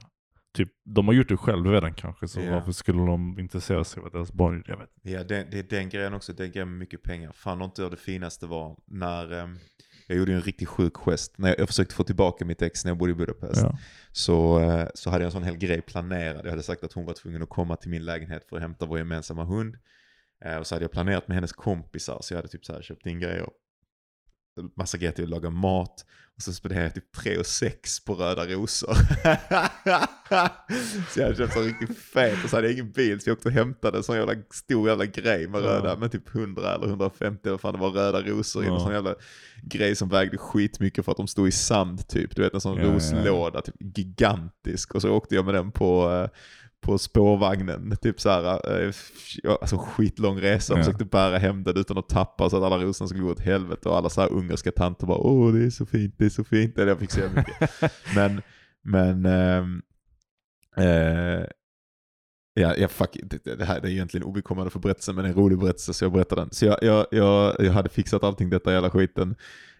typ, 0.54 0.68
de 0.84 1.06
har 1.06 1.14
gjort 1.14 1.28
det 1.28 1.36
själv 1.36 1.66
redan 1.66 1.94
kanske, 1.94 2.28
så 2.28 2.40
Ja. 2.40 2.54
varför 2.54 2.72
skulle 2.72 2.98
de 3.06 3.38
intressera 3.38 3.84
sig 3.84 4.02
för 4.02 4.10
deras 4.10 4.32
barn? 4.32 4.64
Jag 4.66 4.76
vet. 4.76 4.90
Ja, 5.02 5.24
det, 5.24 5.44
det 5.50 5.58
är 5.58 5.62
den 5.62 5.88
grejen 5.88 6.14
också. 6.14 6.32
Den 6.32 6.50
grejen 6.52 6.68
med 6.70 6.78
mycket 6.78 7.02
pengar. 7.02 7.32
Fan 7.32 7.62
inte 7.62 7.82
jag 7.82 7.90
det 7.90 7.96
finaste 7.96 8.46
var 8.46 8.76
när 8.86 9.32
ehm, 9.32 9.58
jag 10.06 10.18
gjorde 10.18 10.32
en 10.32 10.40
riktigt 10.40 10.68
sjuk 10.68 10.96
gest. 10.96 11.38
När 11.38 11.48
jag, 11.48 11.58
jag 11.58 11.68
försökte 11.68 11.94
få 11.94 12.04
tillbaka 12.04 12.44
mitt 12.44 12.62
ex 12.62 12.84
när 12.84 12.90
jag 12.90 12.98
bodde 12.98 13.12
i 13.12 13.14
Budapest. 13.14 13.62
Ja. 13.62 13.78
Så, 14.12 14.60
eh, 14.60 14.88
så 14.94 15.10
hade 15.10 15.22
jag 15.24 15.26
en 15.28 15.32
sån 15.32 15.42
hel 15.44 15.56
grej 15.56 15.80
planerad. 15.80 16.44
Jag 16.46 16.50
hade 16.50 16.62
sagt 16.62 16.84
att 16.84 16.92
hon 16.92 17.04
var 17.06 17.14
tvungen 17.14 17.42
att 17.42 17.48
komma 17.48 17.76
till 17.76 17.90
min 17.90 18.04
lägenhet 18.04 18.44
för 18.48 18.56
att 18.56 18.62
hämta 18.62 18.86
vår 18.86 18.98
gemensamma 18.98 19.44
hund. 19.44 19.76
Eh, 20.44 20.56
och 20.56 20.66
så 20.66 20.74
hade 20.74 20.84
jag 20.84 20.92
planerat 20.92 21.28
med 21.28 21.34
hennes 21.34 21.52
kompisar. 21.52 22.18
Så 22.20 22.34
jag 22.34 22.38
hade 22.38 22.48
typ 22.48 22.64
så 22.64 22.72
här 22.72 22.82
köpt 22.82 23.06
in 23.06 23.20
grejer. 23.20 23.48
Massa 24.76 24.98
grejer 24.98 25.12
till 25.12 25.24
att 25.24 25.30
laga 25.30 25.50
mat. 25.50 26.04
Och 26.36 26.42
så 26.42 26.52
spenderade 26.52 26.86
jag 26.86 26.94
typ 26.94 27.12
3 27.16 27.38
och 27.38 27.46
6 27.46 28.04
på 28.04 28.14
röda 28.14 28.46
rosor. 28.46 28.94
så 31.10 31.20
jag 31.20 31.24
hade 31.24 31.36
köpt 31.36 31.52
så 31.52 31.60
riktigt 31.60 31.98
fet 31.98 32.44
och 32.44 32.50
så 32.50 32.56
hade 32.56 32.68
jag 32.68 32.72
ingen 32.74 32.90
bil 32.92 33.20
så 33.20 33.30
jag 33.30 33.36
åkte 33.36 33.48
och 33.48 33.54
hämtade 33.54 33.96
en 33.96 34.02
sån 34.02 34.16
jävla 34.16 34.34
stor 34.50 34.88
jävla 34.88 35.06
grej 35.06 35.48
med 35.48 35.62
Ja. 35.62 35.66
röda, 35.68 35.96
med 35.96 36.12
typ 36.12 36.34
100 36.34 36.74
eller 36.74 36.86
150 36.86 37.48
eller 37.48 37.58
fan 37.58 37.72
det 37.72 37.78
var 37.80 37.90
röda 37.90 38.22
rosor 38.22 38.64
i. 38.64 38.66
Ja. 38.66 38.74
En 38.74 38.80
sån 38.80 38.92
jävla 38.92 39.14
grej 39.62 39.96
som 39.96 40.08
vägde 40.08 40.38
skitmycket 40.38 41.04
för 41.04 41.12
att 41.12 41.16
de 41.18 41.28
stod 41.28 41.48
i 41.48 41.52
sand 41.52 42.08
typ. 42.08 42.36
Du 42.36 42.42
vet 42.42 42.54
en 42.54 42.60
sån 42.60 42.76
Ja, 42.76 42.82
ja, 42.82 42.88
ja. 42.88 42.94
roslåda, 42.94 43.60
typ 43.60 43.74
gigantisk. 43.80 44.94
Och 44.94 45.02
så 45.02 45.10
åkte 45.10 45.34
jag 45.34 45.44
med 45.44 45.54
den 45.54 45.72
på, 45.72 46.10
eh, 46.10 46.28
på 46.80 46.98
spårvagnen, 46.98 47.96
typ 47.96 48.20
så 48.20 48.28
här, 48.28 48.44
eh, 48.82 48.92
alltså 49.60 49.76
skitlång 49.78 50.40
resa. 50.40 50.72
och 50.72 50.78
Ja. 50.78 50.84
Försökte 50.84 51.04
bära 51.04 51.38
hem 51.38 51.64
den 51.64 51.76
utan 51.76 51.98
att 51.98 52.08
tappa 52.08 52.50
så 52.50 52.56
att 52.56 52.62
alla 52.62 52.84
rosorna 52.84 53.08
skulle 53.08 53.22
gå 53.22 53.30
åt 53.30 53.40
helvete. 53.40 53.88
Och 53.88 53.96
alla 53.96 54.08
så 54.08 54.20
här 54.20 54.32
ungerska 54.32 54.72
tanter 54.72 55.06
bara 55.06 55.18
åh 55.18 55.52
det 55.52 55.64
är 55.64 55.70
så 55.70 55.86
fint, 55.86 56.14
det 56.18 56.24
är 56.24 56.30
så 56.30 56.44
fint. 56.44 56.78
Eller 56.78 56.88
jag 56.88 56.98
fick 56.98 57.10
se 57.10 57.28
mycket. 57.28 57.70
men, 58.14 58.42
men, 58.82 59.26
ehm, 59.26 59.82
eh, 60.76 61.46
Ja, 62.60 62.74
ja 62.76 62.88
fuck, 62.88 63.16
det, 63.22 63.56
det 63.56 63.64
här 63.64 63.80
det 63.80 63.88
är 63.88 63.92
egentligen 63.92 64.26
ovidkommande 64.26 64.70
för 64.70 64.78
berättelsen 64.78 65.14
men 65.14 65.24
en 65.24 65.34
rolig 65.34 65.58
berättelse 65.58 65.94
så 65.94 66.04
jag 66.04 66.12
berättar 66.12 66.36
den. 66.36 66.48
Så 66.50 66.66
jag, 66.66 66.78
jag, 66.82 67.06
jag, 67.10 67.56
jag 67.58 67.72
hade 67.72 67.88
fixat 67.88 68.24
allting 68.24 68.50
detta 68.50 68.72
jävla 68.72 68.90
skiten. 68.90 69.34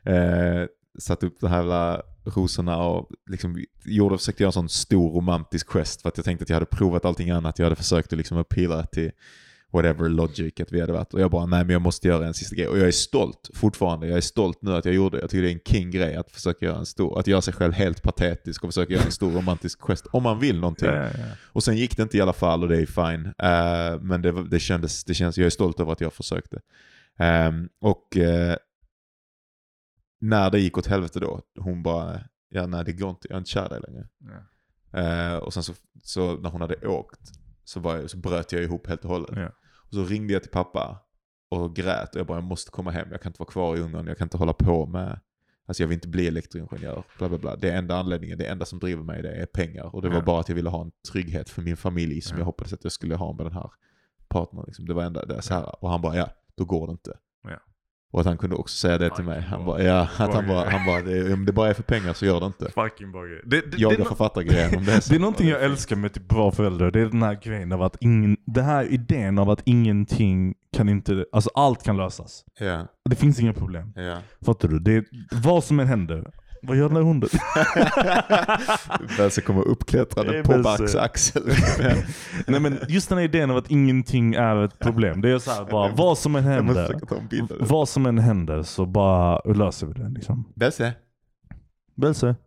Eh, 0.04 0.64
satt 0.98 1.22
upp 1.22 1.40
de 1.40 1.46
här 1.46 1.56
jävla 1.56 2.02
rosorna 2.24 2.76
och 2.76 3.10
liksom 3.30 3.64
gjorde, 3.84 4.18
försökte 4.18 4.42
göra 4.42 4.48
en 4.48 4.52
sån 4.52 4.68
stor 4.68 5.12
romantisk 5.12 5.68
gest 5.68 6.02
för 6.02 6.08
att 6.08 6.16
jag 6.16 6.24
tänkte 6.24 6.42
att 6.42 6.48
jag 6.48 6.56
hade 6.56 6.66
provat 6.66 7.04
allting 7.04 7.30
annat. 7.30 7.58
Jag 7.58 7.66
hade 7.66 7.76
försökt 7.76 8.12
att 8.12 8.18
liksom 8.18 8.38
appeala 8.38 8.86
till 8.86 9.10
whatever 9.70 10.08
logic 10.08 10.60
att 10.60 10.72
vi 10.72 10.80
hade 10.80 10.92
varit. 10.92 11.14
Och 11.14 11.20
jag 11.20 11.30
bara, 11.30 11.46
nej 11.46 11.64
men 11.64 11.70
jag 11.70 11.82
måste 11.82 12.08
göra 12.08 12.26
en 12.26 12.34
sista 12.34 12.56
grej. 12.56 12.68
Och 12.68 12.78
jag 12.78 12.88
är 12.88 12.92
stolt 12.92 13.50
fortfarande. 13.54 14.06
Jag 14.06 14.16
är 14.16 14.20
stolt 14.20 14.62
nu 14.62 14.74
att 14.74 14.84
jag 14.84 14.94
gjorde 14.94 15.16
det. 15.16 15.20
Jag 15.20 15.30
tycker 15.30 15.42
det 15.42 15.50
är 15.50 15.52
en 15.52 15.60
king 15.64 15.90
grej 15.90 16.16
att 16.16 16.30
försöka 16.30 16.66
göra 16.66 16.78
en 16.78 16.86
stor, 16.86 17.18
att 17.18 17.26
göra 17.26 17.42
sig 17.42 17.54
själv 17.54 17.72
helt 17.72 18.02
patetisk 18.02 18.64
och 18.64 18.68
försöka 18.68 18.92
göra 18.92 19.04
en 19.04 19.12
stor 19.12 19.30
romantisk 19.32 19.80
gest. 19.80 20.06
Om 20.12 20.22
man 20.22 20.38
vill 20.38 20.60
någonting. 20.60 20.88
Ja, 20.88 20.94
ja, 20.94 21.10
ja. 21.18 21.24
Och 21.52 21.64
sen 21.64 21.76
gick 21.76 21.96
det 21.96 22.02
inte 22.02 22.16
i 22.16 22.20
alla 22.20 22.32
fall 22.32 22.62
och 22.62 22.68
det 22.68 22.76
är 22.76 22.86
fine. 22.86 23.26
Eh, 23.26 24.00
men 24.00 24.22
det, 24.22 24.48
det, 24.48 24.60
kändes, 24.60 25.04
det 25.04 25.14
känns, 25.14 25.38
jag 25.38 25.46
är 25.46 25.50
stolt 25.50 25.80
över 25.80 25.92
att 25.92 26.00
jag 26.00 26.12
försökte. 26.12 26.60
Ehm, 27.18 27.68
och 27.80 28.16
eh, 28.16 28.56
när 30.18 30.50
det 30.50 30.60
gick 30.60 30.78
åt 30.78 30.86
helvete 30.86 31.20
då, 31.20 31.40
hon 31.58 31.82
bara, 31.82 32.20
ja 32.48 32.66
nej 32.66 32.84
det 32.84 32.92
går 32.92 33.10
inte, 33.10 33.28
jag 33.28 33.34
är 33.34 33.38
inte 33.38 33.50
kär 33.50 33.68
dig 33.68 33.80
längre. 33.88 34.08
Eh, 34.92 35.36
och 35.36 35.54
sen 35.54 35.62
så, 35.62 35.72
så 36.02 36.36
när 36.36 36.50
hon 36.50 36.60
hade 36.60 36.86
åkt 36.86 37.20
så, 37.64 37.80
var 37.80 37.96
jag, 37.96 38.10
så 38.10 38.16
bröt 38.16 38.52
jag 38.52 38.62
ihop 38.62 38.86
helt 38.86 39.04
och 39.04 39.10
hållet. 39.10 39.30
Ja. 39.36 39.48
Och 39.88 39.94
så 39.94 40.04
ringde 40.04 40.32
jag 40.32 40.42
till 40.42 40.50
pappa 40.52 40.98
och 41.48 41.76
grät 41.76 42.14
och 42.14 42.20
jag 42.20 42.26
bara, 42.26 42.38
jag 42.38 42.44
måste 42.44 42.70
komma 42.70 42.90
hem, 42.90 43.08
jag 43.10 43.22
kan 43.22 43.30
inte 43.30 43.40
vara 43.40 43.50
kvar 43.50 43.76
i 43.76 43.80
Ungern, 43.80 44.06
jag 44.06 44.18
kan 44.18 44.24
inte 44.26 44.36
hålla 44.36 44.52
på 44.52 44.86
med 44.86 45.20
Alltså 45.66 45.82
jag 45.82 45.88
vill 45.88 45.96
inte 45.96 46.08
bli 46.08 46.26
elektroingenjör, 46.28 47.04
bla 47.18 47.28
bla 47.28 47.38
bla. 47.38 47.56
Det 47.56 47.70
enda 47.70 47.96
anledningen, 47.96 48.38
det 48.38 48.46
enda 48.46 48.64
som 48.64 48.78
driver 48.78 49.02
mig 49.02 49.22
det 49.22 49.34
är 49.34 49.46
pengar. 49.46 49.94
Och 49.94 50.02
det 50.02 50.08
var 50.08 50.22
bara 50.22 50.40
att 50.40 50.48
jag 50.48 50.56
ville 50.56 50.70
ha 50.70 50.82
en 50.82 50.90
trygghet 51.12 51.50
för 51.50 51.62
min 51.62 51.76
familj 51.76 52.20
som 52.20 52.36
Ja. 52.36 52.40
jag 52.40 52.44
hoppades 52.46 52.72
att 52.72 52.84
jag 52.84 52.92
skulle 52.92 53.14
ha 53.16 53.32
med 53.32 53.46
den 53.46 53.52
här 53.52 53.70
partnern. 54.28 54.64
Liksom. 54.66 54.86
Det 54.86 54.94
var 54.94 55.02
enda, 55.04 55.24
det 55.24 55.42
så 55.42 55.54
här. 55.54 55.84
Och 55.84 55.90
han 55.90 56.00
bara, 56.00 56.16
ja, 56.16 56.28
då 56.54 56.64
går 56.64 56.86
det 56.86 56.90
inte. 56.90 57.18
Och 58.10 58.20
att 58.20 58.26
han 58.26 58.38
kunde 58.38 58.56
också 58.56 58.76
säga 58.76 58.98
det 58.98 59.10
till 59.10 59.24
mig. 59.24 59.40
Han 59.40 59.64
bara, 59.64 59.82
ja, 59.82 60.08
att 60.18 60.34
han 60.34 60.46
bara, 60.48 60.70
han 60.70 60.86
bara 60.86 61.02
det, 61.02 61.32
om 61.32 61.44
det 61.44 61.52
bara 61.52 61.68
är 61.70 61.74
för 61.74 61.82
pengar 61.82 62.12
så 62.12 62.26
gör 62.26 62.40
det 62.40 62.46
inte. 62.46 62.70
Fucking 62.70 63.12
bra 63.12 63.24
grej. 63.24 63.40
Det, 63.44 63.70
det, 63.70 63.76
Jaga 63.78 64.04
författargrejen 64.04 64.76
om 64.76 64.84
det 64.84 64.92
är 64.92 65.00
så. 65.00 65.10
det 65.10 65.16
är 65.16 65.20
någonting 65.20 65.48
jag 65.48 65.62
älskar 65.64 65.96
med 65.96 66.12
typ 66.12 66.28
bra 66.28 66.50
föräldrar, 66.52 66.90
det 66.90 67.00
är 67.00 67.06
den 67.06 67.22
här 67.22 67.38
grejen 67.42 67.72
av 67.72 67.82
att 67.82 67.96
ingen, 68.00 68.36
den 68.46 68.64
här 68.64 68.84
idén 68.92 69.38
av 69.38 69.50
att 69.50 69.62
ingenting 69.64 70.54
kan 70.76 70.88
inte, 70.88 71.24
alltså 71.32 71.50
allt 71.54 71.82
kan 71.82 71.96
lösas. 71.96 72.44
Ja, 72.58 72.86
Det 73.10 73.16
finns 73.16 73.40
inga 73.40 73.52
problem. 73.52 73.92
ja. 73.96 74.18
Fattar 74.46 74.68
du? 74.68 74.78
Det 74.78 75.04
vad 75.42 75.64
som 75.64 75.80
än 75.80 75.86
händer. 75.86 76.30
Vad 76.62 76.76
gör 76.76 76.88
den 76.88 76.94
där 76.94 77.02
hunden? 77.02 77.28
Börjar 79.16 79.40
komma 79.40 79.62
uppklättrande 79.62 80.42
på 80.42 80.88
så. 80.88 80.98
axel. 80.98 81.42
Nej 82.46 82.60
men 82.60 82.78
just 82.88 83.08
den 83.08 83.18
här 83.18 83.24
idén 83.24 83.50
av 83.50 83.56
att 83.56 83.70
ingenting 83.70 84.34
är 84.34 84.64
ett 84.64 84.78
problem. 84.78 85.20
Det 85.20 85.30
är 85.30 85.38
så 85.38 85.50
här, 85.50 85.64
bara 85.64 85.92
vad 85.92 86.18
som 86.18 86.36
än 86.36 86.44
händer. 86.44 87.00
Vad 87.60 87.88
som 87.88 88.06
än 88.06 88.18
händer 88.18 88.62
så 88.62 88.86
bara 88.86 89.52
löser 89.52 89.86
vi 89.86 89.92
det 89.92 90.08
liksom. 90.08 90.52
Besse. 90.56 90.92
Belse. 91.94 92.36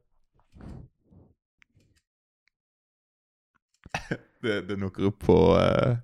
Det, 4.42 4.62
den 4.62 4.84
åker 4.84 5.04
upp 5.04 5.20
på... 5.20 5.60
eh, 5.60 5.98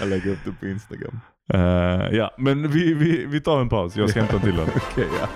jag 0.00 0.08
lägger 0.08 0.30
upp 0.32 0.38
det 0.44 0.52
på 0.52 0.66
Instagram. 0.66 1.20
Eh, 1.54 2.16
ja, 2.16 2.34
men 2.38 2.70
vi, 2.70 2.94
vi, 2.94 3.26
vi 3.26 3.40
tar 3.40 3.60
en 3.60 3.68
paus. 3.68 3.96
Jag 3.96 4.10
ska 4.10 4.20
hämta 4.24 4.38
till 4.38 4.56
den. 4.56 4.68
Okej, 4.76 5.08
ja. 5.20 5.28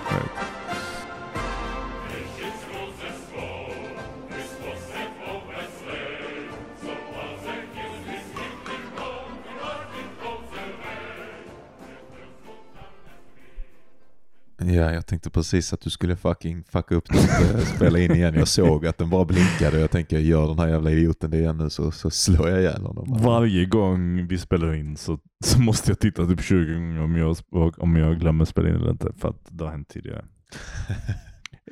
Ja, 14.65 14.91
jag 14.91 15.05
tänkte 15.05 15.29
precis 15.29 15.73
att 15.73 15.81
du 15.81 15.89
skulle 15.89 16.15
fucking 16.15 16.63
fucka 16.63 16.95
upp 16.95 17.09
och 17.09 17.15
eh, 17.15 17.59
spela 17.59 17.99
in 17.99 18.11
igen. 18.11 18.35
Jag 18.35 18.47
såg 18.47 18.85
att 18.85 18.97
den 18.97 19.09
bara 19.09 19.25
blinkade 19.25 19.77
och 19.77 19.83
jag 19.83 19.91
tänker 19.91 20.19
gör 20.19 20.47
den 20.47 20.59
här 20.59 20.67
jävla 20.67 20.91
idioten 20.91 21.31
det 21.31 21.37
igen 21.37 21.57
nu 21.57 21.69
så, 21.69 21.91
så 21.91 22.09
slår 22.09 22.49
jag 22.49 22.59
ihjäl 22.59 22.81
honom. 22.81 23.17
Varje 23.23 23.65
gång 23.65 24.27
vi 24.27 24.37
spelar 24.37 24.73
in 24.73 24.97
så, 24.97 25.19
så 25.43 25.59
måste 25.59 25.91
jag 25.91 25.99
titta 25.99 26.25
typ 26.25 26.41
20 26.41 26.73
gånger 26.73 27.01
om 27.01 27.15
jag, 27.15 27.37
om 27.79 27.95
jag 27.95 28.19
glömmer 28.19 28.45
spela 28.45 28.69
in 28.69 28.75
eller 28.75 28.91
inte. 28.91 29.13
För 29.17 29.29
att 29.29 29.47
det 29.49 29.63
har 29.63 29.71
hänt 29.71 29.89
tidigare. 29.89 30.25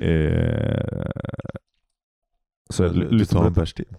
eh, 0.00 1.10
så 2.70 2.82
jag 2.82 2.94
du, 2.94 3.18
du 3.18 3.24
tar 3.24 3.46
en 3.46 3.52
bärs 3.52 3.74
till. 3.74 3.96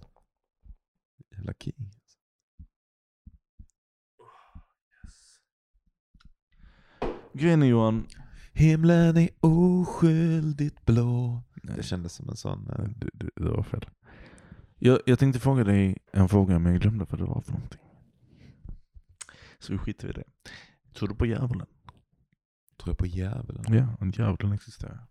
Jävla 1.36 1.52
king. 1.60 1.74
Grejen 7.34 7.62
är 7.62 7.66
Johan, 7.66 8.06
Himlen 8.52 9.16
är 9.16 9.28
oskyldigt 9.40 10.84
blå. 10.86 11.42
Nej. 11.62 11.76
Det 11.76 11.82
kändes 11.82 12.12
som 12.12 12.28
en 12.28 12.36
sån... 12.36 12.70
eh, 12.70 12.84
det, 12.96 13.10
det, 13.14 13.30
det 13.36 13.50
var 13.50 13.62
fel. 13.62 13.86
Jag, 14.78 15.00
jag 15.06 15.18
tänkte 15.18 15.40
fråga 15.40 15.64
dig 15.64 15.98
en 16.12 16.28
fråga 16.28 16.58
men 16.58 16.72
jag 16.72 16.82
glömde 16.82 17.06
vad 17.10 17.20
det 17.20 17.24
var 17.24 17.40
för 17.40 17.52
någonting. 17.52 17.80
Så 19.58 19.72
vi 19.72 19.78
skiter 19.78 20.08
i 20.08 20.12
det. 20.12 20.24
Tror 20.94 21.08
du 21.08 21.14
på 21.14 21.26
djävulen? 21.26 21.66
tror 22.76 22.90
jag 22.90 22.98
på 22.98 23.06
djävulen. 23.06 23.64
Ja, 23.68 23.96
en 24.00 24.10
djävulen 24.10 24.52
existerar. 24.52 25.06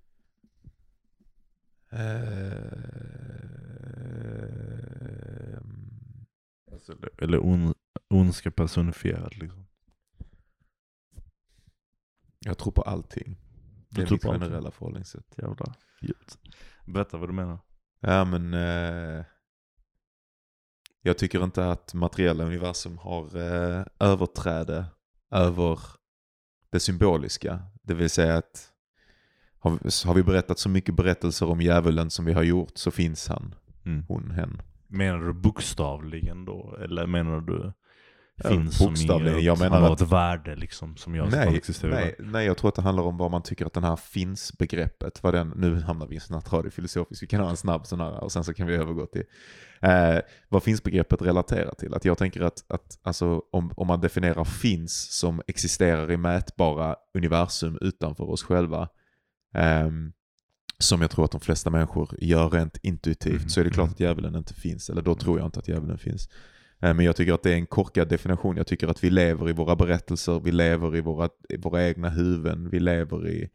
Ehm, 4.82 6.26
Alltså, 6.72 6.92
eller- 6.94 7.24
eller 7.24 7.46
on, 7.46 7.74
ondska 8.10 8.52
personifierad 8.52 9.38
liksom. 9.38 9.66
Jag 12.46 12.58
tror 12.58 12.72
på 12.72 12.82
allting. 12.82 13.38
Det 13.90 14.02
är 14.02 14.12
mitt 14.12 14.22
på 14.22 14.30
allting? 14.32 14.42
generella 14.50 14.72
förhållningssätt. 14.72 15.26
Jävla 15.38 15.74
djupt. 16.02 16.38
Berätta 16.86 17.18
vad 17.18 17.30
du 17.30 17.34
menar. 17.34 17.60
Ja 18.00 18.26
men... 18.26 18.54
Eh, 18.54 19.26
jag 21.02 21.18
tycker 21.18 21.44
inte 21.44 21.66
att 21.72 21.94
materiella 21.94 22.44
universum 22.44 22.98
har 22.98 23.38
eh, 23.38 23.86
överträde 24.00 24.86
över 25.32 25.80
det 26.72 26.80
symboliska. 26.80 27.60
Det 27.84 27.94
vill 27.94 28.10
säga 28.10 28.38
att 28.38 28.72
har, 29.60 29.72
vi- 29.72 30.08
har 30.08 30.14
vi 30.16 30.24
berättat 30.24 30.60
så 30.60 30.70
mycket 30.70 30.96
berättelser 30.96 31.50
om 31.50 31.62
djävulen 31.62 32.10
som 32.10 32.26
vi 32.26 32.34
har 32.34 32.44
gjort 32.44 32.72
så 32.78 32.92
finns 32.92 33.28
han, 33.28 33.56
Mm. 33.86 34.06
hon, 34.08 34.32
hen. 34.32 34.62
Menar 34.88 35.20
du 35.20 35.34
bokstavligen 35.34 36.46
då? 36.46 36.78
Eller 36.82 37.08
menar 37.08 37.42
du 37.42 37.74
finns 38.46 38.78
som 38.78 38.96
inget, 38.96 39.44
Jag 39.44 39.60
menar 39.60 39.80
har 39.82 39.94
att- 39.94 40.02
ett 40.02 40.12
värde 40.12 40.56
liksom 40.56 40.98
som 40.98 41.16
gör 41.16 41.24
att 41.26 41.32
Nej, 41.32 41.56
existerar? 41.58 41.92
nej, 41.92 42.16
nej, 42.20 42.46
jag 42.46 42.58
tror 42.58 42.70
att 42.70 42.76
det 42.76 42.82
handlar 42.82 43.04
om 43.04 43.18
vad 43.18 43.32
man 43.32 43.44
tycker 43.44 43.66
att 43.66 43.74
den 43.74 43.84
här 43.84 43.96
finns-begreppet, 43.96 45.24
vad 45.24 45.34
den, 45.34 45.54
nu 45.56 45.82
hamnar 45.82 46.08
vi 46.08 46.14
i 46.14 46.18
en 46.18 46.22
sån 46.22 46.34
här 46.34 46.42
tradig 46.42 46.74
filosofisk, 46.74 47.24
vi 47.24 47.28
kan 47.28 47.42
ha 47.42 47.50
en 47.50 47.58
snabb 47.58 47.86
sån 47.88 48.00
här 48.00 48.24
och 48.24 48.32
sen 48.32 48.44
så 48.44 48.54
kan 48.54 48.68
vi 48.68 48.74
övergå 48.76 49.06
till 49.06 49.24
eh, 49.82 50.20
vad 50.50 50.64
finns-begreppet 50.64 51.22
relaterar 51.22 51.74
till. 51.76 51.94
Att 51.94 52.06
jag 52.06 52.18
tänker 52.18 52.42
att, 52.42 52.64
att 52.72 53.00
alltså, 53.04 53.42
om, 53.52 53.72
om 53.76 53.88
man 53.88 54.02
definierar 54.02 54.44
finns 54.44 55.12
som 55.20 55.42
existerar 55.48 56.12
i 56.12 56.18
mätbara 56.18 56.96
universum 57.14 57.78
utanför 57.82 58.30
oss 58.30 58.44
själva, 58.44 58.90
ehm, 59.54 60.12
som 60.78 61.02
jag 61.02 61.12
tror 61.12 61.26
att 61.26 61.32
de 61.32 61.42
flesta 61.42 61.70
människor 61.70 62.16
gör 62.20 62.50
rent 62.50 62.78
intuitivt, 62.82 63.36
Mm, 63.38 63.50
så 63.50 63.60
är 63.60 63.64
det 63.64 63.70
klart 63.70 63.86
mm. 63.86 63.94
att 63.94 64.00
djävulen 64.00 64.36
inte 64.36 64.54
finns. 64.54 64.90
Eller 64.90 65.02
då 65.02 65.16
tror 65.16 65.40
jag 65.40 65.48
inte 65.48 65.60
att 65.60 65.68
djävulen 65.68 65.98
finns. 65.98 66.30
Eh, 66.82 66.94
Men 66.94 67.06
jag 67.06 67.16
tycker 67.16 67.34
att 67.34 67.44
det 67.44 67.52
är 67.52 67.56
en 67.56 67.66
korkad 67.66 68.10
definition. 68.10 68.58
Jag 68.58 68.68
tycker 68.68 68.88
att 68.88 69.04
vi 69.04 69.10
lever 69.10 69.50
i 69.50 69.54
våra 69.54 69.76
berättelser, 69.76 70.40
vi 70.40 70.52
lever 70.52 70.96
i 70.96 71.02
våra, 71.02 71.30
i 71.50 71.58
våra 71.58 71.88
egna 71.88 72.10
huvuden, 72.10 72.70
vi 72.70 72.80
lever 72.80 73.30
i, 73.30 73.50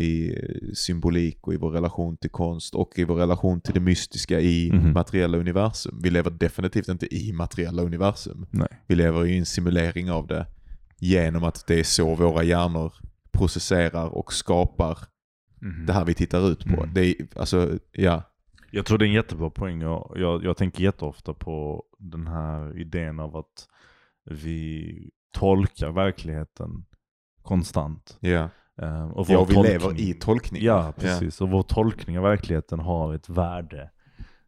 i 0.00 0.34
symbolik 0.74 1.38
och 1.46 1.54
i 1.54 1.56
vår 1.56 1.70
relation 1.70 2.16
till 2.16 2.30
konst 2.30 2.74
och 2.74 2.92
i 2.96 3.04
vår 3.04 3.14
relation 3.16 3.60
till 3.60 3.74
det 3.74 3.80
mystiska 3.80 4.40
i 4.40 4.70
Mhm. 4.72 4.92
materiella 4.92 5.38
universum. 5.38 6.00
Vi 6.02 6.10
lever 6.10 6.30
definitivt 6.30 6.88
inte 6.88 7.14
i 7.14 7.32
materiella 7.32 7.82
universum. 7.82 8.46
Nej. 8.50 8.68
Vi 8.86 8.94
lever 8.94 9.26
i 9.26 9.38
en 9.38 9.46
simulering 9.46 10.10
av 10.10 10.26
det 10.26 10.46
genom 10.98 11.44
att 11.44 11.66
det 11.66 11.80
är 11.80 11.84
så 11.84 12.14
våra 12.14 12.42
hjärnor 12.42 12.92
processerar 13.32 14.06
och 14.08 14.32
skapar 14.32 14.98
det 15.86 15.92
här 15.92 16.04
vi 16.04 16.14
tittar 16.14 16.50
ut 16.52 16.64
på. 16.64 16.82
Mm. 16.82 16.94
Det 16.94 17.06
är, 17.06 17.14
alltså, 17.36 17.78
ja. 17.92 18.22
Jag 18.70 18.86
tror 18.86 18.98
det 18.98 19.04
är 19.04 19.06
en 19.08 19.12
jättebra 19.12 19.50
poäng. 19.50 19.80
Jag, 19.80 20.12
jag, 20.16 20.44
jag 20.44 20.56
tänker 20.56 20.82
jätteofta 20.84 21.34
på 21.34 21.84
den 21.98 22.26
här 22.26 22.78
idén 22.78 23.20
av 23.20 23.36
att 23.36 23.68
vi 24.24 25.10
tolkar 25.32 25.90
verkligheten 25.90 26.84
konstant. 27.42 28.16
Ja, 28.20 28.48
Eh, 28.82 29.10
och 29.10 29.26
ja 29.30 29.34
vår 29.34 29.42
och 29.42 29.50
vi 29.50 29.54
tolkning- 29.54 29.62
lever 29.72 30.00
i 30.00 30.14
tolkning. 30.14 30.62
Ja, 30.62 30.92
precis. 30.96 31.40
Och 31.40 31.50
vår 31.50 31.62
tolkning 31.62 32.18
av 32.18 32.24
verkligheten 32.24 32.80
har 32.80 33.14
ett 33.14 33.28
värde 33.28 33.90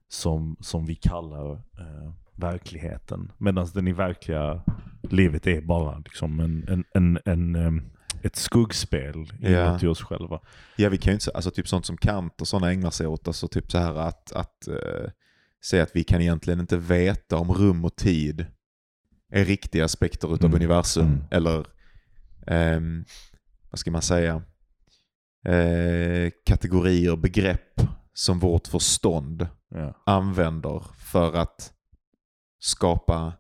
som, 0.09 0.57
som 0.61 0.87
vi 0.87 0.95
kallar 0.95 1.53
eh, 1.53 2.13
verkligheten. 2.35 3.33
Medan 3.39 3.67
den 3.75 3.89
i 3.89 3.93
verkliga 3.93 4.63
livet 5.03 5.47
är 5.47 5.61
bara 5.61 5.99
liksom 5.99 6.41
en, 6.41 6.65
en, 6.69 6.85
en, 6.95 7.19
en, 7.25 7.57
em, 7.57 7.83
ett 8.25 8.37
skuggspel 8.37 9.33
Ja. 9.41 9.69
inuti 9.71 9.87
oss 9.87 10.03
själva. 10.03 10.41
Ja, 10.77 10.89
vi 10.89 10.99
kan 10.99 11.11
ju 11.11 11.15
inte, 11.15 11.25
säga- 11.25 11.35
alltså 11.37 11.51
typ 11.51 11.69
sånt 11.69 11.87
som 11.87 11.97
Kant 11.97 12.41
och 12.41 12.49
sådana 12.49 12.73
ägnar 12.73 12.91
sig 12.91 13.07
åt, 13.07 13.27
alltså 13.27 13.49
typ 13.49 13.73
så 13.73 13.79
här 13.79 13.95
att, 13.95 14.33
att 14.33 14.69
eh, 14.69 15.11
säga 15.65 15.83
att 15.83 15.91
vi 15.97 16.05
kan 16.05 16.21
egentligen 16.21 16.61
inte 16.61 16.77
veta 16.77 17.37
om 17.37 17.53
rum 17.53 17.85
och 17.85 17.97
tid 17.97 18.47
är 19.33 19.45
riktiga 19.45 19.85
aspekter 19.85 20.35
utav 20.35 20.47
Mm. 20.51 20.57
universum. 20.57 21.07
Mm. 21.07 21.25
Eller, 21.31 21.67
ehm, 22.47 23.05
vad 23.71 23.79
ska 23.79 23.91
man 23.91 24.03
säga, 24.03 24.43
eh, 25.47 26.31
kategorier, 26.47 27.17
begrepp 27.17 27.81
som 28.15 28.39
vårt 28.39 28.67
förstånd 28.69 29.47
Ja. 29.75 30.03
använder 30.07 30.85
för 30.99 31.35
att 31.37 31.73
skapa 32.59 33.33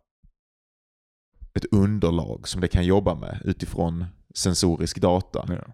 ett 1.54 1.64
underlag 1.72 2.48
som 2.48 2.60
det 2.60 2.68
kan 2.68 2.84
jobba 2.84 3.14
med 3.14 3.42
utifrån 3.44 4.06
sensorisk 4.34 5.00
data. 5.00 5.48
Ja. 5.48 5.72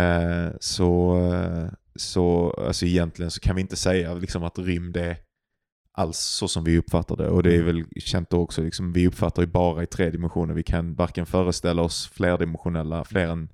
Eh, 0.00 0.50
så, 0.60 1.18
eh, 1.32 1.68
så 1.96 2.50
alltså 2.50 2.86
egentligen 2.86 3.30
så 3.30 3.40
kan 3.40 3.56
vi 3.56 3.60
inte 3.62 3.76
säga 3.76 4.14
liksom 4.14 4.44
att 4.44 4.58
rymd 4.58 4.96
är 4.96 5.16
alls 5.92 6.18
så 6.18 6.48
som 6.48 6.64
vi 6.64 6.78
uppfattar 6.78 7.16
det. 7.16 7.28
Och 7.28 7.42
det 7.42 7.56
är 7.56 7.62
väl 7.62 7.84
känt 7.96 8.32
också, 8.32 8.62
liksom, 8.62 8.92
vi 8.92 9.06
uppfattar 9.06 9.42
ju 9.42 9.48
bara 9.48 9.82
i 9.82 9.86
tre 9.86 10.10
dimensioner. 10.10 10.54
Vi 10.54 10.62
kan 10.62 10.94
varken 10.94 11.26
föreställa 11.26 11.82
oss 11.82 12.08
flerdimensionella, 12.08 13.04
fler 13.04 13.28
än 13.28 13.48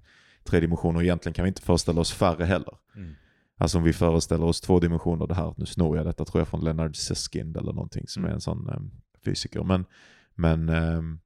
tre 0.45 0.61
dimensioner. 0.61 1.03
Egentligen 1.03 1.35
kan 1.35 1.43
vi 1.43 1.49
inte 1.49 1.63
föreställa 1.63 2.01
oss 2.01 2.13
färre 2.13 2.45
heller. 2.45 2.75
Mm. 2.97 3.15
Alltså 3.59 3.79
om 3.79 3.85
vi 3.85 3.93
föreställer 3.93 4.45
oss 4.45 4.61
två 4.61 4.81
dimensioner, 4.81 5.27
det 5.27 5.35
här, 5.35 5.55
nu 5.57 5.67
snor 5.67 5.97
jag 5.97 6.07
detta 6.07 6.25
tror 6.25 6.41
jag 6.41 6.49
från 6.49 6.65
Leonard 6.65 6.97
Susskind 6.97 7.57
eller 7.57 7.73
någonting 7.73 8.09
som 8.09 8.23
Mm. 8.23 8.31
är 8.31 8.35
en 8.35 8.41
sån 8.41 8.69
eh, 8.69 8.81
fysiker. 9.25 9.65
Men, 9.65 9.85
men 10.35 10.69
ehm, 10.69 11.21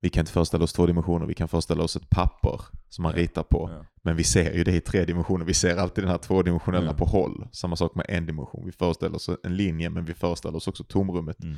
vi 0.00 0.10
kan 0.10 0.20
inte 0.20 0.32
föreställa 0.32 0.64
oss 0.64 0.72
två 0.72 0.86
dimensioner, 0.86 1.26
vi 1.26 1.34
kan 1.34 1.48
föreställa 1.48 1.82
oss 1.82 1.96
ett 1.96 2.10
papper 2.10 2.60
som 2.88 3.02
man 3.02 3.12
Ja. 3.16 3.22
ritar 3.22 3.42
på. 3.42 3.70
Ja. 3.72 3.86
Men 4.02 4.16
vi 4.16 4.24
ser 4.24 4.52
ju 4.52 4.64
det 4.64 4.72
i 4.76 4.80
tre 4.80 5.04
dimensioner, 5.04 5.44
vi 5.44 5.54
ser 5.54 5.76
alltid 5.76 6.04
den 6.04 6.10
här 6.10 6.18
tvådimensionella 6.18 6.86
Ja. 6.86 6.92
på 6.92 7.04
håll. 7.04 7.48
Samma 7.52 7.76
sak 7.76 7.94
med 7.94 8.06
en 8.08 8.26
dimension, 8.26 8.66
vi 8.66 8.72
föreställer 8.72 9.16
oss 9.16 9.30
en 9.44 9.56
linje 9.56 9.90
men 9.90 10.04
vi 10.04 10.14
föreställer 10.14 10.56
oss 10.56 10.68
också 10.68 10.84
tomrummet 10.84 11.44
Mm. 11.44 11.56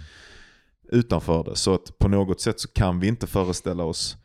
utanför 0.92 1.44
det. 1.44 1.56
Så 1.56 1.74
att 1.74 1.98
på 1.98 2.08
något 2.08 2.40
sätt 2.40 2.60
så 2.60 2.68
kan 2.68 3.00
vi 3.00 3.08
inte 3.08 3.26
föreställa 3.26 3.84
oss 3.84 4.16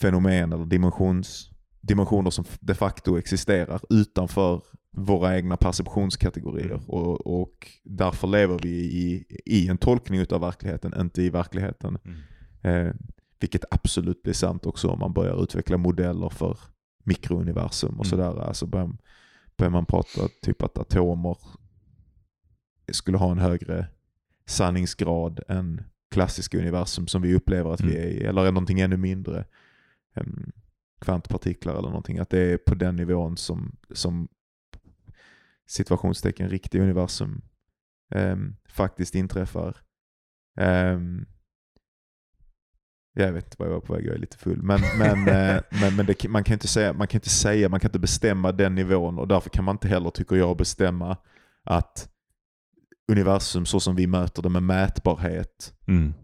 fenomen 0.00 0.52
eller 0.52 0.66
dimensions, 0.66 1.50
dimensioner 1.80 2.30
som 2.30 2.44
de 2.60 2.74
facto 2.74 3.18
existerar 3.18 3.80
utanför 3.90 4.62
våra 4.96 5.36
egna 5.36 5.56
perceptionskategorier. 5.56 6.70
Mm. 6.70 6.84
Och, 6.84 7.40
och 7.40 7.68
därför 7.84 8.26
lever 8.28 8.58
vi 8.62 8.68
i, 8.78 9.24
i 9.44 9.68
en 9.68 9.78
tolkning 9.78 10.20
utav 10.20 10.40
verkligheten, 10.40 11.00
inte 11.00 11.22
i 11.22 11.30
verkligheten. 11.30 11.98
Mm. 12.04 12.18
Eh, 12.86 12.94
vilket 13.40 13.64
absolut 13.70 14.22
blir 14.22 14.34
sant 14.34 14.66
också 14.66 14.88
om 14.88 14.98
man 14.98 15.12
börjar 15.12 15.42
utveckla 15.42 15.76
modeller 15.76 16.28
för 16.28 16.58
mikrouniversum 17.04 18.00
och 18.00 18.06
Mm. 18.06 18.10
sådär. 18.10 18.40
Alltså 18.42 18.66
börjar, 18.66 18.96
börjar 19.56 19.70
man 19.70 19.86
prata 19.86 20.28
typ 20.42 20.62
att 20.62 20.78
atomer 20.78 21.36
skulle 22.92 23.18
ha 23.18 23.32
en 23.32 23.38
högre 23.38 23.86
sanningsgrad 24.46 25.40
än 25.48 25.82
klassiska 26.10 26.58
universum 26.58 27.06
som 27.06 27.22
vi 27.22 27.34
upplever 27.34 27.70
att 27.70 27.80
vi 27.80 27.96
Mm. 27.96 28.02
är 28.02 28.06
i. 28.08 28.24
Eller 28.24 28.46
är 28.46 28.52
någonting 28.52 28.80
ännu 28.80 28.96
mindre. 28.96 29.44
em, 30.14 30.52
kvantpartiklar 31.00 31.72
eller 31.72 31.88
någonting. 31.88 32.18
Att 32.18 32.30
det 32.30 32.38
är 32.38 32.56
på 32.58 32.74
den 32.74 32.96
nivån 32.96 33.36
som, 33.36 33.76
som 33.90 34.28
situationstecken 35.66 36.48
riktiga 36.48 36.82
universum 36.82 37.42
em, 38.14 38.56
faktiskt 38.68 39.14
inträffar. 39.14 39.76
Em, 40.58 41.26
jag 43.24 43.32
vet 43.32 43.44
inte 43.44 43.56
vad 43.58 43.68
jag 43.68 43.72
var 43.72 43.80
på 43.80 43.92
väg, 43.92 44.06
jag 44.06 44.14
är 44.14 44.18
lite 44.18 44.36
full. 44.38 44.62
Men, 44.62 44.80
men, 44.98 45.28
eh, 45.28 45.62
men, 45.70 45.96
men 45.96 46.06
det, 46.06 46.28
man, 46.28 46.44
kan 46.44 46.52
inte 46.52 46.68
säga, 46.68 46.92
man 46.92 47.06
kan 47.06 47.16
inte 47.18 47.28
säga, 47.28 47.68
man 47.68 47.80
kan 47.80 47.88
inte 47.88 47.98
bestämma 47.98 48.52
den 48.52 48.74
nivån 48.74 49.18
och 49.18 49.28
därför 49.28 49.50
kan 49.50 49.64
man 49.64 49.74
inte 49.74 49.88
heller, 49.88 50.10
tycker 50.10 50.36
jag, 50.36 50.56
bestämma 50.56 51.16
att 51.64 52.08
universum 53.12 53.66
så 53.66 53.80
som 53.80 53.96
vi 53.96 54.06
möter 54.06 54.42
det 54.42 54.48
med 54.48 54.62
mätbarhet 54.62 55.72
Mm. 55.88 56.14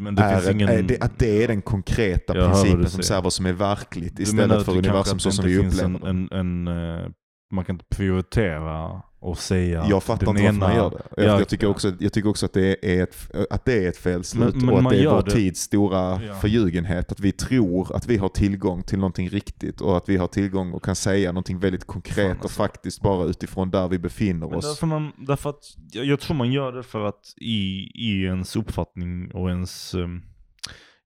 Men 0.00 0.14
det 0.14 0.22
är, 0.22 0.50
ingen... 0.50 0.86
det, 0.86 1.02
att 1.02 1.18
det 1.18 1.44
är 1.44 1.48
den 1.48 1.62
konkreta 1.62 2.36
Jag 2.36 2.52
principen 2.52 2.90
som 2.90 3.02
säger. 3.02 3.22
vad 3.22 3.32
som 3.32 3.46
är 3.46 3.52
verkligt 3.52 4.18
istället 4.18 4.64
för 4.64 4.72
universum 4.72 5.18
så 5.18 5.30
som 5.30 5.44
vi 5.44 5.58
upplever 5.58 6.06
en, 6.08 6.28
en, 6.32 6.66
en, 6.66 6.68
eh, 6.68 7.10
Man 7.52 7.64
kan 7.64 7.74
inte 7.74 7.96
prioritera 7.96 9.02
och 9.22 9.38
säga 9.38 9.86
Jag 9.88 10.02
fattar 10.02 10.28
inte 10.30 10.42
varför 10.42 10.58
man 10.58 10.70
ena- 10.70 10.76
gör 10.76 10.90
det. 10.90 11.02
Jag, 11.16 11.26
Ja, 11.34 11.38
jag, 11.38 11.48
tycker 11.48 11.66
också, 11.66 11.92
jag 12.00 12.12
tycker 12.12 12.28
också 12.28 12.46
att 12.46 12.52
det 12.52 12.98
är 12.98 13.02
ett, 13.02 13.16
att 13.50 13.64
det 13.64 13.84
är 13.84 13.88
ett 13.88 13.96
felslut 13.96 14.54
Men- 14.54 14.66
men 14.66 14.74
och 14.74 14.80
att 14.82 14.90
det 14.90 15.02
är 15.02 15.10
vår 15.10 15.22
det- 15.22 15.30
tids 15.30 15.60
stora 15.60 16.22
Ja. 16.26 16.34
förljugenhet. 16.34 17.12
Att 17.12 17.20
vi 17.20 17.32
tror 17.32 17.96
att 17.96 18.06
vi 18.06 18.16
har 18.16 18.28
tillgång 18.28 18.82
till 18.82 18.98
någonting 18.98 19.28
riktigt 19.28 19.80
och 19.80 19.96
att 19.96 20.08
vi 20.08 20.16
har 20.16 20.26
tillgång 20.26 20.72
och 20.72 20.84
kan 20.84 20.96
säga 20.96 21.32
någonting 21.32 21.58
väldigt 21.58 21.84
konkret 21.86 22.14
Fan, 22.16 22.36
och 22.36 22.42
alltså. 22.42 22.62
faktiskt 22.62 23.00
bara 23.00 23.24
utifrån 23.24 23.70
där 23.70 23.88
vi 23.88 23.98
befinner 23.98 24.46
Men 24.46 24.54
oss. 24.58 24.64
därför, 24.64 24.86
man, 24.86 25.12
därför 25.18 25.50
att 25.50 25.64
jag, 25.92 26.04
jag 26.04 26.20
tror 26.20 26.36
man 26.36 26.52
gör 26.52 26.72
det 26.72 26.82
för 26.82 27.04
att 27.04 27.34
i, 27.36 27.90
i 27.94 28.22
ens 28.24 28.56
uppfattning 28.56 29.30
och 29.34 29.48
ens, 29.48 29.94
um, 29.94 30.22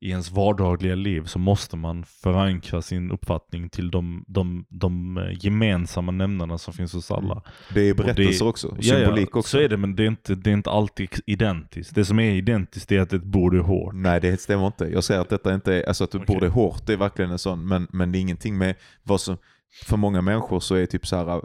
i 0.00 0.10
ens 0.10 0.30
vardagliga 0.30 0.94
liv 0.94 1.24
så 1.24 1.38
måste 1.38 1.76
man 1.76 2.04
förankra 2.04 2.82
sin 2.82 3.10
uppfattning 3.10 3.68
till 3.68 3.90
de, 3.90 4.24
de, 4.28 4.66
de 4.68 5.18
eh, 5.18 5.44
gemensamma 5.44 6.12
nämnarna 6.12 6.58
som 6.58 6.74
finns 6.74 6.92
hos 6.92 7.10
alla. 7.10 7.42
Det 7.74 7.80
är 7.80 7.90
Och 7.92 7.96
det- 7.96 8.02
berättelser 8.04 8.46
också, 8.48 8.68
och 8.68 8.76
Ja, 8.80 8.94
symbolik 8.96 9.36
också. 9.36 9.48
så 9.50 9.58
är 9.58 9.68
det 9.68 9.76
men 9.76 9.96
det 9.96 10.02
är, 10.02 10.06
inte, 10.06 10.34
det 10.34 10.50
är 10.50 10.54
inte 10.54 10.70
alltid 10.70 11.08
identiskt. 11.26 11.94
Det 11.94 12.04
som 12.04 12.18
är 12.18 12.32
identiskt 12.34 12.92
är 12.92 13.00
att 13.00 13.12
ett 13.12 13.24
bord 13.24 13.54
är 13.54 13.58
hårt. 13.60 13.94
Nej 13.94 14.20
det 14.20 14.40
stämmer 14.40 14.66
inte. 14.66 14.84
Jag 14.84 15.04
säger 15.04 15.20
att 15.20 15.28
detta 15.28 15.54
inte 15.54 15.74
är, 15.74 15.88
alltså 15.88 16.04
att 16.04 16.10
du 16.10 16.18
Okej. 16.18 16.34
borde 16.34 16.48
hårt, 16.48 16.86
det 16.86 16.92
är 16.92 16.96
verkligen 16.96 17.30
en 17.30 17.38
sån, 17.38 17.68
men, 17.68 17.86
men 17.92 18.12
det 18.12 18.18
är 18.18 18.20
ingenting 18.20 18.58
med 18.58 18.74
vad 19.02 19.20
som, 19.20 19.36
för 19.84 19.96
många 19.96 20.20
människor 20.20 20.60
så 20.60 20.74
är 20.74 20.86
typ 20.86 21.06
så 21.06 21.16
här. 21.16 21.42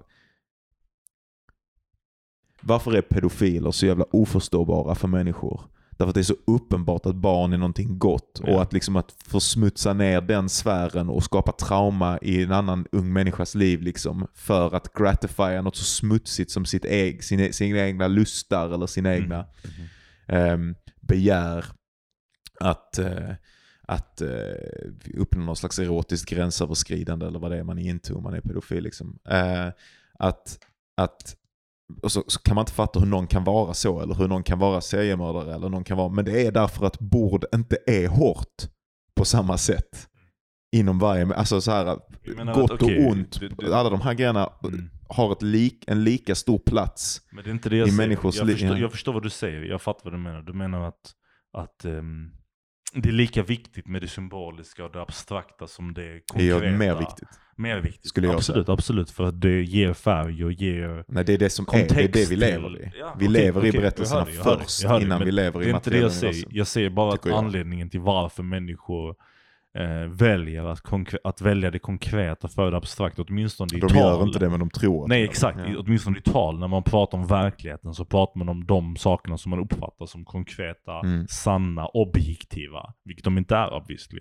Varför 2.62 2.94
är 2.96 3.02
pedofiler 3.02 3.72
så 3.72 3.86
jävla 3.86 4.06
oförståbara 4.12 4.96
för 4.96 5.08
människor? 5.08 5.62
Därför 6.00 6.10
att 6.10 6.16
det 6.16 6.22
är 6.22 6.24
så 6.24 6.36
uppenbart 6.48 7.06
att 7.06 7.16
barn 7.16 7.54
är 7.54 7.58
någonting 7.58 8.00
gott 8.00 8.42
Ja. 8.44 8.54
och 8.56 8.62
att 8.62 8.74
liksom 8.74 8.96
att 8.96 9.16
försmutsa 9.24 9.94
ner 9.94 10.22
den 10.22 10.50
sfären 10.50 11.10
och 11.10 11.24
skapa 11.24 11.52
trauma 11.52 12.20
i 12.22 12.44
en 12.44 12.52
annan 12.52 12.86
ung 12.92 13.14
människas 13.14 13.56
liv 13.56 13.82
liksom 13.82 14.28
för 14.34 14.76
att 14.76 14.94
gratifiera 14.94 15.62
något 15.62 15.76
så 15.76 15.84
smutsigt 15.84 16.52
som 16.52 16.66
sitt 16.66 16.86
äg, 16.86 17.22
sina, 17.22 17.52
sina 17.52 17.80
egna 17.80 18.08
lustar 18.08 18.70
eller 18.74 18.88
sina 18.88 19.10
Mm. 19.16 19.24
egna 19.24 19.46
um, 20.54 20.76
begär 21.02 21.66
att, 22.60 23.00
eh, 23.00 23.32
att 23.82 24.22
uh, 24.22 25.20
uppnå 25.22 25.44
någon 25.46 25.56
slags 25.56 25.80
erotiskt 25.80 26.30
gränsöverskridande 26.30 27.26
eller 27.28 27.40
vad 27.40 27.52
det 27.52 27.58
är 27.58 27.64
man 27.64 27.80
är 27.80 27.90
into 27.90 28.14
om 28.14 28.24
man 28.24 28.34
är 28.34 28.42
pedofil. 28.42 28.84
Liksom. 28.84 29.20
Eh, 29.30 29.68
att, 30.20 30.60
att, 30.98 31.36
och 32.02 32.12
så, 32.12 32.24
så 32.28 32.40
kan 32.40 32.56
man 32.56 32.62
inte 32.62 32.72
fatta 32.72 33.00
hur 33.00 33.08
någon 33.08 33.28
kan 33.28 33.44
vara 33.44 33.74
så 33.74 34.02
eller 34.02 34.16
hur 34.16 34.28
någon 34.28 34.44
kan 34.44 34.60
vara 34.60 34.82
seriemördare 34.82 35.56
eller 35.56 35.70
någon 35.70 35.84
kan 35.84 35.98
vara, 35.98 36.10
men 36.10 36.26
det 36.26 36.48
är 36.48 36.52
därför 36.52 36.86
att 36.86 37.00
bord 37.00 37.46
inte 37.56 37.78
är 37.88 38.08
hårt 38.08 38.56
på 39.16 39.26
samma 39.26 39.58
sätt. 39.58 40.06
Inom 40.76 41.00
varje, 41.00 41.34
alltså 41.36 41.62
så 41.62 41.72
här, 41.72 41.86
Jag 41.86 42.48
gott 42.56 42.72
att, 42.72 42.82
okej, 42.84 43.06
och 43.06 43.12
ont, 43.12 43.40
det- 43.40 43.50
det- 43.58 43.76
alla 43.78 43.90
de 43.90 44.02
här 44.02 44.14
grejerna 44.14 44.50
Mm. 44.64 44.90
har 45.10 45.32
ett 45.32 45.42
lik, 45.42 45.84
en 45.88 46.04
lika 46.04 46.36
stor 46.36 46.60
plats. 46.60 47.22
Men 47.32 47.44
det 47.44 47.50
är 47.50 47.52
inte 47.52 47.70
det 47.70 47.78
jag 47.78 47.88
I 47.88 47.92
säger. 47.92 48.08
människors 48.08 48.38
jag, 48.38 48.48
liv, 48.48 48.54
förstår, 48.54 48.72
ja. 48.76 48.78
jag 48.78 48.92
förstår 48.92 49.14
vad 49.14 49.24
du 49.24 49.30
säger, 49.30 49.62
jag 49.62 49.82
fattar 49.82 50.04
vad 50.04 50.14
du 50.14 50.18
menar. 50.18 50.42
Du 50.42 50.54
menar 50.54 50.88
att, 50.88 51.14
att 51.58 51.86
ehm, 51.86 52.32
det 52.94 53.10
är 53.10 53.14
lika 53.14 53.44
viktigt 53.44 53.88
med 53.88 54.02
det 54.02 54.08
symboliska 54.08 54.86
och 54.86 54.92
det 54.92 55.02
abstrakta 55.02 55.68
som 55.68 55.94
det 55.94 56.14
Det 56.14 56.22
konkreta. 56.32 56.66
är 56.66 56.78
mer 56.78 56.96
viktigt. 56.96 57.30
Mer 57.60 57.78
viktigt. 57.78 58.08
Skulle 58.08 58.28
jag 58.28 58.36
absolut, 58.36 58.70
absolut. 58.70 59.12
För 59.12 59.24
att 59.24 59.42
det 59.42 59.62
ger 59.64 59.94
färg 59.94 60.46
och 60.46 60.52
ger... 60.52 61.04
Nej, 61.08 61.24
det 61.26 61.34
är 61.34 61.38
det 61.38 61.50
som 61.50 61.66
är, 61.74 61.78
det 61.96 62.04
är 62.04 62.08
det 62.08 62.30
vi 62.30 62.36
lever 62.36 62.82
i. 62.82 62.92
Ja, 63.00 63.16
vi 63.20 63.28
okej, 63.28 63.42
lever 63.44 63.66
i 63.66 63.70
okej, 63.70 63.82
berättelserna 63.82 64.26
dig, 64.26 64.34
först 64.34 64.88
dig, 64.88 65.02
innan 65.02 65.26
vi 65.26 65.32
lever 65.32 65.60
Det 65.60 65.66
i 65.66 65.70
är 65.70 65.76
inte 65.76 65.90
det 65.90 65.98
jag 65.98 66.12
säger. 66.12 66.46
Jag 66.50 66.68
säger 66.68 66.90
bara 66.90 67.14
att 67.14 67.26
anledningen 67.32 67.90
till 67.90 68.00
varför 68.00 68.44
människor 68.44 69.16
eh, 69.78 70.10
väljer 70.12 70.64
att, 70.66 70.82
att 71.24 71.42
välja 71.42 71.72
det 71.72 71.80
konkreta 71.80 72.48
för 72.48 72.72
det 72.72 72.78
abstrakta, 72.78 73.22
åtminstone 73.28 73.78
i 73.78 73.80
De 73.80 73.88
tal. 73.88 73.98
gör 73.98 74.24
inte 74.24 74.40
det 74.40 74.50
men 74.50 74.60
de 74.60 74.70
tror 74.70 75.04
att 75.04 75.10
Nej 75.10 75.22
de 75.22 75.30
exakt, 75.30 75.58
det. 75.58 75.70
I- 75.72 75.76
åtminstone 75.78 76.18
i 76.18 76.22
tal. 76.22 76.60
När 76.60 76.68
man 76.68 76.84
pratar 76.84 77.18
om 77.18 77.28
verkligheten 77.28 77.94
så 77.94 78.06
pratar 78.06 78.38
man 78.40 78.50
om 78.50 78.66
de 78.66 78.96
sakerna 78.96 79.38
som 79.38 79.50
man 79.50 79.60
uppfattar 79.60 80.06
som 80.06 80.26
konkreta, 80.26 81.00
Mm. 81.00 81.28
sanna, 81.28 81.88
objektiva. 81.88 82.94
Vilket 83.06 83.24
de 83.26 83.38
inte 83.38 83.56
är 83.56 83.74
obviously. 83.74 84.20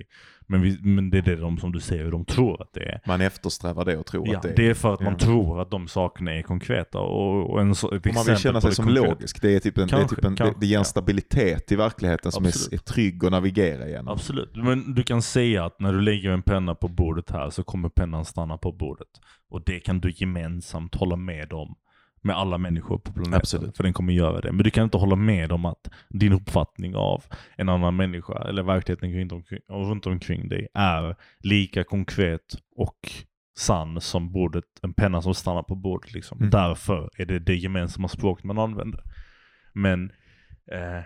Men, 0.51 0.63
vi, 0.63 0.79
men 0.83 1.11
det 1.11 1.19
är 1.19 1.23
det 1.23 1.37
de 1.37 1.59
som 1.59 1.73
du 1.73 1.81
säger, 1.81 2.11
de 2.11 2.25
tror 2.25 2.63
att 2.63 2.73
det 2.73 2.81
är. 2.89 3.01
Man 3.07 3.21
eftersträvar 3.21 3.85
det 3.85 3.97
och 3.97 4.07
tror 4.07 4.29
Ja, 4.29 4.37
att 4.37 4.43
det 4.43 4.49
är. 4.51 4.57
det 4.57 4.67
är 4.71 4.75
för 4.75 4.95
att 4.95 5.01
man 5.01 5.13
Ja. 5.19 5.27
tror 5.27 5.61
att 5.63 5.71
de 5.71 5.89
sakerna 5.89 6.35
är 6.35 6.43
konkreta. 6.43 6.99
Och, 7.01 7.51
och 7.51 7.61
en 7.61 7.75
så, 7.75 7.95
ett 7.95 8.07
Och 8.07 8.15
man 8.15 8.25
vill 8.27 8.37
känna 8.37 8.61
sig 8.61 8.75
som 8.75 8.85
konkreta- 8.87 9.09
logisk. 9.09 9.43
Det, 9.43 9.55
är 9.57 9.61
typ 9.61 9.79
en, 9.79 9.87
det, 9.89 9.95
är 9.95 9.99
Kanske, 9.99 10.17
typ 10.17 10.25
en, 10.25 10.33
det, 10.35 10.37
kanske, 10.39 10.61
det 10.61 10.67
ger 10.67 10.79
en 10.79 10.85
stabilitet 10.85 11.73
i 11.73 11.77
verkligheten 11.77 12.33
som 12.33 12.45
är, 12.45 12.75
är 12.75 12.79
trygg 12.79 13.25
att 13.25 13.31
navigera 13.31 13.87
igenom. 13.89 14.09
Absolut, 14.09 14.57
men 14.57 14.95
du 14.95 15.03
kan 15.03 15.23
säga 15.23 15.65
att 15.65 15.81
när 15.81 15.93
du 15.93 16.01
lägger 16.01 16.31
en 16.31 16.43
penna 16.43 16.75
på 16.75 16.89
bordet 16.89 17.31
här 17.31 17.51
så 17.51 17.63
kommer 17.63 17.89
pennan 17.89 18.25
stanna 18.25 18.59
på 18.59 18.73
bordet. 18.73 19.09
Och 19.51 19.63
det 19.67 19.81
kan 19.81 20.01
du 20.01 20.11
gemensamt 20.17 20.95
hålla 20.95 21.17
med 21.17 21.53
om 21.53 21.75
med 22.21 22.37
alla 22.37 22.59
människor 22.59 22.99
på 22.99 23.13
planeten. 23.13 23.35
Absolut. 23.35 23.77
För 23.77 23.85
den 23.85 23.93
kommer 23.93 24.13
göra 24.13 24.41
det. 24.41 24.53
Men 24.53 24.65
du 24.65 24.71
kan 24.71 24.85
inte 24.85 24.97
hålla 24.97 25.17
med 25.17 25.53
om 25.53 25.65
att 25.65 25.91
din 26.09 26.33
uppfattning 26.33 26.97
av 26.97 27.25
en 27.57 27.69
annan 27.69 27.97
människa 27.97 28.49
eller 28.49 28.63
verkligheten 28.63 29.13
runt 29.13 29.33
omkring, 29.33 29.61
runt 29.69 30.07
omkring 30.07 30.49
dig 30.49 30.69
är 30.75 31.17
lika 31.39 31.85
konkret 31.85 32.57
och 32.77 33.13
sann 33.59 34.01
som 34.01 34.33
bordet, 34.33 34.65
en 34.83 34.95
penna 34.95 35.23
som 35.23 35.35
stannar 35.35 35.63
på 35.63 35.75
bordet. 35.75 36.13
Liksom. 36.13 36.39
Mm. 36.39 36.51
Därför 36.51 37.11
är 37.17 37.27
det 37.27 37.39
det 37.39 37.57
gemensamma 37.57 38.09
språket 38.09 38.45
man 38.45 38.59
använder. 38.59 39.03
Men 39.73 40.13
eh, 40.73 41.05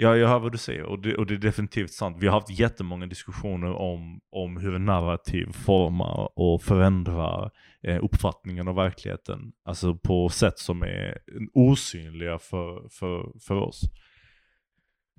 Ja, 0.00 0.16
jag 0.16 0.28
hör 0.28 0.38
vad 0.38 0.52
du 0.52 0.58
säger 0.58 0.82
och 0.82 0.98
det, 0.98 1.16
och 1.16 1.26
det 1.26 1.34
är 1.34 1.38
definitivt 1.38 1.92
sant. 1.92 2.16
Vi 2.20 2.26
har 2.26 2.34
haft 2.34 2.50
jättemånga 2.50 3.06
diskussioner 3.06 3.72
om, 3.72 4.20
om 4.30 4.56
hur 4.56 4.74
en 4.74 4.84
narrativ 4.84 5.52
formar 5.52 6.38
och 6.38 6.62
förändrar 6.62 7.50
eh, 7.82 8.04
uppfattningen 8.04 8.68
av 8.68 8.74
verkligheten. 8.74 9.52
Alltså 9.64 9.94
på 9.94 10.28
sätt 10.28 10.58
som 10.58 10.82
är 10.82 11.18
osynliga 11.54 12.38
för, 12.38 12.88
för, 12.88 13.38
för 13.46 13.54
oss. 13.54 13.80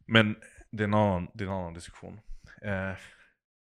Men 0.07 0.35
det 0.71 0.83
är 0.83 0.87
en 0.87 0.93
annan, 0.93 1.27
det 1.33 1.43
är 1.43 1.47
en 1.47 1.53
annan 1.53 1.73
diskussion. 1.73 2.19
Eh, 2.61 2.97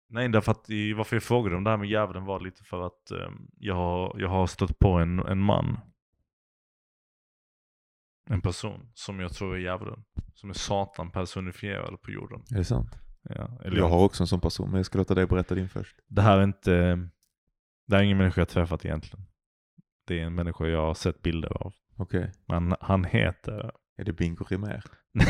nej, 0.10 0.30
därför 0.30 0.52
att 0.52 0.70
i, 0.70 0.94
varför 0.94 1.16
jag 1.16 1.24
frågade 1.24 1.56
om 1.56 1.64
det 1.64 1.70
här 1.70 1.78
med 1.78 1.90
djävulen 1.90 2.26
var 2.26 2.40
lite 2.40 2.64
för 2.64 2.86
att 2.86 3.12
eh, 3.12 3.32
jag, 3.58 3.76
har, 3.76 4.16
jag 4.20 4.30
har 4.30 4.48
stött 4.48 4.80
på 4.80 4.90
en, 4.92 5.20
en 5.20 5.40
man 5.40 5.78
en 8.30 8.42
person 8.42 8.92
som 8.94 9.20
jag 9.20 9.34
tror 9.34 9.56
är 9.56 9.60
djävulen. 9.60 10.04
Som 10.34 10.50
är 10.50 10.54
Satan 10.54 11.12
personifierad 11.12 12.02
på 12.02 12.12
jorden. 12.12 12.42
Är 12.52 12.56
det 12.58 12.64
sant? 12.66 13.00
Ja, 13.24 13.60
eller 13.66 13.78
Jag 13.78 13.90
har 13.90 14.00
också 14.04 14.24
en 14.24 14.28
sån 14.28 14.42
person, 14.42 14.70
men 14.70 14.78
jag 14.78 14.86
ska 14.86 14.98
låta 14.98 15.14
dig 15.16 15.26
berätta 15.26 15.56
din 15.56 15.70
först. 15.70 15.96
Det 16.08 16.22
här 16.22 16.38
är 16.38 16.44
inte... 16.44 16.72
Det 17.88 17.96
här 17.96 18.00
är 18.00 18.04
ingen 18.06 18.18
människa 18.18 18.42
jag 18.42 18.50
träffat 18.50 18.86
egentligen. 18.86 19.26
Det 20.08 20.20
är 20.20 20.24
en 20.26 20.36
människa 20.36 20.66
jag 20.66 20.82
har 20.82 20.94
sett 20.94 21.22
bilder 21.22 21.64
av. 21.64 21.74
Okej. 21.98 22.32
Men 22.48 22.76
han 22.82 23.04
heter... 23.06 23.72
Är 23.98 24.04
det 24.06 24.14
Bingo 24.14 24.44
Rimér? 24.50 24.84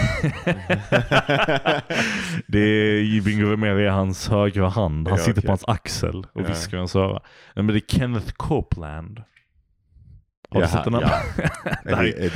det 2.47 2.59
är 2.59 3.21
Bingo 3.21 3.51
Rimér 3.51 3.75
är 3.75 3.89
hans 3.89 4.27
högra 4.29 4.69
hand. 4.69 5.07
Han 5.07 5.17
Ja, 5.17 5.23
sitter 5.23 5.31
okej. 5.39 5.45
på 5.47 5.51
hans 5.51 5.65
axel 5.67 6.25
och 6.33 6.49
viskar 6.49 6.77
i 6.77 6.79
hans 6.79 6.95
öra. 6.95 7.21
Men 7.55 7.67
det 7.67 7.73
är 7.73 7.97
Kenneth 7.97 8.33
Copeland. 8.37 9.23
Har 10.53 10.61
du 10.61 10.67
sett 10.67 10.83
den 10.83 10.93
här? 10.93 11.03
Det 11.83 11.91
Är 11.91 11.95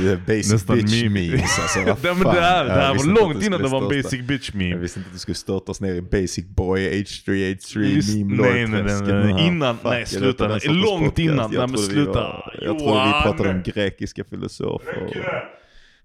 här 0.09 0.21
basic 0.27 0.51
Nästan 0.53 0.75
bitch 0.77 1.03
meme. 1.03 1.19
memes? 1.27 1.59
Alltså, 1.59 1.79
Nej, 1.79 1.95
men 2.15 2.19
det 2.33 2.41
här, 2.41 2.65
det 2.65 2.69
Jag 2.71 2.77
här 2.77 2.93
visste 2.93 3.07
var 3.09 3.15
långt 3.21 3.43
innan 3.43 3.61
det 3.61 3.67
var 3.67 3.77
en 3.81 3.85
störta. 3.89 4.03
basic 4.03 4.27
bitch 4.27 4.49
Jag 4.53 4.55
meme. 4.61 4.75
visste 4.81 4.99
inte 4.99 5.07
att 5.07 5.13
du 5.13 5.19
skulle 5.19 5.35
störtas 5.35 5.81
ner 5.81 5.93
i 5.93 6.01
basic 6.01 6.45
boy 6.47 6.89
H3H3 6.89 7.79
Just- 7.79 8.15
meme 8.15 8.41
nej, 8.41 8.67
nej, 8.67 8.83
nej, 8.83 9.01
nej, 9.01 9.33
nej. 9.33 9.47
Innan- 9.47 9.77
nej, 9.83 10.05
Fuck, 10.05 10.17
sluta. 10.19 10.45
är 10.45 10.49
någon 10.49 10.59
sorts 10.59 10.73
långt 10.85 11.19
innan. 11.19 11.37
Jag 11.37 11.59
Nej, 11.59 11.67
men 11.67 11.77
sluta. 11.77 12.11
var- 12.11 12.55
Jag 12.61 12.79
trodde 12.79 13.05
vi 13.05 13.11
pratade 13.23 13.49
om 13.49 13.63
grekiska 13.65 14.23
filosofer. 14.29 15.09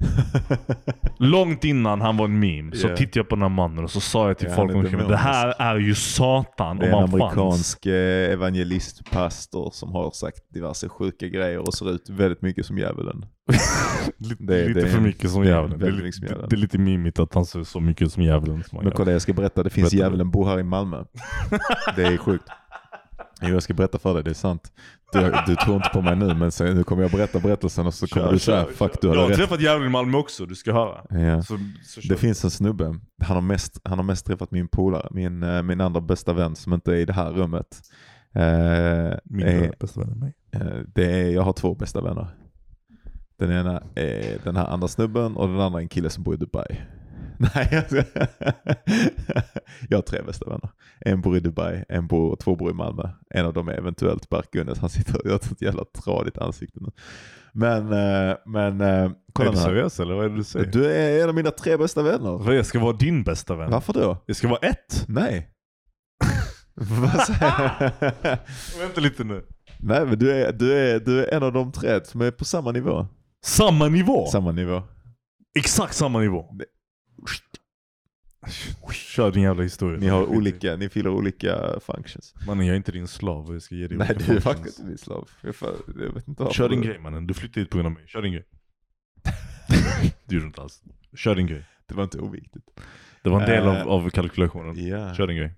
Långt 1.19 1.65
innan 1.65 2.01
han 2.01 2.17
var 2.17 2.25
en 2.25 2.39
meme 2.39 2.77
så 2.77 2.89
Ja. 2.89 2.97
tittade 2.97 3.19
jag 3.19 3.29
på 3.29 3.35
den 3.35 3.43
här 3.43 3.49
mannen 3.49 3.85
och 3.85 3.91
så 3.91 4.01
sa 4.01 4.27
jag 4.27 4.39
till 4.39 4.49
Ja, 4.49 4.55
folk 4.57 4.75
omkring 4.75 4.97
mig, 4.97 5.09
det 5.09 5.17
här 5.17 5.55
är 5.59 5.77
ju 5.77 5.95
Satan 5.95 6.79
Det 6.79 6.87
är 6.87 6.89
en 6.89 6.95
han 6.99 7.09
fanns. 7.09 7.23
amerikansk 7.23 7.87
eh, 7.87 8.33
evangelistpastor 8.33 9.71
som 9.73 9.93
har 9.93 10.11
sagt 10.11 10.39
diverse 10.55 10.89
sjuka 10.89 11.29
grejer 11.29 11.59
och 11.59 11.75
ser 11.75 11.91
ut 11.91 12.09
väldigt 12.11 12.43
mycket 12.43 12.67
som 12.67 12.79
djävulen. 12.79 13.25
Lite, 14.19 14.45
Det 14.45 14.69
lite 14.69 14.81
det 14.81 14.89
för 14.89 15.01
mycket 15.01 15.31
som 15.31 15.43
det 15.43 15.49
djävulen. 15.49 15.79
Det 15.79 15.87
djävulen. 15.87 16.47
det 16.51 16.57
är 16.57 16.59
lite 16.59 16.79
mimigt 16.79 17.19
att 17.19 17.35
han 17.35 17.47
ser 17.47 17.65
så 17.65 17.81
mycket 17.81 18.13
som 18.13 18.23
djävulen 18.23 18.63
som 18.65 18.79
Men 18.85 18.93
kolla 18.93 19.13
jag 19.13 19.23
ska 19.23 19.33
berätta, 19.33 19.63
det 19.63 19.71
finns 19.71 19.93
djävulen 19.93 20.31
bor 20.31 20.47
här 20.47 20.59
i 20.61 20.63
Malmö. 20.63 21.05
Det 21.97 22.03
är 22.03 22.17
sjukt. 22.17 22.45
Jo, 23.43 23.49
jag 23.49 23.63
ska 23.63 23.75
berätta 23.75 23.99
för 23.99 24.15
dig, 24.15 24.23
det 24.25 24.31
är 24.31 24.35
sant. 24.35 24.73
Du, 25.13 25.33
du 25.47 25.57
tror 25.57 25.77
inte 25.77 25.89
på 25.93 26.03
mig 26.03 26.17
nu 26.17 26.35
men 26.35 26.53
sen, 26.53 26.75
nu 26.77 26.85
kommer 26.85 27.03
jag 27.03 27.11
berätta 27.11 27.41
berättelsen 27.41 27.87
och 27.87 27.95
så 27.95 28.07
kommer 28.07 28.27
Kör, 28.27 28.33
du 28.33 28.39
säga 28.39 28.65
fuck 28.67 28.93
du 29.01 29.09
Jag 29.09 29.13
hade 29.15 29.23
har 29.23 29.29
rätt. 29.29 29.39
träffat 29.39 29.61
djävulen 29.61 29.87
i 29.89 29.91
Malmö 29.91 30.19
också, 30.19 30.47
du 30.47 30.55
ska 30.55 30.73
höra. 30.73 31.05
Ja. 31.11 31.43
Så, 31.43 31.59
så. 31.85 32.01
Det 32.09 32.17
finns 32.17 32.45
en 32.45 32.51
snubbe, 32.51 32.85
han 33.23 33.37
har 33.37 33.41
mest, 33.43 33.81
han 33.85 33.99
har 33.99 34.05
mest 34.05 34.27
träffat 34.27 34.51
min 34.51 34.69
polare, 34.69 35.09
min, 35.11 35.43
eh, 35.43 35.63
min 35.63 35.81
andra 35.81 36.01
bästa 36.01 36.33
vän 36.33 36.57
som 36.57 36.73
inte 36.73 36.93
är 36.93 36.97
i 36.97 37.05
det 37.05 37.13
här 37.13 37.31
rummet. 37.33 37.81
Eh, 38.35 39.19
Min 39.25 39.47
är, 39.47 39.75
bästa 39.81 40.01
vän 40.01 40.11
är 40.11 40.17
mig. 40.17 40.35
eh, 40.53 40.79
det 40.95 41.05
är, 41.21 41.31
jag 41.31 41.43
har 41.43 41.53
två 41.53 41.75
bästa 41.75 42.01
vänner. 42.01 42.27
Den 43.39 43.51
ena 43.53 43.83
är 43.95 44.39
den 44.45 44.57
här 44.57 44.67
andra 44.67 44.89
snubben 44.89 45.37
och 45.37 45.49
den 45.49 45.61
andra 45.61 45.79
är 45.79 45.83
en 45.83 45.89
kille 45.89 46.11
som 46.11 46.23
bor 46.25 46.35
i 46.35 46.37
Dubai. 46.37 46.81
Nej, 47.41 47.87
jag, 49.89 49.99
har 49.99 50.03
tre 50.03 50.23
bästa 50.23 50.51
vänner. 50.51 50.69
En 51.01 51.21
bor 51.21 51.37
i 51.37 51.41
Dubai, 51.41 51.85
en 51.89 52.07
bor, 52.07 52.37
två 52.37 52.57
bor 52.57 52.71
i 52.71 52.75
Malmö. 52.75 53.09
En 53.31 53.47
av 53.47 53.53
dem 53.53 53.69
är 53.69 53.73
eventuellt 53.73 54.29
Berk 54.29 54.51
Gunnes. 54.51 54.79
Han 54.79 54.91
sitter 54.91 55.21
och 55.21 55.27
gör 55.27 55.35
ett 55.37 55.63
jävla 55.63 55.85
tradigt 55.85 56.39
ansikte 56.39 56.79
nu. 56.81 56.91
Men, 57.53 57.93
eh, 57.93 58.37
men 58.47 58.81
eh, 58.81 59.11
kolla 59.33 59.51
är 59.51 59.55
du 59.55 59.59
seriös 59.59 60.01
eller 60.01 60.15
vad 60.15 60.25
är 60.25 60.29
det 60.29 60.37
du 60.37 60.45
säger? 60.45 60.67
Du 60.67 60.93
är 60.93 61.23
en 61.23 61.29
av 61.29 61.35
mina 61.35 61.51
tre 61.51 61.77
bästa 61.77 62.03
vänner. 62.03 62.39
Vad, 62.39 62.55
Jag 62.57 62.67
ska 62.67 62.81
vara 62.81 62.93
din 62.93 63.23
bästa 63.25 63.57
vän. 63.57 63.71
Varför 63.71 63.93
då? 63.93 64.17
Jag 64.27 64.37
ska 64.37 64.49
vara 64.49 64.59
ett. 64.59 65.05
Nej. 65.09 65.49
Vad 66.75 67.21
säger 67.21 68.81
Vänta 68.81 69.01
lite 69.01 69.25
nu. 69.25 69.43
Nej 69.79 70.07
men 70.07 70.19
du 70.19 70.33
är, 70.33 70.53
du, 70.53 70.73
är, 70.73 71.01
du 71.01 71.25
är 71.25 71.35
en 71.35 71.43
av 71.43 71.53
de 71.53 71.73
tre 71.73 72.05
som 72.05 72.21
är 72.21 72.31
på 72.31 72.45
samma 72.45 72.73
nivå. 72.73 73.07
Samma 73.45 73.89
nivå? 73.89 74.27
Samma 74.27 74.53
nivå. 74.53 74.83
Exakt 75.59 75.95
samma 75.95 76.19
nivå. 76.19 76.45
Kör 78.93 79.31
din 79.33 79.43
jävla 79.43 79.63
historia. 79.63 80.01
Ni 80.01 80.09
har 80.09 80.27
olika, 80.27 80.77
ni 80.77 80.89
fyller 80.89 81.11
olika 81.11 81.81
functions. 81.81 82.35
Mannen 82.47 82.67
jag 82.67 82.73
är 82.73 82.77
inte 82.77 82.93
din 82.93 83.09
slav 83.09 83.53
jag 83.53 83.63
ska 83.63 83.75
ge 83.75 83.87
dig 83.87 83.99
Nej 83.99 84.17
du 84.27 84.37
är 84.37 84.41
faktiskt 84.41 84.79
inte 84.79 84.89
min 84.89 84.99
slav. 84.99 85.29
Jag, 85.43 85.57
fan, 85.57 85.75
jag 85.87 86.13
vet 86.15 86.29
inte 86.29 86.49
Kör 86.53 86.69
din 86.69 86.81
du- 86.81 86.87
grej 86.89 86.99
mannen, 86.99 87.27
du 87.27 87.35
flyttade 87.35 87.61
hit 87.61 87.71
på 87.71 87.77
grund 87.77 87.87
av 87.87 87.93
mig. 87.93 88.03
Kör 88.07 88.23
din 88.23 88.33
grej. 88.33 88.45
det 90.27 90.35
gjorde 90.35 90.45
du 90.45 90.47
inte 90.47 90.63
alls. 90.63 90.83
Kör 91.17 91.35
din 91.35 91.47
grej. 91.47 91.65
Det 91.87 91.95
var 91.95 92.03
inte 92.05 92.19
oviktigt. 92.19 92.65
Det 93.23 93.31
var 93.31 93.41
en 93.41 93.49
del 93.49 93.67
Eh, 93.67 93.83
av, 93.83 93.89
av 93.89 94.11
kalkylationen. 94.11 94.87
Ja. 94.89 95.15
Kör 95.15 95.27
din 95.27 95.37
grej. 95.37 95.55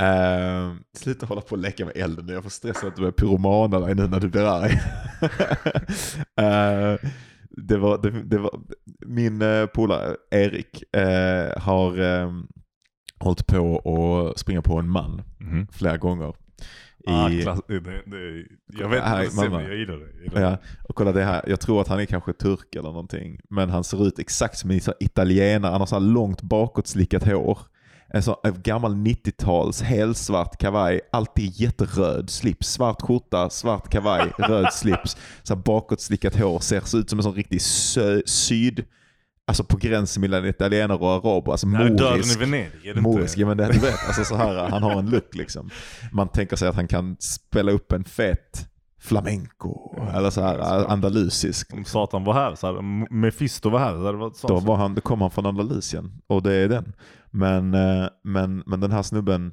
Uh, 0.00 0.74
sluta 0.96 1.26
hålla 1.26 1.40
på 1.40 1.50
och 1.50 1.58
leka 1.58 1.84
med 1.84 1.96
elden 1.96 2.26
nu. 2.26 2.32
Jag 2.32 2.42
får 2.42 2.50
stressa 2.50 2.86
att 2.86 2.96
du 2.96 3.06
är 3.06 3.10
pyromana 3.10 3.80
dig 3.80 3.94
nu 3.94 4.08
när 4.08 4.20
du 4.20 4.28
blir 4.28 4.42
arg. 4.44 4.72
uh, 6.40 7.10
det 7.56 7.76
var, 7.76 7.98
det, 8.02 8.10
det 8.22 8.38
var, 8.38 8.60
min 9.06 9.42
uh, 9.42 9.66
polare 9.66 10.16
Erik 10.30 10.82
uh, 10.96 11.62
har 11.62 12.00
um, 12.00 12.48
hållit 13.18 13.46
på 13.46 13.78
att 14.32 14.38
springa 14.38 14.62
på 14.62 14.78
en 14.78 14.88
man 14.88 15.22
Mhm. 15.40 15.66
flera 15.72 15.96
gånger. 15.96 16.34
Ah, 17.06 17.30
I, 17.30 17.42
klass, 17.42 17.60
det, 17.68 17.80
det, 17.80 18.46
jag 18.66 18.88
vet 18.88 19.02
Här, 19.02 19.24
inte 19.24 19.36
mamma. 19.36 19.62
jag 19.62 19.76
gillar 19.76 19.96
det. 19.96 20.22
Gillar 20.24 20.40
ja, 20.40 20.58
och 20.88 20.94
kolla 20.94 21.12
det 21.12 21.24
här, 21.24 21.44
jag 21.46 21.60
tror 21.60 21.80
att 21.80 21.88
han 21.88 22.00
är 22.00 22.04
kanske 22.04 22.32
turk 22.32 22.74
eller 22.74 22.88
någonting. 22.88 23.40
Men 23.50 23.70
han 23.70 23.84
ser 23.84 24.06
ut 24.06 24.18
exakt 24.18 24.58
som 24.58 24.70
en 24.70 24.80
italienare, 25.00 25.70
han 25.72 25.80
har 25.80 25.86
så 25.86 25.94
här 25.94 26.00
långt 26.00 26.42
bakåtslickat 26.42 27.24
hår. 27.24 27.58
En 28.14 28.22
sån 28.22 28.34
en 28.44 28.62
gammal 28.62 28.94
90-tals 28.94 29.82
helsvart 29.82 30.58
kavaj, 30.58 31.00
alltid 31.12 31.60
jätteröd 31.60 32.30
slips, 32.30 32.68
svart 32.68 33.02
skjorta, 33.02 33.50
svart 33.50 33.88
kavaj, 33.88 34.32
röd 34.38 34.72
slips. 34.72 35.16
Så 35.42 35.54
här 35.54 35.62
bakåtslickat 35.62 36.36
hår, 36.36 36.58
ser 36.60 36.80
så 36.80 36.98
ut 36.98 37.10
som 37.10 37.18
en 37.18 37.22
sån 37.22 37.34
riktig 37.34 37.58
sö- 37.58 38.22
syd, 38.26 38.84
alltså 39.46 39.64
på 39.64 39.76
gränsen 39.76 40.20
mellan 40.20 40.46
italienare 40.46 40.98
och 40.98 41.08
araber. 41.10 41.52
Alltså 41.52 41.66
här 41.68 41.84
är 41.84 41.90
döden 41.90 42.06
i 42.06 42.16
morisk. 42.16 42.40
Venedig, 42.40 42.86
är 42.86 42.94
det 42.94 43.00
Morisk, 43.00 43.34
inte? 43.36 43.40
ja 43.40 43.46
men 43.46 43.56
det, 43.56 43.72
du 43.72 43.78
vet, 43.78 44.06
alltså 44.06 44.24
så 44.24 44.36
här, 44.36 44.68
han 44.70 44.82
har 44.82 44.98
en 44.98 45.10
look 45.10 45.34
liksom. 45.34 45.70
Man 46.12 46.28
tänker 46.28 46.56
sig 46.56 46.68
att 46.68 46.74
han 46.76 46.88
kan 46.88 47.16
spela 47.20 47.72
upp 47.72 47.92
en 47.92 48.04
fet 48.04 48.68
flamenco, 49.00 49.96
eller 50.14 50.30
så 50.30 50.40
här 50.40 50.86
andalusisk. 50.90 51.72
Om 51.74 51.84
Satan 51.84 52.24
var 52.24 52.34
här, 52.34 52.54
så 52.54 52.66
hade, 52.66 52.78
M- 52.78 53.06
Mephisto 53.10 53.70
var 53.70 53.78
här, 53.78 53.90
så 53.92 53.98
hade 53.98 54.12
det 54.12 54.16
varit. 54.18 54.42
Då, 54.42 54.58
var 54.58 54.76
han, 54.76 54.94
då 54.94 55.00
kom 55.00 55.20
han 55.20 55.30
från 55.30 55.46
Andalusien 55.46 56.12
och 56.26 56.42
det 56.42 56.52
är 56.54 56.68
den. 56.68 56.92
Men, 57.34 57.74
eh, 57.74 58.08
men, 58.24 58.62
men 58.66 58.80
den 58.80 58.92
här 58.92 59.02
snubben, 59.02 59.52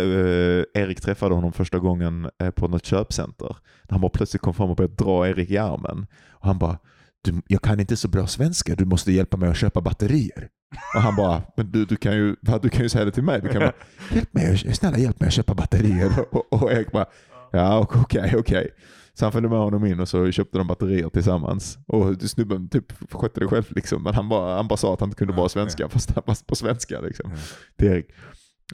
Uh, 0.00 0.64
Erik 0.74 1.00
träffade 1.00 1.34
honom 1.34 1.52
första 1.52 1.78
gången 1.78 2.30
eh, 2.42 2.50
på 2.50 2.68
något 2.68 2.84
köpcenter. 2.84 3.56
Han 3.88 4.00
bara 4.00 4.08
plötsligt 4.08 4.42
kom 4.42 4.54
fram 4.54 4.70
och 4.70 4.76
började 4.76 4.94
dra 4.94 5.28
Erik 5.28 5.50
i 5.50 5.58
armen. 5.58 6.06
Och 6.30 6.46
han 6.46 6.58
bara, 6.58 6.78
du, 7.24 7.42
jag 7.46 7.62
kan 7.62 7.80
inte 7.80 7.96
så 7.96 8.08
bra 8.08 8.26
svenska, 8.26 8.74
du 8.74 8.84
måste 8.84 9.12
hjälpa 9.12 9.36
mig 9.36 9.50
att 9.50 9.56
köpa 9.56 9.80
batterier. 9.80 10.48
Och 10.96 11.02
han 11.02 11.16
bara, 11.16 11.42
men 11.56 11.70
du, 11.70 11.84
du, 11.84 11.96
kan, 11.96 12.16
ju, 12.16 12.36
du 12.62 12.68
kan 12.68 12.82
ju 12.82 12.88
säga 12.88 13.04
det 13.04 13.10
till 13.10 13.22
mig. 13.22 13.40
Du 13.40 13.48
kan 13.48 13.60
bara, 13.60 13.72
hjälp 14.10 14.34
mig, 14.34 14.74
snälla 14.74 14.98
hjälp 14.98 15.20
mig 15.20 15.26
att 15.26 15.34
köpa 15.34 15.54
batterier. 15.54 16.12
Och, 16.30 16.52
och 16.52 16.72
Erik 16.72 16.92
bara, 16.92 17.06
ja 17.52 17.78
okej, 17.78 18.00
okej. 18.02 18.36
Okay. 18.38 18.68
Så 19.14 19.24
han 19.24 19.32
följde 19.32 19.48
med 19.48 19.58
honom 19.58 19.86
in 19.86 20.00
och 20.00 20.08
så 20.08 20.30
köpte 20.32 20.58
de 20.58 20.66
batterier 20.66 21.08
tillsammans. 21.08 21.78
Och 21.86 22.22
snubben 22.22 22.68
typ 22.68 23.12
skötte 23.12 23.40
det 23.40 23.46
själv 23.46 23.64
liksom. 23.70 24.02
Men 24.02 24.14
han 24.14 24.28
bara, 24.28 24.56
han 24.56 24.68
bara 24.68 24.76
sa 24.76 24.94
att 24.94 25.00
han 25.00 25.08
inte 25.08 25.18
kunde 25.18 25.34
bara 25.34 25.48
svenska, 25.48 25.88
fast 25.88 26.10
han 26.10 26.22
var 26.26 26.36
på 26.46 26.56
svenska 26.56 27.00
liksom. 27.00 27.30
Till 27.76 27.88
Erik. 27.88 28.06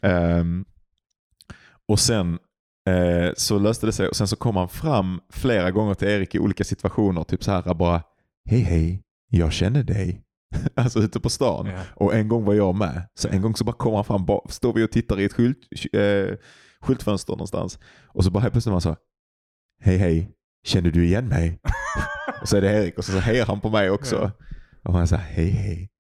Um, 0.02 0.64
och 1.88 1.98
sen 1.98 2.38
eh, 2.88 3.32
så 3.36 3.58
löste 3.58 3.86
det 3.86 3.92
sig 3.92 4.08
och 4.08 4.16
sen 4.16 4.28
så 4.28 4.36
kom 4.36 4.56
han 4.56 4.68
fram 4.68 5.20
flera 5.32 5.70
gånger 5.70 5.94
till 5.94 6.08
Erik 6.08 6.34
i 6.34 6.38
olika 6.38 6.64
situationer. 6.64 7.24
Typ 7.24 7.44
så 7.44 7.50
här 7.50 7.74
bara, 7.74 8.02
hej 8.50 8.60
hej, 8.60 9.02
jag 9.28 9.52
känner 9.52 9.82
dig. 9.82 10.24
alltså 10.74 10.98
ute 10.98 11.20
på 11.20 11.30
stan. 11.30 11.66
Ja. 11.66 11.80
Och 11.94 12.14
en 12.14 12.28
gång 12.28 12.44
var 12.44 12.54
jag 12.54 12.74
med. 12.74 13.08
Så 13.14 13.28
en 13.28 13.42
gång 13.42 13.56
så 13.56 13.64
bara 13.64 13.72
kom 13.72 13.94
han 13.94 14.04
fram, 14.04 14.26
bara, 14.26 14.48
står 14.48 14.72
vi 14.72 14.84
och 14.84 14.90
tittar 14.90 15.20
i 15.20 15.24
ett 15.24 15.32
skylt, 15.32 15.58
eh, 15.92 16.36
skyltfönster 16.80 17.32
någonstans. 17.32 17.78
Och 18.06 18.24
så 18.24 18.30
bara 18.30 18.40
helt 18.40 18.52
plötsligt 18.52 18.70
var 18.70 18.74
han 18.74 18.80
så, 18.80 18.96
hej 19.80 19.96
hej, 19.96 20.30
känner 20.64 20.90
du 20.90 21.04
igen 21.04 21.28
mig? 21.28 21.58
och 22.42 22.48
så 22.48 22.56
är 22.56 22.60
det 22.60 22.72
Erik 22.72 22.98
och 22.98 23.04
så, 23.04 23.12
så 23.12 23.18
hejar 23.18 23.46
han 23.46 23.60
på 23.60 23.70
mig 23.70 23.90
också. 23.90 24.16
Ja. 24.16 24.30
Och 24.82 24.94
han 24.94 25.08
säger 25.08 25.22
hej 25.22 25.50
hej. 25.50 25.90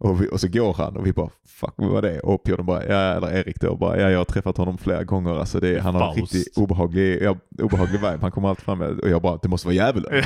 Och, 0.00 0.22
vi, 0.22 0.28
och 0.28 0.40
så 0.40 0.48
går 0.48 0.74
han 0.74 0.96
och 0.96 1.06
vi 1.06 1.12
bara 1.12 1.30
fuck 1.46 1.74
vad 1.76 1.90
var 1.90 2.02
det? 2.02 2.20
Och 2.20 2.42
Björn 2.44 2.66
bara, 2.66 2.86
ja, 2.86 2.96
eller 2.98 3.32
Erik 3.32 3.60
då 3.60 3.76
bara, 3.76 4.00
ja 4.00 4.10
jag 4.10 4.18
har 4.18 4.24
träffat 4.24 4.56
honom 4.56 4.78
flera 4.78 5.04
gånger. 5.04 5.34
Alltså 5.38 5.60
det, 5.60 5.80
han 5.80 5.94
har 5.94 6.08
en 6.10 6.14
riktigt 6.14 6.56
obehaglig, 6.58 7.22
ja, 7.22 7.36
obehaglig 7.62 8.00
vibe. 8.00 8.18
Han 8.20 8.30
kommer 8.30 8.48
alltid 8.48 8.64
fram 8.64 8.78
med, 8.78 9.00
och 9.00 9.08
jag 9.08 9.22
bara, 9.22 9.38
det 9.42 9.48
måste 9.48 9.66
vara 9.66 9.74
djävulen. 9.74 10.24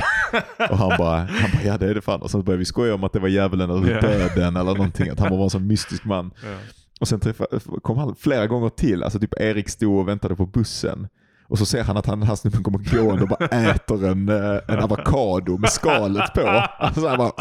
och 0.69 0.77
han 0.77 0.97
bara, 0.97 1.17
han 1.17 1.51
bara, 1.53 1.63
ja 1.65 1.77
det 1.77 1.89
är 1.89 1.95
det 1.95 2.01
fan. 2.01 2.21
Och 2.21 2.31
så 2.31 2.43
började 2.43 2.59
vi 2.59 2.65
skoja 2.65 2.95
om 2.95 3.03
att 3.03 3.13
det 3.13 3.19
var 3.19 3.27
djävulen 3.27 3.69
eller 3.69 3.91
Ja. 3.91 4.01
döden 4.01 4.55
eller 4.55 4.73
någonting. 4.75 5.09
Att 5.09 5.19
han 5.19 5.37
var 5.37 5.43
en 5.43 5.49
sån 5.49 5.67
mystisk 5.67 6.05
man. 6.05 6.31
Ja. 6.43 6.57
Och 6.99 7.07
sen 7.07 7.19
träffade, 7.19 7.59
kom 7.81 7.97
han 7.97 8.15
flera 8.15 8.47
gånger 8.47 8.69
till. 8.69 9.03
Alltså 9.03 9.19
typ 9.19 9.33
Erik 9.39 9.69
stod 9.69 9.99
och 9.99 10.07
väntade 10.07 10.35
på 10.35 10.45
bussen. 10.45 11.07
Och 11.53 11.59
så 11.59 11.65
ser 11.65 11.83
han 11.83 11.97
att 11.97 12.05
han, 12.05 12.19
den 12.19 12.27
här 12.27 12.35
snubben 12.35 12.63
kommer 12.63 12.79
gående 12.97 13.23
och 13.23 13.29
bara 13.29 13.45
äter 13.45 14.05
en, 14.05 14.29
eh, 14.29 14.59
en 14.67 14.79
avokado 14.79 15.57
med 15.57 15.69
skalet 15.69 16.33
på. 16.33 16.63
Alltså, 16.77 17.07
han 17.07 17.17
bara, 17.17 17.31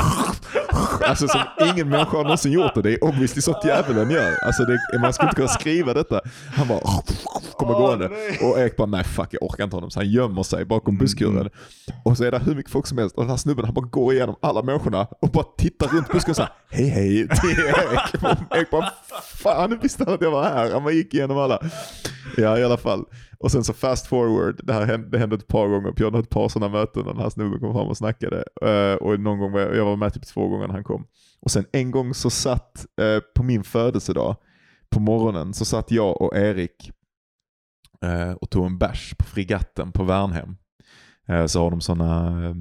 alltså 1.08 1.28
som 1.28 1.40
ingen 1.60 1.88
människa 1.88 2.16
har 2.16 2.22
någonsin 2.22 2.52
gjort 2.52 2.74
det. 2.74 2.82
Det 2.82 2.92
är 2.92 3.04
obviously 3.04 3.42
så 3.42 3.50
att 3.50 3.64
djävulen 3.64 4.10
gör. 4.10 4.44
Alltså 4.46 4.64
det, 4.64 4.98
man 5.00 5.12
skulle 5.12 5.28
inte 5.28 5.36
kunna 5.36 5.48
skriva 5.48 5.94
detta. 5.94 6.20
Han 6.54 6.68
bara 6.68 6.80
kommer 7.52 7.72
gående. 7.72 8.06
Och 8.42 8.58
Erik 8.58 8.76
bara 8.76 8.86
nej 8.86 9.04
fuck 9.04 9.28
jag 9.30 9.42
orkar 9.42 9.64
inte 9.64 9.76
honom. 9.76 9.90
Så 9.90 9.98
han 10.00 10.10
gömmer 10.10 10.42
sig 10.42 10.64
bakom 10.64 10.98
busskuren. 10.98 11.50
Och 12.04 12.16
så 12.16 12.24
är 12.24 12.30
det 12.30 12.38
hur 12.38 12.54
mycket 12.54 12.72
folk 12.72 12.86
som 12.86 12.98
helst. 12.98 13.16
Och 13.16 13.22
den 13.22 13.30
här 13.30 13.36
snubben 13.36 13.64
han 13.64 13.74
bara 13.74 13.86
går 13.86 14.12
igenom 14.14 14.36
alla 14.42 14.62
människorna 14.62 15.06
och 15.20 15.28
bara 15.28 15.46
tittar 15.58 15.86
runt 15.88 16.12
busskuren 16.12 16.34
såhär 16.34 16.52
hej 16.70 16.88
hej 16.88 17.28
till 17.28 17.50
Erik. 17.50 18.22
Och 18.22 18.56
Erik 18.56 18.70
bara 18.70 18.92
fan 19.42 19.70
nu 19.70 19.78
visste 19.82 20.04
han 20.04 20.14
att 20.14 20.22
jag 20.22 20.30
var 20.30 20.42
här. 20.44 20.70
Han 20.72 20.82
bara 20.82 20.92
gick 20.94 21.14
igenom 21.14 21.38
alla. 21.38 21.58
Ja 22.36 22.58
i 22.58 22.64
alla 22.64 22.76
fall. 22.76 23.04
Och 23.42 23.50
sen 23.50 23.64
så 23.64 23.72
fast 23.72 24.06
forward, 24.06 24.60
det 24.64 24.72
här 24.72 24.86
hände, 24.86 25.08
det 25.08 25.18
hände 25.18 25.36
ett 25.36 25.46
par 25.46 25.68
gånger. 25.68 25.92
Björn 25.92 26.14
hade 26.14 26.24
ett 26.24 26.30
par 26.30 26.48
sådana 26.48 26.78
möten 26.78 27.02
när 27.02 27.12
den 27.12 27.22
här 27.22 27.30
snubben 27.30 27.60
kom 27.60 27.72
fram 27.72 27.88
och 27.88 27.96
snackade. 27.96 28.44
Uh, 28.64 28.94
och 28.94 29.20
någon 29.20 29.38
gång 29.38 29.52
var 29.52 29.60
jag, 29.60 29.76
jag 29.76 29.84
var 29.84 29.96
med 29.96 30.14
typ 30.14 30.26
två 30.26 30.48
gånger 30.48 30.66
när 30.66 30.74
han 30.74 30.84
kom. 30.84 31.06
Och 31.40 31.50
sen 31.50 31.64
en 31.72 31.90
gång 31.90 32.14
så 32.14 32.30
satt, 32.30 32.86
uh, 33.00 33.20
på 33.34 33.42
min 33.42 33.64
födelsedag, 33.64 34.36
på 34.90 35.00
morgonen, 35.00 35.54
så 35.54 35.64
satt 35.64 35.90
jag 35.90 36.22
och 36.22 36.36
Erik 36.36 36.92
uh, 38.04 38.32
och 38.32 38.50
tog 38.50 38.66
en 38.66 38.78
bärs 38.78 39.14
på 39.18 39.24
Frigatten 39.24 39.92
på 39.92 40.04
Värnhem. 40.04 40.56
Så 41.46 41.60
har 41.60 41.70
de 41.70 41.80
sådana 41.80 42.44
eh, 42.46 42.54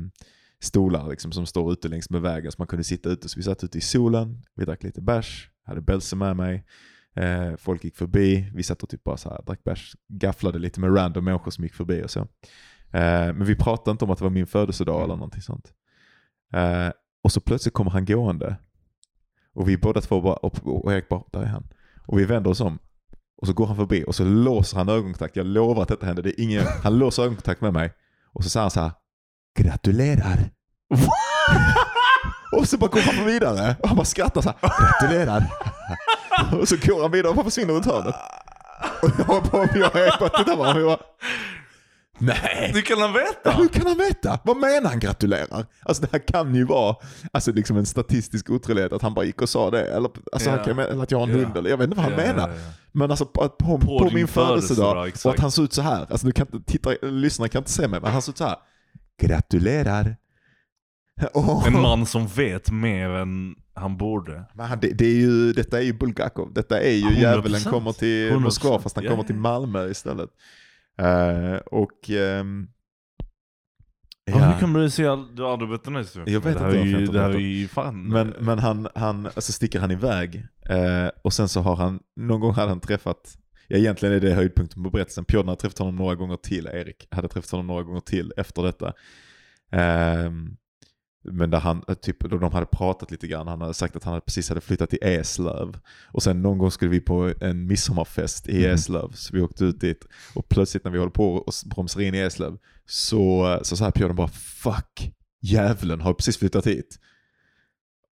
stolar 0.59 1.09
liksom, 1.09 1.31
som 1.31 1.45
står 1.45 1.73
ute 1.73 1.87
längs 1.87 2.09
med 2.09 2.21
vägen 2.21 2.51
så 2.51 2.55
man 2.57 2.67
kunde 2.67 2.83
sitta 2.83 3.09
ute. 3.09 3.29
Så 3.29 3.39
vi 3.39 3.43
satt 3.43 3.63
ute 3.63 3.77
i 3.77 3.81
solen, 3.81 4.43
vi 4.55 4.65
drack 4.65 4.83
lite 4.83 5.01
bärs, 5.01 5.49
hade 5.63 5.81
Belse 5.81 6.15
med 6.15 6.35
mig. 6.35 6.65
Eh, 7.15 7.55
folk 7.57 7.83
gick 7.83 7.95
förbi, 7.95 8.51
vi 8.53 8.63
satt 8.63 8.83
och 8.83 8.89
typ 8.89 9.03
bara 9.03 9.17
så 9.17 9.29
här, 9.29 9.41
drack 9.45 9.63
bärs, 9.63 9.95
gafflade 10.07 10.59
lite 10.59 10.79
med 10.79 10.95
random 10.97 11.25
människor 11.25 11.51
som 11.51 11.63
gick 11.63 11.73
förbi 11.73 12.03
och 12.03 12.11
så. 12.11 12.19
Eh, 12.91 13.33
men 13.33 13.45
vi 13.45 13.55
pratade 13.55 13.91
inte 13.91 14.05
om 14.05 14.11
att 14.11 14.17
det 14.17 14.23
var 14.23 14.31
min 14.31 14.47
födelsedag 14.47 15.03
eller 15.03 15.15
någonting 15.15 15.41
sånt. 15.41 15.73
Eh, 16.53 16.89
och 17.23 17.31
så 17.31 17.41
plötsligt 17.41 17.73
kommer 17.73 17.91
han 17.91 18.05
gående. 18.05 18.55
Och 19.53 19.69
vi 19.69 19.77
båda 19.77 20.01
två 20.01 20.21
bara, 20.21 20.35
och, 20.35 20.67
och 20.67 20.93
Erik 20.93 21.09
bara, 21.09 21.23
där 21.31 21.41
är 21.41 21.45
han. 21.45 21.67
Och 22.05 22.19
vi 22.19 22.25
vänder 22.25 22.51
oss 22.51 22.61
om. 22.61 22.79
Och 23.41 23.47
så 23.47 23.53
går 23.53 23.67
han 23.67 23.75
förbi 23.75 24.03
och 24.07 24.15
så 24.15 24.23
låser 24.23 24.77
han 24.77 24.89
ögonkontakt. 24.89 25.35
Jag 25.35 25.45
lovar 25.45 25.81
att 25.81 25.87
detta 25.87 26.05
händer. 26.05 26.23
Det 26.23 26.29
är 26.29 26.43
ingen, 26.43 26.63
han 26.83 26.99
låser 26.99 27.23
ögonkontakt 27.23 27.61
med 27.61 27.73
mig. 27.73 27.93
Och 28.33 28.43
så 28.43 28.49
säger 28.49 28.61
han 28.61 28.71
så 28.71 28.79
här, 28.79 28.91
gratulerar. 29.59 30.51
och 32.57 32.67
så 32.67 32.77
bara 32.77 32.89
går 32.89 33.01
han 33.01 33.25
vidare. 33.25 33.75
Och 33.79 33.87
han 33.87 33.97
bara 33.97 34.05
skrattar 34.05 34.41
så 34.41 34.49
här, 34.49 34.71
gratulerar. 34.79 35.43
och 36.59 36.67
så 36.67 36.75
går 36.75 37.01
han 37.01 37.11
vidare 37.11 37.29
och 37.29 37.35
bara 37.35 37.45
försvinner 37.45 37.73
runt 37.73 37.85
hörnet. 37.85 38.15
Och 39.01 39.09
jag 39.27 39.43
bara, 39.43 39.77
jag 39.77 39.95
är 39.95 40.19
bara 40.19 40.29
tittar 40.29 40.55
på 40.55 40.63
honom 40.63 40.81
och 40.83 40.87
bara, 40.89 40.99
nej. 42.17 42.71
Det 42.73 42.81
kan 42.81 43.01
han 43.01 43.13
veta! 43.13 43.51
Hur 43.51 43.67
kan 43.67 43.85
han 43.87 43.97
veta? 43.97 44.39
Vad 44.43 44.57
menar 44.57 44.89
han 44.89 44.99
gratulerar? 44.99 45.65
Alltså 45.85 46.03
det 46.03 46.09
här 46.11 46.27
kan 46.27 46.55
ju 46.55 46.65
vara 46.65 46.95
alltså 47.31 47.51
liksom 47.51 47.77
en 47.77 47.85
statistisk 47.85 48.49
otrolighet 48.49 48.93
att 48.93 49.01
han 49.01 49.13
bara 49.13 49.25
gick 49.25 49.41
och 49.41 49.49
sa 49.49 49.69
det. 49.71 49.85
Eller, 49.85 50.09
alltså 50.31 50.49
han 50.49 50.63
kan, 50.63 50.79
eller 50.79 51.03
att 51.03 51.11
jag 51.11 51.17
har 51.19 51.27
en 51.27 51.33
Ja. 51.39 51.43
hund 51.45 51.57
eller 51.57 51.69
jag 51.69 51.77
vet 51.77 51.83
inte 51.85 51.97
vad 51.97 52.05
han 52.05 52.19
Ja, 52.19 52.33
menar. 52.33 52.49
ja. 52.49 52.55
Men 52.91 53.11
alltså 53.11 53.25
på, 53.25 53.49
på, 53.49 53.77
på, 53.79 54.03
din 54.05 54.13
min 54.13 54.27
födelsedag 54.27 55.11
och 55.25 55.31
att 55.33 55.39
han 55.39 55.51
såg 55.51 55.65
ut 55.65 55.73
så 55.73 55.81
här. 55.81 56.05
Alltså 56.09 56.27
du 56.27 56.33
kan 56.33 56.47
inte, 56.53 56.71
titta, 56.71 56.89
lyssnarna 57.01 57.49
kan 57.49 57.59
inte 57.59 57.71
se 57.71 57.87
mig 57.87 57.99
men 58.01 58.11
han 58.11 58.21
såg 58.21 58.33
ut 58.33 58.37
så 58.37 58.45
här. 58.45 58.55
Gratulerar. 59.21 60.15
Och- 61.33 61.67
En 61.67 61.81
man 61.81 62.05
som 62.05 62.27
vet 62.27 62.71
mer 62.71 63.09
än 63.09 63.55
han 63.73 63.97
borde. 63.97 64.45
Men 64.53 64.65
han, 64.65 64.79
det, 64.79 64.87
det 64.87 65.05
är 65.05 65.15
ju, 65.15 65.53
detta 65.53 65.77
är 65.79 65.83
ju 65.83 65.93
Bulgakov. 65.93 66.53
Detta 66.53 66.79
är 66.81 66.91
ju 66.91 67.05
100%. 67.05 67.21
djävulen 67.21 67.61
kommer 67.61 67.91
till 67.91 68.31
100%. 68.31 68.39
Moskva 68.39 68.79
fast 68.79 68.95
han 68.95 69.05
Ja, 69.05 69.11
kommer 69.11 69.23
till 69.23 69.35
Malmö 69.35 69.89
istället. 69.89 70.29
Eh, 70.97 71.55
och... 71.55 72.09
ehm, 72.09 72.67
Ja. 74.25 74.37
Hur 74.37 74.59
kan 74.59 74.73
du 74.73 74.89
säga, 74.89 75.15
du 75.15 75.43
har 75.43 75.51
aldrig 75.53 75.69
berättat 75.69 75.85
den 75.85 75.95
här 75.95 76.01
historien? 76.01 76.33
Jag 76.33 76.41
vet 76.41 76.59
det 76.59 76.65
inte 76.81 76.97
är 76.97 76.99
ju, 76.99 77.05
det 77.07 77.21
här 77.21 77.29
är 77.29 77.37
ju 77.39 77.67
fan... 77.67 78.07
Men, 78.07 78.33
men 78.39 78.59
han, 78.59 78.87
han, 78.95 79.25
alltså 79.25 79.51
sticker 79.51 79.79
han 79.79 79.91
iväg 79.91 80.47
eh, 80.69 81.07
och 81.23 81.33
sen 81.33 81.49
så 81.49 81.61
har 81.61 81.75
han, 81.75 81.99
någon 82.15 82.39
gång 82.39 82.53
hade 82.53 82.69
han 82.69 82.79
träffat, 82.79 83.37
ja 83.67 83.77
egentligen 83.77 84.15
är 84.15 84.19
det 84.19 84.33
höjdpunkten 84.33 84.83
på 84.83 84.89
berättelsen, 84.89 85.25
Pjodn 85.25 85.47
hade 85.47 85.61
träffat 85.61 85.77
honom 85.77 85.95
några 85.95 86.15
gånger 86.15 86.35
till, 86.37 86.67
Erik 86.67 87.07
hade 87.11 87.27
träffat 87.27 87.51
honom 87.51 87.67
några 87.67 87.83
gånger 87.83 87.99
till 87.99 88.33
efter 88.37 88.63
detta. 88.63 88.93
Ehm, 89.71 90.55
men 91.23 91.49
där 91.49 91.59
han, 91.59 91.83
eh, 91.87 91.93
typ, 91.93 92.19
då 92.19 92.37
de 92.37 92.53
hade 92.53 92.65
pratat 92.65 93.11
lite 93.11 93.27
grann, 93.27 93.47
han 93.47 93.61
hade 93.61 93.73
sagt 93.73 93.95
att 93.95 94.03
han 94.03 94.21
precis 94.21 94.49
hade 94.49 94.61
flyttat 94.61 94.89
till 94.89 94.99
Eslöv. 95.01 95.77
Och 96.07 96.23
sen 96.23 96.41
någon 96.41 96.57
gång 96.57 96.71
skulle 96.71 96.91
vi 96.91 96.99
på 96.99 97.33
en 97.41 97.67
midsommarfest 97.67 98.49
i 98.49 98.57
Mhm. 98.57 98.73
Eslöv, 98.73 99.11
så 99.13 99.35
vi 99.35 99.41
åkte 99.41 99.65
ut 99.65 99.81
dit. 99.81 100.07
Och 100.35 100.49
plötsligt 100.49 100.83
när 100.83 100.91
vi 100.91 100.97
håller 100.97 101.11
på 101.11 101.35
och 101.35 101.53
bromsar 101.65 102.01
in 102.01 102.15
i 102.15 102.17
Eslöv 102.17 102.57
så, 102.85 103.59
så 103.63 103.77
sa 103.77 103.91
Pjodn 103.91 104.15
bara 104.15 104.27
fuck, 104.27 105.11
djävulen 105.41 106.01
har 106.01 106.13
precis 106.13 106.37
flyttat 106.37 106.67
hit. 106.67 106.99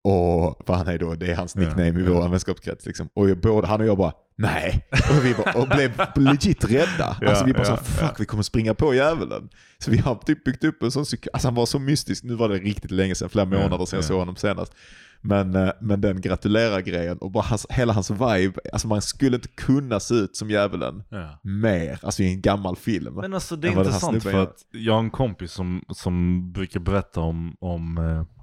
Och 0.08 0.62
vad 0.66 0.78
han 0.78 0.86
är 0.88 0.98
då, 0.98 1.14
det 1.14 1.30
är 1.32 1.36
hans 1.36 1.54
Ja, 1.56 1.60
nickname 1.60 2.00
i 2.00 2.04
ja. 2.04 2.12
vår 2.12 2.28
vänskapskrets. 2.28 2.86
Liksom. 2.86 3.08
Och 3.14 3.30
jag, 3.30 3.40
både 3.40 3.66
han 3.66 3.80
och 3.80 3.86
jag 3.86 3.96
bara, 3.98 4.12
nej. 4.36 4.86
Och 4.90 5.24
vi 5.24 5.34
bara, 5.34 5.52
och 5.62 5.68
blev 5.68 5.92
legit 6.14 6.64
rädda. 6.64 7.16
Ja, 7.20 7.28
alltså 7.28 7.44
vi 7.44 7.52
bara 7.52 7.66
ja, 7.66 7.76
så, 7.76 7.84
fuck 7.84 8.20
vi 8.20 8.24
kommer 8.24 8.42
springa 8.42 8.74
på 8.74 8.94
djävulen. 8.94 9.48
Så 9.78 9.90
vi 9.90 9.98
har 9.98 10.14
typ 10.14 10.44
byggt 10.44 10.64
upp 10.64 10.82
en 10.82 10.90
sån 10.90 11.04
psyk- 11.04 11.28
alltså 11.32 11.48
han 11.48 11.54
var 11.54 11.66
så 11.66 11.78
mystisk. 11.78 12.24
Nu 12.24 12.34
var 12.34 12.48
det 12.48 12.54
riktigt 12.54 12.90
länge 12.90 13.14
sedan, 13.14 13.28
flera 13.28 13.48
Ja, 13.52 13.60
månader 13.62 13.86
sedan 13.86 13.96
jag 13.96 14.04
ja. 14.04 14.08
såg 14.08 14.18
honom 14.18 14.36
senast. 14.36 14.72
Men, 15.20 15.54
eh, 15.54 15.70
men 15.80 16.00
den 16.00 16.20
gratulera-grejen 16.20 17.18
och 17.18 17.30
bara 17.30 17.44
hans, 17.44 17.66
hela 17.70 17.92
hans 17.92 18.10
vibe, 18.10 18.52
alltså 18.72 18.88
man 18.88 19.02
skulle 19.02 19.36
inte 19.36 19.48
kunna 19.48 20.00
se 20.00 20.14
ut 20.14 20.36
som 20.36 20.50
djävulen 20.50 21.02
Ja. 21.08 21.40
mer, 21.42 21.98
alltså 22.02 22.22
i 22.22 22.32
en 22.34 22.40
gammal 22.40 22.76
film. 22.76 23.14
Men 23.14 23.34
alltså 23.34 23.56
det 23.56 23.68
är 23.68 23.72
intressant 23.72 24.22
för 24.22 24.42
att 24.42 24.56
jag 24.72 24.92
har 24.92 25.00
en 25.00 25.10
kompis 25.10 25.52
som, 25.52 25.82
som 25.88 26.42
brukar 26.52 26.80
berätta 26.80 27.20
om, 27.20 27.56
om, 27.60 27.98
eh, 27.98 28.37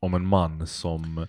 om 0.00 0.14
en 0.14 0.26
man 0.26 0.66
som... 0.66 1.26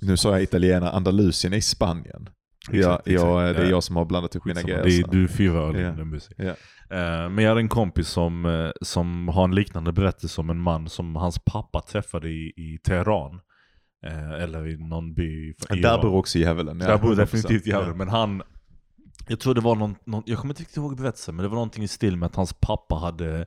Nu 0.00 0.16
sa 0.16 0.30
jag 0.30 0.42
italienare, 0.42 0.90
Andalusien 0.90 1.52
är 1.52 1.56
i 1.56 1.60
Spanien. 1.62 2.28
ja, 2.70 2.78
Exakt, 2.78 3.06
ja, 3.06 3.12
exakt. 3.42 3.56
det 3.56 3.62
är 3.62 3.64
Ja. 3.64 3.70
jag 3.70 3.82
som 3.82 3.96
har 3.96 4.04
blandat 4.04 4.34
ihop 4.34 4.44
mina 4.44 4.62
grejer. 4.62 4.84
Det 4.84 4.96
är, 4.98 5.08
du 5.10 5.28
än 6.02 6.10
Bussi. 6.10 6.34
Ja. 6.36 6.44
Eh, 6.90 7.28
Men 7.30 7.38
jag 7.38 7.48
hade 7.48 7.60
en 7.60 7.68
kompis 7.68 8.08
som, 8.08 8.46
eh, 8.46 8.70
som 8.82 9.28
har 9.28 9.44
en 9.44 9.54
liknande 9.54 9.92
berättelse 9.92 10.40
om 10.40 10.50
en 10.50 10.60
man 10.60 10.88
som 10.88 11.16
hans 11.16 11.38
pappa 11.38 11.80
träffade 11.80 12.28
i, 12.28 12.52
i 12.56 12.78
Teheran. 12.84 13.40
Eh, 14.06 14.32
Eller 14.42 14.66
i 14.68 14.76
någon 14.76 15.14
by 15.14 15.52
Där 15.68 15.76
Iran. 15.76 16.00
bor 16.00 16.14
också 16.14 16.38
djävulen. 16.38 16.80
ja, 16.80 16.86
Där 16.86 16.98
bor 16.98 17.12
100%. 17.14 17.16
definitivt 17.16 17.66
djävulen, 17.66 17.90
Ja. 17.90 17.96
men 17.96 18.08
han 18.08 18.42
Jag 19.28 19.40
tror 19.40 19.54
det 19.54 19.60
var 19.60 19.74
någon, 19.76 19.94
någon 20.06 20.22
jag 20.26 20.38
kommer 20.38 20.52
inte 20.52 20.62
riktigt 20.62 20.76
ihåg 20.76 20.96
berättelsen, 20.96 21.36
men 21.36 21.42
det 21.42 21.48
var 21.48 21.54
någonting 21.54 21.84
i 21.84 21.88
stil 21.88 22.16
med 22.16 22.26
att 22.26 22.36
hans 22.36 22.52
pappa 22.52 22.94
hade 22.94 23.46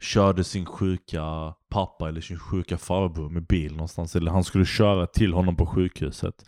Körde 0.00 0.44
sin 0.44 0.66
sjuka 0.66 1.54
pappa 1.68 2.08
eller 2.08 2.20
sin 2.20 2.38
sjuka 2.38 2.78
farbror 2.78 3.30
med 3.30 3.46
bil 3.46 3.72
någonstans, 3.72 4.16
eller 4.16 4.30
han 4.30 4.44
skulle 4.44 4.64
köra 4.64 5.06
till 5.06 5.32
honom 5.32 5.56
på 5.56 5.66
sjukhuset 5.66 6.44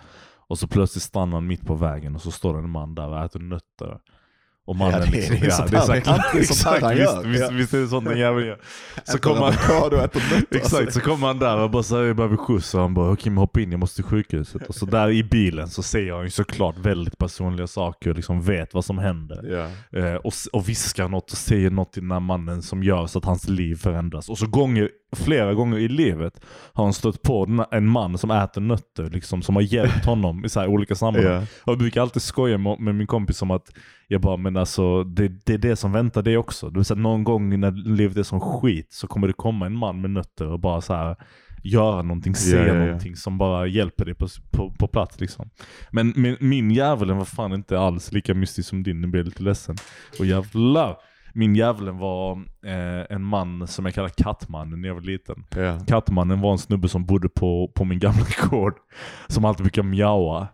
Och 0.47 0.59
så 0.59 0.67
plötsligt 0.67 1.03
stannar 1.03 1.33
han 1.33 1.47
mitt 1.47 1.67
på 1.67 1.75
vägen 1.75 2.15
och 2.15 2.23
så 2.23 2.31
står 2.31 2.55
det 2.55 2.59
en 2.59 2.71
man 2.71 2.95
där 2.95 3.09
och 3.09 3.25
äter 3.25 3.41
nötter. 3.41 4.01
Och 4.67 4.77
mannen 4.77 5.01
Ja, 5.05 5.07
det 5.13 5.27
är- 5.27 5.31
det 5.31 5.47
är 5.47 5.51
här- 5.51 5.69
det 5.69 5.77
är 5.77 6.65
här 6.65 6.81
han 6.81 6.97
gör. 6.97 7.23
Visst, 7.25 7.43
Ja. 7.43 7.51
visst 7.53 7.75
är 7.75 7.79
det 7.81 7.89
sånt 7.89 8.09
den 8.09 8.19
jäveln 8.19 8.47
gör. 8.47 8.59
Så 9.05 9.19
kommer 9.19 9.41
han. 9.41 10.09
Exakt, 10.51 10.93
så 10.93 11.01
kommer 11.01 11.27
han 11.27 11.39
där 11.39 11.59
och 11.59 11.71
bara 11.71 11.83
säger 11.83 12.05
jag 12.05 12.17
behöver 12.17 12.37
skjuts 12.37 12.75
och 12.75 12.81
han 12.81 12.95
bara 12.95 13.13
okej 13.13 13.31
men 13.31 13.39
hoppa 13.39 13.61
in, 13.61 13.71
jag 13.73 13.79
måste 13.81 13.97
till 13.97 14.05
sjukhuset. 14.05 14.67
Och 14.69 14.75
så 14.75 14.87
där 14.87 15.11
i 15.11 15.25
bilen 15.25 15.69
så 15.69 15.83
säger 15.83 16.13
han 16.15 16.25
ju 16.25 16.31
såklart 16.31 16.79
väldigt 16.79 17.19
personliga 17.19 17.67
saker 17.67 18.11
och 18.11 18.17
liksom 18.17 18.43
vet 18.43 18.75
vad 18.75 18.85
som 18.85 18.99
händer. 18.99 19.69
Ja. 19.93 19.99
Eh, 20.01 20.15
och, 20.15 20.33
och 20.53 20.69
viskar 20.69 21.09
något 21.09 21.31
och 21.33 21.39
säger 21.39 21.71
något 21.71 21.93
till 21.93 22.03
den 22.03 22.11
här 22.11 22.21
mannen 22.21 22.63
som 22.63 22.83
gör 22.83 23.07
så 23.07 23.19
att 23.19 23.25
hans 23.25 23.49
liv 23.49 23.77
förändras. 23.77 24.29
Och 24.29 24.39
så 24.39 24.47
gånger, 24.47 24.89
flera 25.17 25.55
gånger 25.55 25.79
i 25.79 25.89
livet 25.89 26.41
har 26.73 26.85
han 26.85 26.93
stött 26.93 27.23
på 27.23 27.67
en 27.71 27.89
man 27.89 28.19
som 28.19 28.31
äter 28.31 28.61
nötter, 28.61 29.11
liksom, 29.11 29.43
som 29.43 29.57
har 29.57 29.63
hjälpt 29.63 30.05
honom 30.05 30.45
i 30.45 30.49
så 30.49 30.67
olika 30.67 30.95
sammanhang. 30.95 31.33
Ja. 31.33 31.41
Och 31.41 31.73
jag 31.73 31.79
brukar 31.79 32.03
alltid 32.03 32.23
skoja 32.23 32.59
med, 32.59 32.81
med 32.81 32.95
min 32.95 33.07
kompis 33.07 33.43
om 33.43 33.51
att 33.51 33.73
jag 34.09 34.21
bara, 34.21 34.37
men 34.37 34.57
alltså 34.57 35.05
det, 35.05 35.29
det 35.47 35.55
är 35.55 35.59
det 35.59 35.77
som 35.77 35.93
väntar 35.93 36.23
dig 36.23 36.37
också. 36.37 36.71
Vill 36.71 36.85
säga 36.85 37.01
någon 37.01 37.25
gång 37.25 37.61
när 37.61 37.97
livet 37.97 38.17
är 38.17 38.23
som 38.23 38.41
skit 38.41 38.93
så 38.93 39.07
kommer 39.07 39.27
det 39.27 39.33
komma 39.33 39.67
en 39.67 39.77
man 39.77 40.01
med 40.01 40.11
nötter 40.11 40.47
och 40.47 40.61
bara 40.61 40.81
så 40.81 40.95
här 40.95 41.17
göra 41.63 42.03
någonting, 42.03 42.35
se 42.35 42.57
Ja, 42.57 42.63
ja, 42.63 42.75
ja. 42.75 42.75
någonting 42.75 43.17
som 43.17 43.39
bara 43.39 43.67
hjälper 43.67 44.05
dig 44.05 44.15
på, 44.15 44.27
på, 44.51 44.71
på 44.71 44.89
plats 44.89 45.21
liksom. 45.21 45.51
Men 45.91 46.13
min, 46.17 46.37
min 46.41 46.71
djävulen 46.71 47.17
var 47.17 47.25
fan 47.25 47.53
inte 47.53 47.79
alls 47.79 48.13
lika 48.13 48.35
mystisk 48.35 48.69
som 48.69 48.83
din, 48.83 49.01
nu 49.01 49.07
blir 49.07 49.21
jag 49.21 49.27
lite 49.27 49.43
ledsen. 49.43 49.77
Och 50.19 50.27
jävlar! 50.27 50.97
Min 51.35 51.55
djävulen 51.57 51.99
var 51.99 52.33
eh, 52.67 53.07
en 53.17 53.23
man 53.25 53.67
som 53.69 53.85
jag 53.85 53.95
kallar 53.95 54.09
Kattmannen 54.09 54.81
när 54.81 54.89
jag 54.89 54.95
var 54.95 55.03
liten. 55.03 55.45
Ja. 55.57 55.79
Kattmannen 55.87 56.41
var 56.41 56.53
en 56.53 56.59
snubbe 56.59 56.89
som 56.89 57.05
bodde 57.07 57.29
på, 57.29 57.73
på 57.75 57.85
min 57.85 57.99
gamla 57.99 58.25
gård. 58.51 58.75
Som 59.29 59.45
alltid 59.45 59.65
brukar 59.65 59.83
mjaua. 59.83 60.49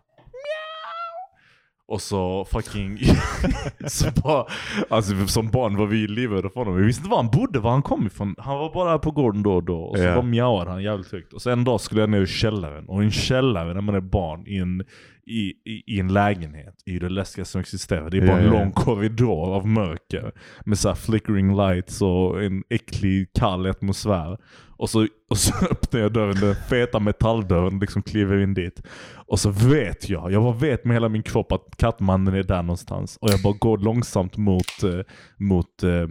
Och 1.87 2.01
så 2.01 2.45
fucking... 2.45 2.97
så 3.87 4.05
bara, 4.23 4.45
alltså 4.89 5.27
som 5.27 5.49
barn 5.49 5.77
var 5.77 5.85
vi 5.85 6.07
livrädda 6.07 6.49
för 6.49 6.59
honom. 6.59 6.75
Vi 6.75 6.83
visste 6.85 6.99
inte 6.99 7.09
var 7.09 7.17
han 7.17 7.31
bodde, 7.31 7.59
var 7.59 7.71
han 7.71 7.81
kom 7.81 8.05
ifrån. 8.07 8.35
Han 8.37 8.57
var 8.57 8.73
bara 8.73 8.99
på 8.99 9.11
gården 9.11 9.43
då 9.43 9.53
och 9.53 9.63
då. 9.63 9.79
Och 9.81 9.97
så 9.97 10.03
Ja. 10.03 10.15
bara 10.15 10.25
mjauade 10.25 10.71
han 10.71 10.83
jävligt 10.83 11.11
högt. 11.11 11.33
Och 11.33 11.41
så 11.41 11.49
en 11.49 11.63
dag 11.63 11.81
skulle 11.81 12.01
jag 12.01 12.09
ner 12.09 12.21
i 12.21 12.27
källaren. 12.27 12.85
Och 12.89 13.01
i 13.03 13.05
en 13.05 13.11
källare 13.11 13.73
när 13.73 13.81
man 13.81 13.95
är 13.95 13.99
barn 14.01 14.47
i 14.47 14.57
en, 14.57 14.83
i, 15.29 15.53
i, 15.65 15.83
i 15.95 15.99
en 15.99 16.13
lägenhet 16.13 16.75
är 16.85 16.91
ju 16.91 16.99
det 16.99 17.09
läskigaste 17.09 17.51
som 17.51 17.61
existerar. 17.61 18.09
Det 18.09 18.17
är 18.17 18.21
bara 18.27 18.31
Ja, 18.31 18.37
en 18.37 18.45
ja. 18.45 18.51
lång 18.59 18.71
korridor 18.71 19.55
av 19.55 19.67
mörker. 19.67 20.31
Med 20.65 20.79
så 20.79 20.87
här 20.87 20.95
flickering 20.95 21.55
lights 21.57 22.01
och 22.01 22.43
en 22.43 22.63
äcklig 22.69 23.33
kall 23.33 23.65
atmosfär. 23.67 24.37
Och 24.77 24.89
så, 24.89 25.07
och 25.29 25.37
så 25.37 25.65
öppnar 25.71 25.99
jag 25.99 26.13
dörren, 26.13 26.35
den 26.39 26.55
feta 26.69 26.99
metalldörren, 26.99 27.79
liksom 27.79 28.01
kliver 28.01 28.43
in 28.43 28.53
dit. 28.53 28.81
Och 29.15 29.39
så 29.39 29.49
vet 29.49 30.09
jag, 30.09 30.31
jag 30.31 30.43
bara 30.43 30.53
vet 30.57 30.85
med 30.85 30.95
hela 30.95 31.09
min 31.09 31.23
kropp 31.23 31.51
att 31.51 31.77
kattmannen 31.77 32.33
är 32.33 32.43
där 32.43 32.63
någonstans. 32.63 33.17
Och 33.21 33.29
jag 33.29 33.41
bara 33.41 33.53
går 33.59 33.77
långsamt 33.77 34.37
mot, 34.37 34.83
eh, 34.83 34.99
mot 35.37 35.83
eh, 35.83 36.07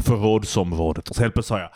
förrådsområdet. 0.00 1.08
Och 1.08 1.16
så 1.16 1.22
helt 1.22 1.34
plötsligt 1.34 1.58
hör 1.58 1.62
jag 1.64 1.70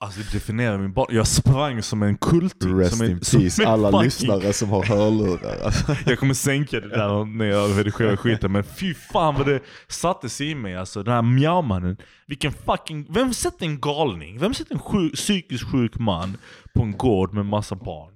Alltså 0.00 0.20
det 0.20 0.32
definierar 0.32 0.78
min 0.78 0.92
barn. 0.92 1.06
Jag 1.10 1.26
sprang 1.26 1.82
som 1.82 2.02
en 2.02 2.16
kulting. 2.16 2.78
Rest 2.78 2.96
som 2.96 3.06
en, 3.06 3.10
in 3.12 3.20
som 3.24 3.40
peace 3.40 3.62
en 3.62 3.68
alla 3.68 3.90
fucking- 3.90 4.02
lyssnare 4.04 4.52
som 4.52 4.68
har 4.68 4.82
hörlurar. 4.84 5.64
Alltså. 5.64 5.96
jag 6.06 6.18
kommer 6.18 6.34
sänka 6.34 6.80
det 6.80 6.88
där 6.88 7.24
när 7.24 7.44
jag 7.44 7.78
redigerar 7.78 8.16
skiten 8.16 8.52
men 8.52 8.64
fy 8.64 8.94
fan 8.94 9.34
vad 9.34 9.46
det 9.46 9.60
satte 9.88 10.28
sig 10.28 10.50
i 10.50 10.54
mig 10.54 10.76
alltså. 10.76 11.02
Den 11.02 11.14
här 11.14 11.22
mjaumannen. 11.22 11.96
Vilken 12.26 12.52
fucking... 12.52 13.06
Vem 13.10 13.32
sätter 13.32 13.66
en 13.66 13.80
galning? 13.80 14.38
Vem 14.38 14.54
sätter 14.54 14.74
en 14.74 14.80
sjuk, 14.80 15.14
psykiskt 15.14 15.64
sjuk 15.70 15.98
man 15.98 16.36
på 16.74 16.82
en 16.82 16.96
gård 16.96 17.34
med 17.34 17.46
massa 17.46 17.74
barn? 17.74 18.12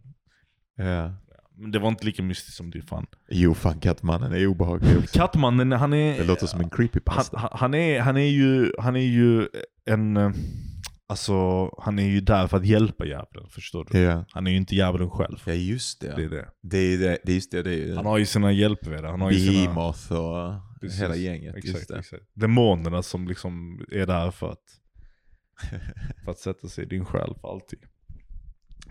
Ja. 0.76 1.12
Men 1.58 1.70
det 1.70 1.78
var 1.78 1.88
inte 1.88 2.06
lika 2.06 2.22
mystiskt 2.22 2.56
som 2.56 2.70
det 2.70 2.82
fan. 2.82 3.06
Jo 3.30 3.54
fan 3.54 3.80
kattmannen 3.80 4.32
är 4.32 4.46
obehaglig 4.46 4.98
också. 4.98 5.18
Kattmannen, 5.18 5.72
han 5.72 5.92
är... 5.92 6.18
Det 6.18 6.24
låter 6.24 6.46
som 6.46 6.60
en 6.60 6.70
creepypasta. 6.70 7.38
han, 7.38 7.48
han, 7.52 7.74
är, 7.74 8.00
han 8.00 8.16
är 8.16 8.28
ju, 8.30 8.72
han 8.78 8.96
är 8.96 9.00
ju 9.00 9.48
en... 9.86 10.34
Alltså, 11.08 11.68
han 11.82 11.98
är 11.98 12.06
ju 12.06 12.20
där 12.20 12.46
för 12.46 12.56
att 12.56 12.66
hjälpa 12.66 13.06
djävulen, 13.06 13.48
förstår 13.50 13.86
du? 13.90 13.98
Ja. 13.98 14.24
Han 14.30 14.46
är 14.46 14.50
ju 14.50 14.56
inte 14.56 14.74
djävulen 14.74 15.10
själv. 15.10 15.42
ja 15.46 15.52
just 15.52 16.00
det. 16.00 16.16
Det 16.16 16.24
är 16.24 16.28
det. 16.28 16.48
Det 16.62 16.78
är, 16.78 16.98
det, 16.98 17.18
det 17.24 17.32
är 17.32 17.34
just 17.34 17.50
det. 17.50 17.62
Det 17.62 17.74
är 17.74 17.94
Han 17.96 18.06
har 18.06 18.18
ju 18.18 18.26
sina 18.26 18.52
hjälpredor. 18.52 19.08
Han 19.08 19.20
har 19.20 19.30
ju 19.30 19.38
sina... 19.38 19.52
Behemoth 19.52 20.12
och 20.12 20.54
Precis. 20.80 21.00
hela 21.00 21.16
gänget. 21.16 21.56
Exakt, 21.56 21.76
just 21.76 21.88
det. 21.88 21.98
exakt. 21.98 22.22
Demonerna 22.34 23.02
som 23.02 23.28
liksom 23.28 23.84
är 23.92 24.06
där 24.06 24.30
för 24.30 24.50
att, 24.52 24.64
för 26.24 26.30
att 26.30 26.38
sätta 26.38 26.68
sig 26.68 26.84
i 26.84 26.88
din 26.88 27.04
själ 27.04 27.34
för 27.40 27.48
alltid. 27.48 27.78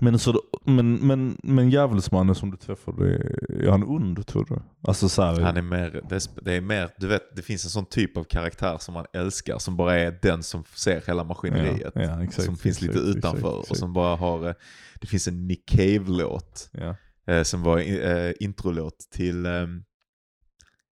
Men, 0.03 0.19
så, 0.19 0.41
men, 0.65 0.95
men, 0.95 1.37
men 1.43 1.69
djävulsmannen 1.69 2.35
som 2.35 2.51
du 2.51 2.57
träffade, 2.57 3.15
är 3.49 3.69
han 3.69 3.83
ond 3.83 4.27
tror 4.27 4.45
du? 4.45 4.61
Alltså 4.87 5.09
så 5.09 5.21
här, 5.21 5.39
Han 5.41 5.57
är 5.57 5.61
mer, 5.61 6.01
det 6.09 6.15
är, 6.15 6.43
det 6.43 6.53
är 6.53 6.61
mer, 6.61 6.89
du 6.97 7.07
vet, 7.07 7.35
det 7.35 7.41
finns 7.41 7.63
en 7.63 7.69
sån 7.69 7.85
typ 7.85 8.17
av 8.17 8.23
karaktär 8.23 8.77
som 8.79 8.93
man 8.93 9.05
älskar 9.13 9.57
som 9.57 9.77
bara 9.77 9.99
är 9.99 10.19
den 10.21 10.43
som 10.43 10.63
ser 10.75 11.03
hela 11.07 11.23
maskineriet. 11.23 11.91
Ja, 11.95 12.01
ja, 12.01 12.23
exakt, 12.23 12.45
som 12.45 12.57
finns 12.57 12.81
lite 12.81 12.99
exakt, 12.99 13.17
utanför 13.17 13.59
exakt, 13.59 13.71
och 13.71 13.77
som 13.77 13.93
bara 13.93 14.15
har, 14.15 14.47
eh, 14.47 14.53
det 15.01 15.07
finns 15.07 15.27
en 15.27 15.47
Nick 15.47 15.69
Cave-låt 15.69 16.69
ja. 16.71 16.95
eh, 17.33 17.43
som 17.43 17.63
var 17.63 17.77
eh, 17.79 18.33
introlåt 18.39 19.07
till 19.11 19.45
ehm, 19.45 19.83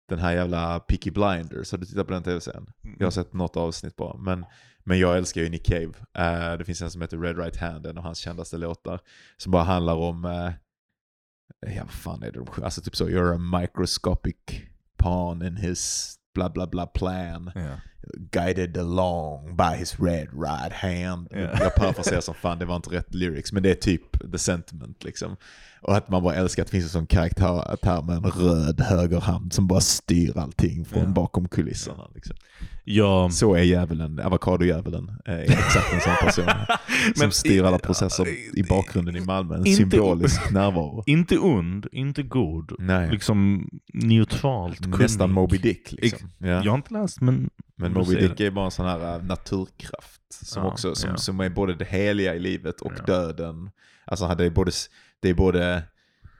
den 0.09 0.19
här 0.19 0.34
jävla 0.34 0.80
Peaky 0.80 1.11
Blinders. 1.11 1.71
Har 1.71 1.77
du 1.77 1.85
tittat 1.85 2.07
på 2.07 2.13
den 2.13 2.23
tv-serien? 2.23 2.67
Jag 2.99 3.05
har 3.05 3.11
sett 3.11 3.34
något 3.34 3.57
avsnitt 3.57 3.95
bara. 3.95 4.17
Men, 4.17 4.45
men 4.84 4.99
jag 4.99 5.18
älskar 5.18 5.41
ju 5.41 5.49
Nick 5.49 5.65
Cave. 5.65 5.93
Uh, 6.19 6.57
det 6.57 6.65
finns 6.65 6.81
en 6.81 6.91
som 6.91 7.01
heter 7.01 7.18
Red 7.18 7.38
Right 7.38 7.57
Hand, 7.57 7.85
en 7.85 7.97
av 7.97 8.03
hans 8.03 8.18
kändaste 8.18 8.57
låtar. 8.57 8.99
Som 9.38 9.51
bara 9.51 9.64
handlar 9.64 9.95
om, 9.95 10.26
uh, 10.26 10.51
ja 11.76 11.84
vad 11.84 11.91
fan 11.91 12.23
är 12.23 12.31
det 12.31 12.39
de 12.39 12.45
sjunger? 12.45 12.65
Alltså 12.65 12.81
typ 12.81 12.95
så, 12.95 13.07
you're 13.07 13.35
a 13.35 13.60
microscopic 13.60 14.35
pawn 14.97 15.41
in 15.41 15.57
his 15.57 16.15
bla 16.34 16.49
bla 16.49 16.68
bla 16.68 16.85
plan. 16.85 17.51
Yeah. 17.55 17.80
Guided 18.31 18.77
along 18.77 19.55
by 19.57 19.77
his 19.80 19.99
red 19.99 20.27
right 20.34 20.73
hand. 20.73 21.27
Ja. 21.31 21.38
Jag 21.39 21.75
parafraserar 21.75 22.21
som 22.21 22.34
fan, 22.35 22.59
det 22.59 22.65
var 22.65 22.75
inte 22.75 22.89
rätt 22.89 23.15
lyrics. 23.15 23.53
Men 23.53 23.63
det 23.63 23.69
är 23.71 23.75
typ 23.75 24.31
the 24.31 24.38
sentiment 24.38 25.03
liksom. 25.03 25.35
Och 25.81 25.97
att 25.97 26.09
man 26.09 26.23
bara 26.23 26.35
älskar 26.35 26.61
att 26.63 26.67
det 26.67 26.71
finns 26.71 26.85
en 26.85 26.89
sån 26.89 27.07
karaktär 27.07 28.01
med 28.01 28.15
en 28.17 28.23
röd 28.31 28.81
högerhand 28.81 29.53
som 29.53 29.67
bara 29.67 29.81
styr 29.81 30.38
allting 30.38 30.85
från 30.85 31.03
Ja. 31.03 31.09
bakom 31.09 31.47
kulisserna. 31.47 32.07
Liksom. 32.15 32.35
Jag, 32.85 33.34
Så 33.34 33.55
är 33.55 33.61
djävulen, 33.63 34.19
avokadodjävulen, 34.19 35.11
är 35.25 35.39
exakt 35.39 35.93
en 35.93 36.01
sån 36.01 36.15
person. 36.23 36.45
som 37.15 37.31
styr 37.31 37.63
alla 37.63 37.80
processer 37.80 38.27
i 38.59 38.63
bakgrunden 38.69 39.15
i 39.15 39.19
Malmö. 39.21 39.55
En 39.55 39.65
Inte- 39.67 39.77
symbolisk 39.77 40.41
närvaro. 40.51 41.03
inte 41.05 41.38
ond, 41.38 41.88
inte 41.91 42.23
god. 42.23 42.71
Nej, 42.80 43.11
Liksom 43.11 43.69
neutralt 43.93 44.88
nästan. 44.88 45.31
Moby 45.31 45.57
Dick 45.57 45.91
liksom. 45.91 46.30
Ja. 46.38 46.47
Jag 46.47 46.71
har 46.71 46.75
inte 46.77 46.93
läst 46.93 47.21
men... 47.21 47.49
Men 47.75 47.93
Moby 47.93 48.15
Dick 48.15 48.39
är 48.39 48.51
bara 48.51 48.65
en 48.65 48.71
sån 48.71 48.85
här 48.85 49.15
äh, 49.15 49.23
naturkraft 49.23 50.21
som, 50.29 50.63
Ja, 50.63 50.71
också, 50.71 50.95
som, 50.95 51.09
ja. 51.09 51.17
som 51.17 51.39
är 51.39 51.49
både 51.49 51.73
det 51.75 51.85
heliga 51.85 52.35
i 52.35 52.39
livet 52.39 52.81
och 52.81 52.93
Ja. 52.97 53.03
döden. 53.05 53.69
Alltså 54.05 54.35
det 54.35 54.45
är, 54.45 54.49
både, 54.49 54.71
det 55.19 55.29
är 55.29 55.33
både 55.33 55.83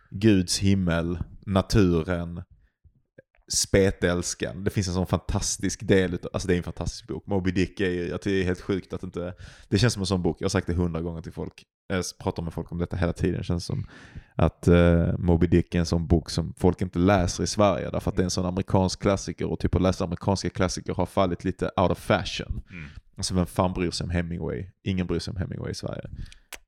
Guds 0.10 0.60
himmel, 0.60 1.18
naturen, 1.46 2.44
spetälskan. 3.56 4.64
Det 4.64 4.70
finns 4.70 4.88
en 4.88 4.94
sån 4.94 5.08
fantastisk 5.08 5.88
del, 5.88 6.14
utav, 6.14 6.30
alltså 6.34 6.48
det 6.48 6.56
är 6.56 6.58
en 6.58 6.64
fantastisk 6.64 7.08
bok. 7.08 7.28
Moby 7.28 7.52
Dick 7.52 7.80
är 7.80 7.90
ju, 7.90 8.18
det 8.24 8.32
är 8.32 8.44
helt 8.44 8.62
sjukt 8.62 8.94
att 8.94 9.04
inte, 9.04 9.34
det 9.70 9.78
känns 9.78 9.94
som 9.94 10.02
en 10.02 10.06
sån 10.06 10.22
bok, 10.22 10.38
jag 10.40 10.46
har 10.46 10.50
sagt 10.50 10.68
det 10.68 10.74
hundra 10.74 11.02
gånger 11.02 11.22
till 11.22 11.32
folk. 11.32 11.64
Jag 11.88 12.04
pratar 12.20 12.44
med 12.44 12.54
folk 12.54 12.72
om 12.72 12.78
detta 12.78 12.98
hela 12.98 13.14
tiden, 13.14 13.38
det 13.38 13.44
känns 13.44 13.66
som 13.66 13.88
att 14.36 14.68
uh, 14.68 15.18
Moby 15.18 15.48
Dick 15.48 15.76
är 15.76 15.80
en 15.80 15.86
sån 15.86 16.08
bok 16.08 16.30
som 16.30 16.54
folk 16.58 16.82
inte 16.82 17.00
läser 17.00 17.44
i 17.44 17.48
Sverige 17.48 17.90
därför 17.90 18.12
att 18.12 18.16
det 18.16 18.22
är 18.22 18.26
en 18.26 18.30
sån 18.30 18.46
amerikansk 18.46 19.02
klassiker 19.02 19.46
och 19.46 19.60
typ 19.60 19.76
att 19.76 19.82
läsa 19.82 20.04
amerikanska 20.04 20.50
klassiker 20.50 20.94
har 20.94 21.06
fallit 21.06 21.44
lite 21.44 21.72
out 21.78 21.92
of 21.92 22.00
fashion. 22.00 22.64
Mm. 22.72 22.90
Alltså 23.18 23.36
vem 23.36 23.46
fan 23.46 23.74
bryr 23.74 23.92
sig 23.92 24.06
om 24.06 24.10
Hemingway? 24.10 24.66
Ingen 24.84 25.08
bryr 25.08 25.20
sig 25.20 25.32
om 25.32 25.38
Hemingway 25.38 25.72
i 25.72 25.76
Sverige. 25.76 26.10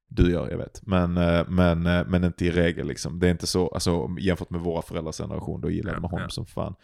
Du 0.08 0.32
gör, 0.32 0.50
jag 0.50 0.58
vet. 0.58 0.82
Men, 0.86 1.18
eh, 1.18 1.44
men, 1.48 1.86
eh, 1.86 2.06
men 2.08 2.24
inte 2.24 2.46
i 2.46 2.52
regel 2.52 2.88
liksom. 2.88 3.20
Det 3.20 3.28
är 3.28 3.32
inte 3.32 3.48
så, 3.48 3.68
alltså 3.68 4.08
jämfört 4.20 4.50
med 4.50 4.62
våra 4.62 4.82
föräldrars 4.82 5.18
generation, 5.18 5.62
då 5.62 5.70
gillade 5.70 5.96
Ja, 5.98 6.02
man 6.02 6.12
honom 6.12 6.24
ja. 6.26 6.30
som 6.30 6.46
fan. 6.46 6.76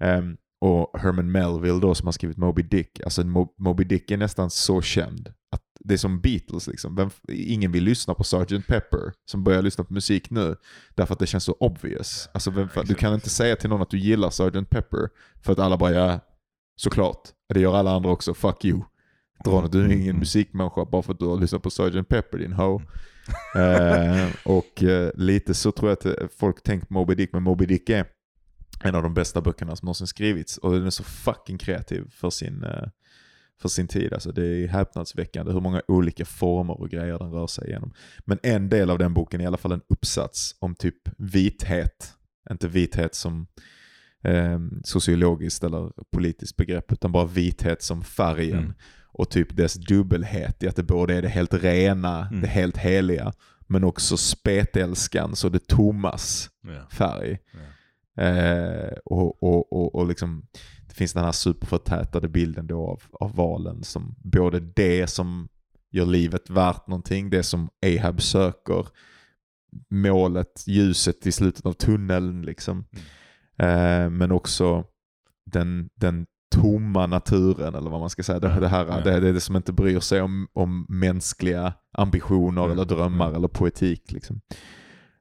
Ehm, 0.00 0.36
och 0.60 0.98
Herman 1.00 1.32
Melville 1.32 1.80
då 1.80 1.94
som 1.94 2.06
har 2.06 2.12
skrivit 2.12 2.36
Moby 2.36 2.62
Dick, 2.62 3.00
alltså 3.00 3.22
Mo- 3.22 3.48
Moby 3.58 3.84
Dick 3.84 4.10
är 4.10 4.16
nästan 4.16 4.50
så 4.50 4.82
känd 4.82 5.28
att 5.52 5.62
det 5.80 5.94
är 5.94 5.98
som 5.98 6.20
Beatles 6.20 6.66
liksom. 6.66 6.94
Vem, 6.96 7.10
ingen 7.28 7.72
vill 7.72 7.84
lyssna 7.84 8.14
på 8.14 8.24
Sgt. 8.24 8.66
Pepper 8.68 9.12
som 9.30 9.44
börjar 9.44 9.62
lyssna 9.62 9.84
på 9.84 9.92
musik 9.92 10.30
nu 10.30 10.56
därför 10.94 11.12
att 11.12 11.18
det 11.18 11.26
känns 11.26 11.44
så 11.44 11.52
obvious. 11.52 12.28
Alltså 12.34 12.50
vem, 12.50 12.68
fan- 12.68 12.84
du 12.86 12.94
kan 12.94 13.14
inte 13.14 13.30
säga 13.30 13.56
till 13.56 13.70
någon 13.70 13.82
att 13.82 13.90
du 13.90 13.98
gillar 13.98 14.30
Sgt. 14.30 14.70
Pepper 14.70 15.08
för 15.42 15.52
att 15.52 15.58
alla 15.58 15.76
bara 15.76 15.90
ja, 15.92 16.20
såklart. 16.76 17.20
Det 17.54 17.60
gör 17.60 17.74
alla 17.76 17.90
andra 17.92 18.10
också, 18.10 18.34
fuck 18.34 18.64
you. 18.64 18.80
Något, 19.46 19.72
du 19.72 19.84
är 19.84 19.92
ingen 19.92 20.18
musikmänniska 20.18 20.84
bara 20.84 21.02
för 21.02 21.12
att 21.12 21.18
du 21.18 21.26
har 21.26 21.36
lyssnat 21.36 21.62
på 21.62 21.70
Sgt. 21.70 22.08
Pepper 22.08 22.38
din 22.38 22.52
ho. 22.52 22.80
eh, 23.56 24.28
och 24.44 24.82
eh, 24.82 25.10
lite 25.14 25.54
så 25.54 25.72
tror 25.72 25.90
jag 25.90 25.98
att 25.98 26.06
eh, 26.06 26.28
folk 26.38 26.62
tänkt 26.62 26.90
Moby 26.90 27.14
Dick, 27.14 27.32
men 27.32 27.42
Moby 27.42 27.66
Dick 27.66 27.88
är 27.88 28.06
en 28.82 28.94
av 28.94 29.02
de 29.02 29.14
bästa 29.14 29.40
böckerna 29.40 29.76
som 29.76 29.86
någonsin 29.86 30.06
skrivits. 30.06 30.58
Och 30.58 30.72
den 30.72 30.86
är 30.86 30.90
så 30.90 31.04
fucking 31.04 31.58
kreativ 31.58 32.10
för 32.10 32.30
sin, 32.30 32.64
eh, 32.64 32.88
för 33.60 33.68
sin 33.68 33.88
tid. 33.88 34.12
Alltså 34.12 34.32
det 34.32 34.46
är 34.46 34.68
häpnadsväckande 34.68 35.52
hur 35.52 35.60
många 35.60 35.82
olika 35.88 36.24
former 36.24 36.80
och 36.80 36.90
grejer 36.90 37.18
den 37.18 37.30
rör 37.32 37.46
sig 37.46 37.68
igenom. 37.68 37.92
Men 38.18 38.38
en 38.42 38.68
del 38.68 38.90
av 38.90 38.98
den 38.98 39.14
boken 39.14 39.40
är 39.40 39.44
i 39.44 39.46
alla 39.46 39.56
fall 39.56 39.72
en 39.72 39.82
uppsats 39.88 40.56
om 40.58 40.74
typ 40.74 41.08
vithet. 41.18 42.14
Inte 42.50 42.68
vithet 42.68 43.14
som 43.14 43.46
eh, 44.24 44.58
sociologiskt 44.84 45.64
eller 45.64 45.92
politiskt 46.10 46.56
begrepp 46.56 46.92
utan 46.92 47.12
bara 47.12 47.26
vithet 47.26 47.82
som 47.82 48.04
färgen. 48.04 48.58
Mm. 48.58 48.74
Och 49.12 49.30
typ 49.30 49.56
dess 49.56 49.74
dubbelhet 49.74 50.62
i 50.62 50.68
att 50.68 50.76
det 50.76 50.82
både 50.82 51.14
är 51.14 51.22
det 51.22 51.28
helt 51.28 51.54
rena, 51.54 52.26
Mm. 52.26 52.40
det 52.40 52.48
helt 52.48 52.76
heliga, 52.76 53.32
men 53.66 53.84
också 53.84 54.16
spetälskans 54.16 55.44
och 55.44 55.52
det 55.52 55.66
tommas 55.66 56.50
Ja. 56.62 56.86
färg. 56.90 57.38
Ja. 57.52 58.22
Eh, 58.22 58.92
och, 59.04 59.42
och, 59.42 59.72
och, 59.72 59.94
och 59.94 60.06
liksom, 60.06 60.46
det 60.88 60.94
finns 60.94 61.12
den 61.12 61.24
här 61.24 61.32
superförtätade 61.32 62.28
bilden 62.28 62.66
då 62.66 62.86
av, 62.90 63.02
av 63.12 63.34
valen 63.36 63.82
som 63.84 64.14
både 64.24 64.60
det 64.60 65.06
som 65.06 65.48
gör 65.90 66.06
livet 66.06 66.50
värt 66.50 66.86
någonting, 66.86 67.30
det 67.30 67.42
som 67.42 67.68
Ahab 67.86 68.22
söker, 68.22 68.86
målet, 69.90 70.64
ljuset 70.66 71.26
i 71.26 71.32
slutet 71.32 71.66
av 71.66 71.72
tunneln 71.72 72.42
liksom. 72.42 72.84
Eh, 73.58 74.10
men 74.10 74.32
också 74.32 74.84
den, 75.46 75.88
den 75.94 76.26
tomma 76.52 77.06
naturen 77.06 77.74
eller 77.74 77.90
vad 77.90 78.00
man 78.00 78.10
ska 78.10 78.22
säga. 78.22 78.38
Det, 78.38 78.60
det, 78.60 78.68
här, 78.68 79.02
det, 79.04 79.20
det 79.20 79.28
är 79.28 79.32
det 79.32 79.40
som 79.40 79.56
inte 79.56 79.72
bryr 79.72 80.00
sig 80.00 80.20
om, 80.20 80.48
om 80.52 80.86
mänskliga 80.88 81.72
ambitioner 81.92 82.64
Mm, 82.64 82.72
eller 82.72 82.84
drömmar 82.84 83.26
mm. 83.26 83.36
eller 83.36 83.48
poetik. 83.48 84.12
Liksom. 84.12 84.40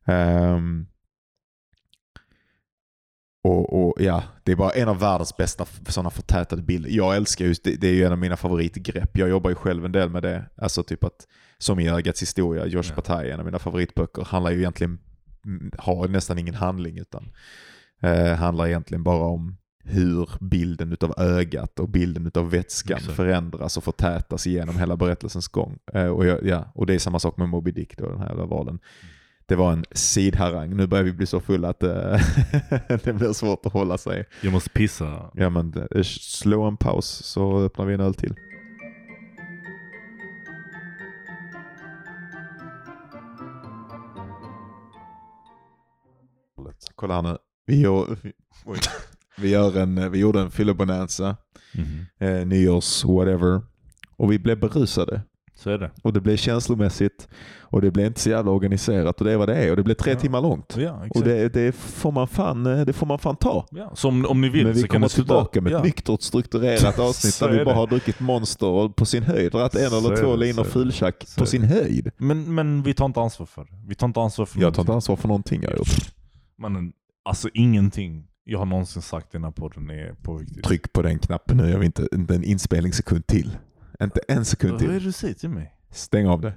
Ehm, 0.06 0.86
och, 3.44 3.88
och 3.88 4.02
ja, 4.02 4.24
det 4.44 4.52
är 4.52 4.56
bara 4.56 4.72
en 4.72 4.90
av 4.90 5.00
världens 5.00 5.38
bästa 5.38 5.66
sådana 5.88 6.10
förtätade 6.10 6.62
bilder. 6.62 6.90
Jag 6.90 7.16
älskar 7.16 7.46
just 7.46 7.64
det, 7.64 7.76
det 7.76 7.88
är 7.88 7.94
ju 7.94 8.04
en 8.04 8.12
av 8.12 8.18
mina 8.18 8.38
favoritgrepp. 8.38 9.18
Jag 9.18 9.30
jobbar 9.30 9.50
ju 9.50 9.56
själv 9.56 9.86
en 9.86 9.92
del 9.92 10.10
med 10.10 10.24
det. 10.24 10.46
Alltså 10.58 10.84
typ 10.84 11.04
att, 11.04 11.28
som 11.58 11.80
i 11.80 11.90
Ögats 11.90 12.22
historia, 12.22 12.66
Josh 12.66 12.90
Ja. 12.90 12.96
Bataille, 12.96 13.34
en 13.34 13.40
av 13.40 13.46
mina 13.46 13.60
favoritböcker, 13.60 14.26
handlar 14.26 14.52
ju 14.52 14.58
egentligen, 14.58 15.00
mm, 15.46 15.72
har 15.78 16.08
nästan 16.08 16.38
ingen 16.38 16.56
handling 16.56 16.98
utan 16.98 17.32
eh, 18.02 18.34
handlar 18.36 18.68
egentligen 18.68 19.04
bara 19.04 19.26
om 19.26 19.58
hur 19.84 20.30
bilden 20.40 20.94
utav 20.94 21.14
ögat 21.18 21.80
och 21.80 21.90
bilden 21.90 22.28
utav 22.28 22.50
vätskan 22.50 22.98
Exakt. 22.98 23.16
förändras 23.16 23.78
och 23.78 23.84
förtätas 23.84 24.46
genom 24.46 24.78
hela 24.78 24.96
berättelsens 24.96 25.48
gång. 25.48 25.78
Eh, 25.94 26.08
och, 26.08 26.26
jag, 26.26 26.46
ja, 26.46 26.72
och 26.76 26.86
det 26.86 26.94
är 26.94 27.00
samma 27.00 27.20
sak 27.20 27.38
med 27.38 27.50
Moby 27.50 27.72
Dick 27.72 27.98
då, 27.98 28.10
den 28.10 28.20
här 28.20 28.34
valen. 28.34 28.80
Det 29.46 29.56
var 29.56 29.72
en 29.74 29.86
sidharang. 29.92 30.76
Nu 30.76 30.88
börjar 30.88 31.04
vi 31.04 31.14
bli 31.14 31.26
så 31.26 31.40
fulla 31.40 31.70
att 31.70 31.84
eh, 31.84 31.90
det 33.04 33.14
blir 33.14 33.34
svårt 33.34 33.66
att 33.66 33.74
hålla 33.74 33.98
sig. 33.98 34.26
Jag 34.42 34.54
måste 34.54 34.70
pissa. 34.70 35.32
Ja 35.34 35.50
men 35.50 35.88
eh, 35.92 36.04
slå 36.04 36.64
en 36.64 36.78
paus 36.78 37.08
så 37.08 37.60
öppnar 37.60 37.86
vi 37.86 37.94
en 37.94 38.02
öl 38.02 38.14
till. 38.14 38.36
Kolla 46.96 47.14
här 47.14 47.22
nu. 47.22 47.38
Vi 47.66 47.82
gör, 47.82 48.18
oj. 48.66 48.80
Vi 49.42 49.50
gör 49.50 49.78
en, 49.78 50.12
vi 50.12 50.20
gjorde 50.20 50.42
en 50.42 50.52
fyllebonanza, 50.52 51.36
Mhm. 51.74 52.06
eh, 52.20 52.46
nyårs 52.48 53.06
whatever. 53.06 53.62
Och 54.18 54.32
vi 54.32 54.40
blev 54.40 54.60
berusade. 54.60 55.22
Så 55.56 55.70
är 55.70 55.78
det. 55.78 55.92
Och 56.04 56.14
det 56.14 56.22
blev 56.22 56.38
känslomässigt. 56.38 57.28
Och 57.62 57.82
det 57.82 57.92
blev 57.92 58.06
inte 58.06 58.20
så 58.20 58.30
jävla 58.30 58.52
organiserat. 58.52 59.22
Och 59.22 59.26
det 59.26 59.32
är 59.34 59.38
vad 59.38 59.50
det 59.50 59.56
är. 59.56 59.70
Och 59.72 59.78
det 59.78 59.84
blev 59.84 59.96
tre 59.96 60.14
Ja. 60.14 60.20
timmar 60.20 60.42
långt. 60.42 60.76
Ja. 60.78 61.06
Och 61.10 61.22
det, 61.24 61.50
det, 61.54 61.72
får 61.76 62.12
man 62.12 62.28
fan, 62.28 62.66
eh, 62.66 62.82
det 62.86 62.94
får 62.94 63.06
man 63.08 63.20
fan 63.20 63.36
ta. 63.36 63.66
ja. 63.72 63.92
Så 63.96 64.08
om, 64.08 64.26
om 64.26 64.42
ni 64.42 64.50
vill 64.50 64.66
Men 64.66 64.74
vi 64.74 64.82
så 64.82 64.88
kommer 64.88 65.06
ni 65.06 65.10
sluta- 65.10 65.16
tillbaka 65.28 65.62
med 65.62 65.72
ja. 65.72 65.78
ett 65.78 65.84
nyktert 65.84 66.22
strukturerat 66.22 67.00
avsnitt 67.10 67.34
Så 67.34 67.48
där 67.48 67.58
vi 67.58 67.66
bara 67.66 67.74
det. 67.74 67.80
har 67.80 67.88
druckit 67.88 68.20
monster 68.20 68.68
och 68.68 68.96
på 68.96 69.06
sin 69.06 69.24
höjd 69.24 69.52
dragit 69.52 69.76
en 69.76 69.90
Så 69.90 69.98
eller 69.98 70.12
är 70.12 70.24
två 70.24 70.36
linor 70.36 70.64
så 70.64 70.70
fultjack 70.70 71.24
Så 71.28 71.40
på 71.40 71.46
sin 71.46 71.64
höjd. 71.64 72.12
Men, 72.18 72.56
men 72.56 72.84
vi 72.84 72.94
tar 72.94 73.06
inte 73.06 73.20
ansvar 73.22 73.46
för 73.46 73.62
det. 73.62 73.72
Vi 73.88 73.96
tar 73.96 74.08
inte 74.08 74.20
ansvar 74.22 74.46
för 74.46 74.62
Jag 74.62 74.74
tar 74.74 74.82
inte 74.82 74.90
någonting. 74.92 74.96
ansvar 74.96 75.16
för 75.16 75.28
någonting 75.28 75.62
jag 75.64 75.70
har 75.70 75.78
gjort. 75.78 76.12
Men 76.58 76.94
alltså 77.26 77.50
ingenting 77.54 78.28
jag 78.44 78.60
har 78.60 78.66
någonsin 78.66 79.02
sagt 79.02 79.32
den 79.32 79.44
här 79.44 79.52
podden 79.52 79.90
är 79.90 80.14
på 80.14 80.38
riktigt. 80.38 80.64
Tryck 80.64 80.94
på 80.94 81.02
den 81.02 81.20
knappen 81.20 81.58
nu, 81.58 81.70
jag 81.70 81.78
vill 81.80 81.86
inte, 81.86 82.08
inte 82.12 82.36
en 82.36 82.44
inspelningssekund 82.44 83.28
till. 83.28 83.58
Inte 84.02 84.20
en 84.28 84.46
sekund 84.46 84.72
Vad 84.74 84.82
är 84.82 84.86
till. 84.86 84.94
det 84.94 85.00
du 85.00 85.12
säger 85.12 85.34
till 85.34 85.50
mig? 85.50 85.76
Stäng 85.90 86.28
av 86.28 86.42
det. 86.42 86.54